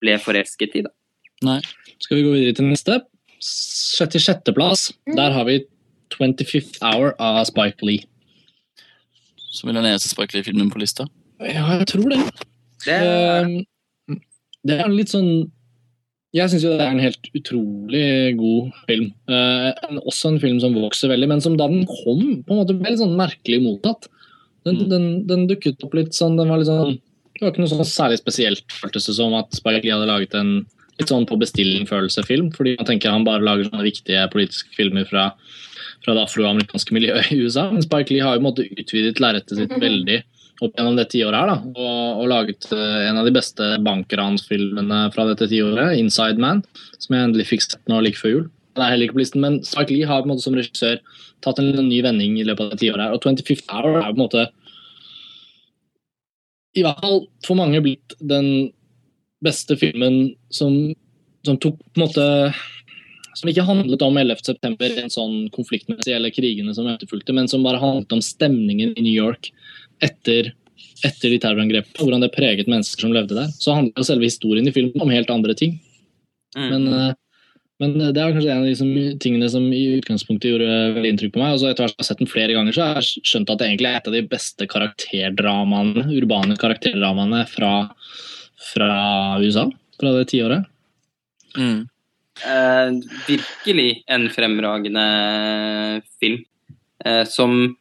[0.04, 0.84] ble forelsket i.
[0.84, 1.60] Da.
[2.04, 3.00] Skal vi gå videre til neste?
[3.44, 4.90] 66.-plass.
[5.16, 5.62] Der har vi
[6.14, 8.04] 25th Hour av Spike Lee.
[9.54, 11.08] Som er den eneste Lee-filmen på lista.
[11.40, 12.20] Ja, jeg tror det.
[12.86, 13.50] Det, er
[14.64, 15.30] det er litt sånn
[16.34, 18.06] Jeg syns jo det er en helt utrolig
[18.40, 19.10] god film.
[19.30, 19.70] Uh,
[20.02, 22.90] også en film som vokser veldig, men som da den kom, på en måte ble
[22.90, 24.10] litt sånn merkelig mottatt.
[24.66, 24.90] Den, Mm.
[24.90, 26.94] den, den dukket opp litt sånn Den var litt sånn
[27.36, 30.34] Det var ikke noe sånn særlig spesielt, føltes det som, at Spike Lee hadde laget
[30.40, 30.54] en
[31.02, 32.52] litt sånn på bestilling-følelse-film.
[32.56, 35.26] Fordi man tenker han bare lager sånne viktige politiske filmer fra,
[36.06, 37.66] fra det afroamerikanske miljøet i USA.
[37.74, 40.22] Men Spike Lee har jo på en måte utvidet lerretet sitt veldig
[40.68, 45.06] opp gjennom det tiåret her, da, og, og laget eh, en av de beste bankransfilmene
[45.16, 46.64] fra dette tiåret, 'Inside Man',
[46.98, 48.46] som jeg endelig fikk sett nå like før jul.
[48.74, 51.00] Den er heller ikke på listen, men Spike Lee har på en måte som regissør
[51.44, 53.04] tatt en ny vending i løpet av det tiåret.
[53.06, 54.48] her, Og 25th Hour er på en måte
[56.74, 58.72] i hvert fall for mange blitt den
[59.44, 60.94] beste filmen som,
[61.46, 62.28] som tok på en måte
[63.34, 64.44] Som ikke handlet om 11.
[64.46, 69.02] september, en sånn konfliktmessig eller krigene som etterfulgte, men som bare handlet om stemningen i
[69.02, 69.50] New York
[70.04, 70.52] etter,
[71.06, 71.98] etter de terrorangrepene.
[72.00, 73.52] Hvordan det preget mennesker som levde der.
[73.58, 75.78] Så handler selve historien i filmen om helt andre ting.
[76.58, 76.70] Mm.
[76.70, 77.14] Men, eh,
[77.82, 81.34] men det er kanskje en av de som, tingene som i utgangspunktet gjorde veldig inntrykk
[81.36, 81.56] på meg.
[81.56, 83.54] og så Etter hvert som jeg har sett den flere ganger, så har jeg skjønt
[83.54, 87.74] at det egentlig er et av de beste karakterdramaene, urbane karakterdramaene fra,
[88.72, 88.94] fra
[89.44, 89.66] USA.
[90.00, 90.70] Fra det tiåret.
[91.58, 91.84] Mm.
[92.42, 92.90] Eh,
[93.28, 95.06] virkelig en fremragende
[96.22, 96.44] film.
[97.06, 97.76] Eh, som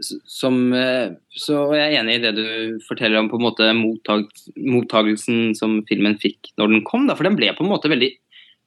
[0.00, 4.28] som eh, Så jeg er enig i det du forteller om på en måte mottag,
[4.56, 7.08] mottagelsen som filmen fikk når den kom.
[7.08, 8.12] Da, for den ble på en måte veldig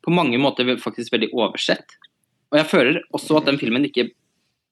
[0.01, 1.95] på mange måter faktisk veldig oversett.
[2.51, 4.09] Og jeg føler også at den filmen ikke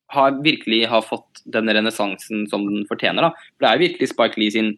[0.09, 3.27] har virkelig har fått den renessansen som den fortjener.
[3.27, 3.49] da.
[3.55, 4.71] For det er virkelig Spike Lee sin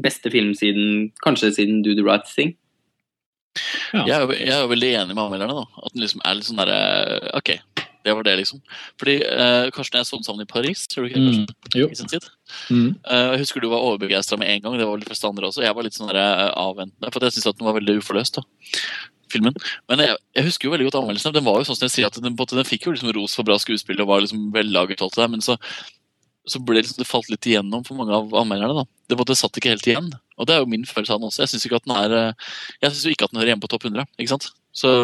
[0.00, 2.54] beste film siden kanskje siden Do the Right Thing.
[3.94, 4.04] Ja.
[4.06, 5.66] Jeg, er jeg er veldig enig med anmelderne.
[5.82, 6.78] At den liksom er litt sånn derre
[7.38, 7.52] Ok,
[8.04, 8.60] det var det, liksom.
[9.00, 10.84] Fordi uh, Karsten og jeg så den sammen i Paris.
[10.90, 11.46] Tror du ikke det, Mm.
[11.74, 11.88] Jo.
[11.88, 12.26] I sin tid.
[12.68, 12.90] Mm.
[13.08, 14.76] Uh, jeg husker du var overbegeistra med en gang.
[14.78, 15.64] Det var vel de fleste andre også.
[15.64, 18.36] Jeg var litt sånn der, eh, avventende, for jeg syntes at den var veldig uforløst.
[18.36, 18.44] da,
[19.32, 19.56] filmen.
[19.90, 21.34] Men jeg, jeg husker jo veldig godt anmeldelsen.
[21.34, 23.46] Den var jo sånn som jeg sier at den, den fikk jo liksom ros for
[23.48, 25.56] bra skuespill og var liksom vellaget, alt det der, men så,
[26.50, 28.84] så ble det liksom, det falt litt igjennom for mange av anmelderne.
[28.84, 28.86] da.
[29.08, 30.12] Det, måtte, en satt ikke helt igjen.
[30.38, 31.44] Og det er jo min følelse av den også.
[31.44, 31.80] Jeg syns ikke
[33.08, 34.06] jo ikke at den hører hjemme på topp 100.
[34.18, 34.50] ikke sant?
[34.74, 34.94] Så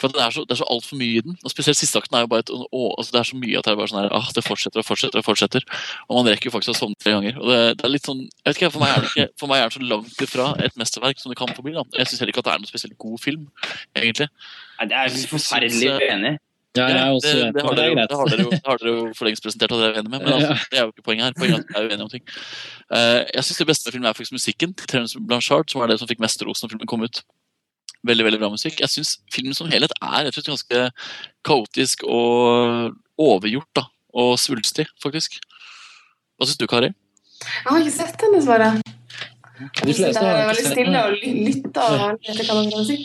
[0.00, 1.36] for Det er så, det er så altfor mye i den.
[1.44, 3.66] og Spesielt siste akten er jo bare et å, altså Det er så mye at
[3.66, 5.20] det er bare sånn her, ah, det fortsetter og fortsetter.
[5.20, 5.66] Og fortsetter,
[6.08, 7.38] og man rekker jo faktisk å sovne tre ganger.
[7.40, 9.52] og det, det er litt sånn, jeg vet ikke, For meg er det ikke, for
[9.52, 11.76] meg er det så langt ifra et mesterverk som det kan få bli.
[11.76, 11.86] da.
[11.98, 13.46] Jeg syns heller ikke at det er noe spesielt god film,
[13.94, 14.28] egentlig.
[14.80, 16.34] Nei, det er forferdelig uenig.
[16.74, 18.66] Ja, jeg er også det, enig, det, har dere, er det, har dere jo, det
[18.66, 20.82] har dere jo for lengst presentert at dere er uenige med, men altså, det er
[20.82, 21.36] jo ikke poenget her.
[21.38, 22.24] Poenget er at er uenige om ting.
[22.98, 25.92] Eh, jeg syns det beste med filmen er faktisk musikken til Terence Blanchard, som var
[25.92, 27.22] det som fikk mest da når filmen kom ut.
[28.04, 28.80] Veldig veldig bra musikk.
[28.82, 30.80] Jeg syns filmen som helhet er rett og slett ganske
[31.48, 33.70] kaotisk og overgjort.
[33.76, 35.38] da, Og svulstig, faktisk.
[36.38, 36.90] Hva syns du, Kari?
[37.44, 38.68] Jeg har ikke sett den, dessverre.
[39.54, 41.00] De fleste har ikke veldig sett stille den.
[41.00, 42.96] og ly- lytter og hva man kan si.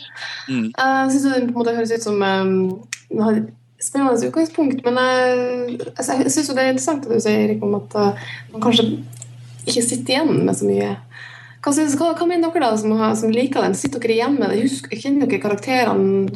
[0.50, 0.68] Mm.
[0.74, 2.54] Jeg syns det på en måte høres ut som um,
[3.22, 3.40] har
[3.80, 7.78] spennende utgangspunkt, men jeg, altså, jeg syns det er interessant at du sier Erik, om
[7.80, 8.88] at uh, man kanskje
[9.70, 10.90] ikke sitter igjen med så mye.
[11.60, 13.76] Hva, synes, hva, hva mener dere da som, har, som liker den?
[13.76, 14.40] Sitter dere hjemme?
[14.40, 14.62] med?
[14.64, 16.30] Husk, kjenner dere karakterene?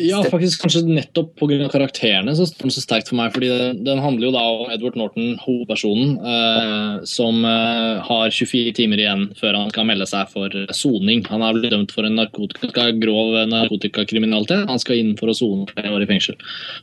[0.00, 1.68] Ja, faktisk kanskje nettopp pga.
[1.70, 3.30] karakterene så står den så sterkt for meg.
[3.36, 8.74] fordi den, den handler jo da om Edward Norton, hovedpersonen, eh, som eh, har 24
[8.80, 11.22] timer igjen før han skal melde seg for soning.
[11.30, 14.66] Han er blitt dømt for en narkotika, grov narkotikakriminalitet.
[14.70, 16.38] Han skal inn for å sone flere år i fengsel.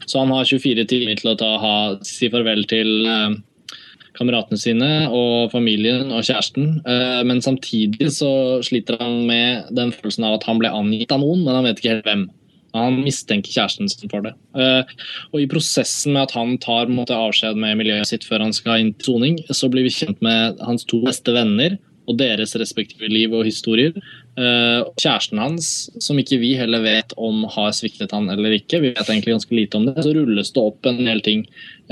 [0.07, 1.75] Så han har 24 timer til å ta, ha,
[2.07, 3.37] si farvel til eh,
[4.17, 6.81] kameratene sine og familien og kjæresten.
[6.87, 11.21] Eh, Men samtidig så sliter han med den følelsen av at han ble angitt av
[11.23, 12.27] noen, men han vet ikke helt hvem.
[12.75, 14.33] Han mistenker kjæresten sin for det.
[14.55, 14.83] Eh,
[15.33, 18.81] Og i prosessen med at han tar måte, avskjed med miljøet sitt før han skal
[18.81, 23.09] inn til soning, så blir vi kjent med hans to beste venner og deres respektive
[23.11, 23.93] liv og historier.
[24.37, 25.67] Eh, kjæresten hans,
[25.97, 29.55] som ikke vi heller vet om har sviktet han eller ikke, vi vet egentlig ganske
[29.57, 31.41] lite om det, så rulles det opp en del ting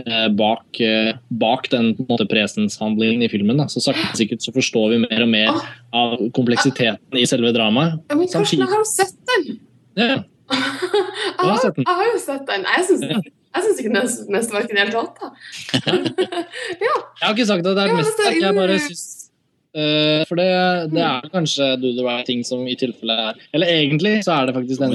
[0.04, 3.58] eh, bak, eh, bak den måte, presenshandlingen i filmen.
[3.58, 3.66] Da.
[3.74, 5.58] Så sakte sikkert så forstår vi mer og mer
[5.98, 7.98] av kompleksiteten i selve dramaet.
[8.12, 9.58] Ja, men Karsten, jeg har jo sett den!
[9.98, 10.12] Ja,
[10.54, 11.86] Jeg har har, sett den.
[11.90, 12.70] jeg har jo sett den.
[12.70, 13.18] Jeg syns, Ja.
[13.56, 15.18] jeg syns ikke er mesterverk i det hele tatt.
[15.82, 16.94] Ja.
[16.94, 19.06] Jeg har ikke sagt at det er mesterverk, jeg bare syns
[20.30, 20.48] For det,
[20.94, 24.48] det er kanskje Do the Right Thing som i tilfelle er Eller egentlig så er
[24.48, 24.94] det faktisk den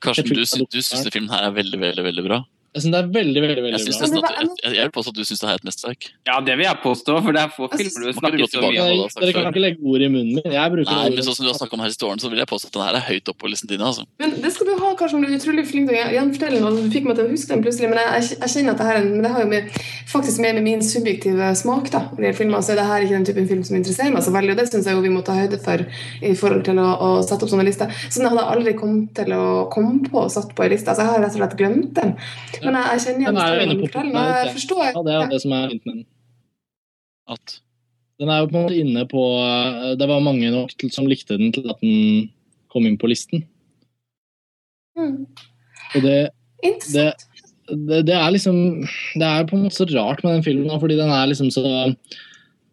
[0.00, 2.38] Karsten, du, du syns filmen her er veldig veldig, veldig bra.
[2.78, 4.06] Syns det er veldig, veldig veldig Jeg, bra.
[4.06, 4.30] nesten det
[4.62, 6.06] jeg, jeg vil påstå at du syns det er et mesterverk.
[6.28, 9.00] Ja, det vil jeg påstå, for det er få filmer du snakker så mye om.
[9.20, 10.54] Dere kan ikke legge ord i munnen min.
[10.54, 12.42] Jeg bruker Nei, men sånn som du har snakket om her i stålen, så vil
[12.44, 13.82] jeg påstå at den her er høyt oppe på listen din.
[13.82, 14.06] altså.
[14.22, 15.24] Men det skal du ha, Karsten.
[15.24, 16.68] Du er utrolig flink til å gjenfortelle den.
[16.70, 18.88] og Du fikk meg til å huske den plutselig, men jeg, jeg kjenner at det
[18.90, 19.80] her er men det har jo med,
[20.12, 21.90] faktisk mer med min subjektive smak.
[21.90, 22.04] da.
[22.12, 24.24] Når det gjelder filmer, så er det her ikke den typen film som interesserer meg
[24.24, 25.82] så veldig, og det syns jeg jo vi må ta høyde for
[26.30, 27.90] i forhold til å, å sette opp sånne lister.
[28.06, 30.92] Så den hadde jeg aldri kommet til å komme på og satt på ei liste.
[30.92, 32.14] Altså, jeg har rett og slett glemt den.
[32.64, 34.84] Men jeg, jeg kjenner igjen storyen på jeg forstår.
[34.90, 36.06] Ja, det er det som er fint med den.
[37.30, 37.56] At
[38.20, 41.08] Den er jo på en måte inne på eh, Det var mange nok til, som
[41.08, 42.28] likte den til at den
[42.70, 43.44] kom inn på listen.
[44.98, 45.24] Mm.
[45.94, 46.18] Og det,
[46.62, 47.24] Interessant.
[47.70, 48.58] det, det er liksom
[49.14, 51.64] Det er på en måte så rart med den filmen, fordi den er liksom så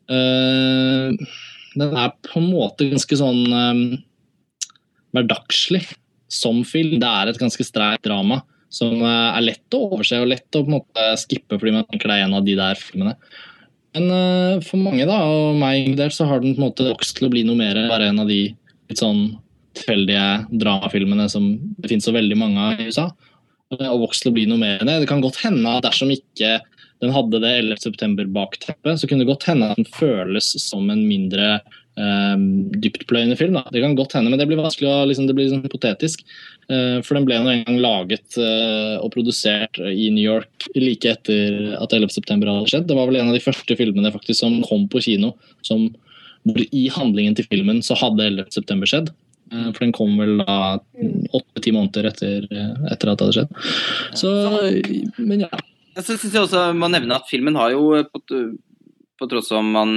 [0.10, 1.08] øh,
[1.78, 3.98] Den er på en måte ganske sånn øh,
[5.16, 5.86] hverdagslig.
[6.28, 7.00] som film.
[7.00, 8.42] Det er et ganske streit drama
[8.74, 12.20] som eh, er lett å overse og lett å måte skippe fordi man tenker det
[12.20, 13.16] er en av de der filmene.
[13.98, 17.18] Men uh, for mange, da, og meg inkludert, så har den på en måte vokst
[17.18, 19.38] til å bli noe mer enn bare en av de litt sånn
[19.78, 20.28] tilfeldige
[20.62, 21.48] dramafilmene som
[21.78, 23.08] det finnes så veldig mange av i USA.
[23.74, 25.00] Og vokst til å bli noe mer enn det.
[25.04, 26.58] Det kan godt hende at dersom ikke
[27.04, 27.82] den hadde det 11.
[27.84, 31.60] september-bakteppet, så kunne det godt hende at den føles som en mindre
[32.00, 33.60] um, dyptpløyende film.
[33.60, 33.68] Da.
[33.74, 36.26] Det kan godt hende, men det blir vanskelig å, liksom, det blir liksom hypotetisk.
[36.68, 41.08] Uh, for den ble nå en gang laget uh, og produsert i New York like
[41.08, 42.12] etter at 11.
[42.12, 42.90] september hadde skjedd.
[42.90, 45.32] Det var vel en av de første filmene faktisk som kom på kino
[45.64, 45.86] som,
[46.44, 48.52] hvor i handlingen til filmen så hadde 11.
[48.58, 49.14] september skjedd.
[49.54, 50.58] Uh, for den kom vel da
[51.40, 53.56] åtte-ti måneder etter, etter, at det hadde skjedd.
[54.20, 54.34] Så,
[55.24, 55.64] men ja.
[55.98, 58.42] Jeg synes også man nevner at filmen har jo på,
[59.18, 59.96] på tross av om man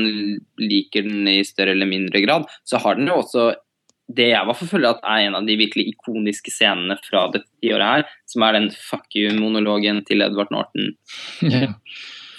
[0.62, 3.50] liker den i større eller mindre grad, så har den jo også
[4.16, 7.86] det jeg var forfølger at er en av de virkelig ikoniske scenene fra dette tiåret
[7.86, 10.92] her, som er den fuck you-monologen til Edvard Norton
[11.46, 11.74] yeah.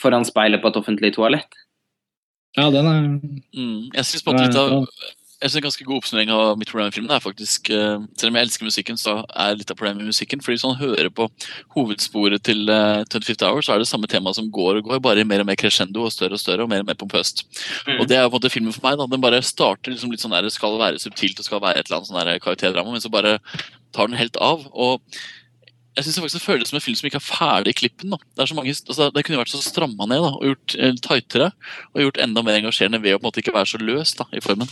[0.02, 1.60] foran speilet på et offentlig toalett.
[2.58, 3.02] Ja, den er
[3.56, 3.92] Mm.
[3.94, 4.88] Jeg synes på en måte litt av
[5.42, 8.30] jeg synes En ganske god oppsummering av mitt problem i filmen er faktisk eh, Selv
[8.30, 10.42] om jeg elsker musikken, så er litt av problemet med musikken.
[10.42, 11.28] fordi Hvis man hører på
[11.76, 15.26] hovedsporet til uh, 25th Hour, så er det samme tema som går og går, bare
[15.26, 17.46] mer og mer crescendo og større og større og mer og mer pompøst.
[17.88, 18.00] Mm.
[18.00, 18.98] Og Det er på en måte filmen for meg.
[19.00, 21.90] da, Den bare starter liksom litt sånn der, skal være subtilt og skal være et
[21.90, 23.40] eller annet sånn karakterdrama, men så bare
[23.92, 24.68] tar den helt av.
[24.72, 25.02] og
[25.92, 28.14] jeg synes det faktisk føles som en film som ikke er ferdig i klippen.
[28.14, 28.18] da.
[28.36, 30.94] Det er så mange, altså, det kunne vært så stramma ned da, og gjort eh,
[31.04, 31.50] tightere.
[31.92, 34.28] Og gjort enda mer engasjerende ved å på en måte ikke være så løs da,
[34.32, 34.72] i formen.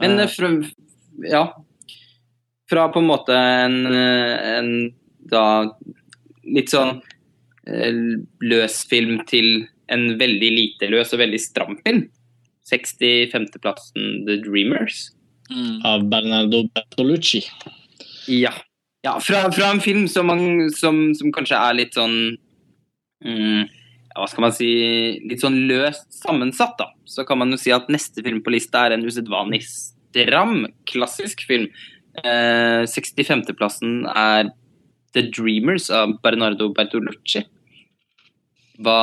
[0.00, 0.50] Men Eh, eh, fra,
[1.28, 1.44] ja
[2.70, 4.94] Fra på en måte en, eh, en
[5.30, 5.44] da
[6.44, 7.00] litt sånn
[8.40, 12.08] løs film til en veldig lite løs og veldig stram film.
[12.66, 15.10] 65.-plassen The Dreamers.
[15.50, 15.82] mm.
[15.84, 17.42] av Bernardo Bertolucci.
[18.26, 18.52] Ja.
[19.02, 22.16] ja fra, fra en film som, man, som, som kanskje er litt sånn
[23.24, 23.68] mm,
[24.20, 24.70] Hva skal man si
[25.24, 26.90] Litt sånn løst sammensatt, da.
[27.08, 31.46] Så kan man jo si at neste film på lista er en usedvanlig stram, klassisk
[31.48, 31.70] film.
[32.20, 34.50] Eh, 65.-plassen er
[35.14, 37.44] The Dreamers av Bernardo Bertolucci.
[38.80, 39.00] Hva,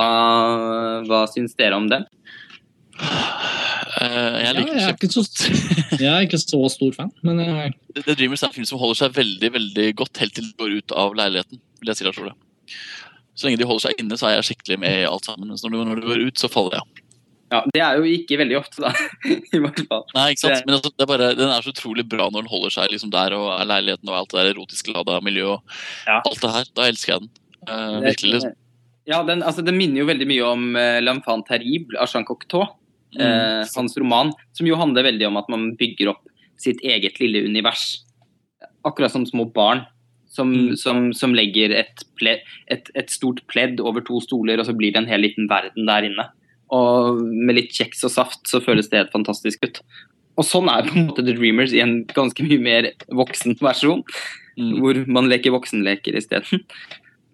[1.05, 2.05] hva syns dere om den?
[2.97, 5.23] Uh, jeg Ja, liker jeg, er ikke så,
[6.01, 8.67] jeg er ikke så stor fan, men eh, jeg, The The Dreamers er en film
[8.69, 11.61] som holder seg veldig veldig godt helt til det går ut av leiligheten.
[11.81, 12.33] vil jeg si, Lars Ole.
[13.37, 15.51] Så lenge de holder seg inne, så er jeg skikkelig med i alt sammen.
[15.51, 17.03] Mens når du, når du går ut, så faller jeg.
[17.47, 18.91] Ja, Det er jo ikke veldig ofte, da.
[19.55, 20.05] I hvert fall.
[20.17, 20.65] Nei, ikke sant?
[20.67, 23.11] Men altså, det er bare, Den er så utrolig bra når den holder seg liksom
[23.13, 25.77] der, og er leiligheten og alt det der erotiske lada miljøet og
[26.09, 26.17] Ja.
[26.19, 26.71] alt det her.
[26.75, 27.31] Da elsker jeg den.
[27.67, 28.57] Uh, virkelig, liksom.
[29.07, 32.65] Ja, den, altså, den minner jo veldig mye om uh, 'L'enfant terrible' av Jean Cocteau.
[33.15, 33.21] Mm.
[33.23, 36.25] Uh, hans roman, som jo handler veldig om at man bygger opp
[36.59, 38.01] sitt eget lille univers.
[38.83, 39.85] Akkurat som små barn
[40.27, 40.75] som, Mm.
[40.77, 44.91] som, som legger et, ple, et, et stort pledd over to stoler, og så blir
[44.93, 46.27] det en hel liten verden der inne.
[46.69, 49.79] Og med litt kjeks og saft så føles det helt fantastisk ut.
[50.37, 54.03] Og sånn er på en måte The Dreamers i en ganske mye mer voksen versjon
[54.57, 54.79] Mm.
[54.81, 56.63] hvor man leker voksenleker isteden.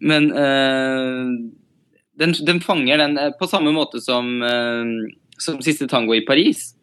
[0.03, 1.29] Men øh,
[2.19, 5.07] den, den fanger den eh, på samme måte som, øh,
[5.39, 6.75] som 'Siste tango i Paris',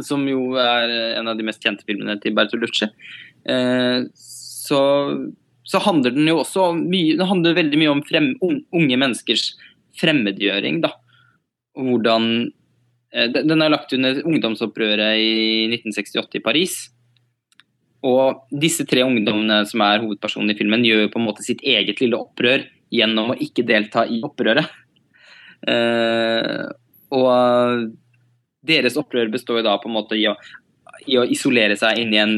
[0.00, 2.88] som jo er en av de mest kjente filmene til Bertolucci.
[3.46, 4.08] Eh,
[4.66, 4.80] så,
[5.66, 9.52] så handler den jo også mye, den handler veldig mye om frem, unge menneskers
[10.00, 10.82] fremmedgjøring.
[10.84, 10.92] da.
[11.76, 12.28] Hvordan
[13.12, 16.76] eh, den er lagt under ungdomsopprøret i 1968 i Paris.
[18.06, 22.02] Og disse tre ungdommene som er hovedpersonen i filmen, gjør på en måte sitt eget
[22.02, 24.68] lille opprør gjennom å ikke delta i opprøret.
[25.66, 26.68] Uh,
[27.16, 27.88] og
[28.66, 30.36] deres opprør består da på en måte i å,
[31.06, 32.36] i å isolere seg inn i en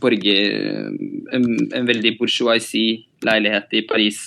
[0.00, 0.90] borger...
[1.34, 4.20] En, en veldig bourgeoisie-leilighet i Paris.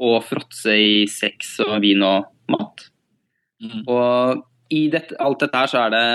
[0.00, 2.86] Og fråtse i sex og vin og mat.
[3.60, 3.82] Mm.
[3.84, 6.06] Og i dette, alt dette her så er det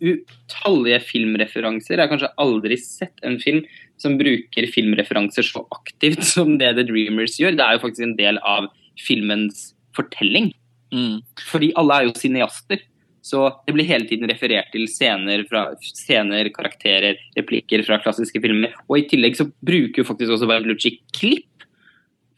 [0.00, 1.96] utallige filmreferanser.
[1.96, 3.62] Jeg har kanskje aldri sett en film
[4.00, 7.56] som bruker filmreferanser så aktivt som det The Dreamers gjør.
[7.58, 10.50] Det er jo faktisk en del av filmens fortelling.
[10.94, 11.20] Mm.
[11.50, 12.82] Fordi alle er jo cineaster.
[13.22, 18.72] Så det blir hele tiden referert til scener, fra, scener, karakterer, replikker fra klassiske filmer.
[18.88, 21.66] Og i tillegg så bruker jo faktisk også Bertolucci klipp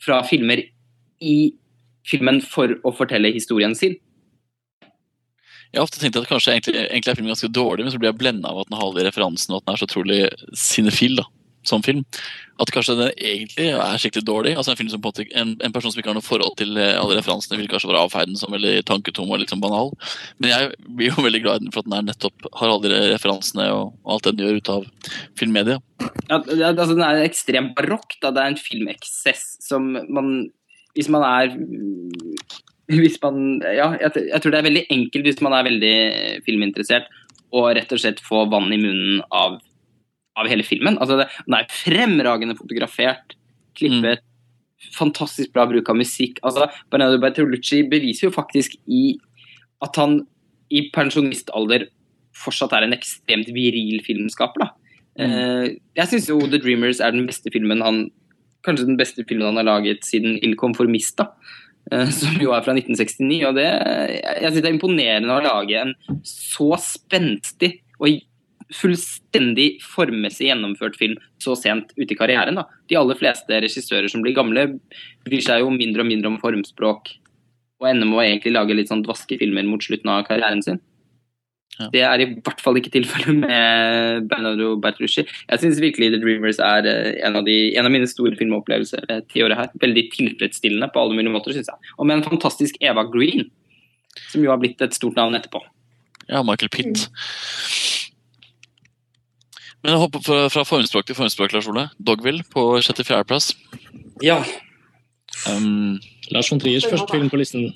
[0.02, 0.64] fra filmer
[1.22, 1.36] i
[2.08, 3.94] filmen for å fortelle historien sin.
[5.72, 8.10] Jeg har ofte tenkt at kanskje egentlig, egentlig er filmen ganske dårlig, men så blir
[8.10, 10.18] jeg blenda av at den har alle de referansene, og at den er så utrolig
[10.58, 11.22] cinefil.
[11.22, 11.28] da.
[11.68, 12.02] Som film.
[12.62, 14.54] At kanskje den egentlig er skikkelig dårlig.
[14.56, 16.94] altså En film som på en, en, person som ikke har noe forhold til eh,
[16.98, 19.92] alle referansene, vil kanskje være avfeid som veldig tanketom og litt sånn banal.
[20.38, 22.92] Men jeg blir jo veldig glad i den for at den er nettopp har alle
[22.92, 24.90] de referansene og, alt den gjør ut av
[25.38, 25.78] filmmedia.
[26.28, 28.18] Ja, altså, den er ekstremt barokk.
[28.20, 28.34] Da.
[28.34, 30.50] Det er en filmeksess som man
[30.92, 31.54] Hvis man er
[32.92, 35.96] hvis man, ja, jeg, jeg tror det er veldig enkelt hvis man er veldig
[36.44, 37.06] filminteressert,
[37.52, 39.58] å rett og slett få vann i munnen av,
[40.38, 40.98] av hele filmen.
[40.98, 43.36] Altså, det, den er fremragende fotografert,
[43.78, 44.24] klippet,
[44.96, 46.40] fantastisk bra bruk av musikk.
[46.46, 49.18] Altså, Bernardo Bertolucci beviser jo faktisk i
[49.82, 50.22] at han
[50.72, 51.88] i pensjonistalder
[52.38, 54.64] fortsatt er en ekstremt viril filmskaper.
[54.64, 54.96] da.
[55.20, 58.06] Eh, jeg syns jo The Dreamers er den beste filmen han
[58.62, 61.24] Kanskje den beste filmen han har laget siden Il Conformista,
[61.90, 63.40] da, som jo er fra 1969.
[63.48, 65.90] og det, Jeg, jeg synes det er imponerende å lage en
[66.22, 68.20] så spenstig og
[68.76, 72.58] fullstendig formmessig gjennomført film så sent ute i karrieren.
[72.58, 72.66] da.
[72.88, 74.68] De aller fleste regissører som blir gamle,
[75.26, 77.16] bryr seg jo mindre og mindre om formspråk
[77.82, 80.80] og ender med å egentlig lage litt sånn dvaske filmer mot slutten av karrieren sin.
[81.80, 81.86] Ja.
[81.88, 85.24] Det er i hvert fall ikke tilfellet med Bernardo Bertrucci.
[85.24, 89.08] Jeg syns virkelig The Dreamers er eh, en av, de, en av mine store filmopplevelser
[89.08, 89.72] eh, tiåret her.
[89.82, 91.92] Veldig tilfredsstillende på alle mulige måter, syns jeg.
[91.96, 93.48] Og med en fantastisk Eva Green,
[94.28, 95.64] som jo har blitt et stort navn etterpå.
[96.28, 97.08] Ja, Michael Pitt.
[99.82, 101.88] Men jeg hopper fra, fra formspråk til formspråk, Lars Ole.
[101.98, 103.48] Dogville på 64.-plass.
[104.22, 104.38] Ja.
[105.50, 105.98] Um,
[106.30, 107.72] Lars von Triers første film på listen,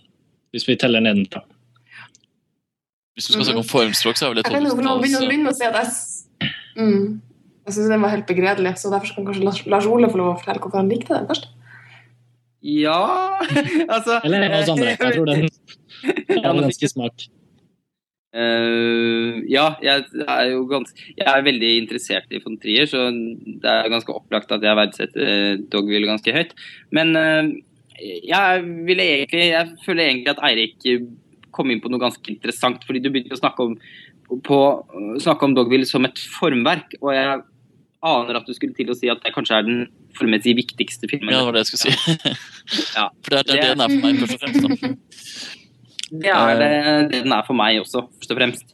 [0.54, 1.42] hvis vi teller nedenfra.
[3.16, 5.24] hvis du skal snakke om formspråk, så er vel det Jeg kan jo nå begynne,
[5.24, 6.28] 2000-talls å si at jeg s-
[6.76, 7.20] mm.
[7.66, 10.38] Jeg syns den var helt begredelig, så derfor skal kanskje Lars, Ole få lov å
[10.38, 11.48] fortelle hvorfor han likte den først.
[12.66, 12.98] Ja
[13.94, 14.92] Altså Eller en av oss andre.
[14.94, 17.26] Jeg tror den Ja, har en ganske smak.
[18.36, 23.70] Eh, ja, jeg er jo ganske Jeg er veldig interessert i von Trier, så det
[23.70, 26.52] er ganske opplagt at jeg verdsetter uh, Dogville ganske høyt.
[26.92, 27.48] Men uh,
[27.96, 30.84] jeg ville egentlig Jeg føler egentlig at Eirik
[31.56, 33.76] kom inn på noe ganske interessant, fordi du begynte å snakke om,
[34.44, 34.58] på,
[35.24, 37.38] snakke om Dogville som et formverk, og jeg
[38.06, 39.86] aner at du skulle til å si at det kanskje er den
[40.18, 41.32] formmessig viktigste filmen.
[41.32, 42.34] Ja, det var det jeg skulle si.
[42.92, 43.06] Ja.
[43.24, 45.62] For det er det, Det- den er for meg, først og fremst.
[46.10, 46.70] Det er det,
[47.10, 48.72] det den er for meg også, først og fremst.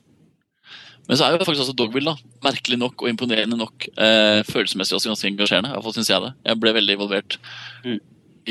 [1.08, 2.32] Men så er jo faktisk også Dogville, da.
[2.46, 3.88] Merkelig nok og imponerende nok.
[3.98, 5.72] Eh, følelsesmessig også ganske engasjerende.
[5.72, 6.30] I hvert fall syns jeg det.
[6.46, 7.38] Jeg ble veldig involvert.
[7.84, 7.98] Mm.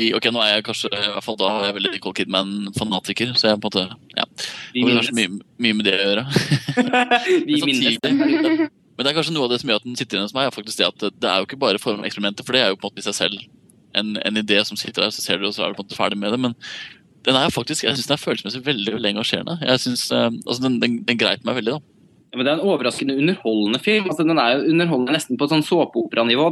[0.02, 3.32] I, ok, nå er jeg kanskje, i hvert fall da er jeg veldig Nicole Kidman-fanatiker,
[3.36, 4.24] så jeg på en måte, ja,
[4.72, 5.02] Vi minnes.
[5.08, 6.22] kanskje mye, mye med det å gjøre.
[7.48, 7.98] Vi Men minnes.
[8.04, 8.12] det.
[8.96, 10.48] Men det er kanskje noe av det som gjør at den sitter inne hos meg,
[10.48, 12.88] er faktisk det at det er jo ikke bare formeksperimentet, for det er jo på
[12.88, 13.44] en måte i seg selv
[13.96, 15.88] en, en idé som sitter der, så ser du, og så er du på en
[15.88, 16.40] måte ferdig med det.
[16.40, 16.56] Men
[17.24, 19.58] den er faktisk, jeg syns den er følelsesmessig veldig veldig engasjerende.
[19.62, 21.80] Jeg synes, eh, altså den, den, den greit meg veldig, da.
[22.32, 24.06] Ja, men Det er en overraskende underholdende film.
[24.08, 26.46] altså Den er jo underholdende nesten på sånn såpeoperanivå.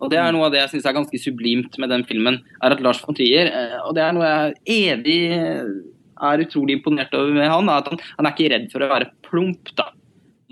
[0.00, 2.38] Og Det er noe av det jeg syns er ganske sublimt med den filmen.
[2.62, 4.54] er at Lars von Trier, eh, og det er noe jeg
[4.94, 5.18] evig
[6.22, 8.88] er utrolig imponert over med han, er at han, han er ikke redd for å
[8.92, 9.74] være plump.
[9.76, 9.90] da.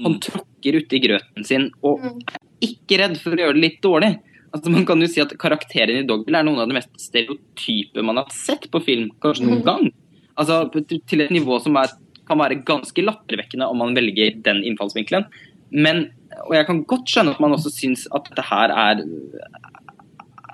[0.02, 0.20] Han Mm.
[0.20, 2.20] tråkker uti grøten sin og Mm.
[2.26, 4.18] er ikke redd for å gjøre det litt dårlig.
[4.53, 8.05] Altså Man kan jo si at Karakteren i Dogville er noen av de mest stereotype
[8.05, 9.69] man har sett på film, kanskje noen mm.
[9.69, 9.93] gang.
[10.37, 10.67] Altså
[11.09, 11.95] Til et nivå som er,
[12.29, 15.25] kan være ganske lattervekkende om man velger den innfallsvinkelen.
[15.73, 16.07] Men,
[16.45, 19.05] og jeg kan godt skjønne at man også syns at dette her er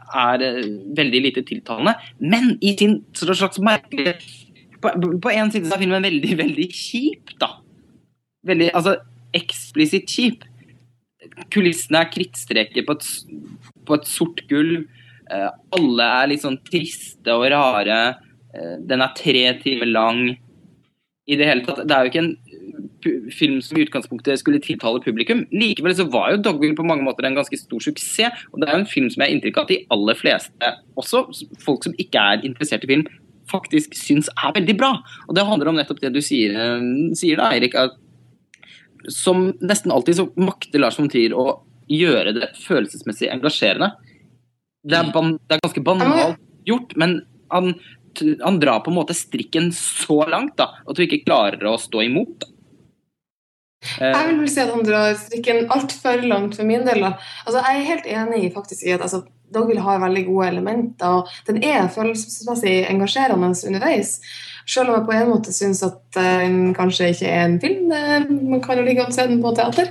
[0.08, 0.42] er
[0.96, 4.14] veldig lite tiltalende, men i sin slags merkelige
[4.80, 7.48] På, på en side så er filmen veldig, veldig kjip, da.
[8.46, 8.92] Veldig, altså
[9.34, 10.44] eksplisitt kjip.
[11.50, 13.08] Kulissene er krittstreker på et,
[13.88, 14.86] på et sort gulv.
[15.28, 17.98] Eh, alle er litt sånn triste og rare.
[18.54, 20.22] Eh, den er tre timer lang.
[21.28, 22.36] I det hele tatt, Det er jo ikke en
[23.30, 25.44] film som i utgangspunktet skulle tiltale publikum.
[25.52, 28.46] Likevel så var jo Dogville på mange måter en ganske stor suksess.
[28.52, 30.72] Og det er jo en film som jeg har inntrykk av at de aller fleste,
[30.98, 31.24] også
[31.62, 33.06] folk som ikke er interessert i film,
[33.48, 34.92] faktisk syns er veldig bra.
[35.28, 37.74] Og det handler om nettopp det du sier, eh, sier da, Eirik.
[39.08, 43.92] som nesten alltid så makter Lars von Trier å gjøre det følelsesmessig engasjerende.
[44.88, 47.18] Det er, ban det er ganske banalt gjort, men
[47.52, 47.72] han,
[48.44, 52.04] han drar på en måte strikken så langt da, at du ikke klarer å stå
[52.06, 52.38] imot.
[52.44, 52.52] Da.
[53.78, 57.04] Jeg Eh, vil vel si at han drar strikken altfor langt for min del.
[57.06, 59.22] Altså, jeg er helt enig i faktisk i at altså,
[59.54, 64.18] Dogville har veldig gode elementer, og den er følelsesmessig engasjerende underveis.
[64.68, 67.92] Selv om jeg på en måte syns at eh, den kanskje ikke er en film.
[67.94, 69.88] eh, man kan jo ligge godt se den på teater.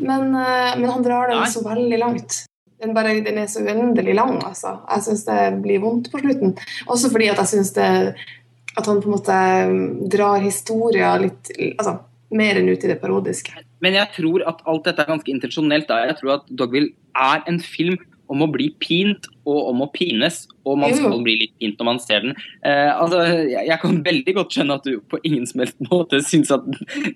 [0.00, 2.40] Men, eh, men han drar den så veldig langt.
[2.82, 4.74] Den, bare, den er så uendelig lang, altså.
[4.90, 6.56] Jeg syns det blir vondt på slutten.
[6.92, 7.92] Også fordi at jeg syns det
[8.76, 9.36] At han på en måte
[10.12, 11.48] drar historier litt
[11.78, 11.94] altså,
[12.36, 13.54] mer enn ut i det parodiske.
[13.80, 15.88] Men jeg tror at alt dette er ganske intensjonelt.
[15.88, 16.02] da.
[16.10, 17.96] Jeg tror at Dogville er en film
[18.32, 21.88] om å bli pint og om å pines, og man skal bli litt pint når
[21.88, 22.34] man ser den.
[22.66, 26.20] Eh, altså, jeg, jeg kan veldig godt skjønne at du på ingen som helst måte
[26.26, 26.66] syns at,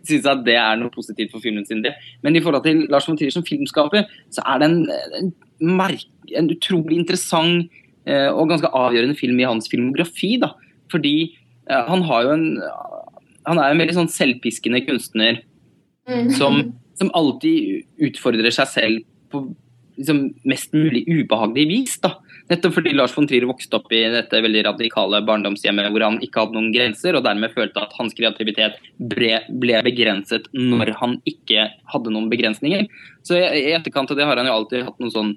[0.06, 3.08] syns at det er noe positivt for filmen sin del, men i forhold til Lars
[3.10, 4.80] von Trier som filmskaper, så er det en,
[5.20, 5.34] en,
[5.80, 6.06] merk,
[6.36, 7.68] en utrolig interessant
[8.06, 10.36] eh, og ganske avgjørende film i hans filmografi.
[10.42, 10.54] da,
[10.92, 12.48] fordi eh, han har jo en
[13.48, 15.38] han er en veldig sånn selvpiskende kunstner
[16.10, 16.30] Mm.
[16.30, 19.44] som, som alltid utfordrer seg selv på
[20.00, 21.96] liksom, mest mulig ubehagelig vis.
[22.02, 22.16] da.
[22.50, 26.42] Nettopp fordi Lars von Trier vokste opp i dette veldig radikale barndomshjemmet hvor han ikke
[26.42, 29.36] hadde noen grenser, og dermed følte at hans kreativitet ble,
[29.86, 32.88] begrenset når han ikke hadde noen begrensninger.
[33.22, 35.32] Så i, etterkant av det har han jo alltid hatt noen sånn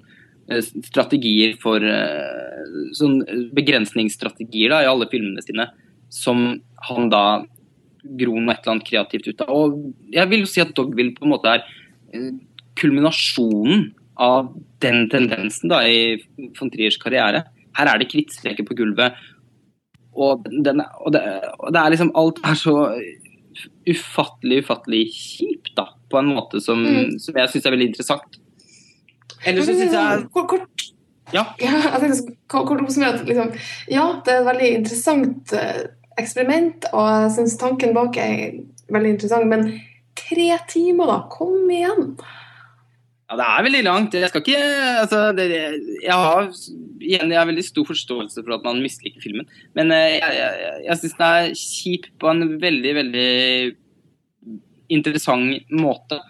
[0.50, 2.66] eh, strategier for eh,
[2.98, 3.20] sånn
[3.54, 5.70] begrensningsstrategier da, i alle filmene sine,
[6.10, 6.48] som
[6.88, 7.26] han da
[8.04, 9.54] gror noe et eller annet kreativt ut av.
[9.54, 11.62] Og jeg vil jo si at Dogville på en måte er
[12.10, 12.32] eh,
[12.80, 14.52] kulminasjonen av
[14.84, 16.16] den tendensen da i
[16.58, 17.44] von Triers karriere.
[17.74, 19.16] Her er det krittstreker på gulvet,
[20.14, 21.22] og, den, og, det,
[21.58, 22.74] og det er liksom Alt er så
[23.88, 27.18] ufattelig, ufattelig kjipt, da, på en måte som, Mm.
[27.18, 28.38] som jeg syns er veldig interessant.
[29.44, 30.90] Eller så syns jeg Kort.
[31.32, 31.44] Ja.
[31.58, 33.52] Ja, jeg kort oppsummert liksom,
[33.90, 35.86] ja, det er et veldig interessant eh,
[36.20, 38.60] eksperiment, og jeg syns tanken bak er
[38.92, 39.80] veldig interessant, men
[40.14, 41.18] tre timer, da?
[41.32, 42.14] Kom igjen!
[43.34, 44.14] Ja, det er veldig langt.
[44.14, 44.58] Jeg skal ikke
[45.02, 45.46] altså, det,
[46.04, 46.46] Jeg har
[47.02, 49.48] igjen, jeg har veldig stor forståelse for at man misliker filmen.
[49.74, 53.32] Men eh, jeg, jeg, jeg syns den er kjip på en veldig, veldig
[54.94, 56.20] interessant måte.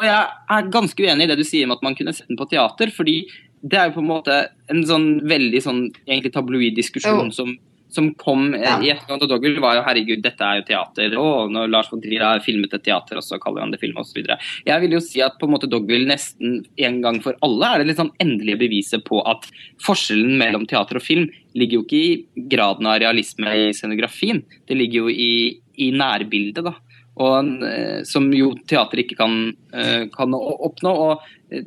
[0.00, 0.18] Og jeg
[0.56, 2.90] er ganske uenig i det du sier om at man kunne sett den på teater.
[2.96, 3.22] fordi
[3.60, 4.36] det er jo på en måte
[4.72, 7.34] en sånn veldig sånn egentlig tabloid diskusjon oh.
[7.34, 7.52] som,
[7.90, 8.78] som kom Ja.
[8.80, 11.16] i etterkant av Dogville, var jo herregud, dette er jo teater.
[11.18, 13.96] Og når Lars von Trier har filmet et teater, og så kaller han det film
[13.96, 14.22] osv.
[14.66, 17.78] Jeg vil jo si at på en måte Dogville nesten en gang for alle er
[17.78, 19.48] det litt sånn endelige beviset på at
[19.82, 24.76] forskjellen mellom teater og film ligger jo ikke i graden av realisme i scenografien, det
[24.78, 26.64] ligger jo i, i nærbildet.
[26.64, 26.74] da.
[27.20, 29.34] Og, eh, som jo teater ikke kan,
[29.74, 30.92] eh, kan oppnå.
[30.94, 31.20] og
[31.52, 31.64] eh,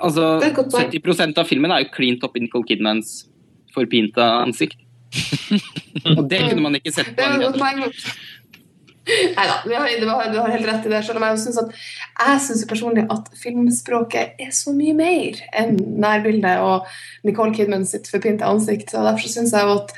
[0.00, 0.90] altså, Det er et godt poeng.
[0.90, 3.28] 70% av filmen er jo klint opp i Nicole Kidmans
[3.74, 4.78] forpinte ansikt.
[6.18, 7.22] og det kunne man ikke sett på.
[9.04, 11.00] Nei da, du har, helt rett i det.
[11.04, 15.76] Selv om jeg syns at jeg synes personlig at filmspråket er så mye mer enn
[16.00, 16.88] nærbildet og
[17.28, 18.94] Nicole Kidman sitt forpinte ansikt.
[18.94, 19.92] Så derfor syns jeg at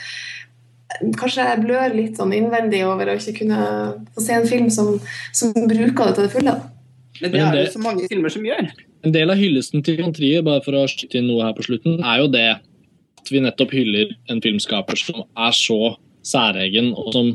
[1.20, 3.60] kanskje jeg blør litt sånn innvendig over å ikke kunne
[4.16, 4.96] få se en film som,
[5.36, 6.56] som bruker det til det fulle.
[7.20, 8.72] Men det er det- det så mange filmer som gjør.
[9.04, 11.62] En del av hyllesten til von Trier, bare for å skyte inn noe her på
[11.62, 12.48] slutten, er jo det
[13.26, 15.96] at vi nettopp hyller en filmskaper som er så
[16.26, 17.32] særegen, og som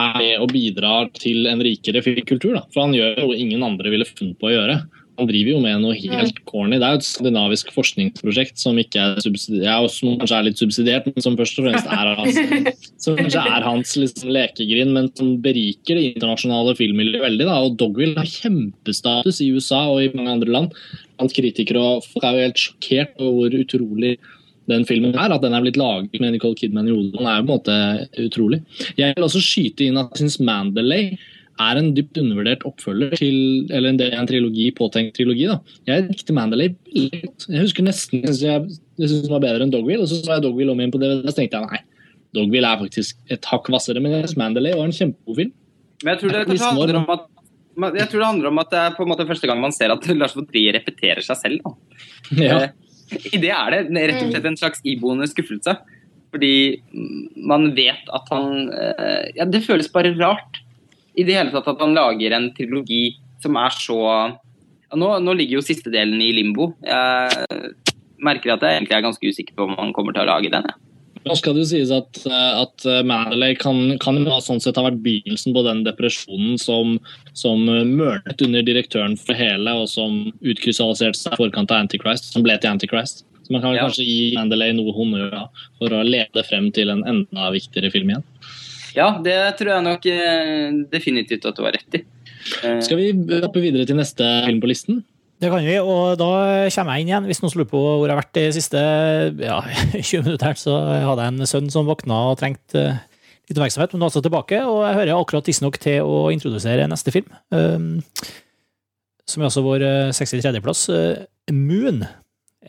[0.00, 2.56] er med og bidrar til en rikere filmkultur.
[2.56, 2.66] Da.
[2.72, 4.82] For han gjør noe ingen andre ville funnet på å gjøre.
[5.20, 6.78] Han driver jo med noe helt corny.
[6.80, 9.18] Det er jo et skandinavisk forskningsprosjekt som ikke er
[9.60, 12.40] ja, som kanskje er litt subsidiert, men som først og fremst er hans,
[13.04, 17.48] som kanskje er hans liksom, lekegrind, men som beriker det internasjonale filmmiljøet veldig.
[17.50, 17.58] Da.
[17.60, 20.78] Og Dogville har kjempestatus i USA og i mange andre land.
[21.20, 24.16] Blant kritikere og folk er jo helt sjokkert over hvor utrolig
[24.70, 26.94] den filmen her, At den er blitt laget med Nicole Kidman i.
[27.12, 27.76] Den er jo på en måte
[28.22, 28.62] utrolig.
[28.98, 31.16] Jeg vil også skyte inn at jeg syns Mandalay
[31.60, 33.36] er en dypt undervurdert oppfølger til
[33.70, 35.48] eller en del av en trilogi, påtenkt trilogi.
[35.50, 35.58] da.
[35.86, 37.48] Jeg likte Mandalay godt.
[37.48, 40.36] Jeg husker nesten jeg, jeg, jeg synes den var bedre enn Dogville, og så så
[40.36, 41.82] jeg Dogville om igjen på DVD, så tenkte jeg nei.
[42.32, 45.52] Dogville er faktisk et hakk hvassere, men jeg synes Mandalay var en kjempegod film.
[46.02, 47.28] Men jeg tror det kanskje handler om at
[47.72, 49.92] jeg tror det handler om at det er på en måte første gang man ser
[49.94, 51.62] at Lars von Trier repeterer seg selv.
[51.64, 52.00] Da.
[52.36, 52.58] Ja.
[53.32, 55.76] I det er det rett og slett en slags iboende skuffelse.
[56.32, 56.54] Fordi
[57.36, 60.62] man vet at han eh, Ja, det føles bare rart
[61.12, 65.34] i det hele tatt at han lager en trilogi som er så ja, nå, nå
[65.36, 66.70] ligger jo siste delen i limbo.
[66.84, 67.74] Jeg
[68.22, 70.68] merker at jeg egentlig er ganske usikker på om han kommer til å lage den.
[70.68, 70.91] jeg.
[71.22, 74.86] Nå skal det jo sies at, eh, at eh, kan, kan jo sånn sett ha
[74.88, 76.96] vært begynnelsen på den depresjonen som,
[77.38, 82.32] som eh, mørnet under direktøren for hele, og som utkrystalliserte seg i forkant av Antichrist,
[82.34, 83.22] som ble til Antichrist.
[83.42, 83.86] Så man kan Ja.
[83.86, 85.46] kanskje gi Mandalay noe honnør
[85.78, 88.26] for å lede frem til en enda viktigere film igjen.
[88.94, 92.02] Ja, det tror jeg nok definitivt at du har rett i.
[92.82, 93.08] Skal vi
[93.40, 95.02] hoppe videre til neste film på listen?
[95.42, 96.28] Det kan vi, og da
[96.70, 97.24] kommer jeg inn igjen.
[97.26, 98.82] Hvis noen lurer på hvor jeg har vært de siste
[99.42, 99.56] ja,
[99.96, 103.00] 20 minutter, så hadde jeg en sønn som våkna og trengte eh,
[103.50, 106.86] litt oppmerksomhet, men nå er altså tilbake, og jeg hører akkurat tidsnok til å introdusere
[106.90, 107.26] neste film.
[107.50, 107.96] Um,
[109.26, 110.62] som er altså vår eh, 63.
[110.94, 112.04] uh, Moon.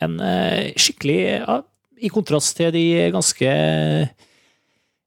[0.01, 1.59] En eh, skikkelig, ja,
[2.03, 3.53] i kontrast til de ganske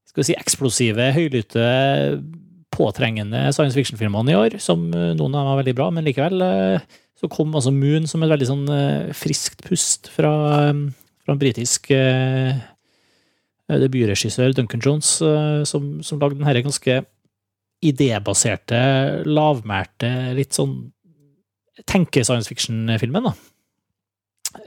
[0.07, 1.65] skal vi si, eksplosive, høylytte,
[2.77, 6.47] påtrengende science fiction-filmene i år, som eh, noen av dem er veldig bra, men likevel
[6.47, 6.87] eh,
[7.17, 10.33] så kom altså Moon som et veldig sånn eh, friskt pust fra,
[10.69, 10.81] eh,
[11.25, 12.59] fra en britisk eh,
[13.67, 16.99] debutregissør, Duncan Jones, eh, som, som lagde den her ganske
[17.87, 18.79] idébaserte,
[19.29, 20.77] lavmælte, litt sånn
[21.89, 23.27] tenke-science fiction-filmen.
[23.29, 23.35] da.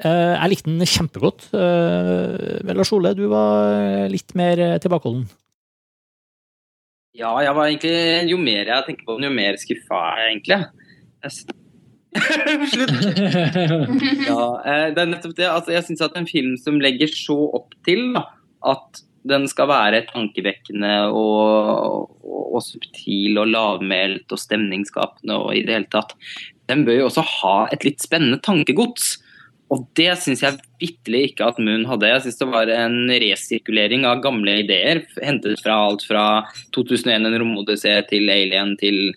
[0.06, 1.48] Eh, Jeg likte den kjempegodt.
[1.58, 5.26] Eh, Men Lars Ole, du var litt mer tilbakeholden.
[7.18, 10.60] Ja, jeg var egentlig Jo mer jeg tenker på den, jo mer skuffa jeg egentlig.
[11.26, 11.56] Jeg
[12.72, 12.92] Slutt!
[14.26, 15.46] Ja, eh, det er nettopp det.
[15.50, 18.26] Altså, jeg syns at en film som legger så opp til da,
[18.74, 25.64] at den skal være tankevekkende og, og, og subtil og lavmælt og stemningsskapende og i
[25.68, 26.16] det hele tatt,
[26.72, 29.18] den bør jo også ha et litt spennende tankegods.
[29.70, 32.10] Og det syns jeg vitterlig ikke at Moon hadde.
[32.10, 36.24] Jeg syns det var en resirkulering av gamle ideer, hentet fra alt fra
[36.74, 39.12] 2001 En romodyssé til Alien til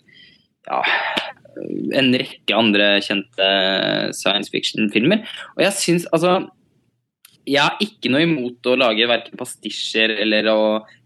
[0.67, 0.83] ja,
[1.99, 3.47] en rekke andre kjente
[4.17, 5.23] science fiction-filmer.
[5.55, 6.41] Og jeg syns altså
[7.43, 10.59] Jeg har ikke noe imot å lage verken pastisjer eller å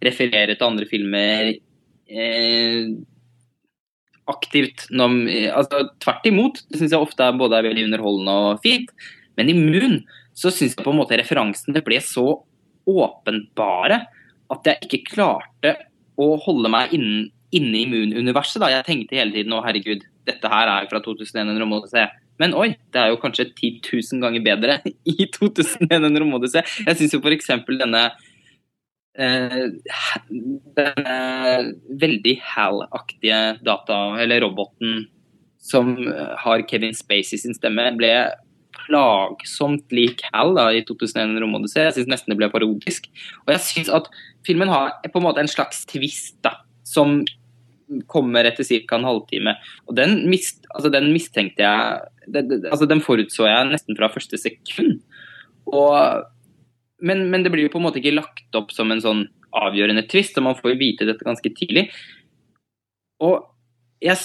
[0.05, 2.91] referere til andre filmer eh,
[4.29, 4.85] aktivt.
[4.93, 5.15] Når,
[5.49, 6.61] altså, tvert imot.
[6.69, 8.93] Det syns jeg ofte er både veldig underholdende og fint.
[9.37, 9.97] Men i Moon
[10.37, 12.27] så syns jeg på en måte referansene ble så
[12.87, 14.03] åpenbare
[14.53, 15.73] at jeg ikke klarte
[16.17, 18.63] å holde meg inne, inne i Moon-universet.
[18.71, 22.07] Jeg tenkte hele tiden å herregud, dette her er fra 2001 en romodyssé.
[22.37, 24.79] Men oi, det er jo kanskje 10 000 ganger bedre
[25.13, 26.63] i 2001 en romodyssé.
[26.85, 27.53] Jeg syns jo f.eks.
[27.67, 28.03] denne
[29.17, 29.61] eh,
[30.77, 31.19] denne
[32.03, 35.07] veldig Hal-aktige data, eller roboten
[35.67, 35.95] som
[36.43, 38.11] har Kevin Spacey sin stemme, ble
[38.77, 41.87] plagsomt lik Hal da, i 2001 en romodyssé.
[41.87, 43.09] Jeg syns nesten det ble parodisk.
[43.45, 44.09] Og jeg syns at
[44.47, 46.57] filmen har på en måte en slags twist da,
[46.87, 47.21] som
[48.11, 48.97] kommer etter ca.
[48.97, 49.55] en halvtime.
[49.87, 54.11] Og den, mist, altså den mistenkte jeg det, det, altså Den forutså jeg nesten fra
[54.11, 54.99] første sekund.
[55.67, 56.27] Og,
[57.03, 59.25] men, men det blir jo på en måte ikke lagt opp som en sånn
[59.57, 61.87] avgjørende twist, og man får jo vite dette ganske tidlig.
[63.23, 63.47] Og
[64.03, 64.19] jeg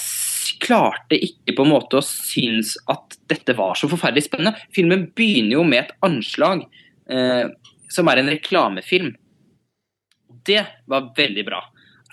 [0.63, 4.59] klarte ikke på en måte å synes at dette var så forferdelig spennende.
[4.75, 6.65] Filmen begynner jo med et anslag
[7.11, 7.47] eh,
[7.93, 9.15] som er en reklamefilm.
[10.47, 11.63] Det var veldig bra.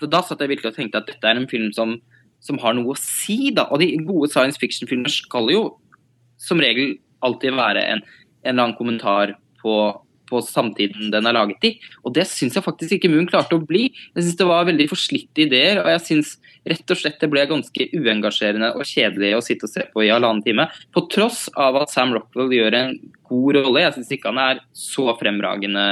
[0.00, 1.98] Så Da satt jeg virkelig og tenkte at dette er en film som,
[2.40, 3.52] som har noe å si.
[3.54, 3.68] da.
[3.70, 5.64] Og de gode science fiction-filmer skal jo
[6.40, 9.74] som regel alltid være en, en eller annen kommentar på,
[10.30, 11.72] på samtiden den er laget i.
[12.04, 13.90] Og det syns jeg faktisk ikke Moon klarte å bli.
[14.14, 16.34] Jeg syns det var veldig forslitte ideer, og jeg syns
[16.70, 20.12] rett og slett det ble ganske uengasjerende og kjedelig å sitte og se på i
[20.12, 20.68] halvannen time.
[20.94, 22.96] På tross av at Sam Rockwell gjør en
[23.28, 23.84] god rolle.
[23.84, 25.84] Jeg syns ikke han er så fremragende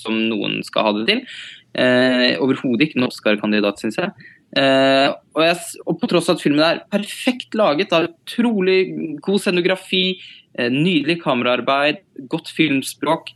[0.00, 1.24] som noen skal ha det til.
[1.74, 4.10] Eh, Overhodet ikke en Oscar-kandidat, syns jeg.
[4.58, 5.58] Eh, og jeg.
[5.86, 8.80] Og på tross av at filmen er perfekt laget, har utrolig
[9.22, 10.20] god scenografi,
[10.56, 13.30] eh, nydelig kameraarbeid, godt filmspråk,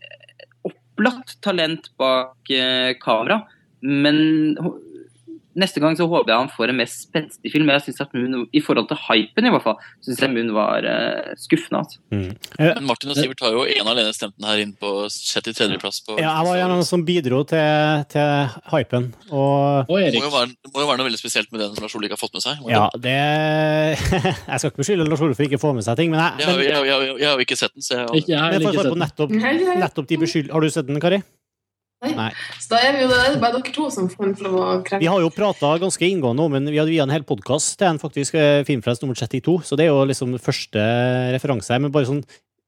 [0.00, 3.42] eh, opplagt talent bak eh, kamera,
[3.82, 4.66] men
[5.54, 7.68] Neste gang så håper jeg han får en mer spenstig film.
[7.70, 10.86] Jeg synes at Moon, I forhold til hypen, i hvert fall, syns jeg Moon var
[10.86, 11.82] uh, skuffende.
[11.84, 12.00] Altså.
[12.58, 16.00] Men Martin og Sivert har jo ene alene stemt den her inn på 63.-plass.
[16.06, 20.08] på Ja, jeg var en av dem som bidro til, til hypen, og Og det
[20.10, 20.18] Erik.
[20.20, 22.18] må, jo være, må jo være noe veldig spesielt med den som Lars Ole ikke
[22.18, 22.66] har fått med seg.
[22.74, 23.14] ja, det
[24.50, 26.48] Jeg skal ikke beskylde Lars Ole for ikke å få med seg ting, men jeg,
[26.48, 28.58] har men, jeg, jeg, jeg har jo ikke sett den, så jeg, Ikke, jeg har
[28.58, 29.02] ikke sett den.
[29.04, 29.38] nettopp,
[29.84, 30.52] nettopp de beskyld...
[30.54, 31.22] Har du sett den, Kari?
[32.60, 34.66] Så da er vi jo det er bare dere to som får lov å
[35.00, 36.70] Vi har jo prata ganske inngående om den.
[36.72, 39.86] Vi hadde via en hel podkast til en faktisk eh, Filmfrelst nummer 32, så det
[39.86, 40.84] er jo liksom første
[41.34, 41.82] referanse her.
[41.82, 42.24] Men bare sånn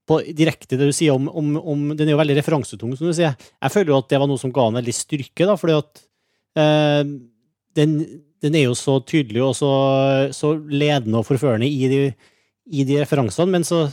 [0.06, 3.14] på direkte det du sier om, om, om Den er jo veldig referansetung, som du
[3.16, 3.34] sier.
[3.34, 6.02] Jeg føler jo at det var noe som ga den veldig styrke, da, fordi at
[6.62, 7.02] eh,
[7.76, 7.96] den,
[8.44, 9.72] den er jo så tydelig og så,
[10.36, 12.00] så ledende og forførende i de,
[12.70, 13.86] i de referansene, men så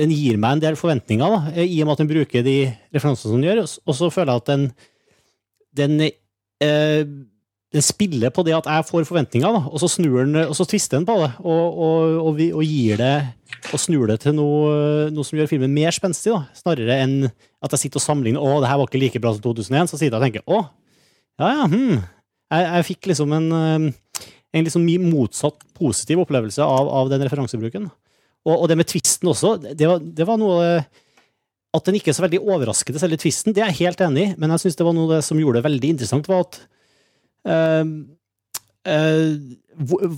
[0.00, 2.56] den gir meg en del forventninger, da, i og med at den bruker de
[2.94, 3.64] referansene som den gjør.
[3.84, 4.64] Og så føler jeg at den,
[5.76, 7.04] den eh,
[7.72, 10.66] den spiller på det at jeg får forventninger, da, og så snur den, og så
[10.68, 13.14] tvister den på det, og, og, og, vi, og gir det
[13.72, 17.72] og snur det til noe, noe som gjør filmen mer spenstig, da, snarere enn at
[17.72, 20.12] jeg sitter og sammenligner 'Å, det her var ikke like bra som 2001', så sitter
[20.12, 20.60] jeg og tenker 'Å,
[21.40, 22.02] ja ja, hm'.
[22.52, 27.88] Jeg, jeg fikk liksom en, eh, en liksom motsatt positiv opplevelse av, av den referansebruken.
[28.48, 30.64] Og, og det med tvisten også, det var, det var noe
[31.72, 34.32] At den ikke er så veldig overraskende, selve tvisten, det er jeg helt enig i,
[34.36, 36.58] men jeg syns det var noe det som gjorde det veldig interessant, var at
[37.48, 37.92] eh,
[38.92, 39.36] eh,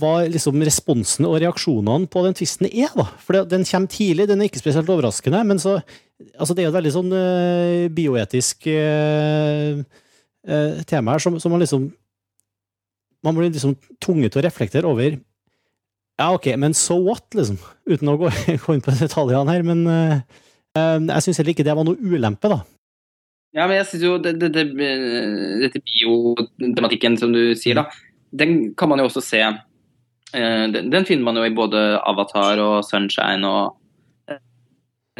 [0.01, 3.07] hva liksom responsen og reaksjonene på den tvisten er, da.
[3.23, 5.79] For den kommer tidlig, den er ikke spesielt overraskende, men så
[6.15, 9.81] Altså, det er jo et veldig sånn eh, bioetisk eh,
[10.47, 11.89] eh, tema her, som, som man liksom
[13.25, 15.17] Man blir liksom tvunget til å reflektere over
[16.19, 17.57] Ja, ok, men so what, liksom?
[17.89, 18.29] Uten å gå,
[18.65, 19.65] gå inn på detaljene her.
[19.67, 20.17] Men uh,
[20.75, 22.61] jeg syns heller ikke det var noe ulempe, da.
[23.55, 27.85] Ja, men jeg synes jo det- det- det- eh, Dette biotematikken som du sier, da,
[28.35, 32.59] den kan man jo også se uh, Den, den finner man jo i både Avatar
[32.59, 33.77] og Sunshine og
[34.27, 34.39] uh,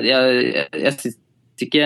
[0.04, 1.20] Jeg, jeg, jeg syns
[1.64, 1.86] ikke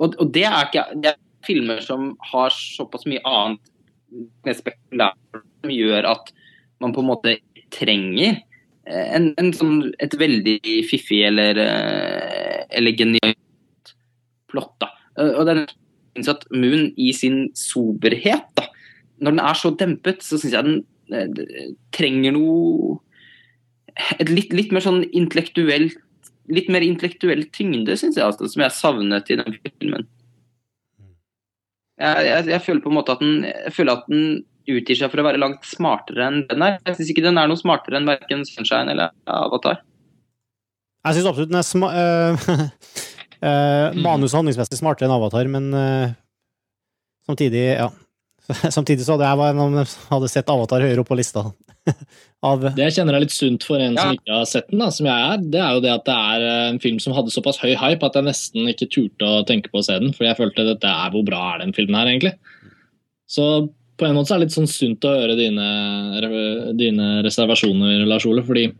[0.00, 5.20] og, og det er ikke det er filmer som har såpass mye annet spekulært
[5.60, 6.32] som gjør at
[6.80, 7.34] man på en måte
[7.76, 8.40] trenger
[8.86, 13.94] en, en sånn, et veldig fiffig eller, eh, eller genialt
[14.50, 14.74] plott.
[14.80, 14.90] da.
[15.18, 15.66] Eh, Og den
[16.16, 18.66] synes at Moon i sin soberhet, da,
[19.20, 20.80] når den er så dempet, så syns jeg den
[21.12, 22.98] eh, trenger noe
[24.18, 25.98] et litt, litt mer sånn intellektuelt
[26.50, 30.08] Litt mer intellektuell tyngde, syns jeg, altså, som jeg savnet i den filmen.
[32.00, 34.24] Jeg, jeg, jeg føler på en måte at den jeg føler at den
[34.78, 36.78] utgir seg for å være langt smartere enn den er.
[36.86, 39.80] Jeg syns ikke den er noe smartere enn verken Sunshine eller Avatar.
[41.06, 42.50] Jeg syns absolutt den er sma uh,
[43.40, 46.14] eh, manus- og handlingsmessig smartere enn Avatar, men uh,
[47.28, 47.90] samtidig, ja.
[48.76, 51.18] Samtidig så hadde jeg vært en av dem som hadde sett Avatar høyere opp på
[51.18, 51.44] lista.
[52.46, 54.88] Av Det jeg kjenner er litt sunt for en som ikke har sett den, da,
[54.94, 57.60] som jeg er, det er jo det at det er en film som hadde såpass
[57.60, 60.14] høy hype at jeg nesten ikke turte å tenke på å se den.
[60.16, 62.34] For jeg følte at dette er hvor bra er den filmen her, egentlig.
[63.30, 63.46] Så
[64.00, 65.66] på en måte så er det litt sånn sunt å høre dine,
[66.78, 68.70] dine reservasjoner, Lars Ole, fordi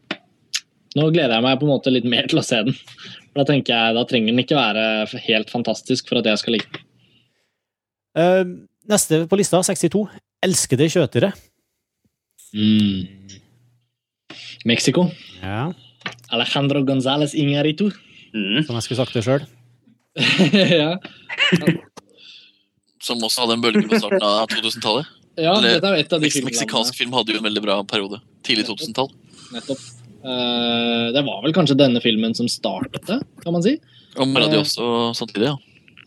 [0.99, 2.75] nå gleder jeg meg på en måte litt mer til å se den.
[3.31, 6.57] For Da tenker jeg, da trenger den ikke være helt fantastisk for at jeg skal
[6.57, 6.87] like den.
[8.19, 8.43] Uh,
[8.91, 10.03] neste på lista, 62.
[10.43, 11.31] Elskede kjøtere.
[12.57, 13.39] Mm.
[14.67, 15.07] Mexico.
[15.45, 15.69] Ja.
[16.35, 17.93] Alejandro González Ingarito.
[18.35, 18.65] Mm.
[18.67, 19.47] Som jeg skulle sagt det sjøl.
[20.81, 20.97] ja.
[23.01, 25.09] Som også hadde en bølge på starten av 2000-tallet.
[25.41, 27.79] ja, Eller, dette er et av de filmene Meksikansk film hadde jo en veldig bra
[27.89, 28.21] periode.
[28.47, 29.09] Tidlig 2000-tall.
[29.55, 29.81] Nettopp.
[30.21, 33.79] Uh, det var vel kanskje denne filmen som startet det, kan man si.
[34.19, 34.65] Og Mora di Eh.
[34.67, 35.57] også samtidig, ja.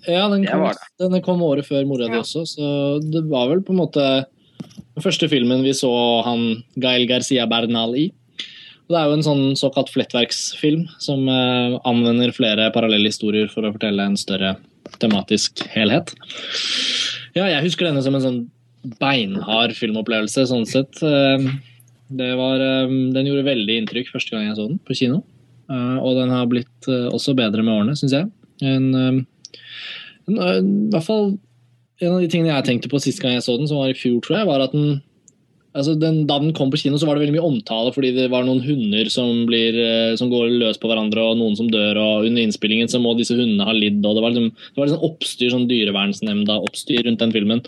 [0.05, 0.65] Ja, den kom,
[0.99, 5.01] denne kom året før mora di også, så det var vel på en måte den
[5.01, 5.89] første filmen vi så
[6.27, 6.43] han
[6.77, 8.09] Gael Garcia Bernal i.
[8.83, 13.63] Og Det er jo en sånn såkalt flettverksfilm som uh, anvender flere parallelle historier for
[13.65, 14.57] å fortelle en større
[15.01, 16.13] tematisk helhet.
[17.33, 18.41] Ja, jeg husker denne som en sånn
[18.99, 20.99] beinhard filmopplevelse, sånn sett.
[21.03, 21.47] Eh,
[22.13, 25.23] var, eh, den gjorde veldig inntrykk første gang jeg så den på kino.
[25.69, 28.29] Eh, Og den har blitt også bedre med årene, syns jeg.
[28.61, 29.25] En, en,
[30.27, 31.33] en, I hvert fall
[32.03, 33.97] en av de tingene jeg tenkte på sist gang jeg så den, som var i
[33.97, 35.01] fjor, tror jeg, var at den
[35.73, 38.29] altså den, Da den kom på kino, så var det veldig mye omtale fordi det
[38.33, 41.99] var noen hunder som, blir, eh, som går løs på hverandre, og noen som dør,
[42.01, 44.01] og under innspillingen så må disse hundene ha lidd.
[44.05, 47.63] og Det var liksom, det var liksom oppstyr, sånn dyrevernsnemnda-oppstyr rundt den filmen,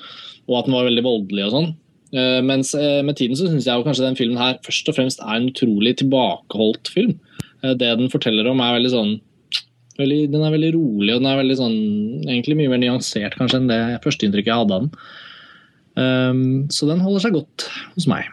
[0.46, 1.70] og at den var veldig voldelig og sånn.
[2.16, 5.00] Eh, Mens eh, med tiden så syns jeg jo kanskje den filmen her først og
[5.00, 7.18] fremst er en utrolig tilbakeholdt film.
[7.66, 9.16] Det den forteller om, er veldig sånn
[9.98, 11.78] veldig, Den er veldig rolig, og den er veldig sånn
[12.28, 15.06] egentlig mye mer nyansert kanskje enn det førsteinntrykket jeg hadde av den.
[15.96, 18.28] Um, så den holder seg godt hos meg.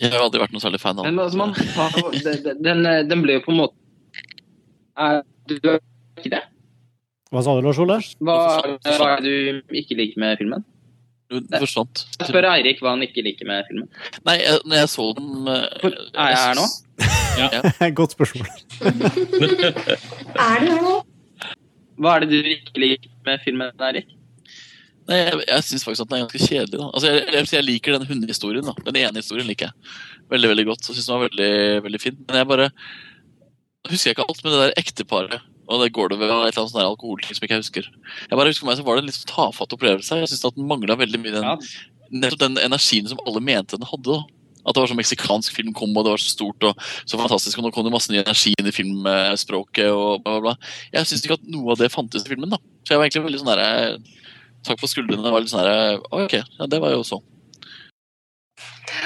[0.00, 1.18] Jeg har aldri vært noe særlig fan av den.
[1.20, 3.76] altså, man, tar- den, den, den ble jo på en måte
[5.00, 5.78] er, Du er
[6.20, 6.42] ikke det?
[7.32, 7.96] Hva sa du, Lars Ole?
[8.24, 8.36] Hva,
[8.86, 10.64] hva er det du ikke liker med filmen?
[11.26, 12.04] Du forsvant.
[12.20, 13.88] Jeg spør Eirik hva han ikke liker med filmen.
[14.28, 16.66] Nei, jeg, når jeg så den eh, er jeg her nå?
[17.98, 18.46] Godt spørsmål.
[20.46, 20.94] Er du her nå?
[21.96, 24.12] Hva er det du ikke liker med filmen, Eirik?
[25.06, 26.78] Nei, jeg, jeg syns faktisk at den er ganske kjedelig.
[26.80, 26.86] da.
[26.90, 28.66] Altså, jeg, jeg, jeg liker den hundehistorien.
[28.66, 28.74] da.
[28.88, 30.88] Den ene historien liker jeg veldig veldig godt.
[30.88, 31.50] og synes den var veldig,
[31.86, 32.16] veldig fin.
[32.26, 32.70] Men jeg bare
[33.90, 35.44] husker jeg ikke alt med det der ekteparet.
[35.66, 37.86] Og det går det ved et eller annet sånn der alkoholting som ikke jeg husker.
[38.30, 40.18] Jeg bare husker for meg så var det en litt sånn tafatt opplevelse.
[40.22, 42.30] Jeg synes at den mangla veldig mye den, Ja.
[42.42, 44.06] den energien som alle mente den hadde.
[44.14, 44.20] da.
[44.66, 47.58] At det var sånn meksikansk film kom, og det var så stort og så fantastisk.
[47.58, 50.54] Og nå kom det masse ny energi inn i filmspråket og bla, bla, bla.
[50.94, 52.50] Jeg syns ikke at noe av det fantes i filmen.
[52.50, 52.58] da.
[52.82, 53.98] Så jeg var egentlig veldig sånn der,
[54.66, 55.22] Takk for skuldrene.
[55.22, 57.24] Det var litt sånn Ok, ja, det var jo sånn.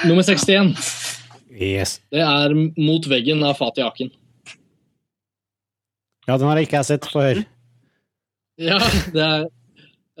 [0.07, 0.73] Nummer 61.
[1.51, 1.99] Yes.
[2.13, 4.11] Det er Mot veggen av Fatih Akin.
[6.27, 7.09] Ja, den har jeg ikke sett.
[7.11, 7.43] Få høre.
[8.61, 8.77] Ja,
[9.15, 9.49] det er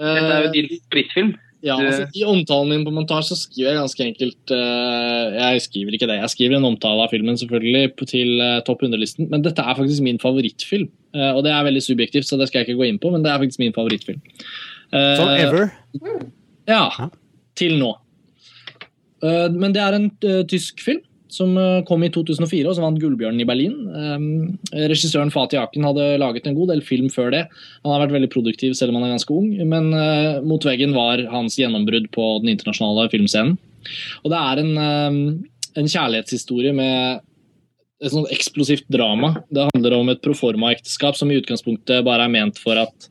[0.01, 1.31] Dette er jo eh, din favorittfilm.
[1.61, 5.93] Ja, altså, I omtalen min på montasje så skriver jeg ganske enkelt uh, Jeg skriver
[5.93, 6.15] ikke det.
[6.23, 10.01] Jeg skriver en omtale av filmen selvfølgelig til uh, topp 100-listen, men dette er faktisk
[10.01, 10.89] min favorittfilm.
[11.11, 13.29] Og det er veldig subjektivt, så det skal jeg ikke gå inn på, men det
[13.29, 14.21] er faktisk min favorittfilm.
[14.91, 15.69] Eh, Sånn ever.
[16.69, 16.83] Ja.
[17.59, 17.93] Til nå.
[19.23, 21.53] Eh, men det er en eh, tysk film som
[21.87, 23.75] kom i 2004, og som vant Gullbjørnen i Berlin.
[24.75, 27.45] Regissøren Fatih Aken hadde laget en god del film før det.
[27.85, 29.87] Han har vært veldig produktiv selv om han er ganske ung, men
[30.43, 33.55] Mot veggen var hans gjennombrudd på den internasjonale filmscenen.
[34.25, 34.75] Og det er en,
[35.79, 37.23] en kjærlighetshistorie med
[38.03, 39.37] et sånt eksplosivt drama.
[39.47, 43.07] Det handler om et proforma-ekteskap som i utgangspunktet bare er ment for at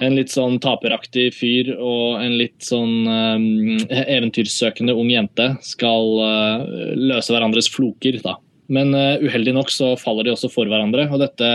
[0.00, 6.64] en litt sånn taperaktig fyr og en litt sånn um, eventyrsøkende ung jente skal uh,
[6.96, 8.20] løse hverandres floker.
[8.24, 8.38] da.
[8.72, 11.50] Men uh, uheldig nok så faller de også for hverandre, og dette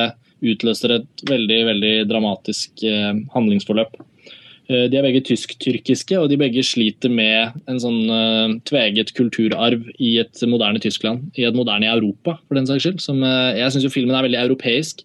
[0.46, 3.98] utløser et veldig veldig dramatisk uh, handlingsforløp.
[4.70, 9.90] Uh, de er begge tysk-tyrkiske, og de begge sliter med en sånn uh, tveget kulturarv
[9.98, 11.32] i et moderne Tyskland.
[11.40, 13.02] I et moderne Europa, for den saks skyld.
[13.02, 15.02] Som, jeg syns filmen er veldig europeisk.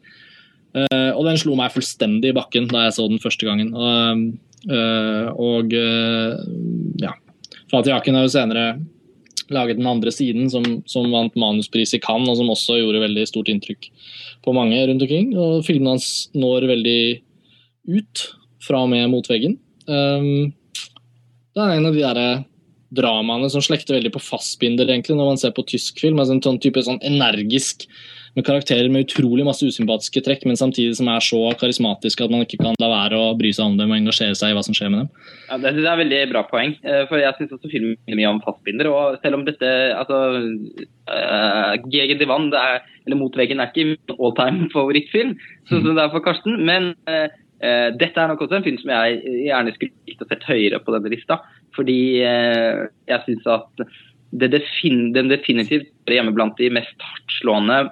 [0.71, 3.73] Uh, og den slo meg fullstendig i bakken da jeg så den første gangen.
[3.75, 6.39] Uh, og uh,
[7.03, 7.15] ja.
[7.71, 8.65] Fatih Akin har jo senere
[9.51, 13.25] laget Den andre siden, som, som vant manuspris i Cannes, og som også gjorde veldig
[13.27, 13.89] stort inntrykk
[14.47, 15.33] på mange rundt omkring.
[15.35, 17.01] Og filmen hans når veldig
[17.91, 18.23] ut
[18.63, 19.57] fra og med mot veggen.
[19.91, 20.53] Um,
[21.51, 22.45] det er en av de der
[22.95, 26.19] dramaene som slekter veldig på fastbinder, egentlig, når man ser på tysk film.
[26.23, 27.89] Altså en sånn type sånn energisk
[28.37, 32.45] med karakterer med utrolig masse usympatiske trekk, men samtidig som er så karismatiske at man
[32.45, 34.77] ikke kan la være å bry seg om dem og engasjere seg i hva som
[34.77, 35.11] skjer med dem.
[35.49, 36.77] Ja, Det synes jeg er et veldig bra poeng.
[36.85, 38.91] eh, For jeg syns også filmen minner mye om fastbinder.
[38.91, 40.19] Og selv om dette altså
[41.11, 45.37] uh, Gegen Divan, det er, eller Mot veggen, er ikke all time favorittfilm,
[45.69, 46.61] sånn som det er for Karsten.
[46.67, 47.27] Men uh,
[47.65, 50.83] uh, dette er nok også en film som jeg gjerne skulle likt å sett høyere
[50.85, 51.43] på denne lista.
[51.75, 53.91] Fordi uh, jeg syns at
[54.31, 57.89] det defin den definitivt er hjemme blant de mest hardtslående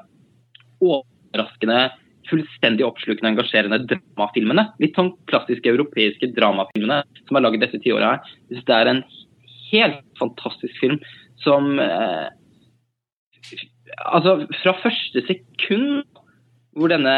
[0.85, 1.89] overraskende,
[2.29, 4.67] fullstendig oppslukende, engasjerende dramafilmene.
[4.83, 8.35] Litt sånn klassiske europeiske dramafilmene som er laget dette tiåret her.
[8.49, 9.03] Jeg synes det er en
[9.71, 11.01] helt fantastisk film
[11.45, 12.29] som eh,
[14.05, 16.03] Altså, fra første sekund
[16.77, 17.13] hvor denne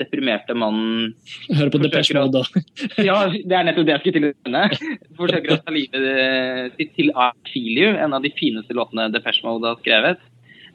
[0.00, 1.12] deprimerte mannen
[1.52, 2.62] Hører på Depeche Mode, da.
[3.08, 4.90] ja, det er nettopp det jeg skulle til å nevne.
[5.20, 9.08] Forsøker å ta livet eh, sitt til I Feel You, en av de fineste låtene
[9.14, 10.24] Depeche Mode har skrevet.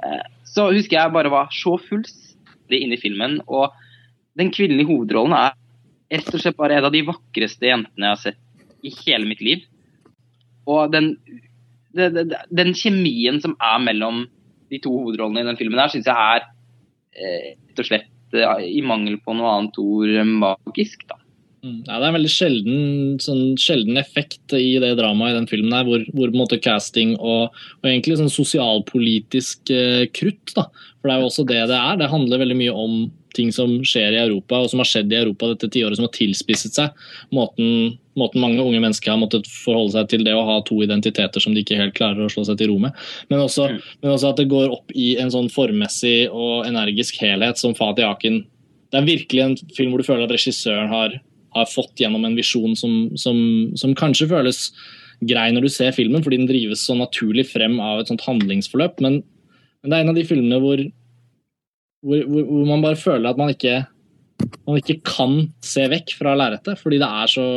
[0.08, 2.23] Eh, Så husker jeg bare var så fullstendig
[2.82, 3.74] inne i filmen, og
[4.40, 5.58] den kvinnelige hovedrollen er
[6.14, 9.42] rett og slett bare en av de vakreste jentene jeg har sett i hele mitt
[9.44, 9.64] liv.
[10.70, 11.14] Og den,
[11.96, 14.26] den, den, den kjemien som er mellom
[14.72, 16.46] de to hovedrollene i den filmen her, syns jeg er
[17.14, 21.20] eh, rett og slett eh, i mangel på noe annet ord magisk, da.
[21.64, 21.78] Mm.
[21.88, 22.80] Ja, det er en veldig sjelden,
[23.24, 27.56] sånn, sjelden effekt i det dramaet i den filmen her, hvor, hvor måte casting og,
[27.80, 30.68] og egentlig sånn sosialpolitisk eh, krutt, da.
[31.00, 32.00] For det er jo også det det er.
[32.02, 32.98] Det handler veldig mye om
[33.34, 36.14] ting som skjer i Europa, og som har skjedd i Europa dette tiåret, som har
[36.14, 37.00] tilspisset seg.
[37.34, 41.42] Måten, måten mange unge mennesker har måttet forholde seg til det å ha to identiteter
[41.42, 42.94] som de ikke helt klarer å slå seg til ro med.
[43.32, 43.82] Men også, Mm.
[44.04, 48.06] men også at det går opp i en sånn formmessig og energisk helhet som Fatih
[48.10, 48.44] Akin
[48.94, 51.16] Det er virkelig en film hvor du føler at regissøren har,
[51.56, 53.38] har fått gjennom en visjon som, som,
[53.80, 54.66] som kanskje føles
[55.28, 59.00] grei når du ser filmen, fordi den drives så naturlig frem av et sånt handlingsforløp.
[59.04, 59.22] Men,
[59.82, 60.84] men det er en av de filmene hvor,
[62.04, 63.80] hvor, hvor, man bare føler at man ikke,
[64.68, 67.48] man ikke kan se vekk fra lerretet, fordi det er så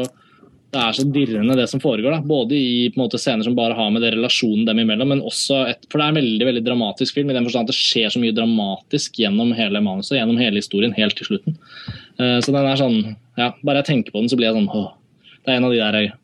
[0.75, 2.13] det er så dirrende det som foregår.
[2.13, 2.25] Da.
[2.27, 5.87] Både i måte, scener som bare har med det relasjonen dem imellom, men også et,
[5.89, 8.21] for det er en veldig veldig dramatisk film i den forstand at det skjer så
[8.21, 11.57] mye dramatisk gjennom hele manuset, gjennom hele historien, helt til slutten.
[12.21, 12.99] Uh, så den er sånn
[13.37, 14.95] ja, Bare jeg tenker på den, så blir jeg sånn åh,
[15.45, 16.15] Det er en av de der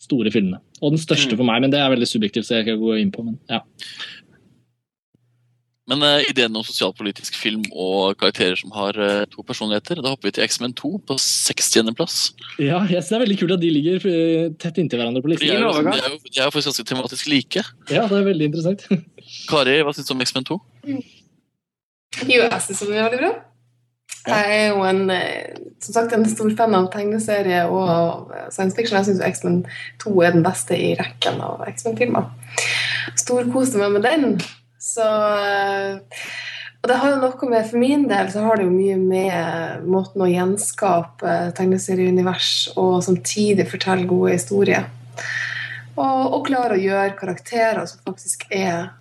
[0.00, 0.60] store filmene.
[0.80, 3.12] Og den største for meg, men det er veldig subjektivt, så jeg kan gå inn
[3.12, 3.24] på.
[3.26, 3.60] Men ja.
[5.90, 10.28] Men uh, ideen om sosialpolitisk film og karakterer som har uh, to personligheter, da hopper
[10.28, 12.18] vi til X-Men 2 på 60.-plass.
[12.62, 15.32] Ja, jeg synes det er veldig kult at de ligger eh, tett inntil hverandre på
[15.32, 15.50] De listen.
[15.50, 17.64] er jo, de er jo, de er jo faktisk ganske tematisk like.
[17.90, 18.86] Ja, det er veldig interessant.
[19.50, 20.60] Kari, hva syns du om X-Men 2?
[20.94, 23.34] Jo, jeg syns det er veldig bra.
[24.26, 28.76] Jeg er jo en, eh, som sagt, en stor fan av tegneserie og av science
[28.76, 28.98] fiction.
[28.98, 29.62] Jeg syns X-Men
[30.02, 32.28] 2 er den beste i rekken av X-Men-filmer.
[33.16, 34.36] Storkoste meg med den.
[34.80, 35.98] Så eh,
[36.80, 39.82] Og det har jo noe med For min del så har det jo mye med
[39.84, 44.88] måten å gjenskape tegneserieunivers og samtidig fortelle gode historier.
[45.96, 48.92] Og, og klare å gjøre karakterer som faktisk er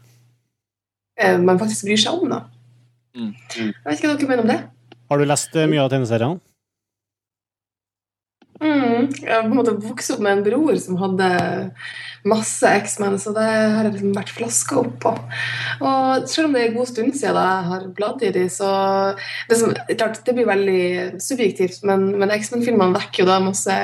[1.19, 2.41] eh, Man faktisk bryr seg om, da.
[3.15, 3.31] Mm.
[3.55, 4.59] Jeg vet ikke hva dere mener om det.
[5.09, 6.39] Har du lest eh, mye av tegneseriene?
[8.59, 9.07] Mm.
[9.21, 11.27] Jeg har på en måte vokst opp med en bror som hadde
[12.27, 15.13] masse X-Men, så det har jeg liksom vært flaska opp på.
[15.79, 18.43] Og selv om det er en god stund siden da jeg har bladd i de,
[18.51, 18.71] så
[19.47, 23.77] det, som, klart, det blir veldig subjektivt, men, men X-Men-filmene vekker jo da masse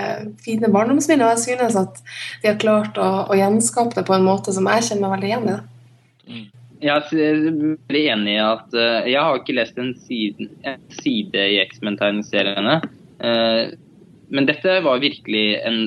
[0.43, 2.03] fine barndomsminner, og jeg synes at
[2.43, 5.31] de har klart å, å gjenskape det på en måte som jeg kjenner meg veldig
[5.31, 5.55] igjen i.
[5.55, 6.43] det.
[6.83, 11.47] Jeg er veldig enig i at uh, jeg har ikke lest en side, en side
[11.55, 12.79] i X-Men-tegneseriene.
[13.23, 13.75] Uh,
[14.33, 15.79] men dette var virkelig en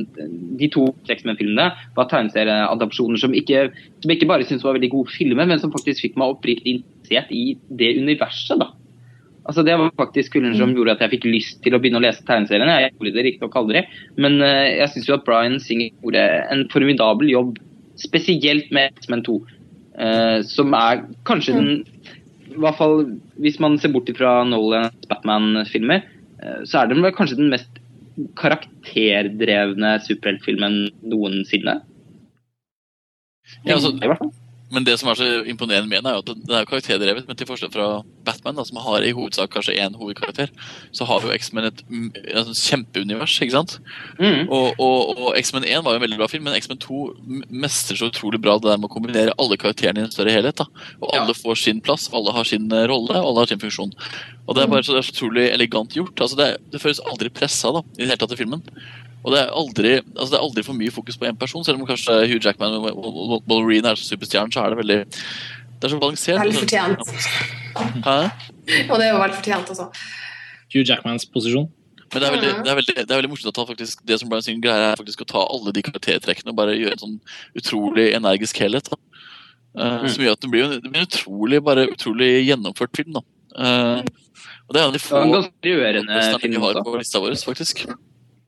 [0.58, 3.68] De to X-Men-filmene var tegneserieadopsjoner som ikke,
[3.99, 6.78] som jeg ikke bare syntes var veldig gode filmer, men som faktisk fikk meg oppriktig
[6.78, 8.60] interessert i det universet.
[8.62, 8.70] da.
[9.49, 12.05] Altså Det var faktisk kulden som gjorde at jeg fikk lyst til å begynne å
[12.05, 12.81] lese tegneseriene.
[12.84, 13.84] Jeg gjorde det riktignok aldri,
[14.20, 17.57] men eh, jeg syns jo at Brian Singer gjorde en formidabel jobb,
[17.99, 19.39] spesielt med X-Men 2,
[19.99, 21.70] eh, som er kanskje den
[22.49, 23.05] I hvert fall
[23.43, 26.07] hvis man ser bort fra Nolans Batman-filmer,
[26.43, 27.78] uh, så er den vel kanskje den mest
[28.41, 31.77] karakterdrevne superheltfilmen noensinne.
[33.62, 34.33] Ja, altså, I hvert fall.
[34.75, 37.28] Men det som er så imponerende med den, er jo at den er karakterdrevet.
[37.28, 37.86] Men til forskjell fra
[38.29, 40.53] Batman, da, som har i hovedsak kanskje én hovedkarakter,
[40.95, 43.39] så har jo X-Men et, mm, et kjempeunivers.
[43.43, 43.79] ikke sant?
[44.21, 44.45] Mm.
[44.53, 47.01] Og, og, og X-Men 1 var jo en veldig bra film, men X-Men 2
[47.65, 50.61] mestrer så utrolig bra det der med å kombinere alle karakterene i en større helhet.
[50.61, 50.69] da.
[51.01, 53.93] Og alle får sin plass, alle har sin eh, rolle, alle har sin funksjon.
[54.49, 56.21] Og Det er bare så, det er så utrolig elegant gjort.
[56.25, 58.63] altså Det, det føles aldri pressa da, i det hele tatt i filmen.
[59.27, 61.81] Og det er aldri altså det er aldri for mye fokus på én person, selv
[61.83, 64.99] om kanskje Hugh Jackman og Wol- Wol- Wolverine er superstjernen, så er det veldig
[65.79, 66.41] det er så balansert.
[66.43, 67.03] Veldig fortjent.
[68.05, 68.17] Hæ?
[68.91, 69.89] Og det er jo veldig fortjent, også.
[70.75, 71.69] Hugh Jackmans posisjon.
[72.13, 72.63] Men det er, veldig, Mhm.
[72.65, 74.93] det, er veldig, det er veldig morsomt å ta faktisk det som Brian Singer greier,
[74.93, 77.21] er faktisk å ta alle de karaktertrekkene og bare gjøre en sånn
[77.55, 78.89] utrolig energisk helhet.
[78.91, 78.97] Da.
[79.79, 80.09] Uh, Mm.
[80.09, 83.13] Som gjør at det blir, en- det blir en utrolig, bare utrolig gjennomført film.
[83.13, 83.21] Da.
[83.55, 84.01] Uh,
[84.67, 87.21] og det er en av de få ganske rørende filmene film vi har på lista
[87.21, 87.85] vår, faktisk.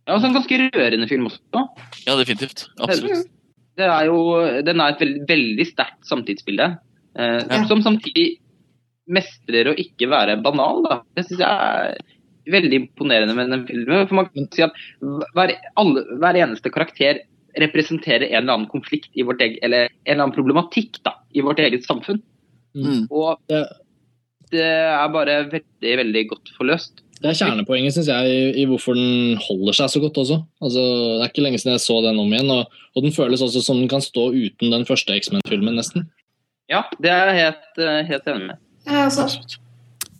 [0.08, 1.68] Ja, også en ganske rørende film også.
[2.06, 2.68] Ja, definitivt.
[2.80, 3.28] Absolutt.
[3.76, 6.78] Det er jo, den er et veldig, veldig sterkt samtidsbilde,
[7.16, 7.64] eh, Ja.
[7.68, 8.38] som samtidig
[9.10, 10.82] mestrer å ikke være banal.
[10.86, 11.00] Da.
[11.16, 11.96] Det syns jeg er
[12.50, 14.06] veldig imponerende med den filmen.
[14.08, 14.72] For man kan si at
[15.34, 17.20] hver, alle, hver eneste karakter
[17.58, 21.42] representerer en eller annen konflikt i vårt eget, eller en eller annen problematikk da, i
[21.42, 22.20] vårt eget samfunn.
[22.78, 23.08] Mm.
[23.10, 23.64] Og Det,
[24.52, 27.02] det er bare veldig, veldig godt forløst.
[27.20, 30.38] det er kjernepoenget synes jeg, i, i hvorfor den holder seg så godt også.
[30.62, 30.80] Altså,
[31.18, 33.60] det er ikke lenge siden jeg så den om igjen, og, og den føles også
[33.66, 36.06] som den kan stå uten den første X-Men-filmen, nesten.
[36.70, 38.60] Ja, det er jeg helt, eh, helt enig med.
[38.86, 39.26] Ja, altså.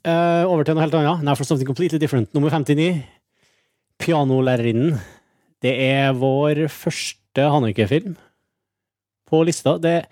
[0.02, 1.22] Eh, over til noe helt annet.
[1.22, 2.32] Now for something completely different.
[2.34, 3.04] Nummer 59.
[4.00, 4.98] Pianolærerinnen.
[5.62, 8.16] Det er vår første Hanneke-film
[9.28, 9.76] på lista.
[9.78, 10.06] Det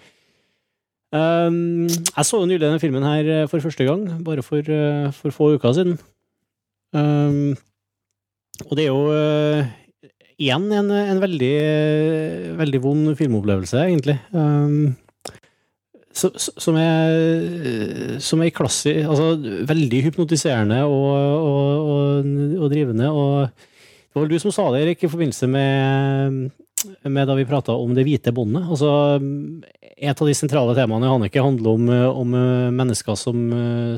[1.11, 5.09] um, Jeg så jo nylig denne filmen her eh, for første gang, bare for, uh,
[5.11, 5.99] for få uker siden.
[6.93, 7.57] Um,
[8.69, 9.65] og det er jo uh,
[10.39, 11.55] igjen en, en veldig,
[12.61, 14.19] veldig vond filmopplevelse, egentlig.
[14.37, 14.95] Ehm,
[16.19, 19.33] som er som er klassi, altså
[19.69, 23.09] veldig hypnotiserende og, og, og, og drivende.
[23.09, 26.49] Det var vel du som sa det, Erik, i forbindelse med,
[27.07, 28.67] med da vi prata om det hvite båndet.
[28.67, 29.21] Altså,
[29.95, 31.93] et av de sentrale temaene i Hanneke handler om,
[32.25, 32.35] om
[32.79, 33.45] mennesker som,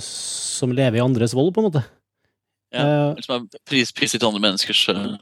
[0.05, 1.86] som lever i andres vold, på en måte.
[2.73, 2.84] Ja.
[3.10, 5.16] Eh, Som er pris, prisgitt andre menneskers eh,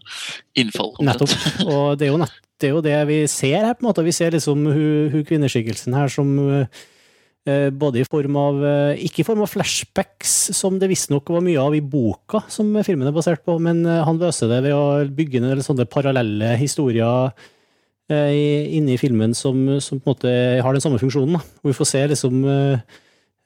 [0.60, 0.92] innfall.
[1.00, 1.32] Nettopp.
[1.64, 2.18] Og det er jo,
[2.60, 4.04] det, er jo det vi ser her, på en måte.
[4.04, 8.58] Vi ser liksom hun, hun kvinneskikkelsen her som eh, både i form av
[9.00, 13.08] Ikke i form av flashbacks, som det visstnok var mye av i boka som filmen
[13.08, 17.32] er basert på, men han løser det ved å bygge ned sånne parallelle historier
[18.12, 21.38] eh, i- inne i filmen som, som på en måte har den samme funksjonen.
[21.40, 21.44] Da.
[21.64, 22.44] Vi får se liksom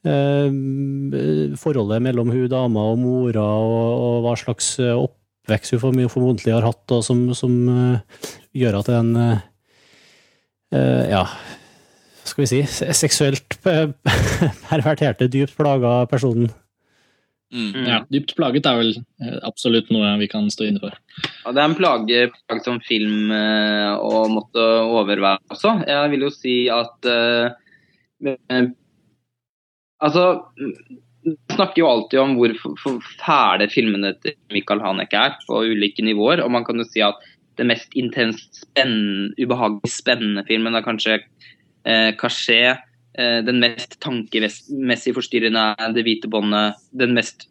[0.02, 6.55] forholdet mellom hun dama og mora, og, og hva slags eh, oppvekst hun form- formodentlig
[6.56, 8.00] har hatt, og som, som eh,
[8.58, 9.44] gjør at en eh,
[10.74, 12.60] eh, ja, hva skal vi si,
[12.98, 13.58] seksuelt
[14.70, 16.50] perverterte, dypt plaga personen.
[17.52, 17.72] Mm.
[17.76, 17.84] Mm.
[17.84, 20.94] Ja, dypt plaget er vel eh, absolutt noe vi kan stå inne for.
[21.44, 25.74] Ja, det er en plage, plage som film og å måtte overvære også.
[25.84, 27.52] Jeg vil jo si at eh,
[28.32, 28.70] eh,
[30.02, 30.22] Altså,
[31.22, 32.55] vi snakker jo alltid om hvor
[33.22, 36.42] fæle filmene til Michael Haneke er på ulike nivåer.
[36.42, 37.20] Og man kan jo si at
[37.60, 42.74] det mest intenst spennende, ubehagelig spennende filmen er kanskje eh, Caché.
[43.12, 46.81] Eh, den mest tankemessig forstyrrende er Det hvite båndet.
[46.97, 47.47] Den mest,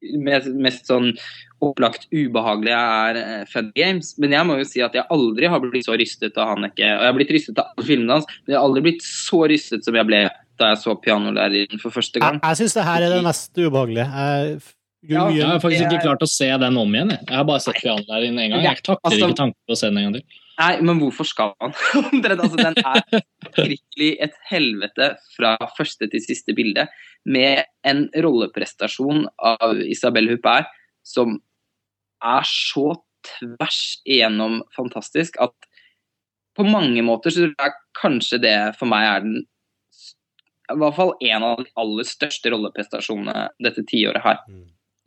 [0.00, 1.12] mest, mest sånn
[1.60, 4.14] opplagt ubehagelige er eh, Fun Games.
[4.22, 6.86] Men jeg må jo si at jeg aldri har blitt så rystet av Haneke.
[6.86, 9.44] Og jeg har blitt rystet av alle filmene hans, men jeg har aldri blitt så
[9.50, 10.24] rystet som jeg ble
[10.60, 12.38] da jeg så pianolæreren for første gang.
[12.44, 14.06] jeg syns det her er det mest ubehagelige.
[14.12, 14.60] Jeg,
[15.08, 17.08] Ja, Jeg har faktisk er- ikke klart å se den om igjen.
[17.14, 18.62] Jeg, jeg har bare sett pianolæreren én gang.
[18.66, 20.24] Jeg takler Altså- ikke tanken på å se den en gang til.
[20.60, 21.72] Nei, men hvorfor skal man?
[22.36, 23.22] Altså, den er
[23.56, 25.06] virkelig et helvete
[25.38, 26.84] fra første til siste bilde,
[27.24, 30.68] med en rolleprestasjon av Isabel Huppert
[31.02, 31.38] som
[32.22, 32.92] er så
[33.24, 35.52] tvers igjennom fantastisk at
[36.58, 39.46] på mange måter så tror jeg kanskje det for meg er den
[40.74, 44.38] i hvert fall en av de aller største rolleprestasjonene dette tiåret her.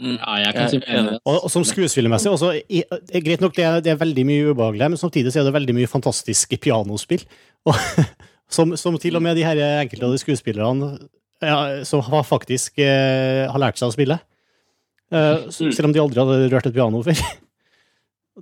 [0.04, 1.16] Ja, jeg kan si enig.
[1.22, 4.90] Og, og som skuespillermessig også, er Greit nok, det er, det er veldig mye ubehagelig,
[4.96, 7.26] men samtidig så er det veldig mye fantastiske pianospill.
[7.70, 7.78] Og,
[8.52, 10.90] som, som til og med de her enkelte av de skuespillerne
[11.42, 14.18] ja, som har faktisk eh, har lært seg å spille.
[15.14, 17.24] Eh, selv om de aldri hadde rørt et piano før.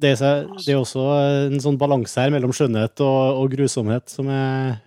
[0.02, 1.02] Det er, det er også
[1.50, 4.78] en sånn balanse her mellom skjønnhet og, og grusomhet som er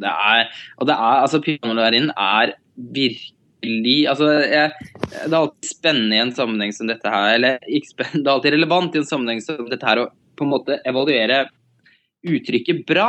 [0.00, 0.48] Det er,
[0.80, 2.54] og det er, altså Pianolærerinnen er
[2.96, 4.72] virkelig altså jeg,
[5.12, 8.96] Det er alltid spennende i en sammenheng som dette her, eller det er alltid relevant
[8.96, 11.44] i en sammenheng som dette her å på en måte evaluere
[12.24, 13.08] uttrykket bra.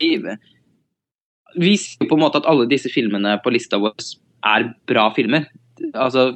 [0.00, 3.96] Vi, ser på en måte at alle disse filmene på lista vår
[4.46, 5.48] er bra filmer.
[5.90, 6.30] Altså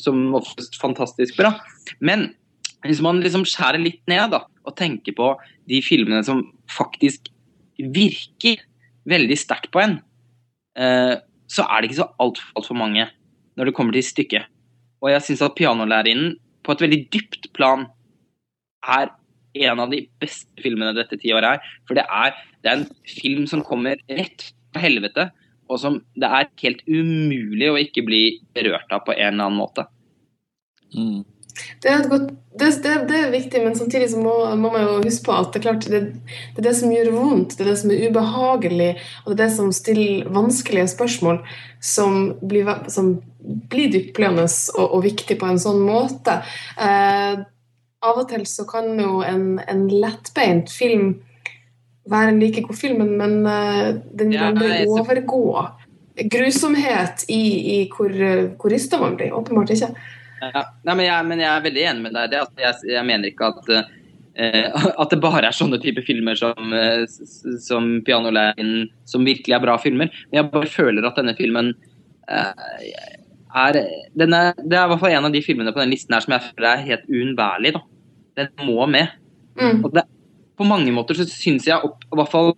[0.00, 1.52] som oftest fantastisk bra.
[2.00, 2.30] Men
[2.86, 5.32] hvis man liksom skjærer litt ned da, og tenker på
[5.70, 7.30] de filmene som faktisk
[7.76, 8.62] virker
[9.08, 9.98] veldig sterkt på en,
[10.78, 11.14] eh,
[11.46, 13.06] så er det ikke så altfor alt for mange
[13.56, 14.48] når det kommer til stykket.
[15.02, 17.86] Og jeg syns at 'Pianolærerinnen' på et veldig dypt plan
[18.82, 19.12] er
[19.54, 21.60] en av de beste filmene dette tiåret er.
[21.88, 25.30] For det er, det er en film som kommer rett fra helvete,
[25.70, 28.22] og som det er helt umulig å ikke bli
[28.54, 29.86] berørt av på en eller annen måte.
[30.94, 31.24] Mm.
[31.82, 34.96] Det er, godt, det, det, det er viktig, men samtidig så må, må man jo
[35.04, 36.02] huske på at det er klart det,
[36.56, 38.90] er det som gjør vondt, det er det som er ubehagelig,
[39.24, 41.42] og det er det som stiller vanskelige spørsmål,
[41.80, 43.14] som blir, som
[43.70, 46.40] blir dyptpløyende og, og viktig på en sånn måte.
[46.80, 47.44] Eh,
[48.06, 51.14] av og til så kan jo en, en lettbeint film
[52.06, 55.46] være en like god film, men, eh, den vil aldri overgå
[56.32, 57.42] grusomhet i,
[57.76, 58.12] i hvor,
[58.56, 59.34] hvor man blir.
[59.36, 59.90] Åpenbart ikke.
[60.54, 62.30] Ja, nei, men, jeg, men jeg er veldig enig med deg.
[62.32, 66.36] Det, Altså, jeg, jeg mener ikke at, uh, at det bare er sånne type filmer
[66.38, 66.72] som,
[67.08, 70.10] s- som 'Pianolærerinnen' som virkelig er bra filmer.
[70.30, 71.72] Men jeg bare føler at denne filmen
[72.30, 72.52] uh,
[73.56, 73.78] er,
[74.18, 76.20] den er Det er i hvert fall en av de filmene på den listen her
[76.24, 77.72] som jeg føler er helt uunnværlig.
[77.78, 77.80] da.
[78.36, 79.08] Den må med.
[79.56, 79.84] Mm.
[79.84, 80.02] Og det,
[80.58, 82.52] på mange måter så syns jeg opp, i hvert fall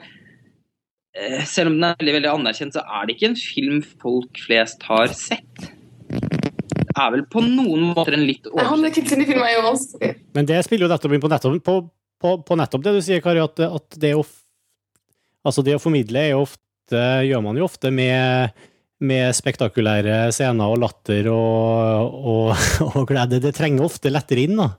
[1.47, 4.85] Selv om den er veldig veldig anerkjent, så er det ikke en film folk flest
[4.87, 5.65] har sett.
[6.99, 8.49] Er vel på noen måter en litt
[9.67, 10.15] vanskelig.
[10.37, 11.77] Men det spiller jo nettopp inn på nettopp, på,
[12.23, 14.25] på, på nettopp det du sier, Kari, at, at det, å,
[15.47, 18.59] altså det å formidle er jo ofte, gjør man jo ofte med,
[19.05, 23.43] med spektakulære scener og latter og, og, og glede.
[23.47, 24.73] Det trenger ofte lettere inn, da.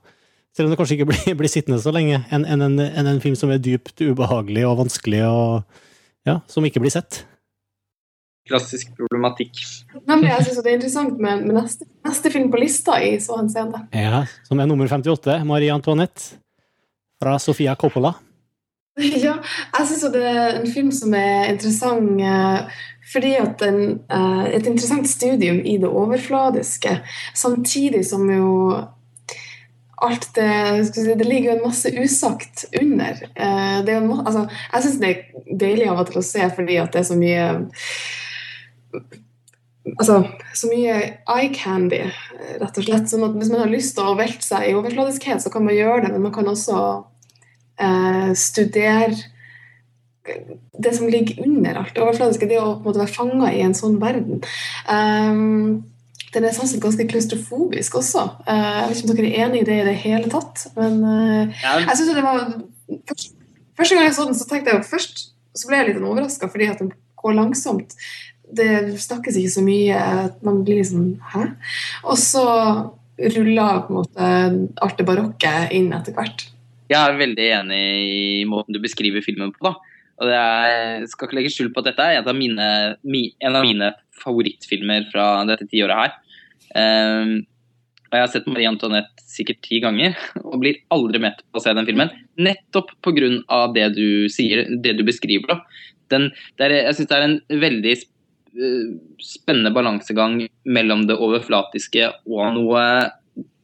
[0.56, 3.22] Selv om det kanskje ikke blir, blir sittende så lenge, enn en, en, enn en
[3.24, 7.24] film som er dypt ubehagelig og vanskelig, og ja, som ikke blir sett.
[8.48, 9.60] Klassisk problematikk.
[10.08, 13.40] Nemlig, jeg synes det er interessant med, med neste, neste film på lista i så
[13.42, 13.84] henseende.
[13.94, 16.40] Ja, som er nummer 58, Marie Antoinette,
[17.20, 18.16] fra Sofia Coppola.
[19.00, 19.38] Ja,
[19.78, 24.68] jeg syns det er en film som er interessant eh, fordi at den eh, Et
[24.68, 26.98] interessant studium i det overfladiske,
[27.34, 28.50] samtidig som jo
[30.02, 33.24] alt det skal si, Det ligger jo en masse usagt under.
[33.36, 36.50] Eh, det er en, altså, jeg syns det er deilig av og til å se
[36.56, 37.48] fordi at det er så mye
[39.96, 40.20] Altså,
[40.54, 40.96] så mye
[41.32, 42.04] eye candy,
[42.60, 43.10] rett og slett.
[43.10, 45.78] sånn at Hvis man har lyst til å velte seg i overfladiskhet, så kan man
[45.78, 46.80] gjøre det, men man kan også
[47.82, 49.16] eh, studere
[50.84, 53.64] det som ligger under alt det overfladiske, det å på en måte være fanga i
[53.64, 54.44] en sånn verden.
[54.86, 55.82] Um,
[56.34, 58.26] den er sannsynligvis ganske klaustrofobisk også.
[58.46, 61.02] Uh, jeg vet ikke om dere er enig i det i det hele tatt, men
[61.04, 62.48] uh, Ja, jeg synes det var
[63.12, 63.36] først,
[63.80, 65.22] Første gang jeg så den, så tenkte jeg først
[65.56, 67.96] Så ble jeg litt overraska fordi at den går langsomt.
[68.56, 70.00] Det snakkes ikke så mye.
[70.46, 71.52] Man blir liksom Hæ?
[72.04, 72.46] Og så
[73.36, 74.30] ruller på en måte
[74.86, 76.48] alt det barokke inn etter hvert.
[76.90, 79.68] jeg er veldig enig i måten du beskriver filmen på.
[79.68, 79.76] da.
[80.20, 82.70] Og det er, skal ikke legge skjul på at dette er mine,
[83.40, 86.18] en av mine favorittfilmer fra dette tiåret her.
[86.76, 87.38] Um,
[88.10, 91.64] og jeg har sett Marie Antoinette sikkert ti ganger og blir aldri mett på å
[91.64, 92.12] se den filmen.
[92.42, 93.30] Nettopp pga.
[93.76, 95.54] det du sier, det du beskriver.
[95.54, 95.60] da.
[96.10, 98.08] Den, er, jeg syns det er en veldig eh,
[99.24, 102.84] spennende balansegang mellom det overflatiske og noe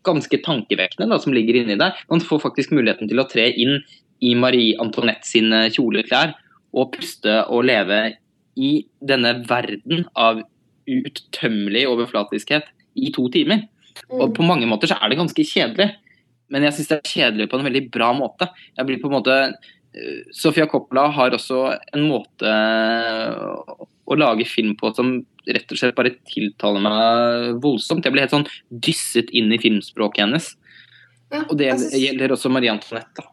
[0.05, 1.97] ganske tankevekkende da, som ligger inni der.
[2.11, 3.79] Man får faktisk muligheten til å tre inn
[4.23, 6.35] i Marie Antoinette sine kjoleklær
[6.75, 8.01] og puste og leve
[8.55, 10.43] i denne verden av
[10.85, 12.69] uuttømmelig overflatiskhet
[13.01, 13.65] i to timer.
[14.13, 15.89] Og på mange måter så er det ganske kjedelig.
[16.53, 18.47] Men jeg syns det er kjedelig på en veldig bra måte.
[18.77, 21.61] Jeg blir på en måte eh, Sofia Coppola har også
[21.95, 22.51] en måte
[24.07, 28.03] å- lage film på som rett og slett bare tiltaler meg voldsomt.
[28.03, 30.55] Jeg blir helt sånn dysset inn i filmspråket hennes.
[31.31, 33.25] Ja, Og det synes- gjelder også Marie Antoinette.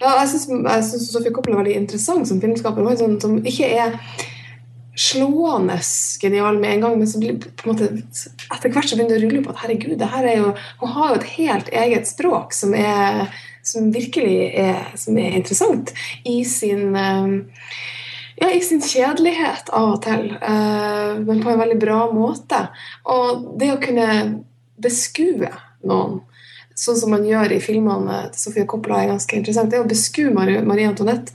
[0.00, 2.80] Ja, jeg syns, Sofie Coppola er veldig interessant som filmskaper.
[2.90, 4.00] Er sånn, som ikke er
[4.96, 5.76] slående
[6.20, 7.90] genial med en gang, men så blir på en måte
[8.54, 10.88] etter hvert så begynner det å rulle på at herregud, det her er jo, hun
[10.94, 13.28] har jo et helt eget språk som, er,
[13.62, 15.92] som virkelig er, som er interessant
[16.24, 17.28] i sin eh,
[18.36, 22.66] ja, i sin kjedelighet av og til, eh, men på en veldig bra måte.
[23.04, 24.08] Og det å kunne
[24.82, 25.50] beskue
[25.86, 26.20] noen,
[26.76, 29.70] sånn som man gjør i filmene til Sofie Coppola, er ganske interessant.
[29.72, 31.32] Det å beskue Marie, Antoinette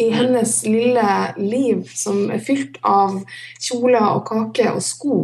[0.00, 3.22] i hennes lille liv som er fylt av
[3.60, 5.18] kjoler og kake og sko,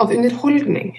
[0.00, 0.96] av underholdning,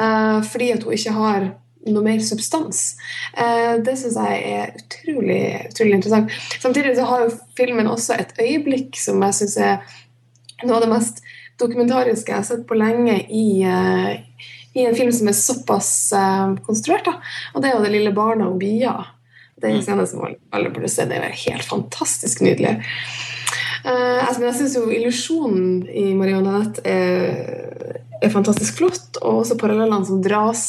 [0.00, 1.50] eh, fordi at hun ikke har
[1.88, 2.94] noe mer substans.
[3.32, 6.34] Eh, det syns jeg er utrolig, utrolig interessant.
[6.60, 9.78] Samtidig så har jo filmen også et øyeblikk som jeg syns er
[10.66, 11.22] noe av det mest
[11.60, 14.12] dokumentariske jeg har sett på lenge i, eh,
[14.76, 17.08] i en film som er såpass uh, konstruert.
[17.08, 17.16] Da.
[17.54, 18.94] Og det er jo det lille barnet og bia.
[19.56, 21.08] Det er en scene som alle burde se.
[21.08, 22.78] Det er helt fantastisk nydelig.
[23.80, 30.06] Altså, jeg syns jo illusjonen i Marie Antoinette er, er fantastisk flott, og også parallellene
[30.06, 30.64] som dras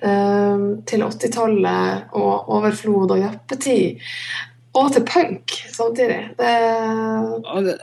[0.00, 4.00] til 80-tallet og overflod og jappetid.
[4.78, 6.20] Og til punk samtidig.
[6.38, 6.50] Det,
[7.64, 7.74] det,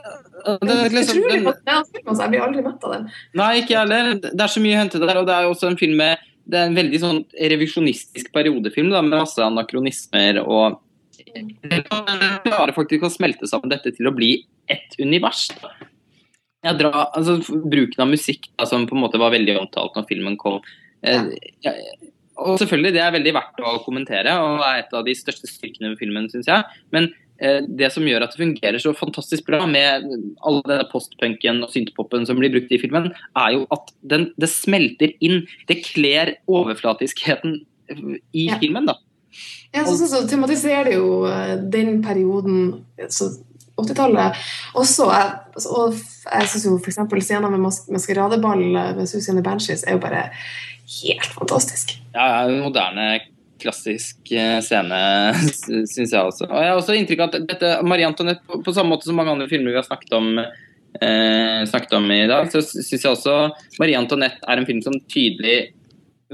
[0.64, 2.22] det er liksom, utrolig fascinerende film.
[2.22, 3.10] Jeg blir aldri mett av den.
[3.36, 4.12] Nei, ikke jeg heller.
[4.24, 5.20] Det er så mye å hente der.
[5.20, 7.18] Og det er jo også en film med Det er en veldig sånn
[7.52, 10.78] revisjonistisk periodefilm da, med masse anakronismer og
[11.36, 15.50] Den klarer faktisk å smelte sammen dette til å bli ett univers.
[15.60, 15.74] Da.
[16.78, 17.36] Drar, altså,
[17.68, 20.62] bruken av musikk da, som på en måte var veldig omtalt når filmen kom.
[21.04, 21.30] Eh,
[21.66, 21.98] jeg,
[22.38, 25.94] og selvfølgelig, det er veldig verdt å kommentere, og er et av de største styrkene
[25.94, 26.66] ved filmen, syns jeg.
[26.94, 27.10] Men
[27.42, 30.06] eh, det som gjør at det fungerer så fantastisk bra med
[30.46, 34.52] all denne postpunken og synthpopen som blir brukt i filmen, er jo at den, det
[34.54, 35.44] smelter inn.
[35.70, 37.62] Det kler overflatiskheten
[38.36, 38.60] i Ja.
[38.62, 38.98] filmen, da.
[39.74, 43.32] Ja, så, så, så tematiserer det jo eh, den perioden så
[43.78, 44.38] 80-tallet
[44.78, 45.08] også.
[45.08, 47.00] Og jeg syns jo f.eks.
[47.26, 50.28] scenen med mas maskeradeball med the Banshees er jo bare
[51.02, 51.98] helt fantastisk.
[52.16, 53.08] Ja, ja, en moderne,
[53.62, 55.00] klassisk eh, scene,
[55.92, 56.48] syns jeg også.
[56.48, 59.18] Og jeg har også inntrykk av at dette Marie Antoinette, på, på samme måte som
[59.18, 63.12] mange andre filmer vi har snakket om, eh, snakket om i dag, så syns jeg
[63.12, 63.36] også
[63.82, 65.58] Marie Antoinette er en film som tydelig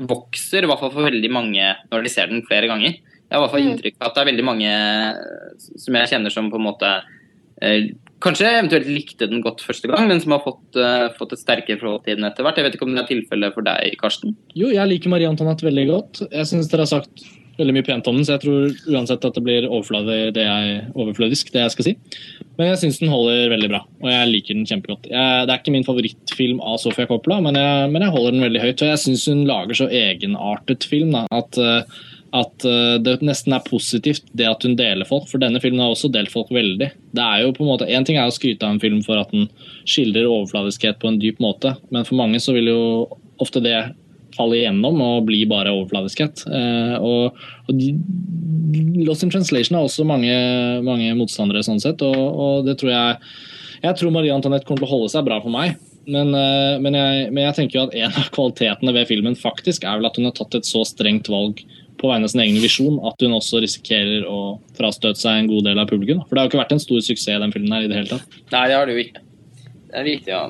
[0.10, 2.96] vokser, i hvert fall for veldig mange når de ser den flere ganger.
[2.98, 3.72] Jeg har i hvert fall Mm.
[3.74, 6.90] inntrykk av at det er veldig mange eh, som jeg kjenner som på en måte
[8.24, 11.82] Kanskje eventuelt likte den godt første gang, men som har fått, uh, fått et sterkere
[11.82, 12.60] forhold til den etter hvert.
[12.60, 14.38] Jeg vet ikke om det er tilfellet for deg, Karsten?
[14.56, 16.22] Jo, jeg liker Marie Antoinette veldig godt.
[16.30, 17.26] Jeg syns dere har sagt
[17.60, 21.52] veldig mye pent om den, så jeg tror uansett at det blir det jeg, overflødisk,
[21.54, 21.94] det jeg skal si.
[22.58, 25.12] Men jeg syns den holder veldig bra, og jeg liker den kjempegodt.
[25.12, 28.48] Jeg, det er ikke min favorittfilm av Sofia Coppola, men jeg, men jeg holder den
[28.48, 28.82] veldig høyt.
[28.82, 32.02] Og jeg syns hun lager så egenartet film da, at, eh,
[32.34, 35.94] at eh, det nesten er positivt det at hun deler folk, for denne filmen har
[35.94, 36.90] også delt folk veldig.
[37.14, 39.22] Det er jo på en måte, En ting er å skryte av en film for
[39.22, 39.50] at den
[39.86, 42.82] skildrer overfladiskhet på en dyp måte, men for mange så vil jo
[43.44, 43.78] ofte det
[44.34, 46.46] falle igjennom og bli bare overfladiskhet.
[46.50, 47.38] Eh, og,
[47.70, 50.34] og Lost in Translation har også mange,
[50.86, 53.18] mange motstandere sånn sett, og, og det tror jeg
[53.84, 55.76] Jeg tror Marie Antoinette kommer til å holde seg bra for meg.
[56.08, 59.86] Men, eh, men, jeg, men jeg tenker jo at en av kvalitetene ved filmen faktisk
[59.86, 61.62] er vel at hun har tatt et så strengt valg
[62.04, 64.40] på vegne av sin egen visjon at hun også risikerer å
[64.76, 66.20] frastøte seg en god del av publikum.
[66.28, 68.12] For det har jo ikke vært en stor suksess, den filmen her i det hele
[68.12, 68.40] tatt.
[68.52, 69.24] Nei, det har det jo ikke.
[69.88, 70.44] Det er viktig å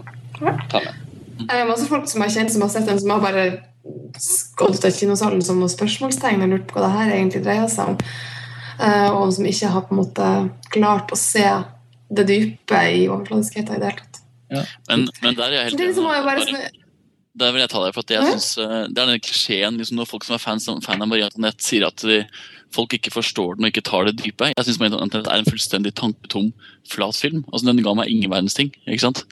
[0.72, 1.04] ta med.
[1.44, 3.46] Det er masse folk som har kjent som har sett den, som har bare
[4.58, 7.70] gått ut av kinosalen som noen spørsmålstegn og lurt på hva det her egentlig dreier
[7.72, 7.98] seg om.
[8.80, 10.30] Eh, og som ikke har på en måte
[10.74, 11.46] klart å se
[12.14, 14.24] det dype i overfladiskheten i det hele tatt.
[14.90, 16.08] Men, men der er jeg helt enig.
[16.08, 16.83] bare Bare-
[17.40, 20.10] Der vil jeg ta deg, for jeg synes, eh, Det er den klisjeen liksom, når
[20.10, 22.20] folk som er fans, fan av Marie Antoinette, sier at de,
[22.74, 24.52] folk ikke forstår den og ikke tar det dype.
[24.54, 26.52] Jeg syns Marie Antoinette er en fullstendig tanketom,
[26.90, 27.44] flat film.
[27.52, 28.74] Altså, Den ga meg ingen verdens ting.
[28.86, 29.26] ikke sant?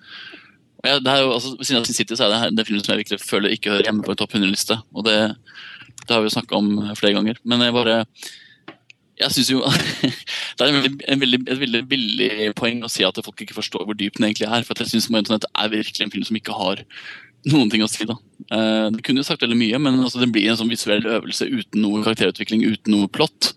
[0.81, 2.65] Og jeg, det er jo, altså, Ved siden av Sin City så er det den
[2.65, 4.81] filmen som jeg virkelig føler ikke hører hjemme på en topp 100-liste.
[4.97, 5.17] Og det,
[6.01, 7.41] det har vi jo snakka om flere ganger.
[7.45, 8.05] Men jeg bare
[9.21, 9.59] jeg synes jo
[10.57, 13.57] Det er en veldig, en veldig, et veldig billig poeng å si at folk ikke
[13.57, 14.65] forstår hvor dyp den egentlig er.
[14.65, 16.81] For jeg synes Marie Antoinette er virkelig en film som ikke har
[17.49, 18.05] noen ting å si.
[18.05, 18.17] da.
[18.51, 21.47] Uh, Det kunne jo sagt veldig mye, men altså, det blir en sånn visuell øvelse
[21.49, 23.53] uten noe karakterutvikling, uten noe plott.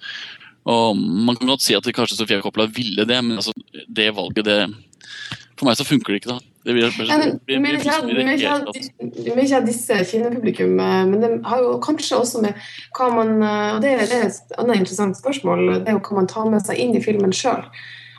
[0.64, 3.52] Og Man kan godt si at kanskje Sofia Coppola ville det, men altså,
[3.88, 4.60] det valget det
[5.58, 6.32] For meg så funker det ikke.
[6.34, 6.40] da.
[6.64, 11.58] Det blir, Ja, men- blir, blir, ikke ikke av disse kinopublikum, eh, men det har
[11.60, 12.54] jo kanskje også med
[12.96, 16.16] hva man eh, Og det det er et annet interessant spørsmål, det er jo hva
[16.16, 17.68] man tar med seg inn i filmen sjøl.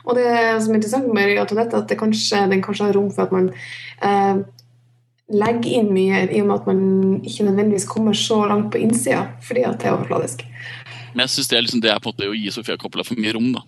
[0.06, 3.26] Og det som er interessant med Antoinette, at det kanskje, den kanskje har rom for
[3.26, 3.50] at man
[4.00, 4.44] eh,
[5.32, 6.82] legger inn mye, i og med at man
[7.26, 10.44] ikke nødvendigvis kommer så langt på innsida fordi at det er overfladisk.
[11.14, 13.18] Men jeg synes det liksom, det er på en måte å gi Sofia Coppola for
[13.18, 13.48] mye rom.
[13.56, 13.64] da.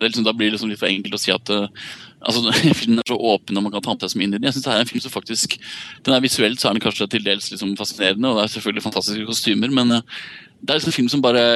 [0.00, 1.68] Liksom, da blir det liksom litt for enkelt å si at uh,
[2.20, 4.48] altså, filmen er så åpen og man kan ta med seg mye inn i den.
[4.48, 5.56] Jeg synes det er en film som faktisk,
[6.08, 8.86] den er Visuelt så er den kanskje til dels liksom fascinerende, og det er selvfølgelig
[8.88, 10.20] fantastiske kostymer, men uh,
[10.60, 11.46] det er liksom en film som bare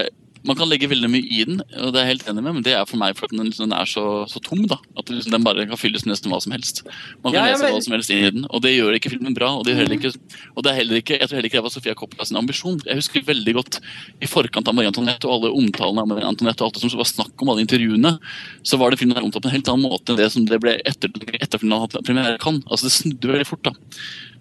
[0.46, 2.64] man kan legge veldig mye i den, og det er jeg helt enig med, men
[2.64, 4.62] det er for meg for at den, den er så, så tom.
[4.70, 6.82] da, At liksom, den bare kan fylles nesten hva som helst.
[7.24, 9.12] Man kan Ja, lese men- hva som helst inn i den, og det gjør ikke
[9.12, 9.50] filmen bra.
[9.58, 10.14] Og det, ikke,
[10.56, 12.80] og det er heller ikke, jeg tror heller ikke det var Sofia Coppola sin ambisjon.
[12.86, 13.80] Jeg husker veldig godt
[14.20, 16.98] i forkant av Marie Antoinette og alle omtalene av Marie Antoinette og alt det som
[16.98, 18.18] var snakk om alle intervjuene,
[18.64, 20.60] så var det filmen der omtalt på en helt annen måte enn det som det
[20.62, 23.62] ble etter, etter filmen hadde premiere i Altså, det snudde veldig fort.
[23.62, 23.72] da.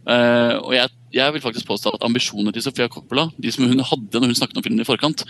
[0.10, 3.84] Uh, og jeg, jeg vil faktisk påstå at ambisjonene til Sofia Coppola, de som hun
[3.84, 5.26] hadde når hun snakket om filmen i forkant,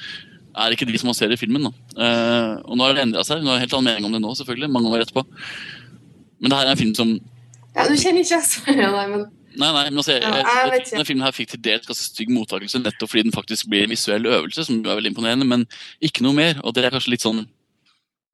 [0.57, 1.67] er ikke de som man ser i filmen.
[1.67, 1.71] Da.
[2.05, 3.43] Eh, og nå har det endra seg.
[3.43, 5.25] Hun har helt annen mening om det nå, selvfølgelig, mange år etterpå.
[6.39, 7.11] Men det her er en film som
[7.75, 8.39] Ja, du kjenner ikke
[8.81, 9.27] ja, nei, men
[9.59, 12.05] Nei, nei, men altså, jeg, jeg, jeg jeg, denne filmen her fikk til dels ganske
[12.05, 15.65] stygg mottakelse nettopp fordi den faktisk blir en visuell øvelse, som er veldig imponerende, men
[16.05, 16.61] ikke noe mer.
[16.61, 17.41] Og det er kanskje litt sånn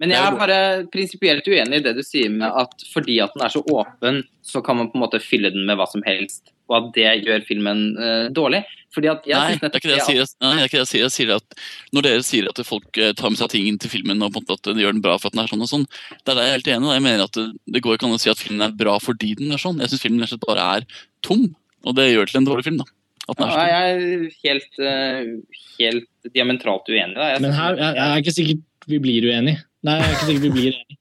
[0.02, 0.58] Men jeg er bare
[0.92, 4.60] prinsipielt uenig i det du sier med at fordi at den er så åpen, så
[4.64, 7.46] kan man på en måte fylle den med hva som helst, og at det gjør
[7.48, 8.66] filmen uh, dårlig.
[8.96, 10.30] Fordi at jeg Nei, synes det er ikke det jeg sier.
[10.44, 11.04] Nei, det er ikke det jeg sier.
[11.04, 11.58] Jeg sier at
[11.96, 14.40] Når dere sier at folk eh, tar med seg ting inn til filmen og på
[14.40, 15.84] en måte at de gjør den bra for at den er sånn og sånn,
[16.16, 16.94] det er det jeg er helt enig i.
[16.96, 19.34] Jeg mener at det, det går ikke an å si at filmen er bra fordi
[19.42, 19.82] den er sånn.
[19.84, 20.88] Jeg syns filmen rett og slett bare er
[21.28, 21.44] tom,
[21.84, 22.80] og det gjør til en dårlig film.
[22.84, 22.88] da.
[23.26, 25.20] Den er Ja, jeg er helt, eh,
[25.82, 27.20] helt diametralt uenig.
[27.44, 29.64] Men her jeg, jeg er ikke sikkert vi blir uenige.
[29.86, 30.98] Nei, jeg er ikke sikker vi blir enige.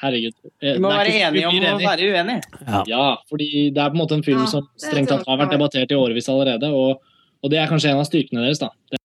[0.00, 0.34] Herregud.
[0.62, 2.62] Eh, Vi må er være enige om å være uenige.
[2.64, 2.82] Ja.
[2.88, 5.52] Ja, fordi det er på en måte en film Ja, som strengt tatt har vært
[5.52, 6.70] debattert i årevis allerede.
[6.72, 7.02] Og,
[7.42, 8.62] og det er kanskje en av styrkene deres.
[8.62, 8.70] da.
[8.90, 9.00] Det,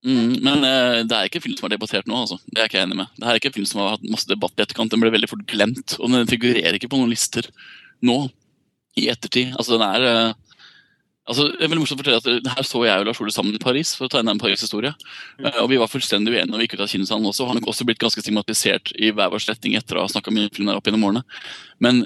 [0.00, 2.38] Mm, men uh, det er ikke en film som er debattert nå, altså.
[2.48, 3.08] Det er jeg ikke enig med.
[3.20, 4.92] Det er ikke en film som har hatt masse debatt i etterkant.
[4.94, 7.50] Den ble veldig fort glemt, og den figurerer ikke på noen lister
[8.08, 8.14] nå.
[8.96, 9.52] I ettertid.
[9.60, 10.49] Altså, den er eh,
[11.28, 13.60] Altså, det er morsomt å fortelle at Her så jeg og Lars Ole sammen i
[13.62, 14.94] Paris for å ta inn en Paris-historie.
[15.38, 15.50] Mm.
[15.62, 17.44] Og vi var fullstendig uenige når vi gikk ut av kinosalen også.
[17.44, 20.32] Han Har nok også blitt ganske stigmatisert i hver vår retning etter å ha snakka
[20.34, 21.22] mye film der opp gjennom årene.
[21.84, 22.02] Men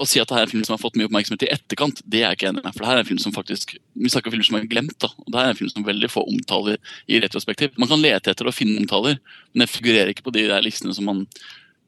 [0.00, 2.00] å si at det her er en film som har fått mye oppmerksomhet i etterkant,
[2.08, 2.72] det er jeg ikke enig med.
[2.72, 4.96] For det her er en film som faktisk Vi snakker om filmer som er glemt,
[5.04, 5.12] da.
[5.12, 7.76] Og det her er en film som veldig få omtaler i retrospektiv.
[7.78, 9.20] Man kan lete etter og finne omtaler,
[9.52, 11.26] men det figurerer ikke på de der listene som man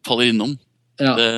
[0.07, 0.59] faller innom.
[1.01, 1.17] ja.
[1.17, 1.31] Det,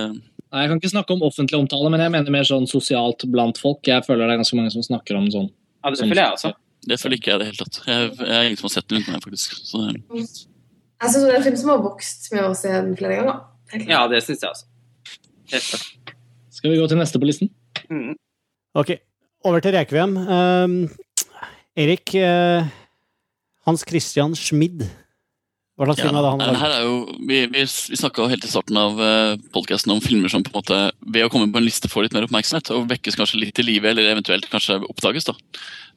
[0.54, 3.58] Nei, Jeg kan ikke snakke om offentlig omtale, men jeg mener mer sånn sosialt blant
[3.58, 3.80] folk.
[3.88, 5.48] Jeg føler det er ganske mange som snakker om sånn.
[5.82, 6.52] Ja, det føler jeg også.
[6.86, 7.80] det føler ikke jeg i det hele tatt.
[7.90, 9.56] Jeg, jeg er ingen som har sett den uten meg, faktisk.
[9.66, 9.82] Så,
[10.14, 13.42] jeg synes det er en film som har vokst med å se den flere ganger.
[13.90, 14.70] Ja, det syns jeg også.
[15.50, 16.14] Helt.
[16.54, 17.50] Skal vi gå til neste på listen?
[17.90, 18.14] Mm.
[18.78, 18.94] Ok,
[19.42, 20.14] over til Rekviem.
[20.14, 20.86] Uh,
[21.74, 22.70] Erik, uh,
[23.66, 24.86] Hans Christian Schmid.
[25.74, 26.96] Hva slags Ja, film er det han har her er jo,
[27.26, 30.58] vi vi, vi snakka helt i starten av uh, podkasten om filmer som på en
[30.60, 33.56] måte ved å komme på en liste får litt mer oppmerksomhet og vekkes kanskje litt
[33.58, 35.26] til live, eller eventuelt kanskje oppdages.
[35.26, 35.34] da.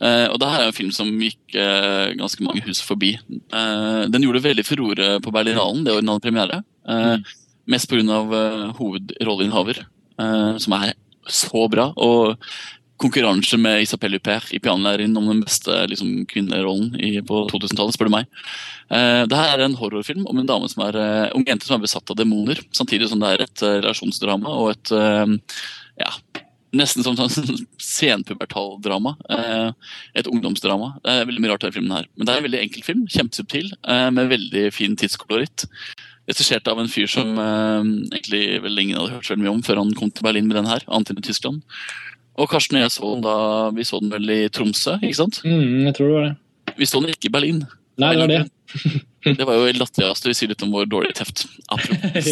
[0.02, 3.16] Uh, og det her er en film som gikk uh, ganske mange hus forbi.
[3.54, 6.64] Uh, den gjorde veldig furore på Berlinalen, det originale premiere.
[6.90, 7.22] Uh,
[7.68, 8.02] Mest pga.
[8.02, 9.84] Uh, hovedrolleinnehaver,
[10.22, 10.94] eh, som er
[11.28, 11.92] så bra.
[11.96, 12.38] og
[13.02, 18.10] konkurranse med Isabel Huppert i pianolæreren om den beste liksom, kvinnerollen i, på 2000-tallet, spør
[18.10, 18.32] du meg.
[18.90, 21.78] Eh, det her er en horrorfilm om en dame som er, eh, ung jente som
[21.78, 25.62] er besatt av demoner, samtidig som det er et eh, relasjonsdrama og et eh,
[26.02, 26.12] ja,
[26.78, 27.62] nesten som sånn
[28.00, 29.16] senpubertaldrama.
[29.30, 30.96] Eh, et ungdomsdrama.
[31.06, 32.12] Det er veldig mye rart i denne filmen her.
[32.18, 35.70] Men det er en veldig enkel film, kjempesubtil, eh, med veldig fin tidskoloritt.
[36.28, 39.94] Regissert av en fyr som egentlig vel ingen hadde hørt så mye om før han
[39.96, 41.62] kom til Berlin med den her, annet enn i Tyskland.
[42.38, 43.38] Og Karsten og jeg så den da
[43.74, 45.42] vi så den vel i Tromsø, ikke sant?
[45.46, 46.76] Mm, jeg tror det var det.
[46.78, 47.62] Vi så den ikke i Berlin.
[47.98, 48.44] Nei, det var det.
[49.28, 50.30] Det var jo latterligste.
[50.30, 51.42] Vi sier litt om vår dårlige teft.
[51.74, 52.28] Apropos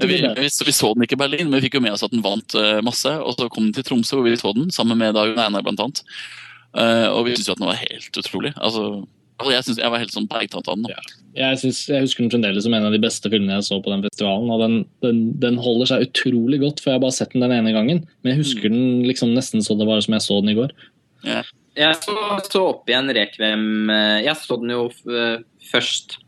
[0.08, 2.02] Vi, vi, så vi så den ikke i Berlin, men vi fikk jo med oss
[2.02, 3.12] at den vant eh, masse.
[3.22, 5.82] Og så kom den til Tromsø, hvor vi så den, sammen med Dag Einar blant
[5.84, 6.02] annet.
[6.74, 8.50] Eh, og vi syntes jo at den var helt utrolig.
[8.56, 9.04] Altså
[9.42, 10.92] jeg, synes, jeg var helt sånn bergtatt av den.
[10.92, 11.00] Ja.
[11.34, 13.90] Jeg, synes, jeg husker den fremdeles som en av de beste filmene jeg så på
[13.90, 14.52] den festivalen.
[14.54, 17.56] og Den, den, den holder seg utrolig godt, for jeg har bare sett den den
[17.56, 18.04] ene gangen.
[18.22, 18.76] Men jeg husker Mm.
[18.76, 20.72] den liksom nesten så det var som jeg så den i går.
[21.74, 22.14] Jeg så,
[22.46, 25.40] så opp igjen Rekvem eh, Jeg så den jo eh,
[25.72, 26.18] først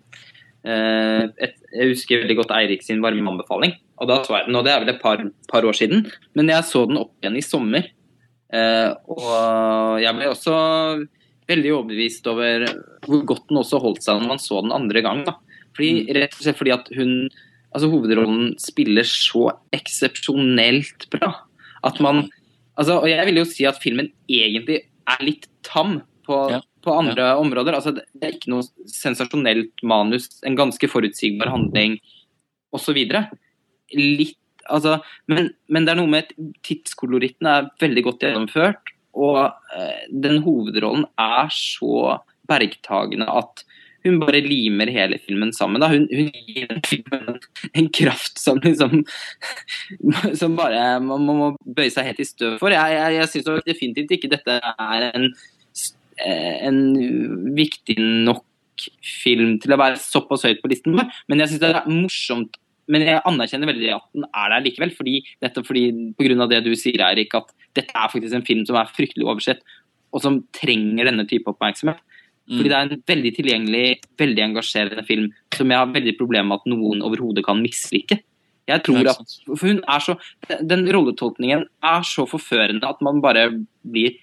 [0.67, 3.77] eh, et, Jeg husker veldig godt Eirik sin varme anbefaling.
[4.03, 6.09] Og da så jeg den, og det er vel et par, par år siden.
[6.35, 7.87] Men jeg så den opp igjen i sommer.
[8.53, 10.57] Eh, og jeg ble også
[11.51, 12.67] veldig overbevist over
[13.07, 15.25] hvor godt den også holdt seg når man så den andre gang.
[15.27, 15.37] Da.
[15.77, 17.13] Fordi, rett og slett fordi at hun
[17.77, 21.33] altså Hovedrollen spiller så eksepsjonelt bra.
[21.85, 22.25] At man
[22.79, 26.61] altså, Og jeg vil jo si at filmen egentlig er litt tam på, Ja.
[26.83, 27.75] på andre områder.
[27.77, 31.99] Altså, det er ikke noe sensasjonelt manus, en ganske forutsigbar handling
[32.75, 32.97] osv.
[33.95, 34.97] Litt Altså,
[35.31, 36.33] men, men det er noe med
[36.67, 38.89] tidskoloritten er veldig godt gjennomført.
[39.17, 39.41] Og
[39.77, 43.65] eh, den hovedrollen er så bergtagende at
[44.07, 45.83] hun bare limer hele filmen sammen.
[45.83, 45.89] Da.
[45.91, 47.41] Hun, hun gir den filmen
[47.73, 49.03] en, kraft som liksom
[50.41, 52.75] Som bare man må, må bøye seg helt i støv for.
[52.75, 55.31] Jeg, jeg, jeg syns definitivt ikke dette er en,
[56.27, 56.79] en
[57.57, 58.45] viktig nok
[59.23, 62.59] film til å være såpass høyt på listen men jeg syns det er morsomt
[62.93, 64.93] men jeg anerkjenner veldig at den er der likevel.
[64.95, 65.87] fordi, nettopp fordi,
[66.19, 66.47] Pga.
[66.51, 69.65] det du sier, Eirik, at dette er faktisk en film som er fryktelig oversett,
[70.15, 71.99] og som trenger denne type oppmerksomhet.
[72.47, 72.59] Mm.
[72.59, 73.87] Fordi det er en veldig tilgjengelig,
[74.23, 78.21] veldig engasjerende film som jeg har veldig problemer med at noen overhodet kan mislike.
[78.67, 80.17] Jeg tror at, for hun er så,
[80.59, 83.49] Den rolletolkningen er så forførende at man bare
[83.87, 84.17] blir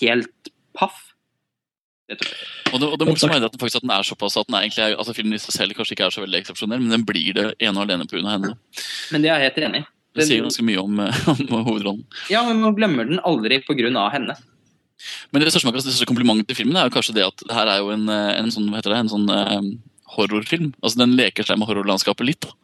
[0.00, 1.15] helt paff.
[2.06, 4.56] Og det, og det morsomme er at den, faktisk, at den er såpass at den
[4.58, 7.06] er egentlig altså filmen i seg selv kanskje ikke er så veldig eksepsjonell, men den
[7.08, 8.22] blir det ene og alene pga.
[8.30, 8.52] henne.
[9.10, 9.88] Men det er jeg helt enig i.
[10.16, 11.00] Det sier ganske mye om,
[11.34, 12.04] om hovedrollen.
[12.32, 14.06] Ja, men man glemmer den aldri pga.
[14.14, 14.38] henne.
[15.30, 17.68] Men det største, det største komplimentet til filmen er jo kanskje det at det her
[17.68, 19.58] er jo en, en sånn, hva heter det, en sånn uh,
[20.16, 20.70] horrorfilm.
[20.80, 22.46] Altså Den leker seg med horrorlandskapet litt.
[22.46, 22.54] da.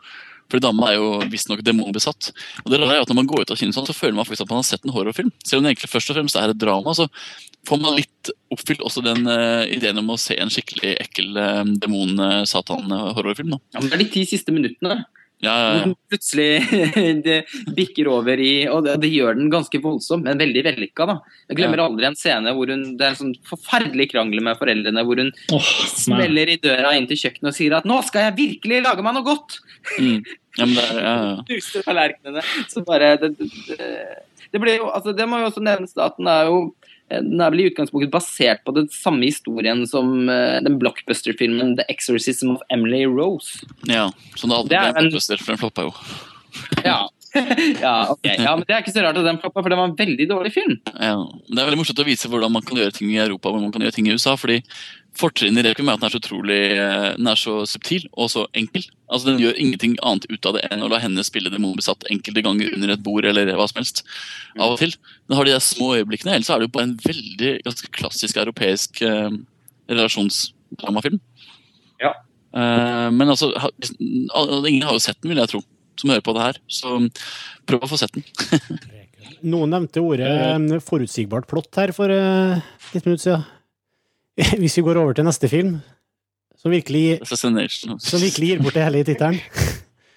[0.52, 2.28] Fordi dama er jo visstnok demonbesatt.
[2.62, 4.52] Og det er at Når man går ut av kinoen, så føler man faktisk at
[4.52, 5.32] man har sett en horrorfilm.
[5.46, 7.08] Selv om det egentlig først og fremst er et drama, så
[7.68, 11.64] får man litt oppfylt også den uh, ideen om å se en skikkelig ekkel uh,
[11.84, 13.56] demon-satan-horrorfilm.
[13.56, 15.02] Ja, men det er de ti siste minuttene.
[15.42, 15.94] Ja, ja, ja.
[16.12, 16.62] Plutselig
[17.26, 17.38] det
[17.74, 21.06] bikker over i Og det, det, gjør den ganske voldsom, men veldig vellykka.
[21.10, 21.16] da.
[21.50, 25.02] Jeg glemmer aldri en scene hvor hun det er en sånn forferdelig krangel med foreldrene,
[25.06, 28.38] hvor hun oh, smeller i døra inn til kjøkkenet og sier at 'nå skal jeg
[28.38, 29.58] virkelig lage meg noe godt'!
[29.98, 30.22] Mm.
[30.60, 31.34] Ja, men det er, ja, ja.
[31.50, 32.44] Duser tallerkenene.
[32.70, 33.50] Så bare det, det,
[34.52, 36.62] det, blir jo, altså det må jo også nevnes at den er jo
[37.20, 41.88] den er vel i utgangspunktet basert på den samme historien som uh, den blockbuster-filmen 'The
[41.92, 43.62] Exorcism of Emily Rose'.
[43.90, 45.96] Ja, så det aldri ble en blockbuster, for den floppa jo.
[46.84, 47.00] Ja.
[47.80, 48.36] ja, okay.
[48.36, 50.26] ja, men Det er ikke så rart at den floppa, for det var en veldig
[50.28, 50.74] dårlig film.
[50.92, 51.14] Ja,
[51.48, 53.72] Det er veldig morsomt å vise hvordan man kan gjøre ting i Europa hvordan man
[53.72, 54.36] kan gjøre ting i USA.
[54.36, 54.60] fordi
[55.18, 58.30] Fortrinnet i Requiem er at den er så utrolig eh, den er så subtil og
[58.32, 58.86] så enkel.
[59.12, 62.44] Altså Den gjør ingenting annet ut av det enn å la henne spille demonbesatt enkelte
[62.46, 64.02] ganger under et bord eller hva som helst.
[64.56, 64.94] Av og til.
[65.28, 68.40] Den har de der små øyeblikkene, ellers er det jo bare en veldig ganske klassisk
[68.40, 69.36] europeisk eh,
[69.92, 71.20] relasjonsdramafilm.
[72.00, 72.14] Ja.
[72.56, 73.52] Eh, men altså,
[74.64, 75.62] ingen har jo sett den, vil jeg tro,
[76.00, 76.60] som hører på det her.
[76.72, 76.96] Så
[77.68, 78.24] prøv å få sett den.
[79.52, 82.62] Noen nevnte ordet eh, forutsigbart plott her for eh,
[82.94, 83.50] litt minutter siden.
[84.60, 85.80] Hvis vi går over til neste film,
[86.56, 89.40] som virkelig, som virkelig gir bort det hele i tittelen.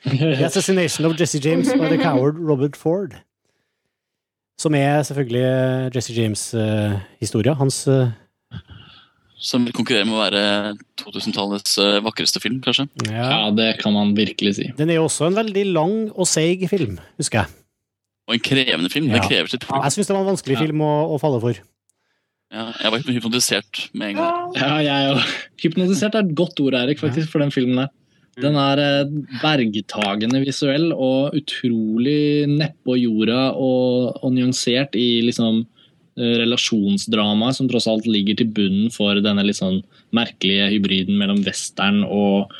[0.05, 3.15] The Assassination of Jesse James by the coward Robert Ford.
[4.61, 7.51] Som er selvfølgelig Jesse James-historia.
[7.51, 8.07] Uh, hans uh,
[9.41, 10.43] Som vil konkurrere med å være
[11.01, 12.85] 2000-tallets uh, vakreste film, kanskje?
[13.09, 13.25] Ja.
[13.33, 13.51] ja.
[13.57, 14.69] det kan man virkelig si.
[14.77, 17.63] Den er jo også en veldig lang og seig film, husker jeg.
[18.29, 19.09] Og en krevende film.
[19.09, 19.17] Ja.
[19.17, 19.65] Det krever sitt.
[19.65, 21.65] Jeg syns det var en vanskelig film å, å falle for.
[22.55, 24.55] Ja, jeg var hypnotisert med en gang.
[24.55, 25.31] Ja, jeg òg.
[25.59, 27.91] Hypnotisert er et godt ord, Erik, faktisk, for den filmen der.
[28.43, 35.61] Den er eh, bergtagende visuell og utrolig nedpå jorda og, og nyansert i liksom
[36.19, 39.79] eh, relasjonsdramaet som tross alt ligger til bunnen for denne litt sånn
[40.15, 42.51] merkelige hybriden mellom western og,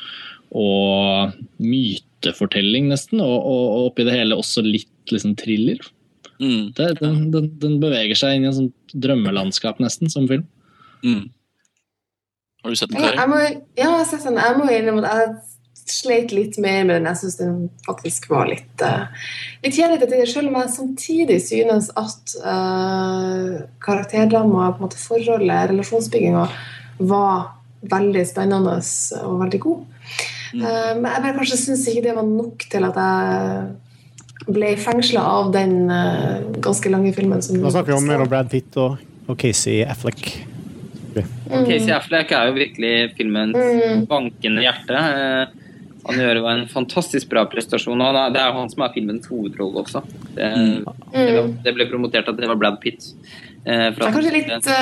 [0.55, 3.19] og mytefortelling, nesten.
[3.23, 5.83] Og, og, og oppi det hele også litt liksom thriller.
[6.39, 6.73] Mm.
[6.75, 10.45] Det, den, den, den, beveger seg inn i et sånt drømmelandskap, nesten, som film.
[11.05, 11.29] Mm.
[12.63, 13.17] Har du sett den, Kari?
[13.17, 14.41] Ja, jeg ja, jeg har sett den.
[14.41, 15.35] Jeg må innrømme at jeg
[15.85, 17.09] sleit litt mer med den.
[17.11, 19.05] Jeg syns den faktisk var litt, uh,
[19.63, 25.69] litt kjedelig til selv om jeg samtidig synes at uh, karakterdrama, på en måte forholdet,
[25.71, 26.47] relasjonsbygginga,
[27.05, 27.51] var
[27.85, 28.79] veldig spennende
[29.21, 29.85] og veldig god.
[30.55, 30.65] Mm.
[30.65, 33.73] Uh, men jeg bare kanskje syns ikke det var nok til at jeg
[34.45, 37.41] ble fengsla av den uh, ganske lange filmen.
[37.45, 40.27] Som Nå snakker vi om mellom Brad Pitt og, og Casey Affleck.
[41.15, 41.63] Mm.
[41.65, 44.05] Casey Affleck er jo virkelig filmens mm.
[44.11, 45.01] bankende hjerte.
[45.01, 45.61] Uh,
[46.05, 48.01] han gjør jo en fantastisk bra prestasjon.
[48.01, 50.03] og Det er han som er filmens hovedrolle også.
[50.35, 51.59] Det, mm.
[51.65, 53.09] det, ble promotert at det var Brad Pitt.
[53.65, 54.73] Uh, jeg er kanskje litt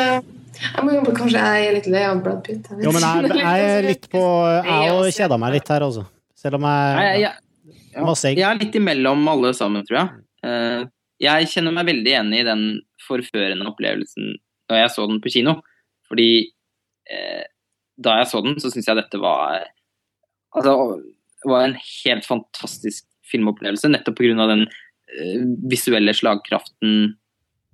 [0.54, 2.68] jeg må jobbe, Kanskje jeg er litt lei av Brad Pitt.
[2.70, 4.22] Jeg, jo, men jeg, jeg er litt på
[4.70, 6.06] Jeg òg kjeda meg litt her, altså.
[6.38, 7.32] Selv om jeg, ja.
[7.32, 7.53] jeg
[7.94, 10.24] ja, jeg er litt imellom alle sammen, tror jeg.
[10.48, 10.82] Eh,
[11.24, 12.64] jeg kjenner meg veldig enig i den
[13.04, 14.36] forførende opplevelsen
[14.72, 15.58] da jeg så den på kino.
[16.10, 16.30] Fordi
[17.12, 17.44] eh,
[18.04, 19.70] da jeg så den, så syns jeg dette var
[20.54, 21.02] Altså,
[21.50, 23.90] var en helt fantastisk filmopplevelse.
[23.90, 24.46] Nettopp pga.
[24.52, 27.16] den eh, visuelle slagkraften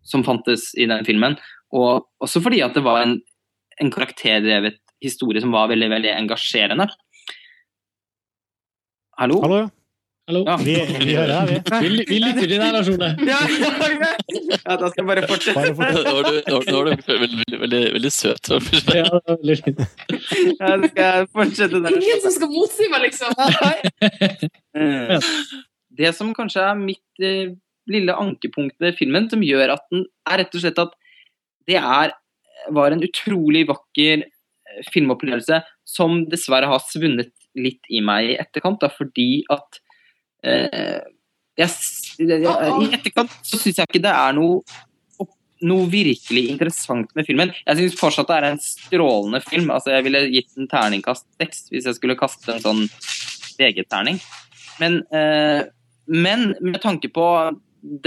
[0.08, 1.36] som fantes i den filmen.
[1.76, 3.18] Og også fordi at det var en,
[3.84, 6.88] en karakterdrevet historie som var veldig, veldig engasjerende.
[9.20, 9.42] Hallo?
[9.44, 9.60] Hallo?
[10.30, 10.44] Hallo.
[10.46, 10.56] Ja.
[10.62, 11.80] Vi, vi hører deg, vi.
[11.90, 13.08] Vi, vi lytter til deg, Lars Ole.
[13.30, 15.56] Ja, ja, da skal jeg bare fortsette.
[15.58, 16.04] Bare fortsette.
[16.06, 18.52] Nå var du, nå var du veldig, veldig, veldig, søt.
[18.94, 19.82] Ja, veldig fint.
[20.12, 21.98] Ja, da skal jeg fortsette der.
[21.98, 23.34] Ingen som skal motsi meg, liksom!
[24.78, 25.26] Eh,
[26.04, 27.58] Det som kanskje er mitt eh,
[27.90, 30.94] lille ankepunkt ved filmen, som gjør at den er rett og slett at
[31.74, 32.14] det er,
[32.78, 38.86] var en utrolig vakker eh, filmopplevelse som dessverre har svunnet litt i meg i etterkant,
[38.86, 39.82] da, fordi at
[40.44, 44.62] jeg, s- jeg, I etterkant så syns jeg ikke det er noe
[45.60, 47.50] noe virkelig interessant med filmen.
[47.68, 49.68] Jeg syns fortsatt det er en strålende film.
[49.76, 52.86] Altså, jeg ville gitt en terningkast seks hvis jeg skulle kaste en sånn
[53.60, 54.22] VG-terning.
[54.80, 55.66] Men, eh,
[56.08, 57.26] men med tanke på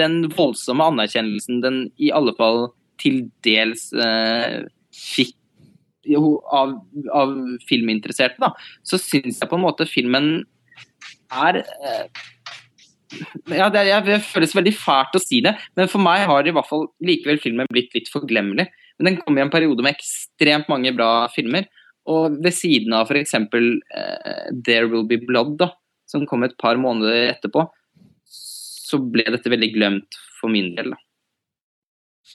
[0.01, 2.71] den voldsomme anerkjennelsen den i alle fall
[3.05, 4.63] til dels eh,
[4.97, 5.37] fikk
[6.17, 6.73] av,
[7.13, 7.37] av
[7.69, 10.47] filminteresserte, da, så syns jeg på en måte filmen
[11.33, 12.23] er eh,
[13.53, 16.55] ja, det, jeg, det føles veldig fælt å si det, men for meg har i
[16.55, 18.69] hvert fall likevel filmen blitt litt forglemmelig.
[18.99, 21.69] Men den kom i en periode med ekstremt mange bra filmer.
[22.13, 23.37] Og ved siden av f.eks.
[23.37, 25.71] Uh, 'There Will Be Blood', da,
[26.09, 27.67] som kom et par måneder etterpå,
[28.33, 30.95] så ble dette veldig glemt for min del.
[30.95, 31.01] da.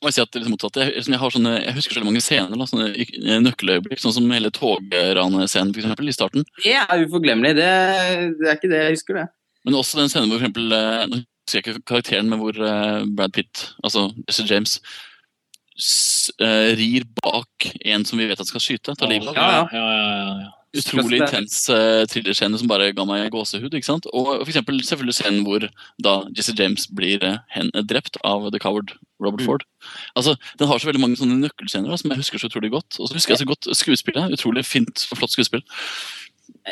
[0.01, 0.79] Må jeg si at det er motsatt.
[0.81, 4.51] Jeg, jeg, har sånne, jeg husker så mange scener, da, sånne nøkkeløyeblikk, sånn som hele
[4.53, 6.45] togranescenen for eksempel, i starten.
[6.63, 7.55] Det er uforglemmelig.
[7.57, 7.71] Det,
[8.37, 9.25] det er ikke det jeg husker, det.
[9.67, 12.55] Men også den scenen hvor for eksempel, eh, nå husker jeg ikke karakteren, men hvor
[12.55, 14.77] eh, Brad Pitt, altså Jesse James,
[15.77, 18.95] s, eh, rir bak en som vi vet at skal skyte.
[18.97, 19.37] Ta livet av.
[19.37, 19.65] Ja.
[19.73, 20.53] ja, ja, ja, ja.
[20.75, 23.71] Utrolig intens uh, thrillerscene som bare ga meg gåsehud.
[23.71, 24.07] ikke sant?
[24.11, 25.63] Og for eksempel selvfølgelig scenen hvor
[26.03, 28.91] da Jesse James blir eh, hen, drept av The Coward
[29.23, 29.45] Robert Mm.
[29.47, 29.63] Ford.
[30.15, 32.99] Altså, Den har så veldig mange sånne nøkkelscener da, som jeg husker så utrolig godt.
[32.99, 34.33] Og så husker jeg så godt skuespillet.
[34.35, 35.63] Utrolig fint og flott skuespill.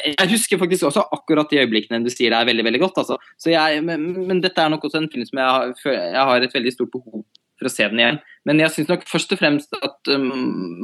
[0.06, 3.00] Jeg husker faktisk også akkurat de øyeblikkene du sier det er veldig veldig godt.
[3.02, 3.18] Altså.
[3.40, 6.46] Så jeg, men, men dette er nok også en film som jeg har, jeg har
[6.46, 7.24] et veldig stort behov
[7.56, 8.20] for å se den igjen.
[8.48, 10.28] Men jeg syns nok først og fremst at um,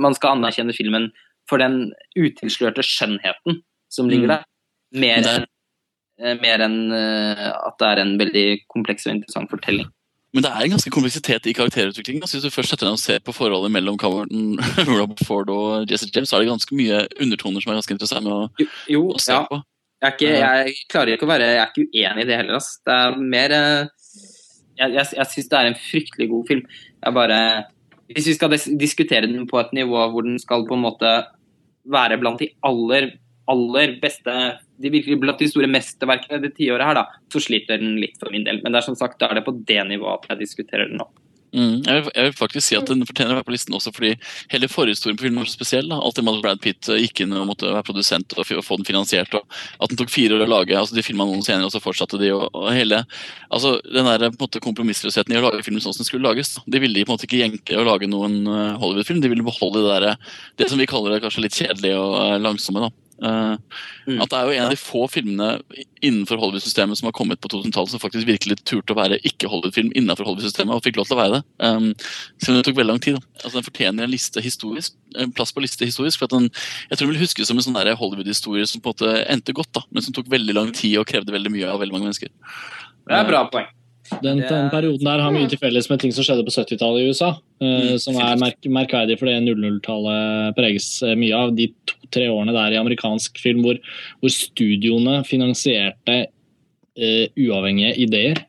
[0.01, 1.09] man skal anerkjenne filmen
[1.49, 3.61] for den utilslørte skjønnheten
[3.91, 4.35] som ligger Mm.
[4.35, 4.43] der.
[5.01, 5.45] Mer enn
[6.21, 9.87] eh, mer enn eh, at det er en veldig kompleks og interessant fortelling.
[10.33, 12.23] Men det er en ganske kompleksitet i karakterutviklingen.
[12.23, 14.53] Altså, hvis du først setter deg og ser på forholdet mellom Coverton,
[14.99, 18.31] Rob Ford og Jesse James, så er det ganske mye undertoner som er ganske interessante
[18.31, 18.45] å,
[18.87, 19.41] Jo, å se ja.
[19.49, 19.59] på.
[20.01, 22.55] Jeg, ikke, jeg klarer ikke å være Jeg er ikke uenig i det heller.
[22.61, 22.79] Altså.
[22.87, 23.89] Det er mer eh,
[24.79, 26.63] Jeg, jeg, jeg syns det er en fryktelig god film.
[27.03, 27.41] Jeg bare
[28.15, 31.11] Hvis vi skal dis diskutere den på et nivå hvor den skal på en måte
[31.91, 33.13] være blant de aller,
[33.49, 34.35] aller beste
[34.81, 38.33] de virkelig blant de store mesterverkene det tiåret her, da, så sliter den litt for
[38.33, 38.61] min del.
[38.63, 40.97] Men det er som sagt, da er det på det nivået at jeg diskuterer den
[41.01, 41.07] nå.
[41.51, 43.91] Mm, jeg, vil, jeg vil faktisk si at den fortjener å være på listen også
[43.91, 44.13] fordi
[44.53, 45.89] hele forhistorien på filmen var spesiell.
[45.91, 45.97] Da.
[45.99, 48.63] Alt det med at Brad Pitt eh, gikk inn og måtte være produsent og, og
[48.63, 49.35] få den finansiert.
[49.35, 50.77] og At den tok fire år å lage.
[50.79, 52.31] altså De filma noen senere, og så fortsatte de.
[52.37, 53.03] og, og hele,
[53.51, 56.29] altså Den der på en måte kompromissløsheten i å lage filmen sånn som den skulle
[56.29, 56.55] lages.
[56.63, 59.19] De ville de på en måte ikke jenke å lage noen eh, Hollywood-film.
[59.23, 62.39] De ville beholde det der, det som vi kaller det kanskje litt kjedelige og eh,
[62.47, 62.87] langsomme.
[62.87, 63.10] da.
[63.21, 63.55] Eh,
[64.07, 64.17] Mm.
[64.23, 65.49] At det er jo en av de få filmene
[66.01, 70.25] innenfor Hollywood-systemet som har kommet på 2000-tallet som faktisk virkelig turte å være ikke-Hollywood-film innenfor
[70.25, 71.41] Hollywood-systemet, og fikk lov til å være det.
[71.61, 71.91] Um,
[72.41, 73.19] selv om det tok veldig lang tid.
[73.19, 73.43] Da.
[73.43, 76.17] Altså, den fortjener en liste historisk, en plass på liste historisk.
[76.17, 76.49] for at den,
[76.89, 79.71] Jeg tror den vil huskes som en sånn Hollywood-historie som på en måte endte godt,
[79.73, 82.33] da, men som tok veldig lang tid og krevde veldig mye av veldig mange mennesker.
[83.07, 83.69] Det er bra poeng.
[84.19, 87.11] Den, den perioden der har mye til felles med ting som skjedde på 70-tallet i
[87.11, 87.31] USA.
[87.63, 92.75] Mm, som er merk merkverdig det 00-tallet preges eh, mye av de to-tre årene der
[92.75, 93.79] i amerikansk film hvor,
[94.19, 98.41] hvor studioene finansierte uh, uavhengige ideer.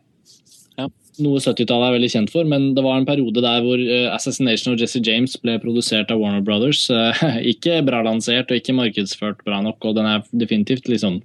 [0.80, 0.88] Ja.
[1.22, 4.74] Noe 70-tallet er veldig kjent for, men det var en periode der hvor uh, 'Assassination
[4.74, 6.88] of Jesse James' ble produsert av Warner Brothers.
[7.54, 11.22] ikke bra lansert og ikke markedsført bra nok, og den er definitivt liksom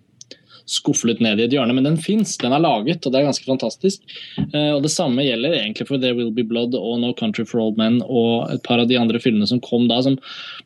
[0.68, 2.36] skuflet ned i et hjørne, men den fins.
[2.42, 4.04] Den er laget, og det er ganske fantastisk.
[4.52, 7.60] Eh, og Det samme gjelder egentlig for 'There Will Be Blood' og 'No Country for
[7.60, 10.18] Old Men' og et par av de andre filmene som kom da, som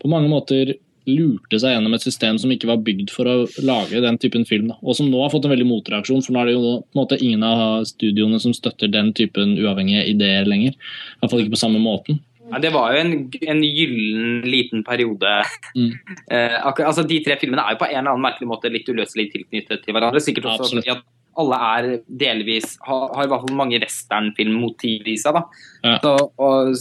[0.01, 0.75] på mange måter
[1.09, 4.71] lurte seg gjennom et system som ikke var bygd for å lage den typen film.
[4.81, 7.01] Og som nå har fått en veldig motreaksjon, for nå er det jo på en
[7.01, 10.75] måte ingen av studioene som støtter den typen uavhengige ideer lenger.
[10.75, 12.21] I hvert fall ikke på samme måten.
[12.51, 13.15] Ja, det var jo en,
[13.53, 15.31] en gyllen liten periode.
[15.75, 15.91] Mm.
[16.31, 19.29] Eh, altså, de tre filmene er jo på en eller annen merkelig måte litt uløselig
[19.33, 20.23] tilknyttet til hverandre.
[20.23, 20.85] Sikkert også Absolutt.
[20.85, 21.07] fordi at
[21.41, 21.89] alle er
[22.21, 25.37] delvis har, har i hvert fall mange westernfilmmotiv i seg.
[25.37, 25.67] da.
[25.87, 25.95] Ja.
[26.03, 26.75] Så, og,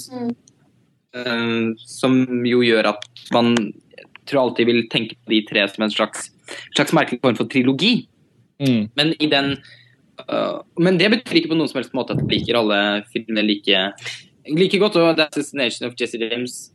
[1.15, 2.18] eh, som
[2.49, 3.55] jo gjør at man
[4.31, 6.31] tror alltid vil tenke på de tre som en slags,
[6.76, 7.94] slags merkelig form for trilogi.
[8.60, 8.90] Mm.
[8.99, 9.55] Men i den
[10.28, 12.81] uh, Men det betyr ikke på noen som helst måte at jeg liker alle
[13.12, 13.84] filmene like,
[14.56, 14.98] like godt.
[15.00, 16.70] Og The Assassination of Jesse James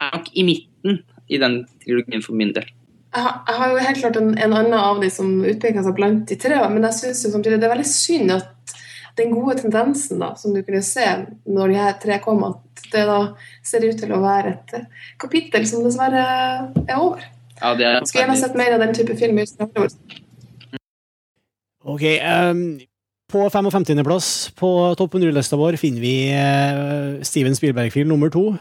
[0.00, 2.68] er nok i midten i den trilogien for min del.
[3.14, 5.96] jeg, har, jeg har jo helt klart en, en annen av de som utpeker seg
[5.96, 8.74] blant de tre, men jeg syns samtidig det er veldig synd at
[9.18, 11.06] den gode tendensen da, som du kunne se
[11.48, 13.18] når de her tre kom, at det da
[13.66, 14.76] ser ut til å være et
[15.20, 16.22] kapittel som dessverre
[16.84, 17.24] er over.
[17.58, 19.40] Ja, det er skulle gjerne sett mer av den type film.
[19.40, 19.46] i
[21.88, 22.62] Ok, ehm,
[23.28, 28.54] på 55.-plass på topp 100-lista vår finner vi eh, Steven Spielberg-film nummer to,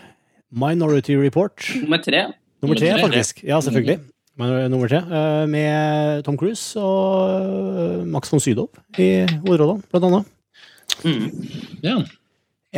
[0.52, 1.64] Minority Report.
[1.82, 2.26] Nummer tre.
[2.64, 3.44] Nummer tre, faktisk.
[3.48, 4.00] Ja, selvfølgelig.
[4.40, 8.68] Eh, nummer tre, eh, Med Tom Cruise og Max von Sydow
[9.00, 10.26] i hovedrollene, blant annet.
[11.04, 11.28] Mm.
[11.84, 11.98] Ja.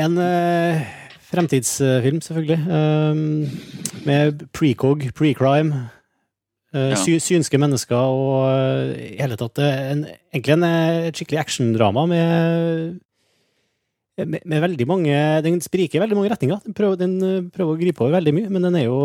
[0.05, 0.17] En
[1.29, 2.59] fremtidsfilm, selvfølgelig.
[2.69, 3.15] eh,
[4.05, 5.89] med precog, pre-crime.
[6.73, 6.99] Eh, Ja.
[7.01, 10.63] sy synske mennesker og eh, i hele tatt eh, en, egentlig en,
[11.09, 12.99] et skikkelig actiondrama med,
[14.19, 16.59] med med veldig mange Den spriker i veldig mange retninger.
[16.65, 18.97] Den prøver, den prøver å gripe over veldig mye, men den er jo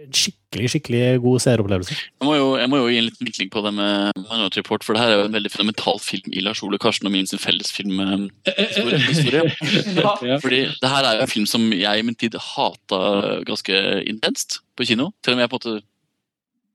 [0.00, 1.94] en skikkelig skikkelig god seeropplevelse.
[1.94, 4.82] Jeg må, jo, jeg må jo gi en liten vinkling på det med Minority Report,
[4.82, 7.28] for det her er jo en veldig fundamental film i Lars Ole Karsten og min
[7.30, 9.04] sin felles filmhistorie.
[9.06, 9.44] historie.
[10.26, 10.38] Ja.
[10.44, 13.00] Fordi det her er jo en film som jeg i min tid hata
[13.46, 13.78] ganske
[14.10, 15.12] intenst på kino.
[15.22, 15.86] Til og med jeg på en måte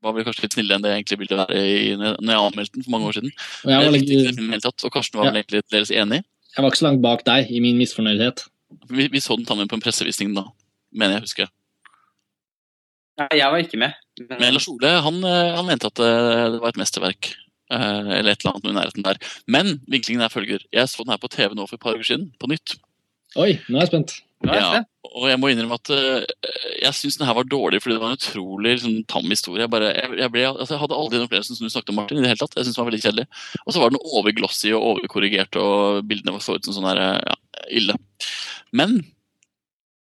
[0.06, 2.78] var vel kanskje litt snillere enn det jeg egentlig ville være i, når jeg anmeldte
[2.78, 3.32] den for mange år siden.
[3.66, 5.32] Og jeg, var, Jeg hele tatt, og Karsten var Ja.
[5.34, 6.22] vel egentlig dels enig.
[6.56, 8.46] jeg var ikke så langt bak deg i min misfornøydhet.
[8.90, 10.46] Vi, vi så den sammen på en pressevisning da,
[10.94, 11.50] mener jeg husker.
[13.20, 13.94] Nei, jeg var ikke med.
[14.20, 17.30] Men, Men Lars Ole han, eh, han mente at eh, det var et mesterverk.
[17.72, 19.18] eh, Eller et eller annet noe i nærheten der.
[19.48, 20.60] Men vinklingen er følger.
[20.76, 22.76] Jeg så den her på TV nå for et par uker siden, på nytt.
[23.40, 24.18] Oi, nå er jeg spent.
[24.44, 24.84] Jeg Ja,
[25.16, 26.26] og jeg må innrømme at eh,
[26.82, 29.64] jeg syns den her var dårlig fordi det var en utrolig liksom, tam historie.
[29.64, 32.00] Jeg, bare, jeg, jeg, ble, altså, jeg hadde aldri den opplevelsen som du snakket om,
[32.02, 32.20] Martin.
[32.20, 32.58] i det hele tatt.
[32.58, 33.26] Jeg synes den var veldig kjedelig.
[33.64, 37.02] Og så var den overglossy og overkorrigert, og bildene var så ut som sånn her,
[37.24, 37.38] ja,
[37.80, 37.96] ille.
[38.76, 38.98] Men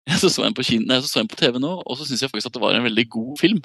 [0.09, 2.07] jeg så, så en på kino, nei, så så en på TV nå, og så
[2.07, 3.61] syns jeg faktisk at det var en veldig god film.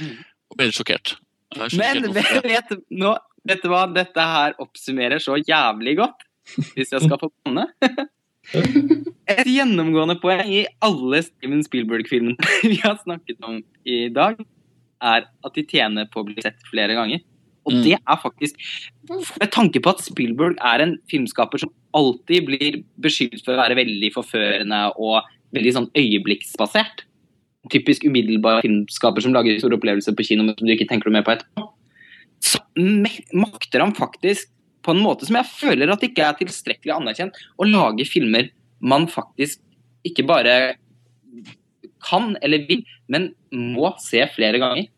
[0.00, 0.18] Mm.
[0.50, 1.16] Og ble litt sjokkert.
[1.54, 3.14] Jeg er Men vet, vet, nå,
[3.46, 6.26] vet du hva, dette her oppsummerer så jævlig godt,
[6.74, 7.68] hvis jeg skal få banne.
[8.52, 12.36] Et gjennomgående poeng i alle Steven Spielberg-filmene
[12.70, 14.40] vi har snakket om i dag,
[15.04, 17.24] er at de tjener på å bli sett flere ganger.
[17.64, 17.82] Og Mm.
[17.82, 18.60] det er faktisk
[19.40, 23.76] Med tanke på at Spielberg er en filmskaper som alltid blir beskyldt for å være
[23.78, 25.22] veldig forførende og
[25.56, 27.04] veldig sånn øyeblikksbasert.
[27.72, 31.18] Typisk umiddelbar filmskaper som lager store opplevelser på kino, men som du ikke tenker noe
[31.20, 31.68] mer på etterpå.
[32.44, 32.60] Så
[33.32, 34.50] makter han faktisk,
[34.84, 38.50] på en måte som jeg føler at ikke er tilstrekkelig anerkjent, å lage filmer
[38.84, 39.62] man faktisk
[40.04, 40.56] ikke bare
[42.04, 44.90] kan eller vil, men må se flere ganger.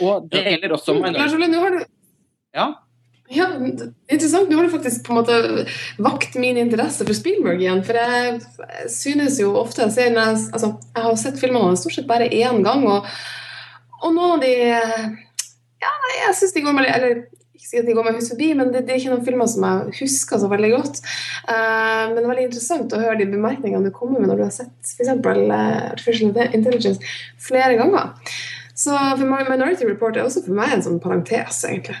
[0.00, 1.36] Og det gjelder også Lars Minority.
[1.36, 1.84] Ole, nå har du
[2.54, 2.66] Ja.
[3.32, 4.50] Ja, er interessant.
[4.50, 5.66] Nå har du faktisk på en måte
[6.04, 7.80] vakt min interesse for Spielberg igjen.
[7.86, 11.80] For jeg, jeg synes jo ofte jeg ser jeg, altså, jeg har sett filmene hans
[11.84, 13.08] stort sett bare én gang, og,
[14.02, 14.52] og noen av de
[15.84, 17.24] Ja, jeg syns de går med Eller
[17.64, 19.48] ikke si at de går meg hus forbi, men det, det er ikke noen filmer
[19.48, 21.00] som jeg husker så veldig godt.
[21.48, 24.46] Uh, men det er veldig interessant å høre de bemerkningene du kommer med når du
[24.46, 25.14] har sett f.eks.
[25.24, 25.54] Uh,
[25.94, 28.12] Artificial Intelligence flere ganger.
[28.74, 31.96] Så for Minority Report er også for meg en sånn parentes, egentlig.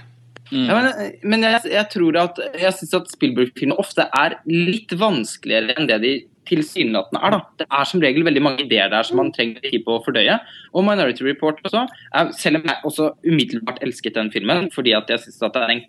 [0.50, 0.66] Mm.
[0.68, 5.78] Ja, men, men jeg, jeg tror at jeg synes at Spielberg-filmer ofte er litt vanskeligere
[5.78, 6.14] enn det de
[6.48, 7.34] tilsynelatende er.
[7.36, 7.40] da.
[7.62, 10.38] Det er som regel veldig mange ideer der som man trenger tid på å fordøye.
[10.74, 11.86] Og Minority Report også.
[12.12, 15.66] Er, selv om jeg også umiddelbart elsket den filmen, fordi at jeg synes at det
[15.66, 15.84] er en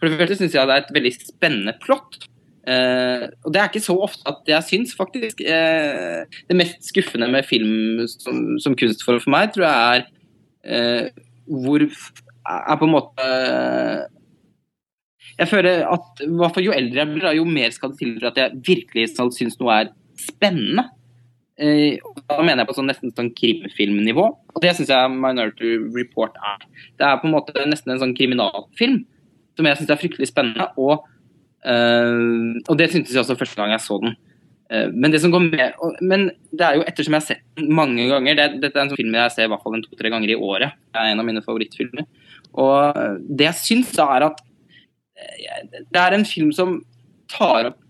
[0.00, 2.22] For det første syns jeg det er et veldig spennende plott.
[2.68, 5.42] Eh, og det er ikke så ofte at jeg syns, faktisk.
[5.44, 10.08] Eh, det mest skuffende med film som, som kunstform for meg, tror jeg er
[10.64, 11.20] eh,
[11.50, 13.28] hvor er på en måte
[15.40, 16.20] Jeg føler at
[16.60, 19.30] jo eldre jeg blir, da, jo mer skal det til for at jeg virkelig skal
[19.32, 20.84] synes noe er spennende.
[21.60, 21.96] Eh,
[22.28, 26.66] da mener jeg på sånn, nesten sånn krimfilmnivå, og det syns jeg Minority Report er.
[26.96, 29.02] Det er på en måte nesten en sånn kriminalfilm
[29.56, 30.70] som jeg syns er fryktelig spennende.
[30.80, 31.04] Og,
[31.68, 34.16] eh, og det syntes jeg også første gang jeg så den.
[34.70, 37.42] Eh, Men det som går med, og- men det er jo ettersom jeg har sett
[37.56, 40.10] den mange ganger det, Dette er en sånn film jeg ser i hvert fall to-tre
[40.10, 40.72] ganger i året.
[40.92, 42.06] Det er en av mine favorittfilmer.
[42.54, 42.94] Og
[43.36, 43.54] det jeg
[43.84, 44.40] syns, er at
[45.90, 46.80] det er en film som
[47.30, 47.80] tar opp,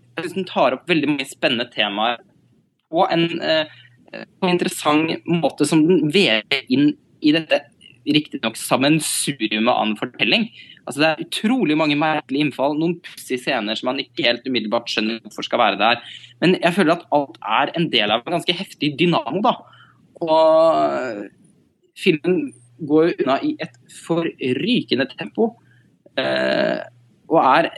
[0.49, 2.19] tar opp veldig mange spennende temaer
[2.91, 3.65] på en, eh,
[4.11, 7.63] på en interessant måte som den vever inn i dette
[8.05, 10.47] riktignok sammensuriumet av en fortelling.
[10.85, 14.89] Altså Det er utrolig mange merkelige innfall, noen pussige scener som man ikke helt umiddelbart
[14.89, 16.01] skjønner hvorfor skal være der.
[16.41, 19.43] Men jeg føler at alt er en del av en ganske heftig dynamo.
[19.45, 19.53] da.
[20.21, 21.29] Og
[21.97, 22.49] filmen
[22.81, 25.53] går unna i et forrykende tempo.
[26.17, 26.81] Eh,
[27.31, 27.69] og er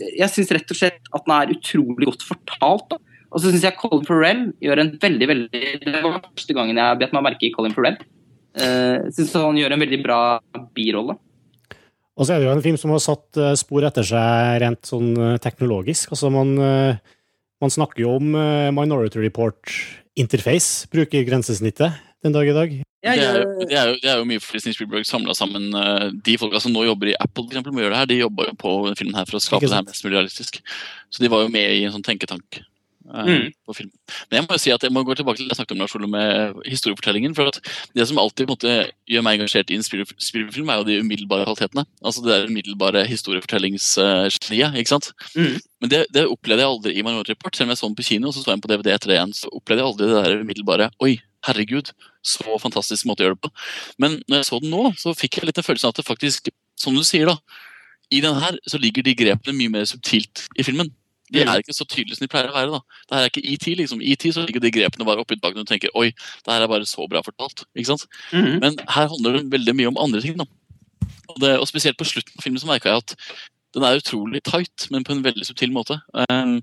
[0.00, 2.86] Jeg syns rett og slett at den er utrolig godt fortalt.
[2.94, 3.00] da.
[3.32, 7.00] Og så syns jeg Colin Farrell gjør en veldig veldig Det var første gangen jeg
[7.00, 8.00] bet meg merke i Colin Farrell.
[8.52, 10.18] Uh, Syns han gjør en veldig bra
[10.76, 11.16] birolle.
[12.18, 14.84] Og så er det jo en film som har satt eh, spor etter seg rent
[14.88, 16.12] sånn eh, teknologisk.
[16.12, 17.00] Altså man, eh,
[17.62, 19.72] man snakker jo om eh, Minority Report
[20.20, 22.74] interface, bruker grensesnittet den dag i dag.
[23.02, 25.72] Ja, Det er, jo, det, er jo, det er jo mye fordi Spielberg samla sammen
[25.74, 28.20] eh, de folka som nå jobber i Apple, for eksempel, må gjøre det her, de
[28.22, 30.60] jobba jo på denne filmen her for å skape det her mest mulig realistisk.
[31.10, 32.68] Så de var jo med i en sånn tenketank eh,
[33.12, 33.48] Mm.
[33.66, 33.90] på film.
[34.30, 35.80] Men jeg må jo si at jeg må gå tilbake til det jeg snakket om
[35.82, 37.34] Lars Ole, med historiefortellingen.
[37.34, 37.58] for at
[37.92, 38.76] Det som alltid på en måte,
[39.10, 41.84] gjør meg engasjert i en Spielberg- Spielberg-film, er jo de umiddelbare kvalitetene.
[42.00, 44.76] Altså det der umiddelbare historiefortellingsgeniet.
[44.78, 45.10] ikke sant?
[45.36, 45.58] Mm.
[45.82, 47.56] Men det, det opplevde jeg aldri i Minority Report.
[47.56, 49.08] Selv om jeg så den på kino, og så så jeg den på DVD etter
[49.12, 51.90] det igjen, så opplevde jeg aldri det der umiddelbare Oi, herregud,
[52.22, 53.52] så fantastisk måte å gjøre det på.
[53.98, 56.06] Men når jeg så den nå, så fikk jeg litt den følelsen av at det
[56.08, 56.48] faktisk,
[56.78, 57.36] som du sier, da,
[58.12, 60.90] i den her så ligger de grepene mye mer subtilt i filmen.
[61.32, 61.48] De Mm.
[61.48, 62.70] er ikke så tydelige som de pleier å være.
[62.70, 62.80] da.
[63.08, 63.66] Det her er ikke ET.
[63.78, 64.02] liksom.
[64.04, 66.68] ET så ligger de grepene bare oppi bak når du tenker oi, det her er
[66.68, 67.64] bare så bra fortalt.
[67.74, 68.06] ikke sant?
[68.32, 68.60] Mhm.
[68.60, 70.36] Men her handler det veldig mye om andre ting.
[70.36, 70.44] da.
[71.30, 73.16] Og, det, og spesielt på slutten av filmen så merka jeg at
[73.72, 75.96] den er utrolig tight, men på en veldig subtil måte.
[76.28, 76.60] Um,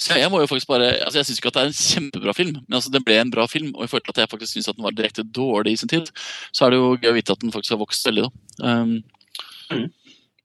[0.00, 2.32] så jeg må jo faktisk bare, altså jeg syns ikke at det er en kjempebra
[2.36, 3.70] film, men altså det ble en bra film.
[3.76, 6.08] Og i forhold til at jeg faktisk syns den var direkte dårlig i sin tid,
[6.56, 8.28] så er det jo gøy å vite at den faktisk har vokst veldig.
[8.28, 8.74] da.
[8.80, 9.88] Um,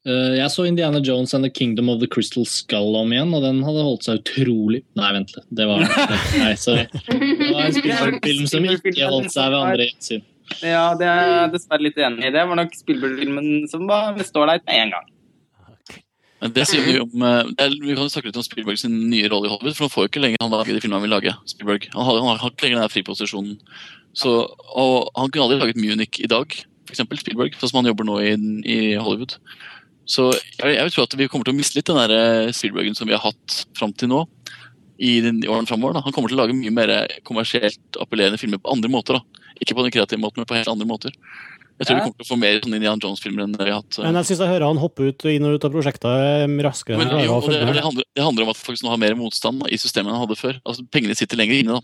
[0.05, 3.41] Uh, Jeg så Indiana Jones and The Kingdom of the Crystal Skull om igjen, og
[3.41, 5.47] den hadde holdt seg utrolig Nei, vent litt.
[5.49, 5.81] Det var
[6.43, 6.85] Nei, sorry.
[7.09, 10.27] Det var en Spielberg-film som ikke holdt seg ved andre gjensyn.
[10.61, 12.33] Ja, det er jeg dessverre litt enig i.
[12.35, 15.09] Det var nok Spielberg-filmen som var, står der med en gang.
[16.43, 18.95] Men det sier vi om, eh, er, Vi kan jo snakke litt om Spielberg sin
[19.09, 21.05] nye rolle i Hollywood, for han får jo ikke lenger han lage de filmene han
[21.07, 21.35] vil lage.
[21.47, 21.87] Spielberg.
[21.93, 23.55] Han har, han har ikke lenger den friposisjonen.
[24.15, 24.33] Så,
[24.75, 26.51] og han kunne aldri laget Munich i dag,
[26.89, 27.03] f.eks.
[27.21, 28.35] Spielberg, sånn som han jobber nå i,
[28.67, 29.37] i Hollywood.
[30.05, 32.97] Så jeg, jeg tro at vi kommer til å miste litt den der eh, Spielbergen
[32.97, 34.25] som vi har hatt fram til nå.
[34.95, 35.97] i den i årene fremover.
[35.97, 36.05] Da.
[36.05, 36.91] Han kommer til å lage mye mer
[37.27, 39.17] kommersielt appellerende filmer på andre måter.
[39.17, 39.47] da.
[39.59, 41.15] Ikke på den kreative måten, men på helt andre måter.
[41.77, 42.03] Jeg tror Ja.
[42.03, 43.97] vi kommer til å få mer sånn Indiana Jones-filmer enn vi har hatt.
[43.99, 44.03] eh.
[44.05, 46.97] Men jeg syns jeg hører han hoppe ut inn og ut av prosjekter eh, raskere
[46.97, 49.15] Men, enn jo, og det, det, handler, det handler om at folk nå har mer
[49.19, 50.59] motstand da, i systemet enn han hadde før.
[50.65, 51.79] Altså Pengene sitter lenger inne.
[51.79, 51.81] da.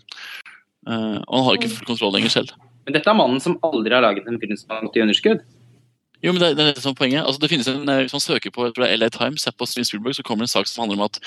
[0.88, 2.54] Uh, og han har ikke full kontroll lenger selv.
[2.86, 5.44] Men dette er mannen som aldri har laget en film som har gått i underskudd.
[6.22, 7.26] Jo, men det, er- det er det som er poenget.
[7.26, 9.44] Altså, det finnes en, eh, Hvis man søker på jeg tror det er LA Times
[9.44, 11.20] på Steven Spielberg, så kommer det en sak som handler om at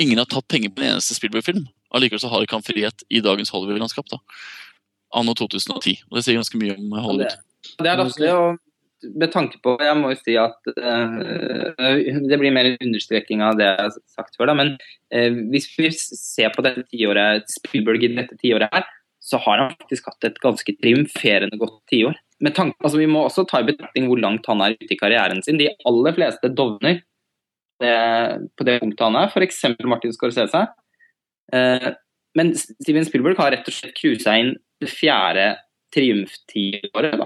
[0.00, 1.68] ingen har tatt penger på en eneste Spielberg-film.
[1.94, 4.08] Allikevel så har ikke han frihet i dagens Hollywood-landskap.
[4.08, 4.16] da.
[5.14, 5.98] Anno 2010.
[6.10, 7.28] Og det sier ganske mye om eh, Hollywood.
[7.36, 7.51] Det
[7.82, 8.60] er latterlig, og
[9.18, 11.16] med tanke på Jeg må jo si at uh,
[12.28, 14.56] Det blir mer understreking av det jeg har sagt før, da.
[14.58, 14.74] Men
[15.14, 18.86] uh, hvis vi ser på dette tiåret, Spielberg i dette tiåret her,
[19.22, 22.16] så har han faktisk hatt et ganske triumferende godt tiår.
[22.42, 24.98] Med tanke, altså Vi må også ta i betraktning hvor langt han er ute i
[24.98, 25.60] karrieren sin.
[25.60, 27.02] De aller fleste dovner
[27.82, 27.98] det,
[28.58, 29.62] på det punktet han er, f.eks.
[29.86, 30.66] Martin Scorsese.
[31.54, 31.92] Uh,
[32.38, 35.52] men Steven Spielberg har rett og slett cruisa inn det fjerde
[35.94, 37.22] triumftiåret.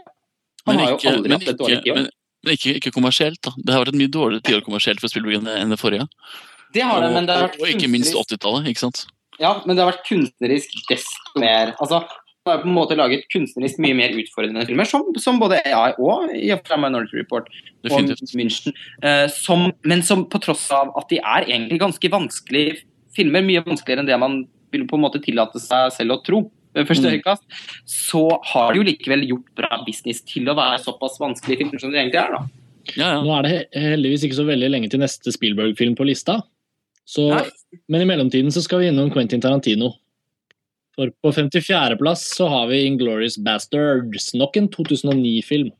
[0.67, 0.73] Da.
[0.73, 2.01] Han Men har jo ikke, aldri men hatt et ikke, dårlig tiår.
[2.03, 2.11] men,
[2.47, 3.41] men ikke, ikke kommersielt.
[3.47, 3.55] da.
[3.57, 6.07] Det har vært et mye dårligere tiår kommersielt for Spielberg enn det, forrige.
[6.75, 8.69] Det har det, men det har vært og ikke minst 80-tallet.
[8.73, 9.07] ikke sant?
[9.41, 11.75] Ja, men det har vært kunstnerisk desto mer.
[11.81, 12.03] Altså,
[12.47, 15.95] han har på en måte laget kunstnerisk mye mer utfordrende filmer, som, som både AI
[15.99, 17.49] og seg Minority Report
[17.86, 18.12] og.
[18.39, 18.75] München.
[19.03, 22.81] Eh, som, men som på tross av at de er egentlig ganske vanskelige
[23.17, 24.41] filmer, mye vanskeligere enn det man
[24.75, 26.41] vil på en måte tillate seg selv å tro,
[26.76, 27.16] ved første Mm.
[27.16, 27.42] øyekast,
[27.88, 28.22] så
[28.52, 31.98] har de jo likevel gjort bra business til å være såpass vanskelig film som de
[31.98, 32.36] egentlig er.
[32.36, 32.42] da.
[32.94, 33.22] Ja, ja.
[33.24, 36.42] Nå er det heldigvis ikke så veldig lenge til neste Spielberg-film på lista.
[37.06, 37.24] Så,
[37.88, 39.94] men i mellomtiden så skal vi innom Quentin Tarantino.
[40.96, 44.30] For på 54.-plass så har vi Inglorious Bastards.
[44.34, 45.72] Nok en 2009-film.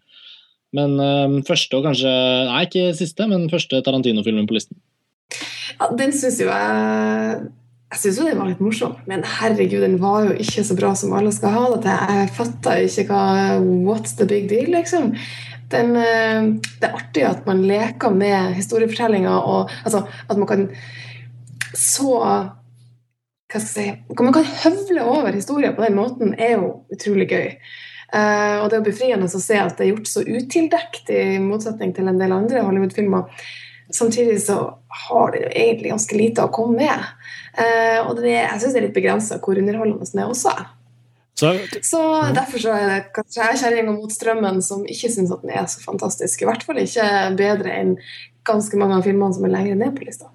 [0.77, 2.11] Men øhm, første og kanskje
[2.51, 4.77] Nei, ikke siste, men første Tarantino-filmen på listen.
[5.81, 7.49] Ja, den syns jo jeg
[7.93, 10.91] Jeg syns jo den var litt morsom, men herregud, den var jo ikke så bra
[10.99, 12.17] som alle skal ha det til.
[12.19, 13.23] Jeg fatta ikke hva
[13.87, 15.13] What's the big deal, liksom.
[15.71, 16.49] Den, eh,
[16.81, 20.69] det er artig at man leker med historiefortellinga, og altså, at man kan
[21.77, 22.21] så
[23.47, 27.29] hva skal jeg si, Man kan høvle over historier på den måten, er jo utrolig
[27.31, 27.53] gøy.
[28.15, 31.95] Eh, og det er befriende å se at det er gjort så utildekt, i motsetning
[31.95, 33.31] til en del andre Hollywood-filmer.
[33.91, 34.57] Samtidig så
[35.07, 37.05] har det jo egentlig ganske lite å komme med.
[37.57, 40.55] Eh, og det, jeg syns det er litt begrensa hvor underholdende den er også.
[41.37, 41.53] Så
[41.85, 42.01] Så
[42.33, 45.69] derfor så er det kanskje jeg kjerringa mot strømmen som ikke syns at den er
[45.69, 46.43] så fantastisk.
[46.43, 47.95] I hvert fall ikke bedre enn
[48.47, 50.31] ganske mange av filmene som er lenger ned på lista.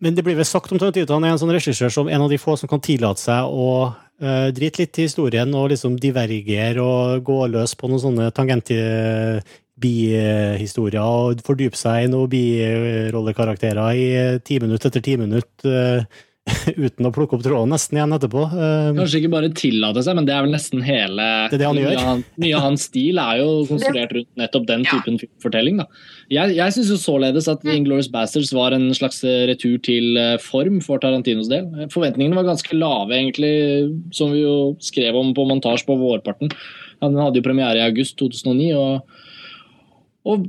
[0.00, 2.22] Men det blir vel sagt om Tarantino at han er en sånn regissør som en
[2.24, 5.98] av de få som kan tillate seg å uh, drite litt i historien og liksom
[6.00, 8.72] divergere og gå løs på noen sånne tangent
[9.80, 14.08] bihistorier og fordype seg i noen birollekarakterer i
[14.46, 15.52] ti minutt etter ti minutt.
[15.64, 16.04] eh,
[16.80, 18.40] uten å plukke opp tråden nesten igjen etterpå.
[18.48, 21.66] Eh, Kanskje ikke bare tillate seg, men det er vel nesten hele Det er det
[21.68, 22.00] han mye gjør.
[22.10, 24.96] Av mye av hans stil er jo konstruert rundt nettopp den Ja.
[24.96, 25.78] typen fortelling.
[25.82, 25.86] Da.
[26.32, 29.20] Jeg, jeg syns jo således at Inglourious Bastards var en slags
[29.52, 31.68] retur til eh, form for Tarantinos del.
[31.92, 33.54] Forventningene var ganske lave, egentlig,
[34.16, 36.50] som vi jo skrev om på montasje på vårparten.
[37.04, 39.20] Han hadde jo premiere i august 2009, og,
[40.28, 40.48] og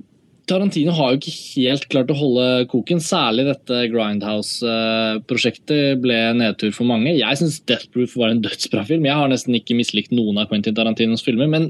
[0.49, 2.99] Tarantino har jo ikke helt klart å holde koken.
[3.03, 7.11] Særlig dette Grindhouse-prosjektet ble nedtur for mange.
[7.15, 9.03] Jeg syns Death Proof var en dødsbra film.
[9.07, 11.47] Jeg har nesten ikke mislikt noen av Quentin Tarantinos filmer.
[11.51, 11.63] men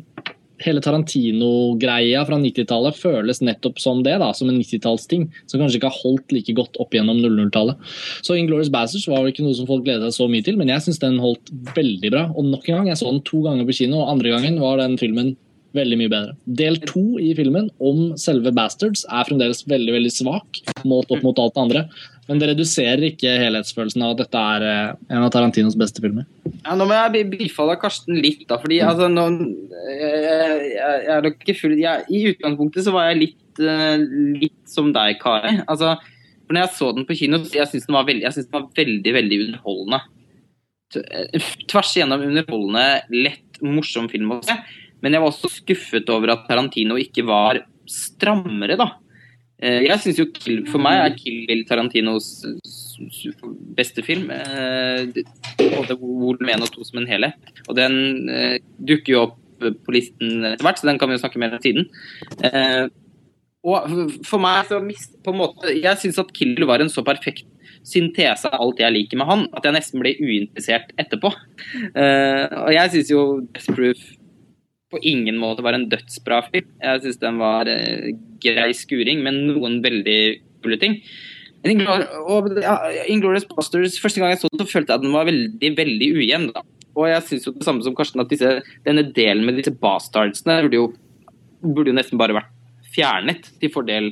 [0.62, 5.28] hele Tarantino-greia fra 90-tallet føles nettopp som det, da, som en 90-tallsting.
[5.50, 7.80] Som kanskje ikke har holdt like godt opp gjennom 00-tallet.
[8.26, 10.74] Så Inglorious Bassers var vel ikke noe som folk gledet seg så mye til, men
[10.74, 12.28] jeg syns den holdt veldig bra.
[12.36, 14.82] Og nok en gang, jeg så den to ganger på kino, og andre gangen var
[14.82, 15.36] den filmen
[15.78, 16.34] veldig mye bedre.
[16.60, 21.40] Del to i filmen om selve Bastards er fremdeles veldig veldig svak, målt opp mot
[21.40, 21.84] alt det andre.
[22.30, 26.28] Men det reduserer ikke helhetsfølelsen av at dette er eh, en av Tarantinos beste filmer.
[26.62, 28.60] Ja, nå må jeg bifalle Karsten litt, da.
[28.62, 29.26] Fordi altså, nå,
[29.90, 30.72] jeg,
[31.12, 34.06] er nok ikke full jeg, I utgangspunktet så var jeg litt, eh,
[34.46, 35.58] litt som deg, Kari.
[35.66, 35.96] Altså,
[36.46, 38.60] for når jeg så den på kino, så jeg syns den, veldig- jeg synes den
[38.60, 40.02] var veldig, veldig underholdende.
[41.02, 42.86] Eh, Tvers igjennom underholdende,
[43.28, 44.56] lett, morsom film å se.
[45.02, 48.92] Men jeg var også skuffet over at Tarantino ikke var strammere, da.
[49.62, 50.26] Eh, Jeg synes jo
[50.72, 52.42] For meg er Kill Bill Tarantinos
[53.78, 54.30] beste film.
[54.30, 55.06] Eh,
[55.58, 57.54] både 1 og 2 som en helhet.
[57.68, 61.22] Og den eh, dukker jo opp på listen etter hvert, så den kan vi jo
[61.22, 61.84] snakke mer om siden.
[63.62, 63.92] Og
[64.26, 67.04] for meg så mist, på en måte, Jeg syns at Kill Bill var en så
[67.06, 67.46] perfekt
[67.86, 71.30] syntese av alt jeg liker med han, at jeg nesten ble uinteressert etterpå.
[71.94, 73.22] Og jeg syns jo
[73.54, 74.02] Death Proof
[74.92, 76.70] på ingen måte var en dødsbra film.
[76.84, 78.12] Jeg syns den var eh,
[78.44, 80.22] grei skuring, men noen veldig
[80.64, 81.00] kule ting.
[81.64, 86.10] Inglorious Basters, Første gang jeg så den, så følte jeg at den var veldig veldig
[86.18, 86.50] ujevn.
[86.56, 86.66] Da.
[86.98, 88.56] Og jeg syns jo det samme som Karsten, at disse,
[88.88, 90.90] denne delen med disse bastardsene burde jo,
[91.62, 92.52] burde jo nesten bare vært
[92.92, 94.12] fjernet til fordel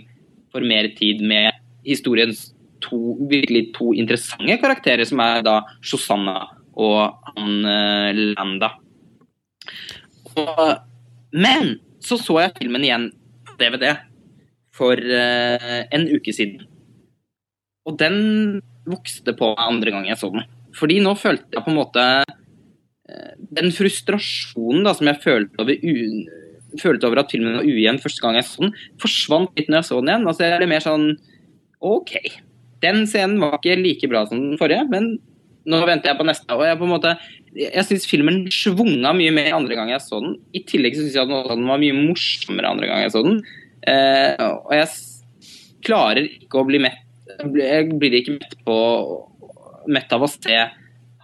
[0.54, 2.50] for mer tid med historiens
[2.84, 6.38] to, virkelig to interessante karakterer, som er da Shosanna
[6.80, 8.72] og han eh, Landa.
[11.36, 13.10] Men så så jeg filmen igjen
[13.48, 13.92] på DVD
[14.76, 16.64] for uh, en uke siden.
[17.88, 20.46] Og den vokste på meg andre gang jeg så den.
[20.78, 25.90] Fordi nå følte jeg på en måte uh, Den frustrasjonen da, som jeg følte over,
[26.80, 29.90] følte over at filmen var ujevn første gang jeg så den, forsvant litt når jeg
[29.90, 30.30] så den igjen.
[30.30, 31.10] Altså jeg ble mer sånn
[31.80, 32.16] OK.
[32.84, 35.18] Den scenen var ikke like bra som den forrige, men
[35.70, 36.50] nå venter jeg på neste.
[36.56, 37.14] Og jeg på en måte
[37.58, 40.36] jeg syns filmen svunga mye mer andre gang jeg så den.
[40.54, 43.40] I tillegg så syns jeg at den var mye morsommere andre gang jeg så den.
[43.90, 44.90] Eh, og jeg
[45.88, 47.06] klarer ikke å bli mett
[47.40, 48.76] Jeg blir ikke mett på
[49.90, 50.58] mett av å se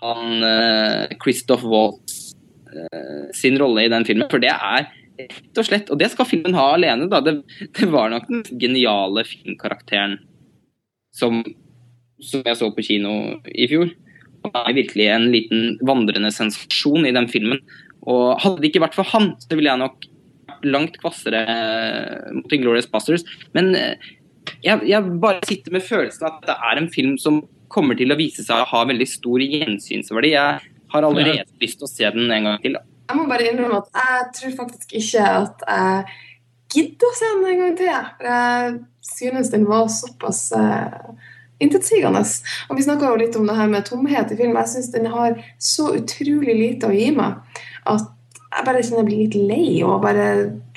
[0.02, 2.36] han eh, Christoph Waltz
[2.72, 4.88] eh, sin rolle i den filmen, for det er
[5.20, 7.22] rett og slett Og det skal filmen ha alene, da.
[7.26, 7.38] Det,
[7.76, 10.18] det var nok den geniale filmkarakteren
[11.16, 11.44] som,
[12.24, 13.14] som jeg så på kino
[13.52, 13.94] i fjor.
[14.54, 17.62] Han er virkelig en liten vandrende sensasjon i den filmen.
[18.06, 20.06] Og hadde det ikke vært for han, så ville jeg nok
[20.46, 23.26] vært langt kvassere eh, mot Inglorious Busters.
[23.58, 23.98] Men eh,
[24.66, 28.20] jeg, jeg bare sitter med følelsen at det er en film som kommer til å
[28.20, 30.36] vise seg å ha veldig stor gjensynsverdi.
[30.36, 32.78] Jeg har allerede lyst til å se den en gang til.
[33.06, 36.06] Jeg må bare innrømme at jeg tror faktisk ikke at jeg
[36.76, 37.90] gidder å se den en gang til.
[38.26, 41.14] Jeg synes den var såpass uh,
[41.64, 42.24] intetsigende.
[42.70, 44.58] Og vi snakka jo litt om det her med tomhet i film.
[44.60, 47.40] Jeg syns den har så utrolig lite å gi meg
[47.86, 48.12] at
[48.56, 50.28] jeg bare kjenner jeg blir litt lei og bare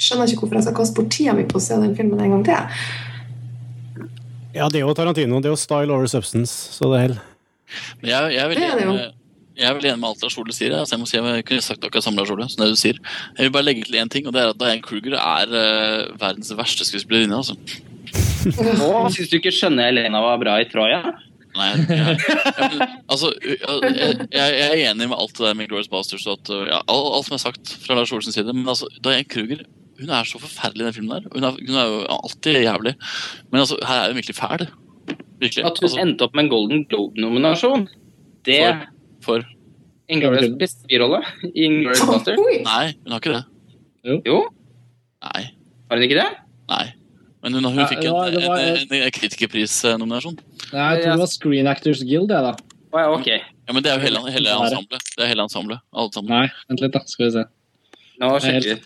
[0.03, 2.35] skjønner ikke hvorfor jeg skal kaste bort tida mi på å se den filmen en
[2.37, 4.09] gang til.
[4.57, 5.39] Ja, det er jo Tarantino.
[5.39, 7.21] Det er jo style over substance, så det holder.
[8.03, 8.59] Jeg, jeg,
[9.59, 10.75] jeg er veldig enig med alt Lars Ole sier.
[10.79, 12.99] Altså jeg må si jeg kunne sagt akkurat samme Lars Ole, som det du sier.
[13.37, 16.11] Jeg vil bare legge til én ting, og det er at Diane Kruger er eh,
[16.21, 17.39] verdens verste skuespillerinne.
[17.39, 17.59] Altså.
[18.89, 21.01] Og syns du ikke skjønne Elena var bra i Troja?
[21.59, 22.19] Nei, jeg,
[23.11, 26.81] altså, jeg, jeg, er enig med alt det der med Glorious Bastards og at, ja,
[26.93, 29.65] alt, som er sagt fra Lars Olsens side, men altså, Diane Kruger
[29.99, 31.11] hun er så forferdelig i den filmen.
[31.25, 31.31] der.
[31.35, 32.95] Hun er, hun er jo alltid jævlig.
[33.51, 34.69] Men altså, her er hun virkelig fæl.
[35.41, 35.65] Virkelig.
[35.65, 37.89] At hun Altså, endte opp med en Golden Globe-nominasjon,
[38.47, 38.85] det For?
[39.25, 39.49] for
[40.09, 41.19] Inglorious beste birolle
[41.51, 42.39] i Inglourious Baster.
[42.39, 43.43] Nei, hun har ikke det.
[44.25, 44.39] Jo,
[45.27, 45.43] Nei.
[45.91, 46.29] har hun ikke det?
[46.71, 46.85] Nei.
[47.49, 50.37] Men hun, hun fikk en, det var- en, en, en kritikerprisnominasjon.
[50.73, 52.53] Nei, jeg tror det var Screen Actors Guild, det, da.
[52.93, 53.41] Oh, ja, okay.
[53.69, 55.09] Ja, men det er jo hele, hele ensemblet.
[55.17, 55.81] Det er hele ensemblet.
[55.93, 56.31] Alt sammen.
[56.33, 57.03] Nei, vent litt, da.
[57.09, 57.45] Skal vi se.
[58.21, 58.79] Nå sjekker vi.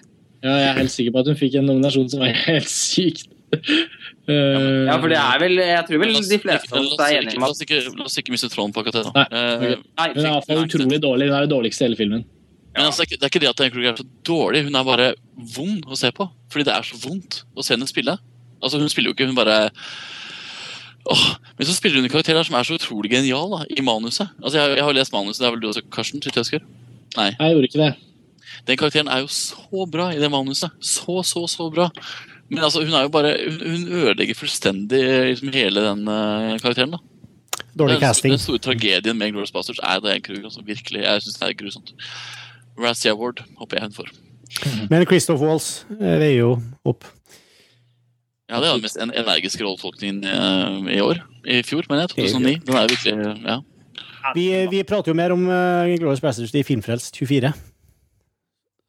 [0.42, 3.28] Ja, jeg er helt sikker på at hun fikk en nominasjon som var helt sykt.
[3.52, 7.18] Eh, Ja, for det er vel Jeg tror vel oss de fleste av oss er
[7.18, 9.12] enige om La at oss ikke, la oss ikke miste tråden på akkurat det.
[9.16, 9.24] Nei.
[9.28, 9.82] Eh, ok.
[10.00, 11.28] Nei, Hun er utrolig dårlig.
[11.28, 12.24] Hun er det dårligste i hele filmen.
[12.72, 14.78] Men altså, det, er ikke, det er ikke det at Kruger er så dårlig, hun
[14.80, 15.08] er bare
[15.58, 16.24] vond å se på.
[16.50, 18.14] Fordi det er så vondt å se henne spille.
[18.62, 19.70] Altså, Hun spiller jo ikke, hun bare
[21.10, 21.24] Åh,
[21.58, 24.28] Men så spiller hun en karakter der som er så utrolig genial da, i manuset.
[24.42, 26.22] Altså, Jeg, jeg har lest manuset, det er vel du også, Karsten?
[26.22, 26.62] Og husker?
[27.16, 27.30] Nei.
[27.34, 27.92] Jeg gjorde ikke det.
[28.68, 30.70] Den karakteren er jo så bra i det manuset.
[30.80, 31.88] Så, så, så bra.
[32.52, 36.94] Men altså, hun er jo bare Hun, hun ødelegger fullstendig liksom, hele den uh, karakteren.
[36.94, 37.02] da.
[37.78, 38.32] Dårlig casting.
[38.34, 41.58] Den store tragedien med Glorious Bastards er en krug, Altså, virkelig, Jeg syns det er
[41.64, 41.94] grusomt.
[42.78, 44.12] Razzie Award håper jeg hun får.
[44.90, 46.50] Men Christoph Waltz eh, veier jo
[46.84, 47.04] opp.
[48.52, 51.22] Ja, Det er den mest energiske rolletolkningen eh, i år.
[51.48, 52.12] I fjor, men jeg.
[52.12, 52.56] 2009.
[52.68, 53.60] Den er virkelig Ja.
[54.36, 57.50] Vi, vi prater jo mer om uh, Glorious Bastards i Filmfrelst 24.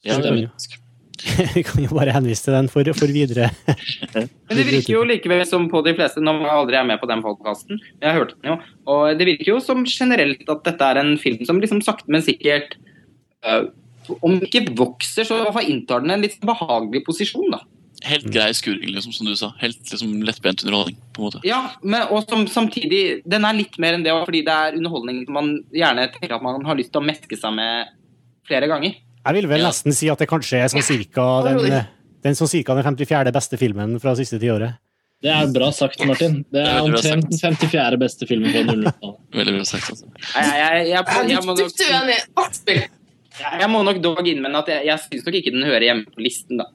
[0.06, 0.76] ja det er er,
[1.56, 3.50] vi kan jo bare henvise til den for, for videre.
[4.14, 7.10] Men det virker jo likevel som på de fleste Nå var jeg aldri med på
[7.10, 8.58] den podkasten, jeg hørte den jo.
[8.92, 12.26] Og det virker jo som generelt at dette er en film som liksom sakte, men
[12.26, 12.76] sikkert
[13.48, 13.72] uh,
[14.20, 17.64] Om ikke vokser, så i hvert fall inntar den en litt behagelig posisjon, da.
[18.04, 19.52] Helt grei skuring, liksom, som du sa.
[19.62, 20.98] Helt liksom, lettbent underholdning.
[21.16, 21.42] på en måte.
[21.48, 25.24] Ja, men, og som, samtidig Den er litt mer enn det, fordi det er underholdning
[25.28, 27.92] som man gjerne tenker at man har lyst til å meske seg med
[28.48, 28.96] flere ganger.
[29.24, 29.70] Jeg vil vel Ja.
[29.72, 31.86] nesten si at det kanskje er sånn cirka den,
[32.24, 33.32] den, sånn cirka den 54.
[33.32, 34.76] beste filmen fra siste tiåret.
[35.24, 36.42] Det er bra sagt, Martin.
[36.52, 37.98] Det Det er omtrent den 54.
[38.02, 39.20] beste filmen fra 00-tallet.
[39.40, 39.90] Veldig bra sagt.
[39.94, 40.06] altså.
[40.36, 41.72] Jeg, jeg, må nok,
[43.40, 46.26] jeg må nok dog innvende at jeg, jeg syns nok ikke den hører hjemme på
[46.26, 46.68] listen, da.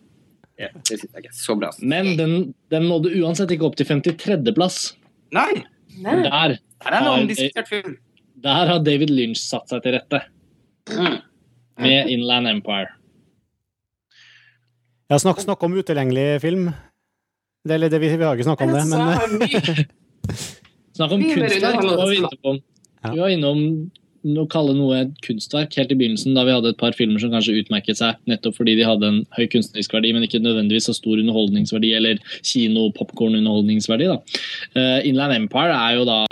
[0.59, 1.69] Ja, det syns jeg ikke er så bra.
[1.81, 2.33] Men den,
[2.73, 4.79] den nådde uansett ikke opp til 53.-plass.
[5.37, 5.63] Nei,
[5.99, 6.17] Nei.
[6.25, 6.99] Der, der,
[7.61, 7.97] er film.
[8.43, 10.25] der har David Lynch satt seg til rette
[10.89, 11.19] Mm.
[11.85, 12.89] med Inland Empire.
[15.13, 16.71] Ja, snakk, snakk om utilgjengelig film.
[17.69, 19.05] Det, eller det, vi, vi har ikke snakka om det, men.
[20.97, 21.83] Snakk om kunstverk.
[21.83, 22.59] Vi var
[23.05, 23.13] Ja.
[23.13, 23.61] vi var innom
[24.27, 27.31] å kalle noe et kunstverk helt i begynnelsen, da vi hadde et par filmer som
[27.33, 30.97] kanskje utmerket seg nettopp fordi de hadde en høy kunstnerisk verdi, men ikke nødvendigvis så
[30.97, 34.11] stor underholdningsverdi eller kino-popkorn-underholdningsverdi.
[34.11, 34.19] da.
[34.75, 36.23] Eh, Inland Empire er jo da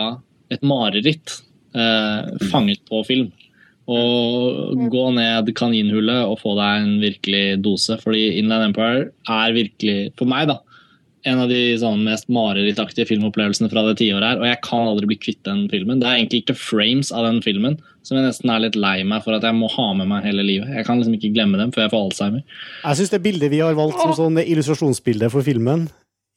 [0.53, 1.39] et mareritt
[1.75, 3.31] uh, fanget på film.
[3.87, 7.95] Og gå ned kaninhullet og få deg en virkelig dose.
[8.01, 10.57] Fordi Inland Empire er virkelig, for meg, da,
[11.27, 14.39] en av de sånn, mest marerittaktige filmopplevelsene fra det tiåret her.
[14.41, 15.99] Og jeg kan aldri bli kvitt den filmen.
[16.01, 17.75] Det er enkelte frames av den filmen
[18.07, 20.45] som jeg nesten er litt lei meg for at jeg må ha med meg hele
[20.47, 20.69] livet.
[20.71, 22.43] Jeg kan liksom ikke glemme dem før jeg får alzheimer.
[22.85, 25.89] jeg syns det bildet vi har valgt som sånn illustrasjonsbilde for filmen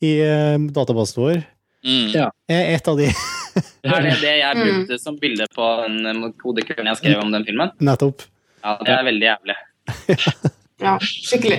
[0.03, 1.43] i uh, databasen vår,
[1.81, 2.11] Mm.
[2.53, 3.07] Er et av de
[3.89, 4.67] Er det det jeg Mm.
[4.67, 7.71] brukte som bilde på den eh, kodekøen jeg skrev om den filmen?
[7.81, 8.27] nettopp.
[8.63, 9.57] Ja, det er veldig jævlig.
[10.85, 11.59] Ja, skikkelig.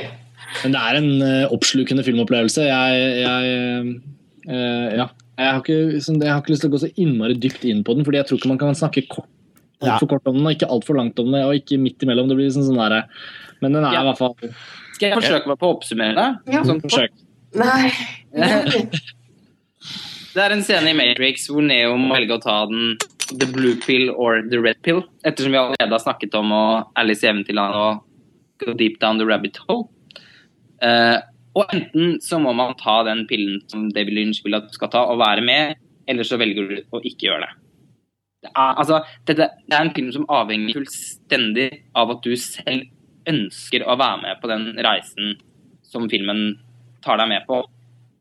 [0.63, 2.65] Men det er en eh, oppslukende filmopplevelse.
[2.67, 3.41] Jeg, jeg
[4.49, 5.09] eh, Ja.
[5.41, 7.79] Jeg har, ikke, sånn, jeg har ikke lyst til å gå så innmari dypt inn
[7.87, 9.29] på den, fordi jeg tror ikke man kan snakke kort,
[9.81, 9.95] Ja.
[9.95, 12.27] altfor kort om den, og ikke altfor langt om det, og ikke midt imellom.
[12.29, 13.07] Det blir liksom sånn der,
[13.61, 14.01] Men den er Ja.
[14.01, 14.35] i hvert fall
[14.93, 16.53] Skal jeg forsøke meg på å oppsummere det?
[16.53, 16.61] Ja.
[16.63, 17.09] Sånn, Forsøk.
[17.55, 17.91] Nei.
[20.35, 22.97] det er en scene i Matrix hvor Neo må velge å ta den
[23.39, 27.23] the blue pill or the red pill, ettersom vi allerede har snakket om og Alice
[27.25, 28.03] i Eventyrland og
[28.63, 29.87] go deep down the rabbit hole.
[30.81, 31.17] Eh,
[31.57, 34.91] og enten så må man ta den pillen som David Lynch vil at du skal
[34.93, 35.75] ta, og være med,
[36.09, 37.51] eller så velger du å ikke gjøre det.
[38.41, 42.87] Det er, altså, dette, det er en film som avhenger fullstendig av at du selv
[43.29, 45.35] ønsker å være med på den reisen
[45.85, 46.55] som filmen
[47.05, 47.59] tar deg med på.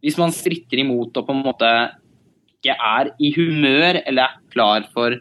[0.05, 1.71] Hvis man stritter imot og på en måte
[2.61, 5.17] ikke er i humør eller er klar for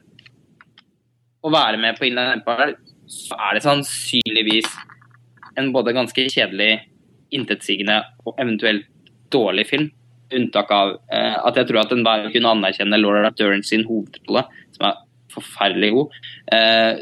[1.39, 2.75] å være med på Inland Empire,
[3.07, 4.67] så er det sannsynligvis
[5.59, 6.81] en både ganske kjedelig,
[7.35, 8.87] intetsigende og eventuelt
[9.33, 9.89] dårlig film.
[10.35, 14.43] Unntak av eh, at jeg tror at enhver kunne anerkjenne Laura Dern sin hovedrolle,
[14.75, 14.99] som er
[15.33, 16.19] forferdelig god.
[16.53, 17.01] Eh,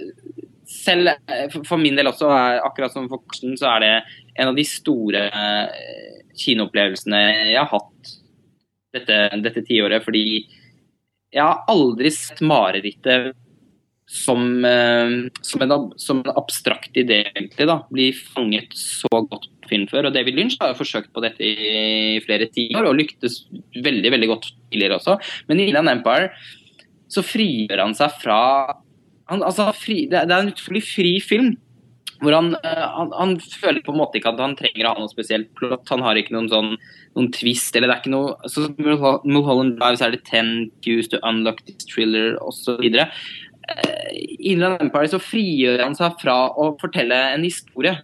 [0.67, 3.91] selv eh, for- min del også, er, akkurat som for Karsten, så er det
[4.37, 8.13] en av de store eh, kinoopplevelsene jeg har hatt
[8.95, 10.03] dette, dette tiåret.
[10.05, 10.23] Fordi
[11.33, 13.33] jeg har aldri sett marerittet
[14.07, 17.67] som, eh, som, en, som en abstrakt idé, egentlig.
[17.67, 20.09] da, Bli fanget så godt film før.
[20.09, 23.43] Og David Lynch har jo forsøkt på dette i flere tiår, og lyktes
[23.75, 25.17] veldig veldig godt tidligere også.
[25.49, 26.31] Men i Inland Empire
[27.11, 28.41] så frigjør han seg fra
[29.27, 31.55] han, altså, fri, det, er en utrolig fri film.
[32.21, 35.01] Hvor han, eh, han, han føler på en måte ikke at han trenger å ha
[35.03, 35.85] noe spesielt plott.
[35.91, 36.71] Han har ikke noen sånn
[37.17, 41.09] noen twist, eller det er ikke noe så Mulholland Drive så er det 10 cues
[41.11, 42.81] to unlock this thriller osv.
[42.87, 47.97] Uh, Inland Empire så frigjør han seg fra å fortelle en historie.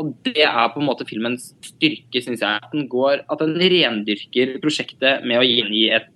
[0.00, 2.58] Og det er på en måte filmens styrke, syns jeg.
[2.58, 6.08] At den, går, at den rendyrker prosjektet med å gjengi et,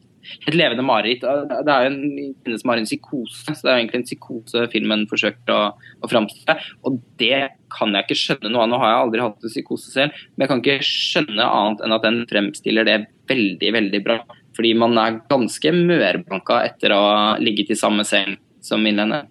[0.49, 1.23] et levende mareritt.
[1.23, 2.01] Det er jo en
[2.43, 5.61] kvinne som har en psykose, så det er jo egentlig en psykose filmen forsøker å,
[6.03, 6.59] å framstille.
[6.89, 8.73] Og det kan jeg ikke skjønne noe av.
[8.73, 11.97] Nå har jeg aldri hatt en psykose selv, men jeg kan ikke skjønne annet enn
[11.99, 12.99] at den fremstiller det
[13.31, 14.21] veldig, veldig bra.
[14.59, 19.23] Fordi man er ganske mørblanka etter å ha ligget i samme seng som Milene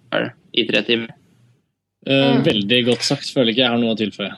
[0.56, 1.17] i tre timer.
[2.06, 3.32] Uh, veldig godt sagt.
[3.34, 4.30] Føler ikke jeg har noe å tilføye.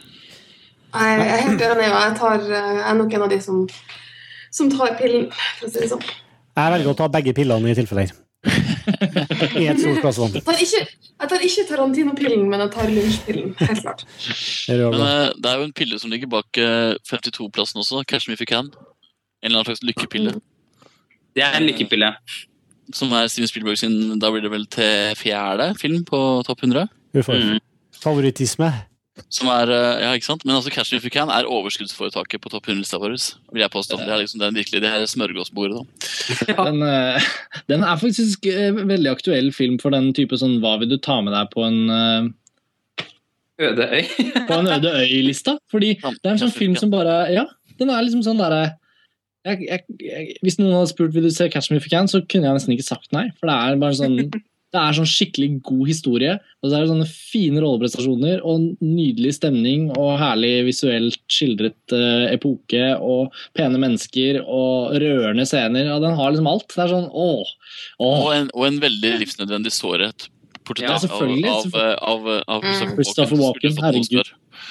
[0.94, 1.90] Nei, jeg er helt enig.
[1.90, 3.60] og Jeg, tar, jeg er nok en av de som,
[4.50, 6.02] som tar pillen, for å si det sånn.
[6.58, 8.10] Jeg velger å ta begge pillene i tilfeller.
[9.60, 10.34] I et stort glass vann.
[10.40, 13.50] Jeg tar ikke, Tarantino-pillen, men jeg tar lunsjpillen.
[13.60, 14.06] Helt klart.
[14.66, 18.04] Det Men uh, det er jo en pille som ligger bak uh, 52-plassen også.
[18.08, 18.72] Catch me if you can.
[19.42, 20.38] En eller annen slags lykkepille.
[21.36, 22.14] Det er en lykkepille.
[22.96, 26.88] Som er Steven Spielberg sin Da blir det vel til fjerde film på topp 100?
[27.14, 27.58] Mm.
[28.00, 28.70] Favorittisme.
[29.28, 30.44] Som er, ja, ikke sant?
[30.46, 33.16] Men altså Catch Me If You Can er overskuddsforetaket på topp 100-lista vår.
[33.52, 33.98] vil jeg påstå.
[34.00, 35.82] Det er liksom den virkelig, det her smørgåsbordet.
[35.82, 35.84] da.
[36.70, 37.30] Den, uh,
[37.68, 41.18] den, er faktisk en veldig aktuell film for den type sånn Hva vil du ta
[41.24, 42.28] med deg på en uh,
[43.60, 44.04] Øde øy?
[44.48, 45.58] på en øde øy-lista.
[45.72, 47.48] Fordi det er en sånn film som bare Ja,
[47.82, 48.76] den er liksom sånn derre
[49.40, 52.58] hvis noen hadde spurt vil du se Catch Me If You Can, så kunne jeg
[52.58, 53.30] nesten ikke sagt nei.
[53.40, 54.18] For det er bare sånn
[54.70, 56.34] det er sånn skikkelig god historie.
[56.62, 62.26] og så er det sånne Fine rolleprestasjoner og nydelig stemning og herlig visuelt skildret uh,
[62.30, 65.90] epoke og pene mennesker og rørende scener.
[65.94, 66.68] og Den har liksom alt.
[66.74, 67.54] Det er sånn åh.
[67.98, 68.20] åh.
[68.26, 70.30] Og, en, og en veldig livsnødvendig sårhet.
[70.78, 72.92] Ja, selvfølgelig, av, av, av, av, Mm.
[72.94, 74.28] Christopher Walken, herregud.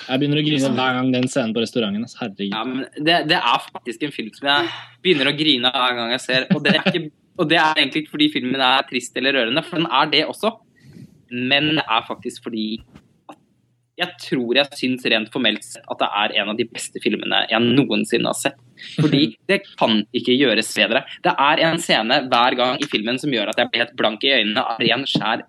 [0.07, 2.05] Jeg begynner å grine hver gang den scenen på restauranten.
[2.19, 2.53] Herregud.
[2.53, 4.69] Ja, men det, det er faktisk en film som jeg
[5.03, 6.47] begynner å grine hver gang jeg ser.
[6.55, 9.63] Og det er, ikke, og det er egentlig ikke fordi filmen er trist eller rørende,
[9.63, 10.51] for den er det også.
[11.31, 12.65] Men det er faktisk fordi
[13.99, 17.41] jeg tror jeg syns rent formelt sett at det er en av de beste filmene
[17.51, 18.59] jeg noensinne har sett.
[18.95, 21.03] Fordi det kan ikke gjøres bedre.
[21.25, 24.23] Det er en scene hver gang i filmen som gjør at jeg blir helt blank
[24.23, 25.43] i øynene av ren, skjær,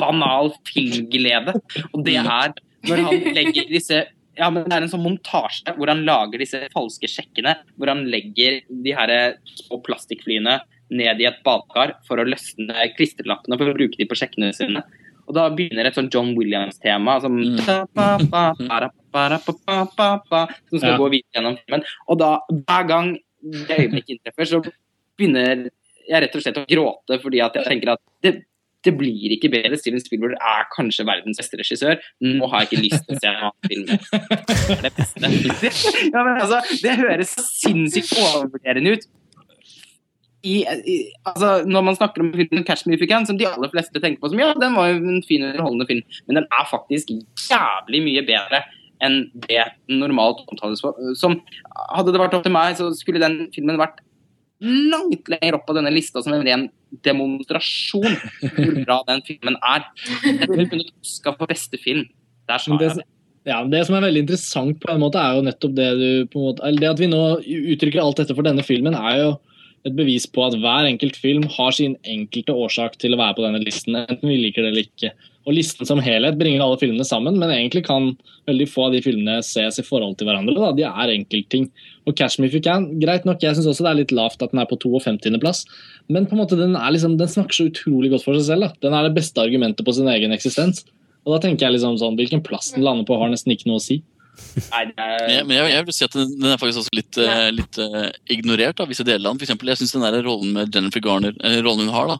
[0.00, 1.56] banal filmglede.
[1.92, 2.56] Og det er
[2.88, 6.62] når han legger disse ja, men Det er en sånn montasje hvor han lager disse
[6.72, 7.52] falske sjekkene.
[7.76, 9.12] Hvor han legger de her
[9.84, 10.54] plastikkflyene
[10.92, 14.82] ned i et badekar for å løsne klistrelappene for å bruke de på sjekkene sine.
[15.28, 17.56] Og da begynner et sånn John Williams-tema som Mm.
[20.70, 20.98] som skal Ja.
[20.98, 21.84] gå videre gjennom filmen.
[22.08, 23.12] Og da, hver gang
[23.42, 24.62] det øyeblikket inntreffer, så
[25.18, 25.68] begynner
[26.08, 28.42] jeg rett og slett å gråte fordi at jeg tenker at det,
[28.82, 29.78] det blir ikke bedre.
[29.78, 32.00] Steven Spielberg er kanskje verdens beste regissør.
[32.20, 33.86] Nå har jeg ikke lyst til å se en annen film.
[33.86, 36.10] Det er det beste.
[36.12, 39.06] Ja, men altså, det høres sinnssykt overvurderende ut.
[40.42, 40.54] I,
[40.90, 40.96] i,
[41.28, 44.00] altså, når man snakker om filmen 'Catch Me If You Can', som de aller fleste
[44.02, 47.12] tenker på som ja, den var jo en fin underholdende film, men den er faktisk
[47.48, 48.64] jævlig mye bedre
[49.02, 50.82] enn det den normalt omtales.
[51.18, 51.40] Som,
[51.94, 54.02] hadde det vært opp til meg, så skulle den filmen vært
[54.62, 56.68] langt lenger opp på denne lista som en ren
[57.06, 58.14] demonstrasjon
[58.54, 59.88] hvor bra den filmen er.
[60.22, 62.04] Den ville vunnet Oscar for beste film.
[62.50, 63.06] Der sa jeg det.
[63.48, 66.38] ja, det som er veldig interessant, på en måte, er jo nettopp det du på
[66.38, 67.22] en måte, Det at vi nå
[67.74, 69.32] uttrykker alt dette for denne filmen, er jo
[69.86, 73.44] et bevis på at hver enkelt film har sin enkelte årsak til å være på
[73.46, 75.12] denne listen, enten vi liker det eller ikke.
[75.42, 78.12] Og Listen som helhet bringer alle filmene sammen, men egentlig kan
[78.46, 80.54] veldig få av de filmene ses i forhold til hverandre.
[80.54, 80.70] Da.
[80.78, 81.66] De er enkeltting.
[82.06, 84.42] Og Catch Me If You Can, greit nok, jeg syns også det er litt lavt
[84.44, 85.64] at den er på 52.-plass,
[86.14, 88.68] men på en måte den, liksom, den snakker så utrolig godt for seg selv.
[88.68, 88.86] Da.
[88.86, 90.84] Den er det beste argumentet på sin egen eksistens.
[91.26, 93.82] Og da tenker jeg liksom sånn, Hvilken plass den lander på, har nesten ikke noe
[93.82, 93.98] å si.
[94.72, 96.96] Nei, er, Men jeg, men jeg, jeg vil si at den, den er faktisk også
[96.96, 99.42] litt, eh, litt uh, ignorert av visse deler av den.
[99.42, 102.18] For eksempel, jeg syns den der rollen med Jennifer Garner, eh, rollen hun har, da,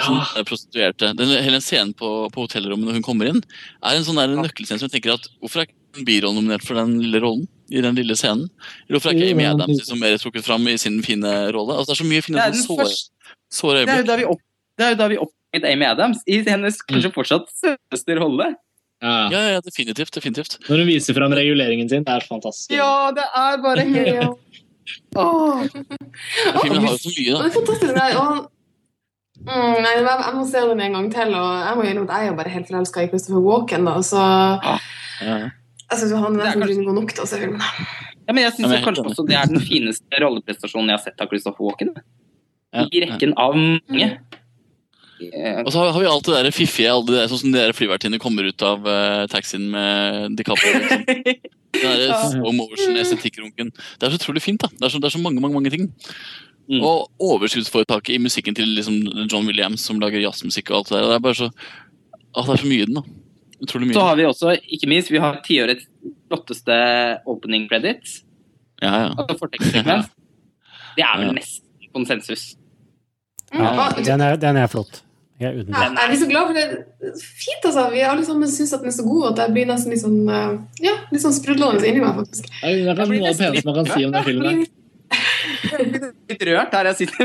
[0.00, 0.26] som Ja.
[0.40, 3.42] er prostituerte den, Hele scenen på, på hotellrommet når hun kommer inn,
[3.84, 6.64] er en sånn der nøkkelscene som jeg tenker at Hvorfor er ikke en birolle nominert
[6.64, 7.44] for den lille rollen?
[7.72, 8.48] I den lille scenen?
[8.86, 11.76] Eller hvorfor er ikke Amy Adams liksom mer trukket fram i sin fine rolle?
[11.76, 13.12] Altså, det er så mye fine sånne såre, første
[13.52, 13.94] såre øyeblikk.
[14.80, 18.54] det er jo da vi oppdaget Amy Adams i hennes kanskje fortsatt søteste rolle.
[19.02, 19.14] Ja.
[19.34, 20.12] Ja, ja, definitivt.
[20.14, 20.58] definitivt.
[20.68, 22.70] Når hun viser fram reguleringen sin, det er fantastisk.
[22.70, 24.38] Ja, det er bare helt
[25.16, 25.62] Åh.
[26.62, 27.38] Filmen har jo så mye, da.
[27.42, 27.94] det er fantastisk.
[27.96, 28.50] Nei, og
[29.42, 31.34] mm, nei, jeg, må se den en gang til.
[31.38, 33.86] Og jeg må innrømme at jeg er jo bare helt forelska i Christopher Walken.
[33.90, 34.22] Da, så
[35.22, 35.36] Ja.
[35.92, 37.62] jeg syns han er nesten kanskje- god nok til å se filmen.
[38.22, 40.98] Ja, men jeg Ja, syns men jeg kanskje også det er den fineste rolleprestasjonen jeg
[40.98, 41.90] har sett av Christopher Walken.
[42.72, 44.06] Ja, I rekken av mange.
[44.12, 44.38] Eh,
[45.64, 47.64] Og så har har vi alt det der fiffige, alle det der, sånn som de
[47.76, 50.78] flyvertinnene kommer ut av uh, taxien med DiCaprio.
[50.78, 51.04] Liksom.
[51.72, 52.58] Den der slow.
[52.84, 54.60] Det er så utrolig fint.
[54.60, 54.68] da.
[54.76, 55.88] Det er så, det er så mange mange, mange ting.
[56.68, 56.82] Mm.
[56.84, 61.08] Og overskuddsforetaket i musikken til liksom John Williams, som lager jazzmusikk og alt det der.
[61.10, 61.48] Det er bare så
[62.32, 63.02] Å, det er så mye i den, da.
[63.62, 63.96] Utrolig mye.
[63.96, 65.84] Så har vi også, ikke minst, vi har tiårets
[66.30, 66.76] flotteste
[67.28, 68.22] opening credits.
[68.80, 69.10] Ja, ja.
[69.16, 70.08] Altså fortekstsekvens.
[70.96, 71.34] Det er vel Ja.
[71.36, 72.42] nesten konsensus.
[73.52, 75.02] Ja, Den er, den er flott.
[75.40, 76.66] Jeg er uten Ja, jeg er så glad for det.
[77.22, 77.86] Fint, altså.
[77.92, 80.20] Vi alle sammen syns at den er så god at jeg blir nesten litt sånn
[80.28, 80.52] eh,
[80.84, 82.50] ja, litt sånn sprudlende inni meg, faktisk.
[82.52, 84.62] Det er det er kanskje noe av det peneste man kan si om den filmen.
[86.32, 87.24] Litt rørt her jeg sitter.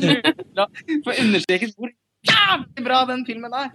[1.04, 1.92] For å understreke hvor
[2.28, 3.70] jævlig bra den filmen der!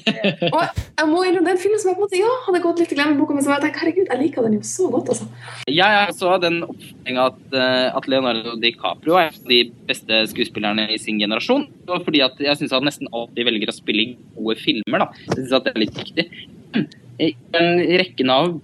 [0.54, 2.92] Og jeg må innrømme, den filmen som jeg på en måte, ja, hadde gått litt
[2.94, 5.28] i glemmeboka, men som jeg tenker, herregud, jeg liker den jo så godt, altså.
[5.70, 11.20] Jeg så den oppfatning at, eh, at Leonardo DiCaprio er de beste skuespillerne i sin
[11.22, 11.66] generasjon.
[11.88, 15.04] Og fordi at jeg syns han nesten alltid velger å spille gode filmer.
[15.06, 15.10] da.
[15.26, 16.28] Jeg synes at det er litt viktig.
[16.74, 16.88] Men
[17.22, 18.56] I den rekken av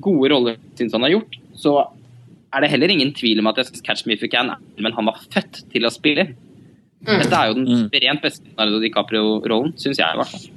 [0.00, 1.74] gode roller jeg syns han har gjort, så
[2.52, 4.58] er det heller ingen tvil om at jeg synes 'Catch Me If You Can' er
[4.78, 6.34] men han var født til å spille.
[7.02, 7.18] Mm.
[7.18, 7.84] Dette er jo den Mm.
[7.88, 10.48] suverent beste Leonardo DiCaprio-rollen, syns jeg i hvert fall.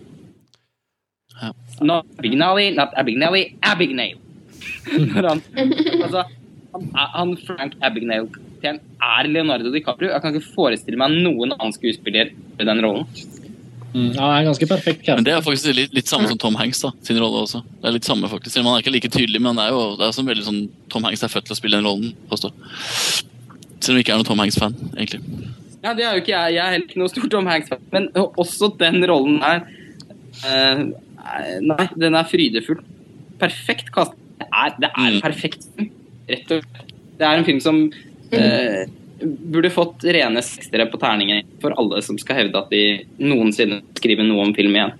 [1.42, 1.52] Ja.
[1.82, 4.16] Not Abignali, not Abignali, Abignale.
[5.16, 5.42] Når han,
[6.06, 6.24] altså,
[6.74, 8.30] han, han Frank Abignale
[8.66, 10.12] er Leonardo DiCaprio.
[10.14, 13.06] Jeg kan ikke forestille meg noen annen skuespiller i den rollen.
[13.96, 16.56] Mm, ja, han er ganske perfekt Men det er faktisk litt, litt samme som Tom
[16.60, 17.62] Hanks da, sin rolle også.
[17.82, 18.58] Det er litt samme faktisk.
[18.64, 21.06] Man er ikke like tydelig, men det er jo det er sånn veldig sånn Tom
[21.08, 22.12] Hanks er født til å spille den rollen.
[22.32, 22.52] påstå.
[23.80, 25.22] Selv om jeg ikke er noen Tom Hanks-fan, egentlig.
[25.86, 26.56] Ja, det er jo ikke jeg.
[26.58, 27.84] Jeg er heller ikke noe stor Tom Hanks-fan.
[27.94, 29.62] Men også den rollen her
[30.42, 30.84] uh,
[31.62, 32.82] Nei, den er frydefull.
[33.42, 34.18] Perfekt kast.
[34.42, 35.22] Det er, det er en Mm.
[35.24, 35.90] perfekt film,
[36.30, 36.94] rett og slett.
[37.20, 38.82] Det er en film som uh,
[39.54, 42.82] burde fått rene sekstere på terningen for alle som skal hevde at de
[43.24, 44.92] noensinne skriver noe om film igjen.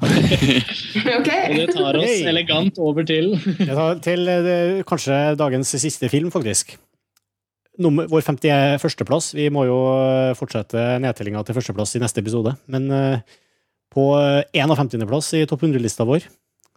[0.00, 1.28] Ok.
[1.28, 2.22] Og det tar oss Hey.
[2.30, 4.56] elegant over til Jeg tar til det,
[4.88, 6.78] kanskje dagens siste film, faktisk.
[7.80, 9.32] Nummer, vår 51.-plass.
[9.38, 12.52] Vi må jo eh, fortsette nedtellinga til førsteplass i neste episode.
[12.68, 13.38] Men eh,
[13.90, 14.10] på
[14.52, 16.26] 51.-plass i topp 100-lista vår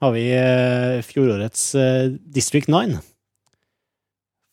[0.03, 2.97] har vi eh, fjorårets eh, District 9.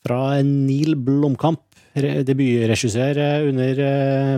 [0.06, 1.62] Fra Neil Blomkamp,
[1.94, 4.36] debutregissør eh, under eh,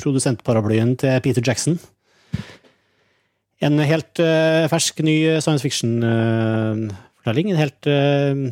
[0.00, 1.78] produsentparaplyen til Peter Jackson.
[3.60, 7.50] En helt eh, fersk, ny science fiction-fortelling.
[7.52, 8.50] en helt eh,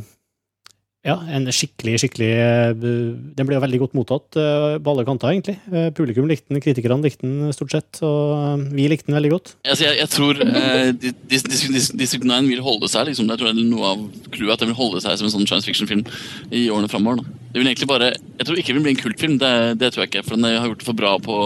[1.07, 5.31] Ja, en skikkelig, skikkelig eh, Den ble jo veldig godt mottatt eh, på alle kanter,
[5.31, 5.55] egentlig.
[5.71, 9.53] Eh, publikum likte den, kritikerne likte den stort sett, og vi likte den veldig godt.
[9.63, 13.07] Altså, jeg, jeg tror eh, Dis- Dis- Dis- Dis- District 9 vil holde seg.
[13.13, 13.31] liksom.
[13.31, 14.03] Jeg tror det er noe av
[14.35, 16.03] clouet at den vil holde seg som en sånn science fiction-film
[16.51, 17.23] i årene framover.
[17.55, 20.05] Det vil egentlig bare, Jeg tror ikke det vil bli en kultfilm, det, det tror
[20.05, 20.27] jeg ikke.
[20.27, 21.39] For den har gjort det for bra på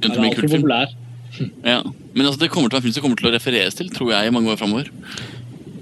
[0.00, 0.64] Den er en kultfilm.
[0.64, 0.96] populær.
[1.66, 1.80] Ja.
[2.14, 3.88] Men altså, det kommer til å være en film som kommer til å refereres til,
[3.92, 4.88] tror jeg, i mange år framover.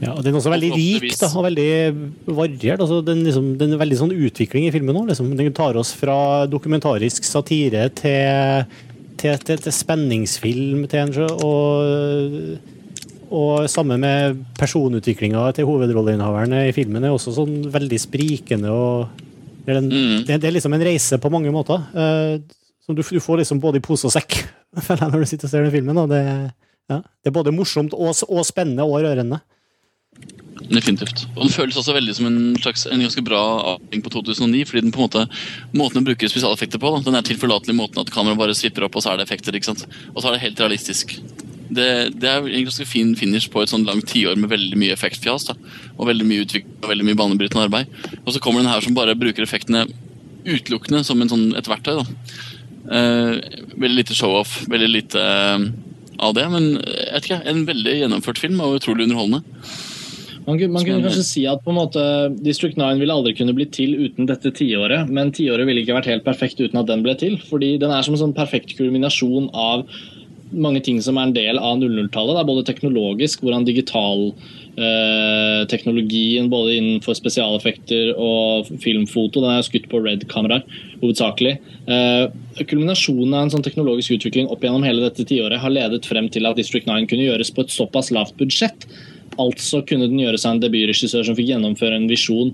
[0.03, 1.67] Ja, og Den er også veldig rik da, og veldig
[2.27, 2.81] variert.
[2.83, 5.05] Altså, den, liksom, den er veldig sånn utvikling i filmen nå.
[5.13, 5.31] Liksom.
[5.39, 6.17] Den tar oss fra
[6.51, 8.65] dokumentarisk satire til,
[9.21, 11.13] til, til, til spenningsfilm til en,
[11.47, 12.73] og,
[13.31, 18.75] og sammen med personutviklinga til hovedrolleinnehaveren i filmen er også sånn veldig sprikende.
[18.75, 19.07] og
[19.63, 20.25] det er, en, Mm.
[20.27, 21.79] det, det er liksom en reise på mange måter.
[21.95, 22.43] Uh,
[22.83, 24.41] som du, du får liksom både i pose og sekk
[24.99, 26.03] når du sitter og ser den filmen.
[26.11, 26.23] Det,
[26.91, 29.39] ja, det er både morsomt og, og spennende og rørende.
[30.73, 31.25] Definitivt.
[31.35, 33.41] Og Den føles også veldig som en slags en ganske bra
[33.75, 34.65] avgjeng på 2009.
[34.69, 35.27] fordi den på en måte,
[35.75, 38.97] Måten den bruker spesialeffekter på, da, den er tilforlatelig måten at kameraet bare svipper opp,
[38.97, 39.55] og så er det effekter.
[39.55, 39.87] ikke sant?
[40.15, 41.19] Og så er det helt realistisk.
[41.73, 44.93] Det, det er en ganske fin finish på et sånn langt tiår med veldig mye
[44.93, 45.49] effektfjas.
[45.51, 45.55] da,
[45.99, 47.87] Og veldig mye utvikling og veldig mye banebrytende arbeid.
[48.25, 49.87] Og så kommer den her som bare bruker effektene
[50.47, 52.01] utelukkende som sånn, et verktøy.
[52.01, 52.05] da.
[52.83, 53.41] Eh,
[53.77, 55.67] veldig lite show-off, veldig lite eh,
[56.19, 56.49] av det.
[56.51, 59.43] Men jeg vet ikke, en veldig gjennomført film og utrolig underholdende.
[60.47, 62.03] Man, kunne- man kunne kanskje si at på en måte
[62.43, 66.11] District 9 ville aldri kunne bli til uten dette tiåret, men tiåret ville ikke vært
[66.11, 67.39] helt perfekt uten at den ble til.
[67.39, 69.87] fordi den er som en sånn perfekt kulminasjon av
[70.53, 72.35] mange ting som er en del av 00-tallet.
[72.37, 74.35] Det er både teknologisk, hvordan digital
[74.77, 80.65] eh, teknologien både innenfor spesialeffekter og filmfoto Den er skutt på red-kameraer,
[81.01, 81.55] hovedsakelig.
[81.89, 82.27] Eh,
[82.69, 86.47] kulminasjonen av en sånn teknologisk utvikling opp gjennom hele dette tiåret har ledet frem til
[86.47, 88.87] at District 9 kunne gjøres på et såpass lavt budsjett
[89.41, 92.53] Altså kunne den gjøre seg en debutregissør som fikk gjennomføre en visjon.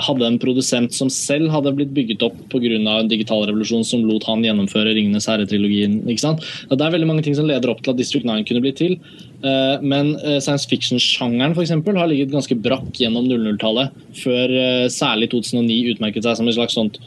[0.00, 2.78] Hadde en produsent som selv hadde blitt bygget opp pga.
[3.00, 6.06] en digital revolusjon som lot han gjennomføre 'Ringenes herre'-trilogien.
[6.08, 6.40] ikke sant?
[6.70, 8.98] Det er veldig mange ting som leder opp til at District 9 kunne bli til.
[9.44, 14.88] Eh, Men eh, science fiction-sjangeren for eksempel, har ligget ganske brakk gjennom 00-tallet, før eh,
[14.88, 16.98] særlig 2009 utmerket seg som et slags sånt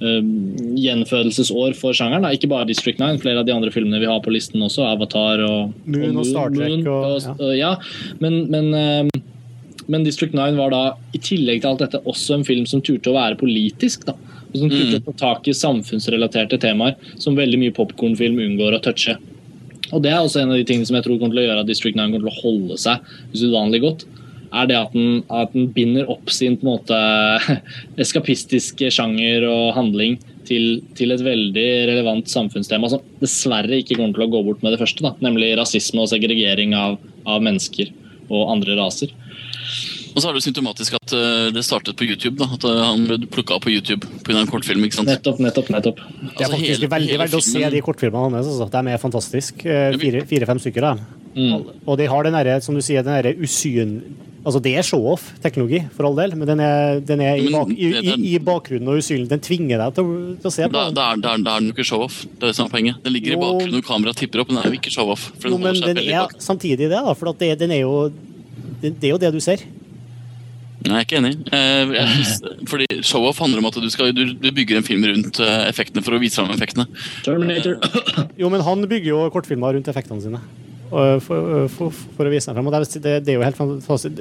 [0.00, 2.26] gjenfødelsesår for sjangeren.
[2.34, 5.40] Ikke bare District 9, flere av de andre filmene vi har på listen også, Avatar
[5.46, 7.76] og Moon og Star Trek og- og, og ja.
[8.20, 9.10] Men, men,
[9.88, 10.82] men District 9 var da,
[11.12, 14.06] i tillegg til alt dette, også en film som turte å være politisk.
[14.08, 14.14] da.
[14.54, 15.02] Og som turte Mm.
[15.02, 19.16] å ta tak i samfunnsrelaterte temaer som veldig mye popkornfilm unngår å touche.
[19.92, 21.60] Og det er også en av de tingene som jeg tror kommer til å gjøre
[21.60, 23.00] at District 9 kommer til å holde seg
[23.34, 24.04] usedvanlig godt.
[24.54, 26.98] Er det at den, at den binder opp sin på en måte
[28.02, 34.26] eskapistiske sjanger og handling til, til et veldig relevant samfunnstema som dessverre ikke kommer til
[34.26, 37.90] å gå bort med det første, da, nemlig rasisme og segregering av, av mennesker
[38.30, 39.12] og andre raser.
[40.14, 42.36] Og så er det jo symptomatisk at uh, det startet på YouTube.
[42.38, 44.38] da, At uh, han ble plukka på YouTube pga.
[44.40, 44.84] en kortfilm.
[44.86, 45.10] ikke sant?
[45.10, 45.96] Nettopp, nettopp, nettopp.
[45.98, 48.46] Det er Altså, faktisk hele- veldig verdt å se de kortfilmene hans.
[48.52, 48.68] Altså.
[48.70, 49.80] De er fantastiske.
[50.30, 50.80] Fire-fem stykker.
[50.80, 50.94] Da.
[51.34, 51.66] Mm.
[51.86, 53.98] Og de har den derre, som du sier, den derre usyn...
[54.44, 57.86] Altså, det er show-off-teknologi, for all del, men den er, den er i, bak, i,
[57.96, 59.24] i, i bakgrunnen og usynlig.
[59.30, 60.98] Den tvinger deg til, å- til å se på Da, den.
[60.98, 62.18] da, er, da, er, da er den jo ikke show-off.
[62.28, 62.98] Det er det som er poenget.
[63.06, 65.24] Den ligger i bakgrunnen når kameraet tipper opp, men den er jo ikke show-off.
[65.48, 66.36] Jo, men den er bak.
[66.44, 67.94] samtidig det, da, for at det, den er jo
[68.82, 69.64] det, det er jo det du ser.
[70.84, 71.32] Nei, jeg er ikke enig.
[71.56, 72.26] Eh,
[72.70, 76.04] fordi Show-off handler om at du, skal, du, du bygger en film rundt eh, effektene
[76.04, 76.88] for å vise fram effektene.
[77.24, 77.80] Terminator.
[78.40, 80.42] Jo, men han bygger jo kortfilmer rundt effektene sine.
[80.94, 82.68] For, for, for å vise dem frem.
[82.68, 84.20] Og det, det, det er jo helt fantastisk.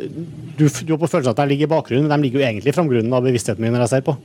[0.58, 2.72] Du, du har på følelsen at de ligger i bakgrunnen, men de ligger jo egentlig
[2.72, 4.16] i framgrunnen av bevisstheten min når jeg ser på.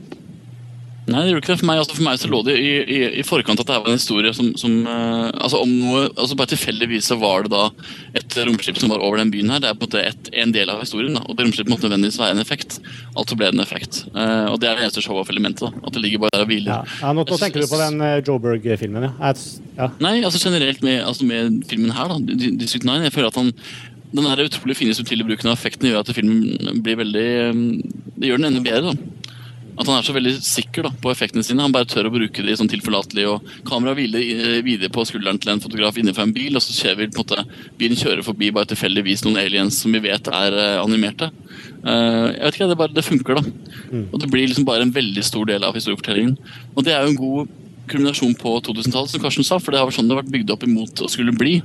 [1.09, 1.79] Nei, det gjorde ikke det for meg.
[1.81, 4.31] Altså, for meg så lå det i, i, i forkant at det var en historie
[4.37, 7.63] som, som uh, altså om noe, altså Bare tilfeldigvis så var det da
[8.19, 9.63] et romskip som var over den byen her.
[9.63, 11.17] Det er på en måte et, en del av historien.
[11.17, 12.79] da, Og det romskipet måtte nødvendigvis være en effekt.
[13.17, 14.03] Altså ble det en effekt.
[14.13, 15.65] Uh, og det er det eneste show-off-elementet.
[15.67, 16.73] da, At det ligger bare der og hviler.
[16.79, 16.97] Ja.
[17.03, 19.13] Ja, nå, nå tenker du på den uh, Berg-filmen ja.
[19.79, 19.87] Ja.
[20.03, 22.99] Nei, altså generelt med, altså med filmen her, da, Di- District 9.
[23.07, 23.53] Jeg føler at han
[24.09, 27.59] den her utrolig fine subtile bruken av effekten gjør at filmen blir veldig eh,
[28.17, 28.93] Det gjør den enda bedre.
[28.95, 29.28] da.
[29.79, 31.63] At han er så veldig sikker da, på effektene sine.
[31.63, 33.23] Han bare tør å bruke de sånn tilforlatelig.
[33.31, 36.75] og Kameraet hviler eh, videre på skulderen til en fotograf innenfor en bil, og så
[36.75, 37.45] ser vi på en måte
[37.79, 41.31] bilen kjører forbi bare tilfeldigvis noen aliens som vi vet er eh, animerte.
[41.79, 44.03] Uh, jeg vet ikke, Det bare, det funker, da.
[44.11, 46.35] Og Det blir liksom bare en veldig stor del av historiefortellingen.
[46.75, 47.57] Og det er jo en god
[47.89, 50.51] kulminasjon på 2000-tallet, som Karsten sa, for det har vært sånn det har vært bygd
[50.53, 51.61] opp imot å skulle bli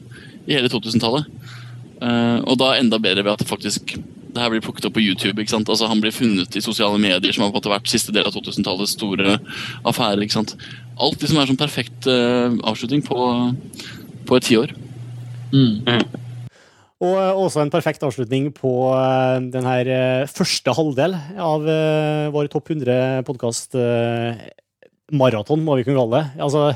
[0.46, 1.26] i hele 2000-tallet.
[1.98, 3.96] Uh, og da enda bedre ved at det faktisk
[4.34, 5.38] det her blir plukket opp på YouTube.
[5.40, 5.70] ikke sant?
[5.70, 8.26] Altså Han blir funnet i sosiale medier, som har på en måte vært siste del
[8.26, 9.38] av 2000-tallets store
[9.86, 10.24] affære.
[10.24, 10.56] ikke sant?
[10.98, 13.18] Alt liksom er sånn perfekt uh, avslutning på,
[14.28, 14.74] på et tiår.
[15.54, 15.86] Mm.
[17.04, 19.92] Og uh, også en perfekt avslutning på uh, den her
[20.30, 21.68] første halvdel av
[22.34, 23.78] vår topp 100 podkast
[25.14, 26.42] maraton, må vi kunne kalle det.
[26.42, 26.72] Altså,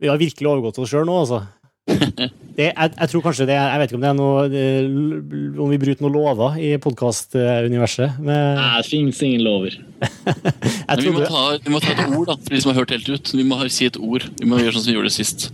[0.00, 1.44] vi har virkelig overgått oss sjøl nå, altså.
[2.52, 5.70] Det, jeg, jeg tror kanskje det Jeg vet ikke om det er noe det- Om
[5.72, 8.18] vi bryter noen lover i podkastuniverset.
[8.26, 9.78] Men Det fins ingen lover.
[9.78, 13.08] vi må, ta, vi må ta et ord, da, for de som har hørt helt
[13.08, 13.32] ut.
[13.32, 14.26] Vi må si et ord.
[14.40, 15.48] Vi må gjøre sånn som vi gjorde det sist.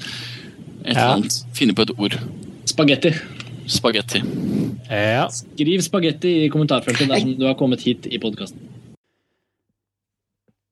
[0.84, 1.12] Et Ja.
[1.14, 1.36] annet.
[1.54, 2.18] Finne på et ord.
[2.66, 3.12] Spagetti.
[3.68, 4.22] Spagetti.
[4.88, 5.28] ja.
[5.28, 8.58] Skriv spagetti i kommentarfeltet dersom du har kommet hit i podkasten.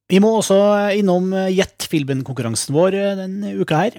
[0.08, 0.56] Vi må også
[0.96, 3.96] innom Gjett filmen-konkurransen vår eh, denne uka her.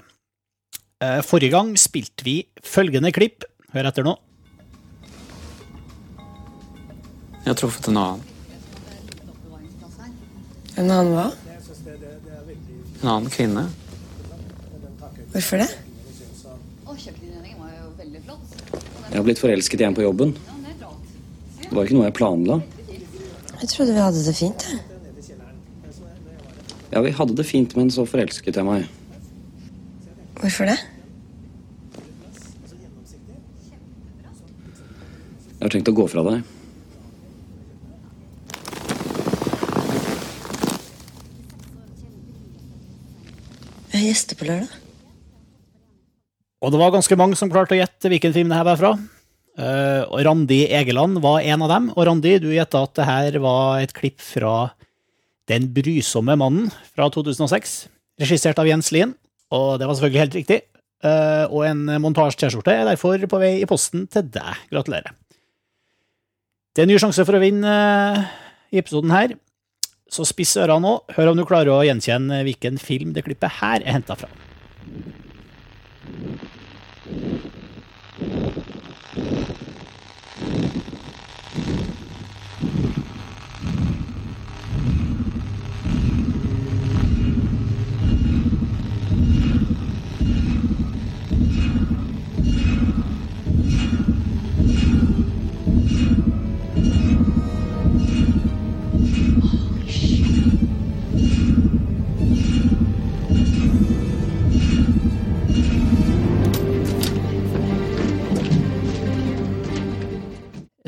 [0.98, 3.44] Eh, Forrige gang spilte vi følgende klipp.
[3.70, 4.16] Hør etter nå.
[7.44, 8.24] Jeg har truffet en annen.
[10.78, 11.28] En annen hva?
[12.98, 13.68] En annen kvinne.
[15.30, 15.70] Hvorfor det?
[19.08, 20.34] Jeg har blitt forelsket igjen på jobben.
[20.34, 21.68] Det.
[21.68, 22.58] Det var ikke noe jeg planla.
[23.62, 24.66] Jeg trodde vi hadde det fint.
[24.66, 24.80] jeg.
[26.90, 28.88] Ja, vi hadde det fint, men så forelsket jeg meg.
[30.38, 30.78] Hvorfor det?
[35.58, 36.44] Jeg har tenkt å gå fra deg.
[43.88, 44.70] Vi har gjester på lørdag.
[46.62, 48.94] Og det var ganske mange som klarte å gjette hvilken film det her var fra.
[49.58, 51.92] Uh, og Randi Egeland var en av dem.
[51.96, 54.70] Og Randi, du gjetta at det her var et klipp fra
[55.50, 57.88] Den brysomme mannen fra 2006,
[58.20, 59.14] regissert av Jens Lien.
[59.54, 60.58] Og det var selvfølgelig helt riktig.
[60.98, 64.64] Eh, og en montasje-T-skjorte er derfor på vei i posten til deg.
[64.72, 65.14] Gratulerer.
[66.74, 68.26] Det er en ny sjanse for å vinne eh,
[68.74, 69.36] i episoden her.
[70.08, 70.92] Så spiss ørene nå.
[71.16, 74.30] Hør om du klarer å gjenkjenne hvilken film det klippet her er henta fra.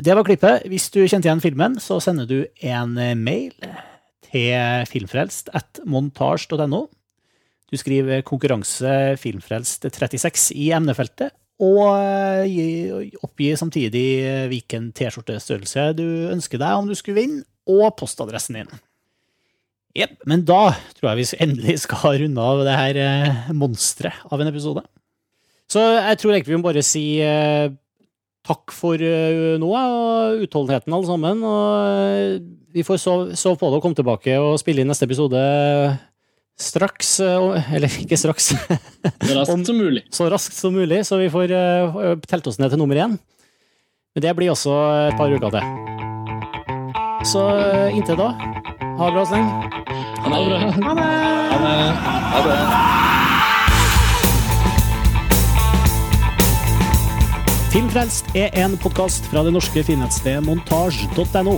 [0.01, 0.65] Det var klippet.
[0.71, 3.53] Hvis du kjente igjen filmen, så sender du en mail
[4.31, 6.87] til filmfrelst at montasj.no.
[7.71, 11.31] Du skriver konkurranse filmfrelst 36 i emnefeltet,
[11.61, 11.93] og
[12.49, 18.57] eh, oppgi samtidig eh, hvilken T-skjortestørrelse du ønsker deg om du skulle vinne, og postadressen
[18.57, 18.71] din.
[19.95, 24.41] Jepp, men da tror jeg vi endelig skal runde av det her eh, monsteret av
[24.41, 24.83] en episode.
[25.71, 27.69] Så jeg tror egentlig vi må bare si eh,
[28.47, 31.43] takk for eh, nå, og utholdenheten alle sammen.
[31.45, 32.39] Og eh,
[32.73, 35.41] vi får sove, sove på det og komme tilbake og spille inn neste episode
[36.61, 37.19] straks.
[37.25, 38.51] eh, Eller ikke straks.
[38.55, 40.03] Så raskt som mulig.
[40.13, 41.53] Så raskt som mulig, så vi får
[42.27, 43.17] telt oss ned til nummer én.
[44.11, 44.73] Men det blir også
[45.07, 45.63] et par uker til.
[47.31, 47.43] Så
[47.93, 48.31] inntil da,
[48.97, 49.85] ha det bra så lenge.
[50.25, 50.59] Ha det bra.
[50.81, 51.11] Ha det!
[51.53, 51.77] Ha det.
[52.33, 53.10] Ha det.
[57.71, 61.53] Filmfrelst er en podkast fra det norske filmnettstedet montasj.no.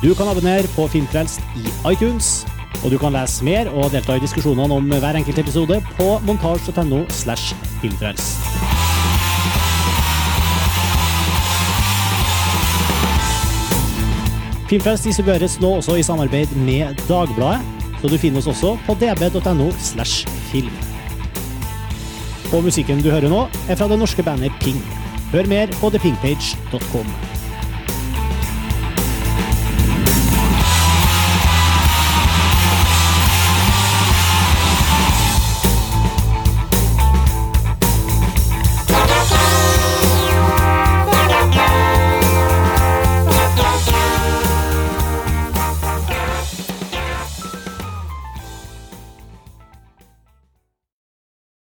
[0.00, 2.46] Du kan abonnere på Filmfrelst i iTunes,
[2.80, 7.02] og du kan lese mer og delta i diskusjonene om hver enkelt episode på montasj.no
[7.12, 8.40] slash filmfrelst.
[14.72, 17.60] Filmfrelst distribueres nå også i samarbeid med Dagbladet,
[18.00, 20.72] så du finner oss også på db.no slash film.
[22.56, 24.80] Og musikken du hører nå, er fra det norske bandet Ping.
[25.34, 27.43] Hør mer på thepinkpage.com.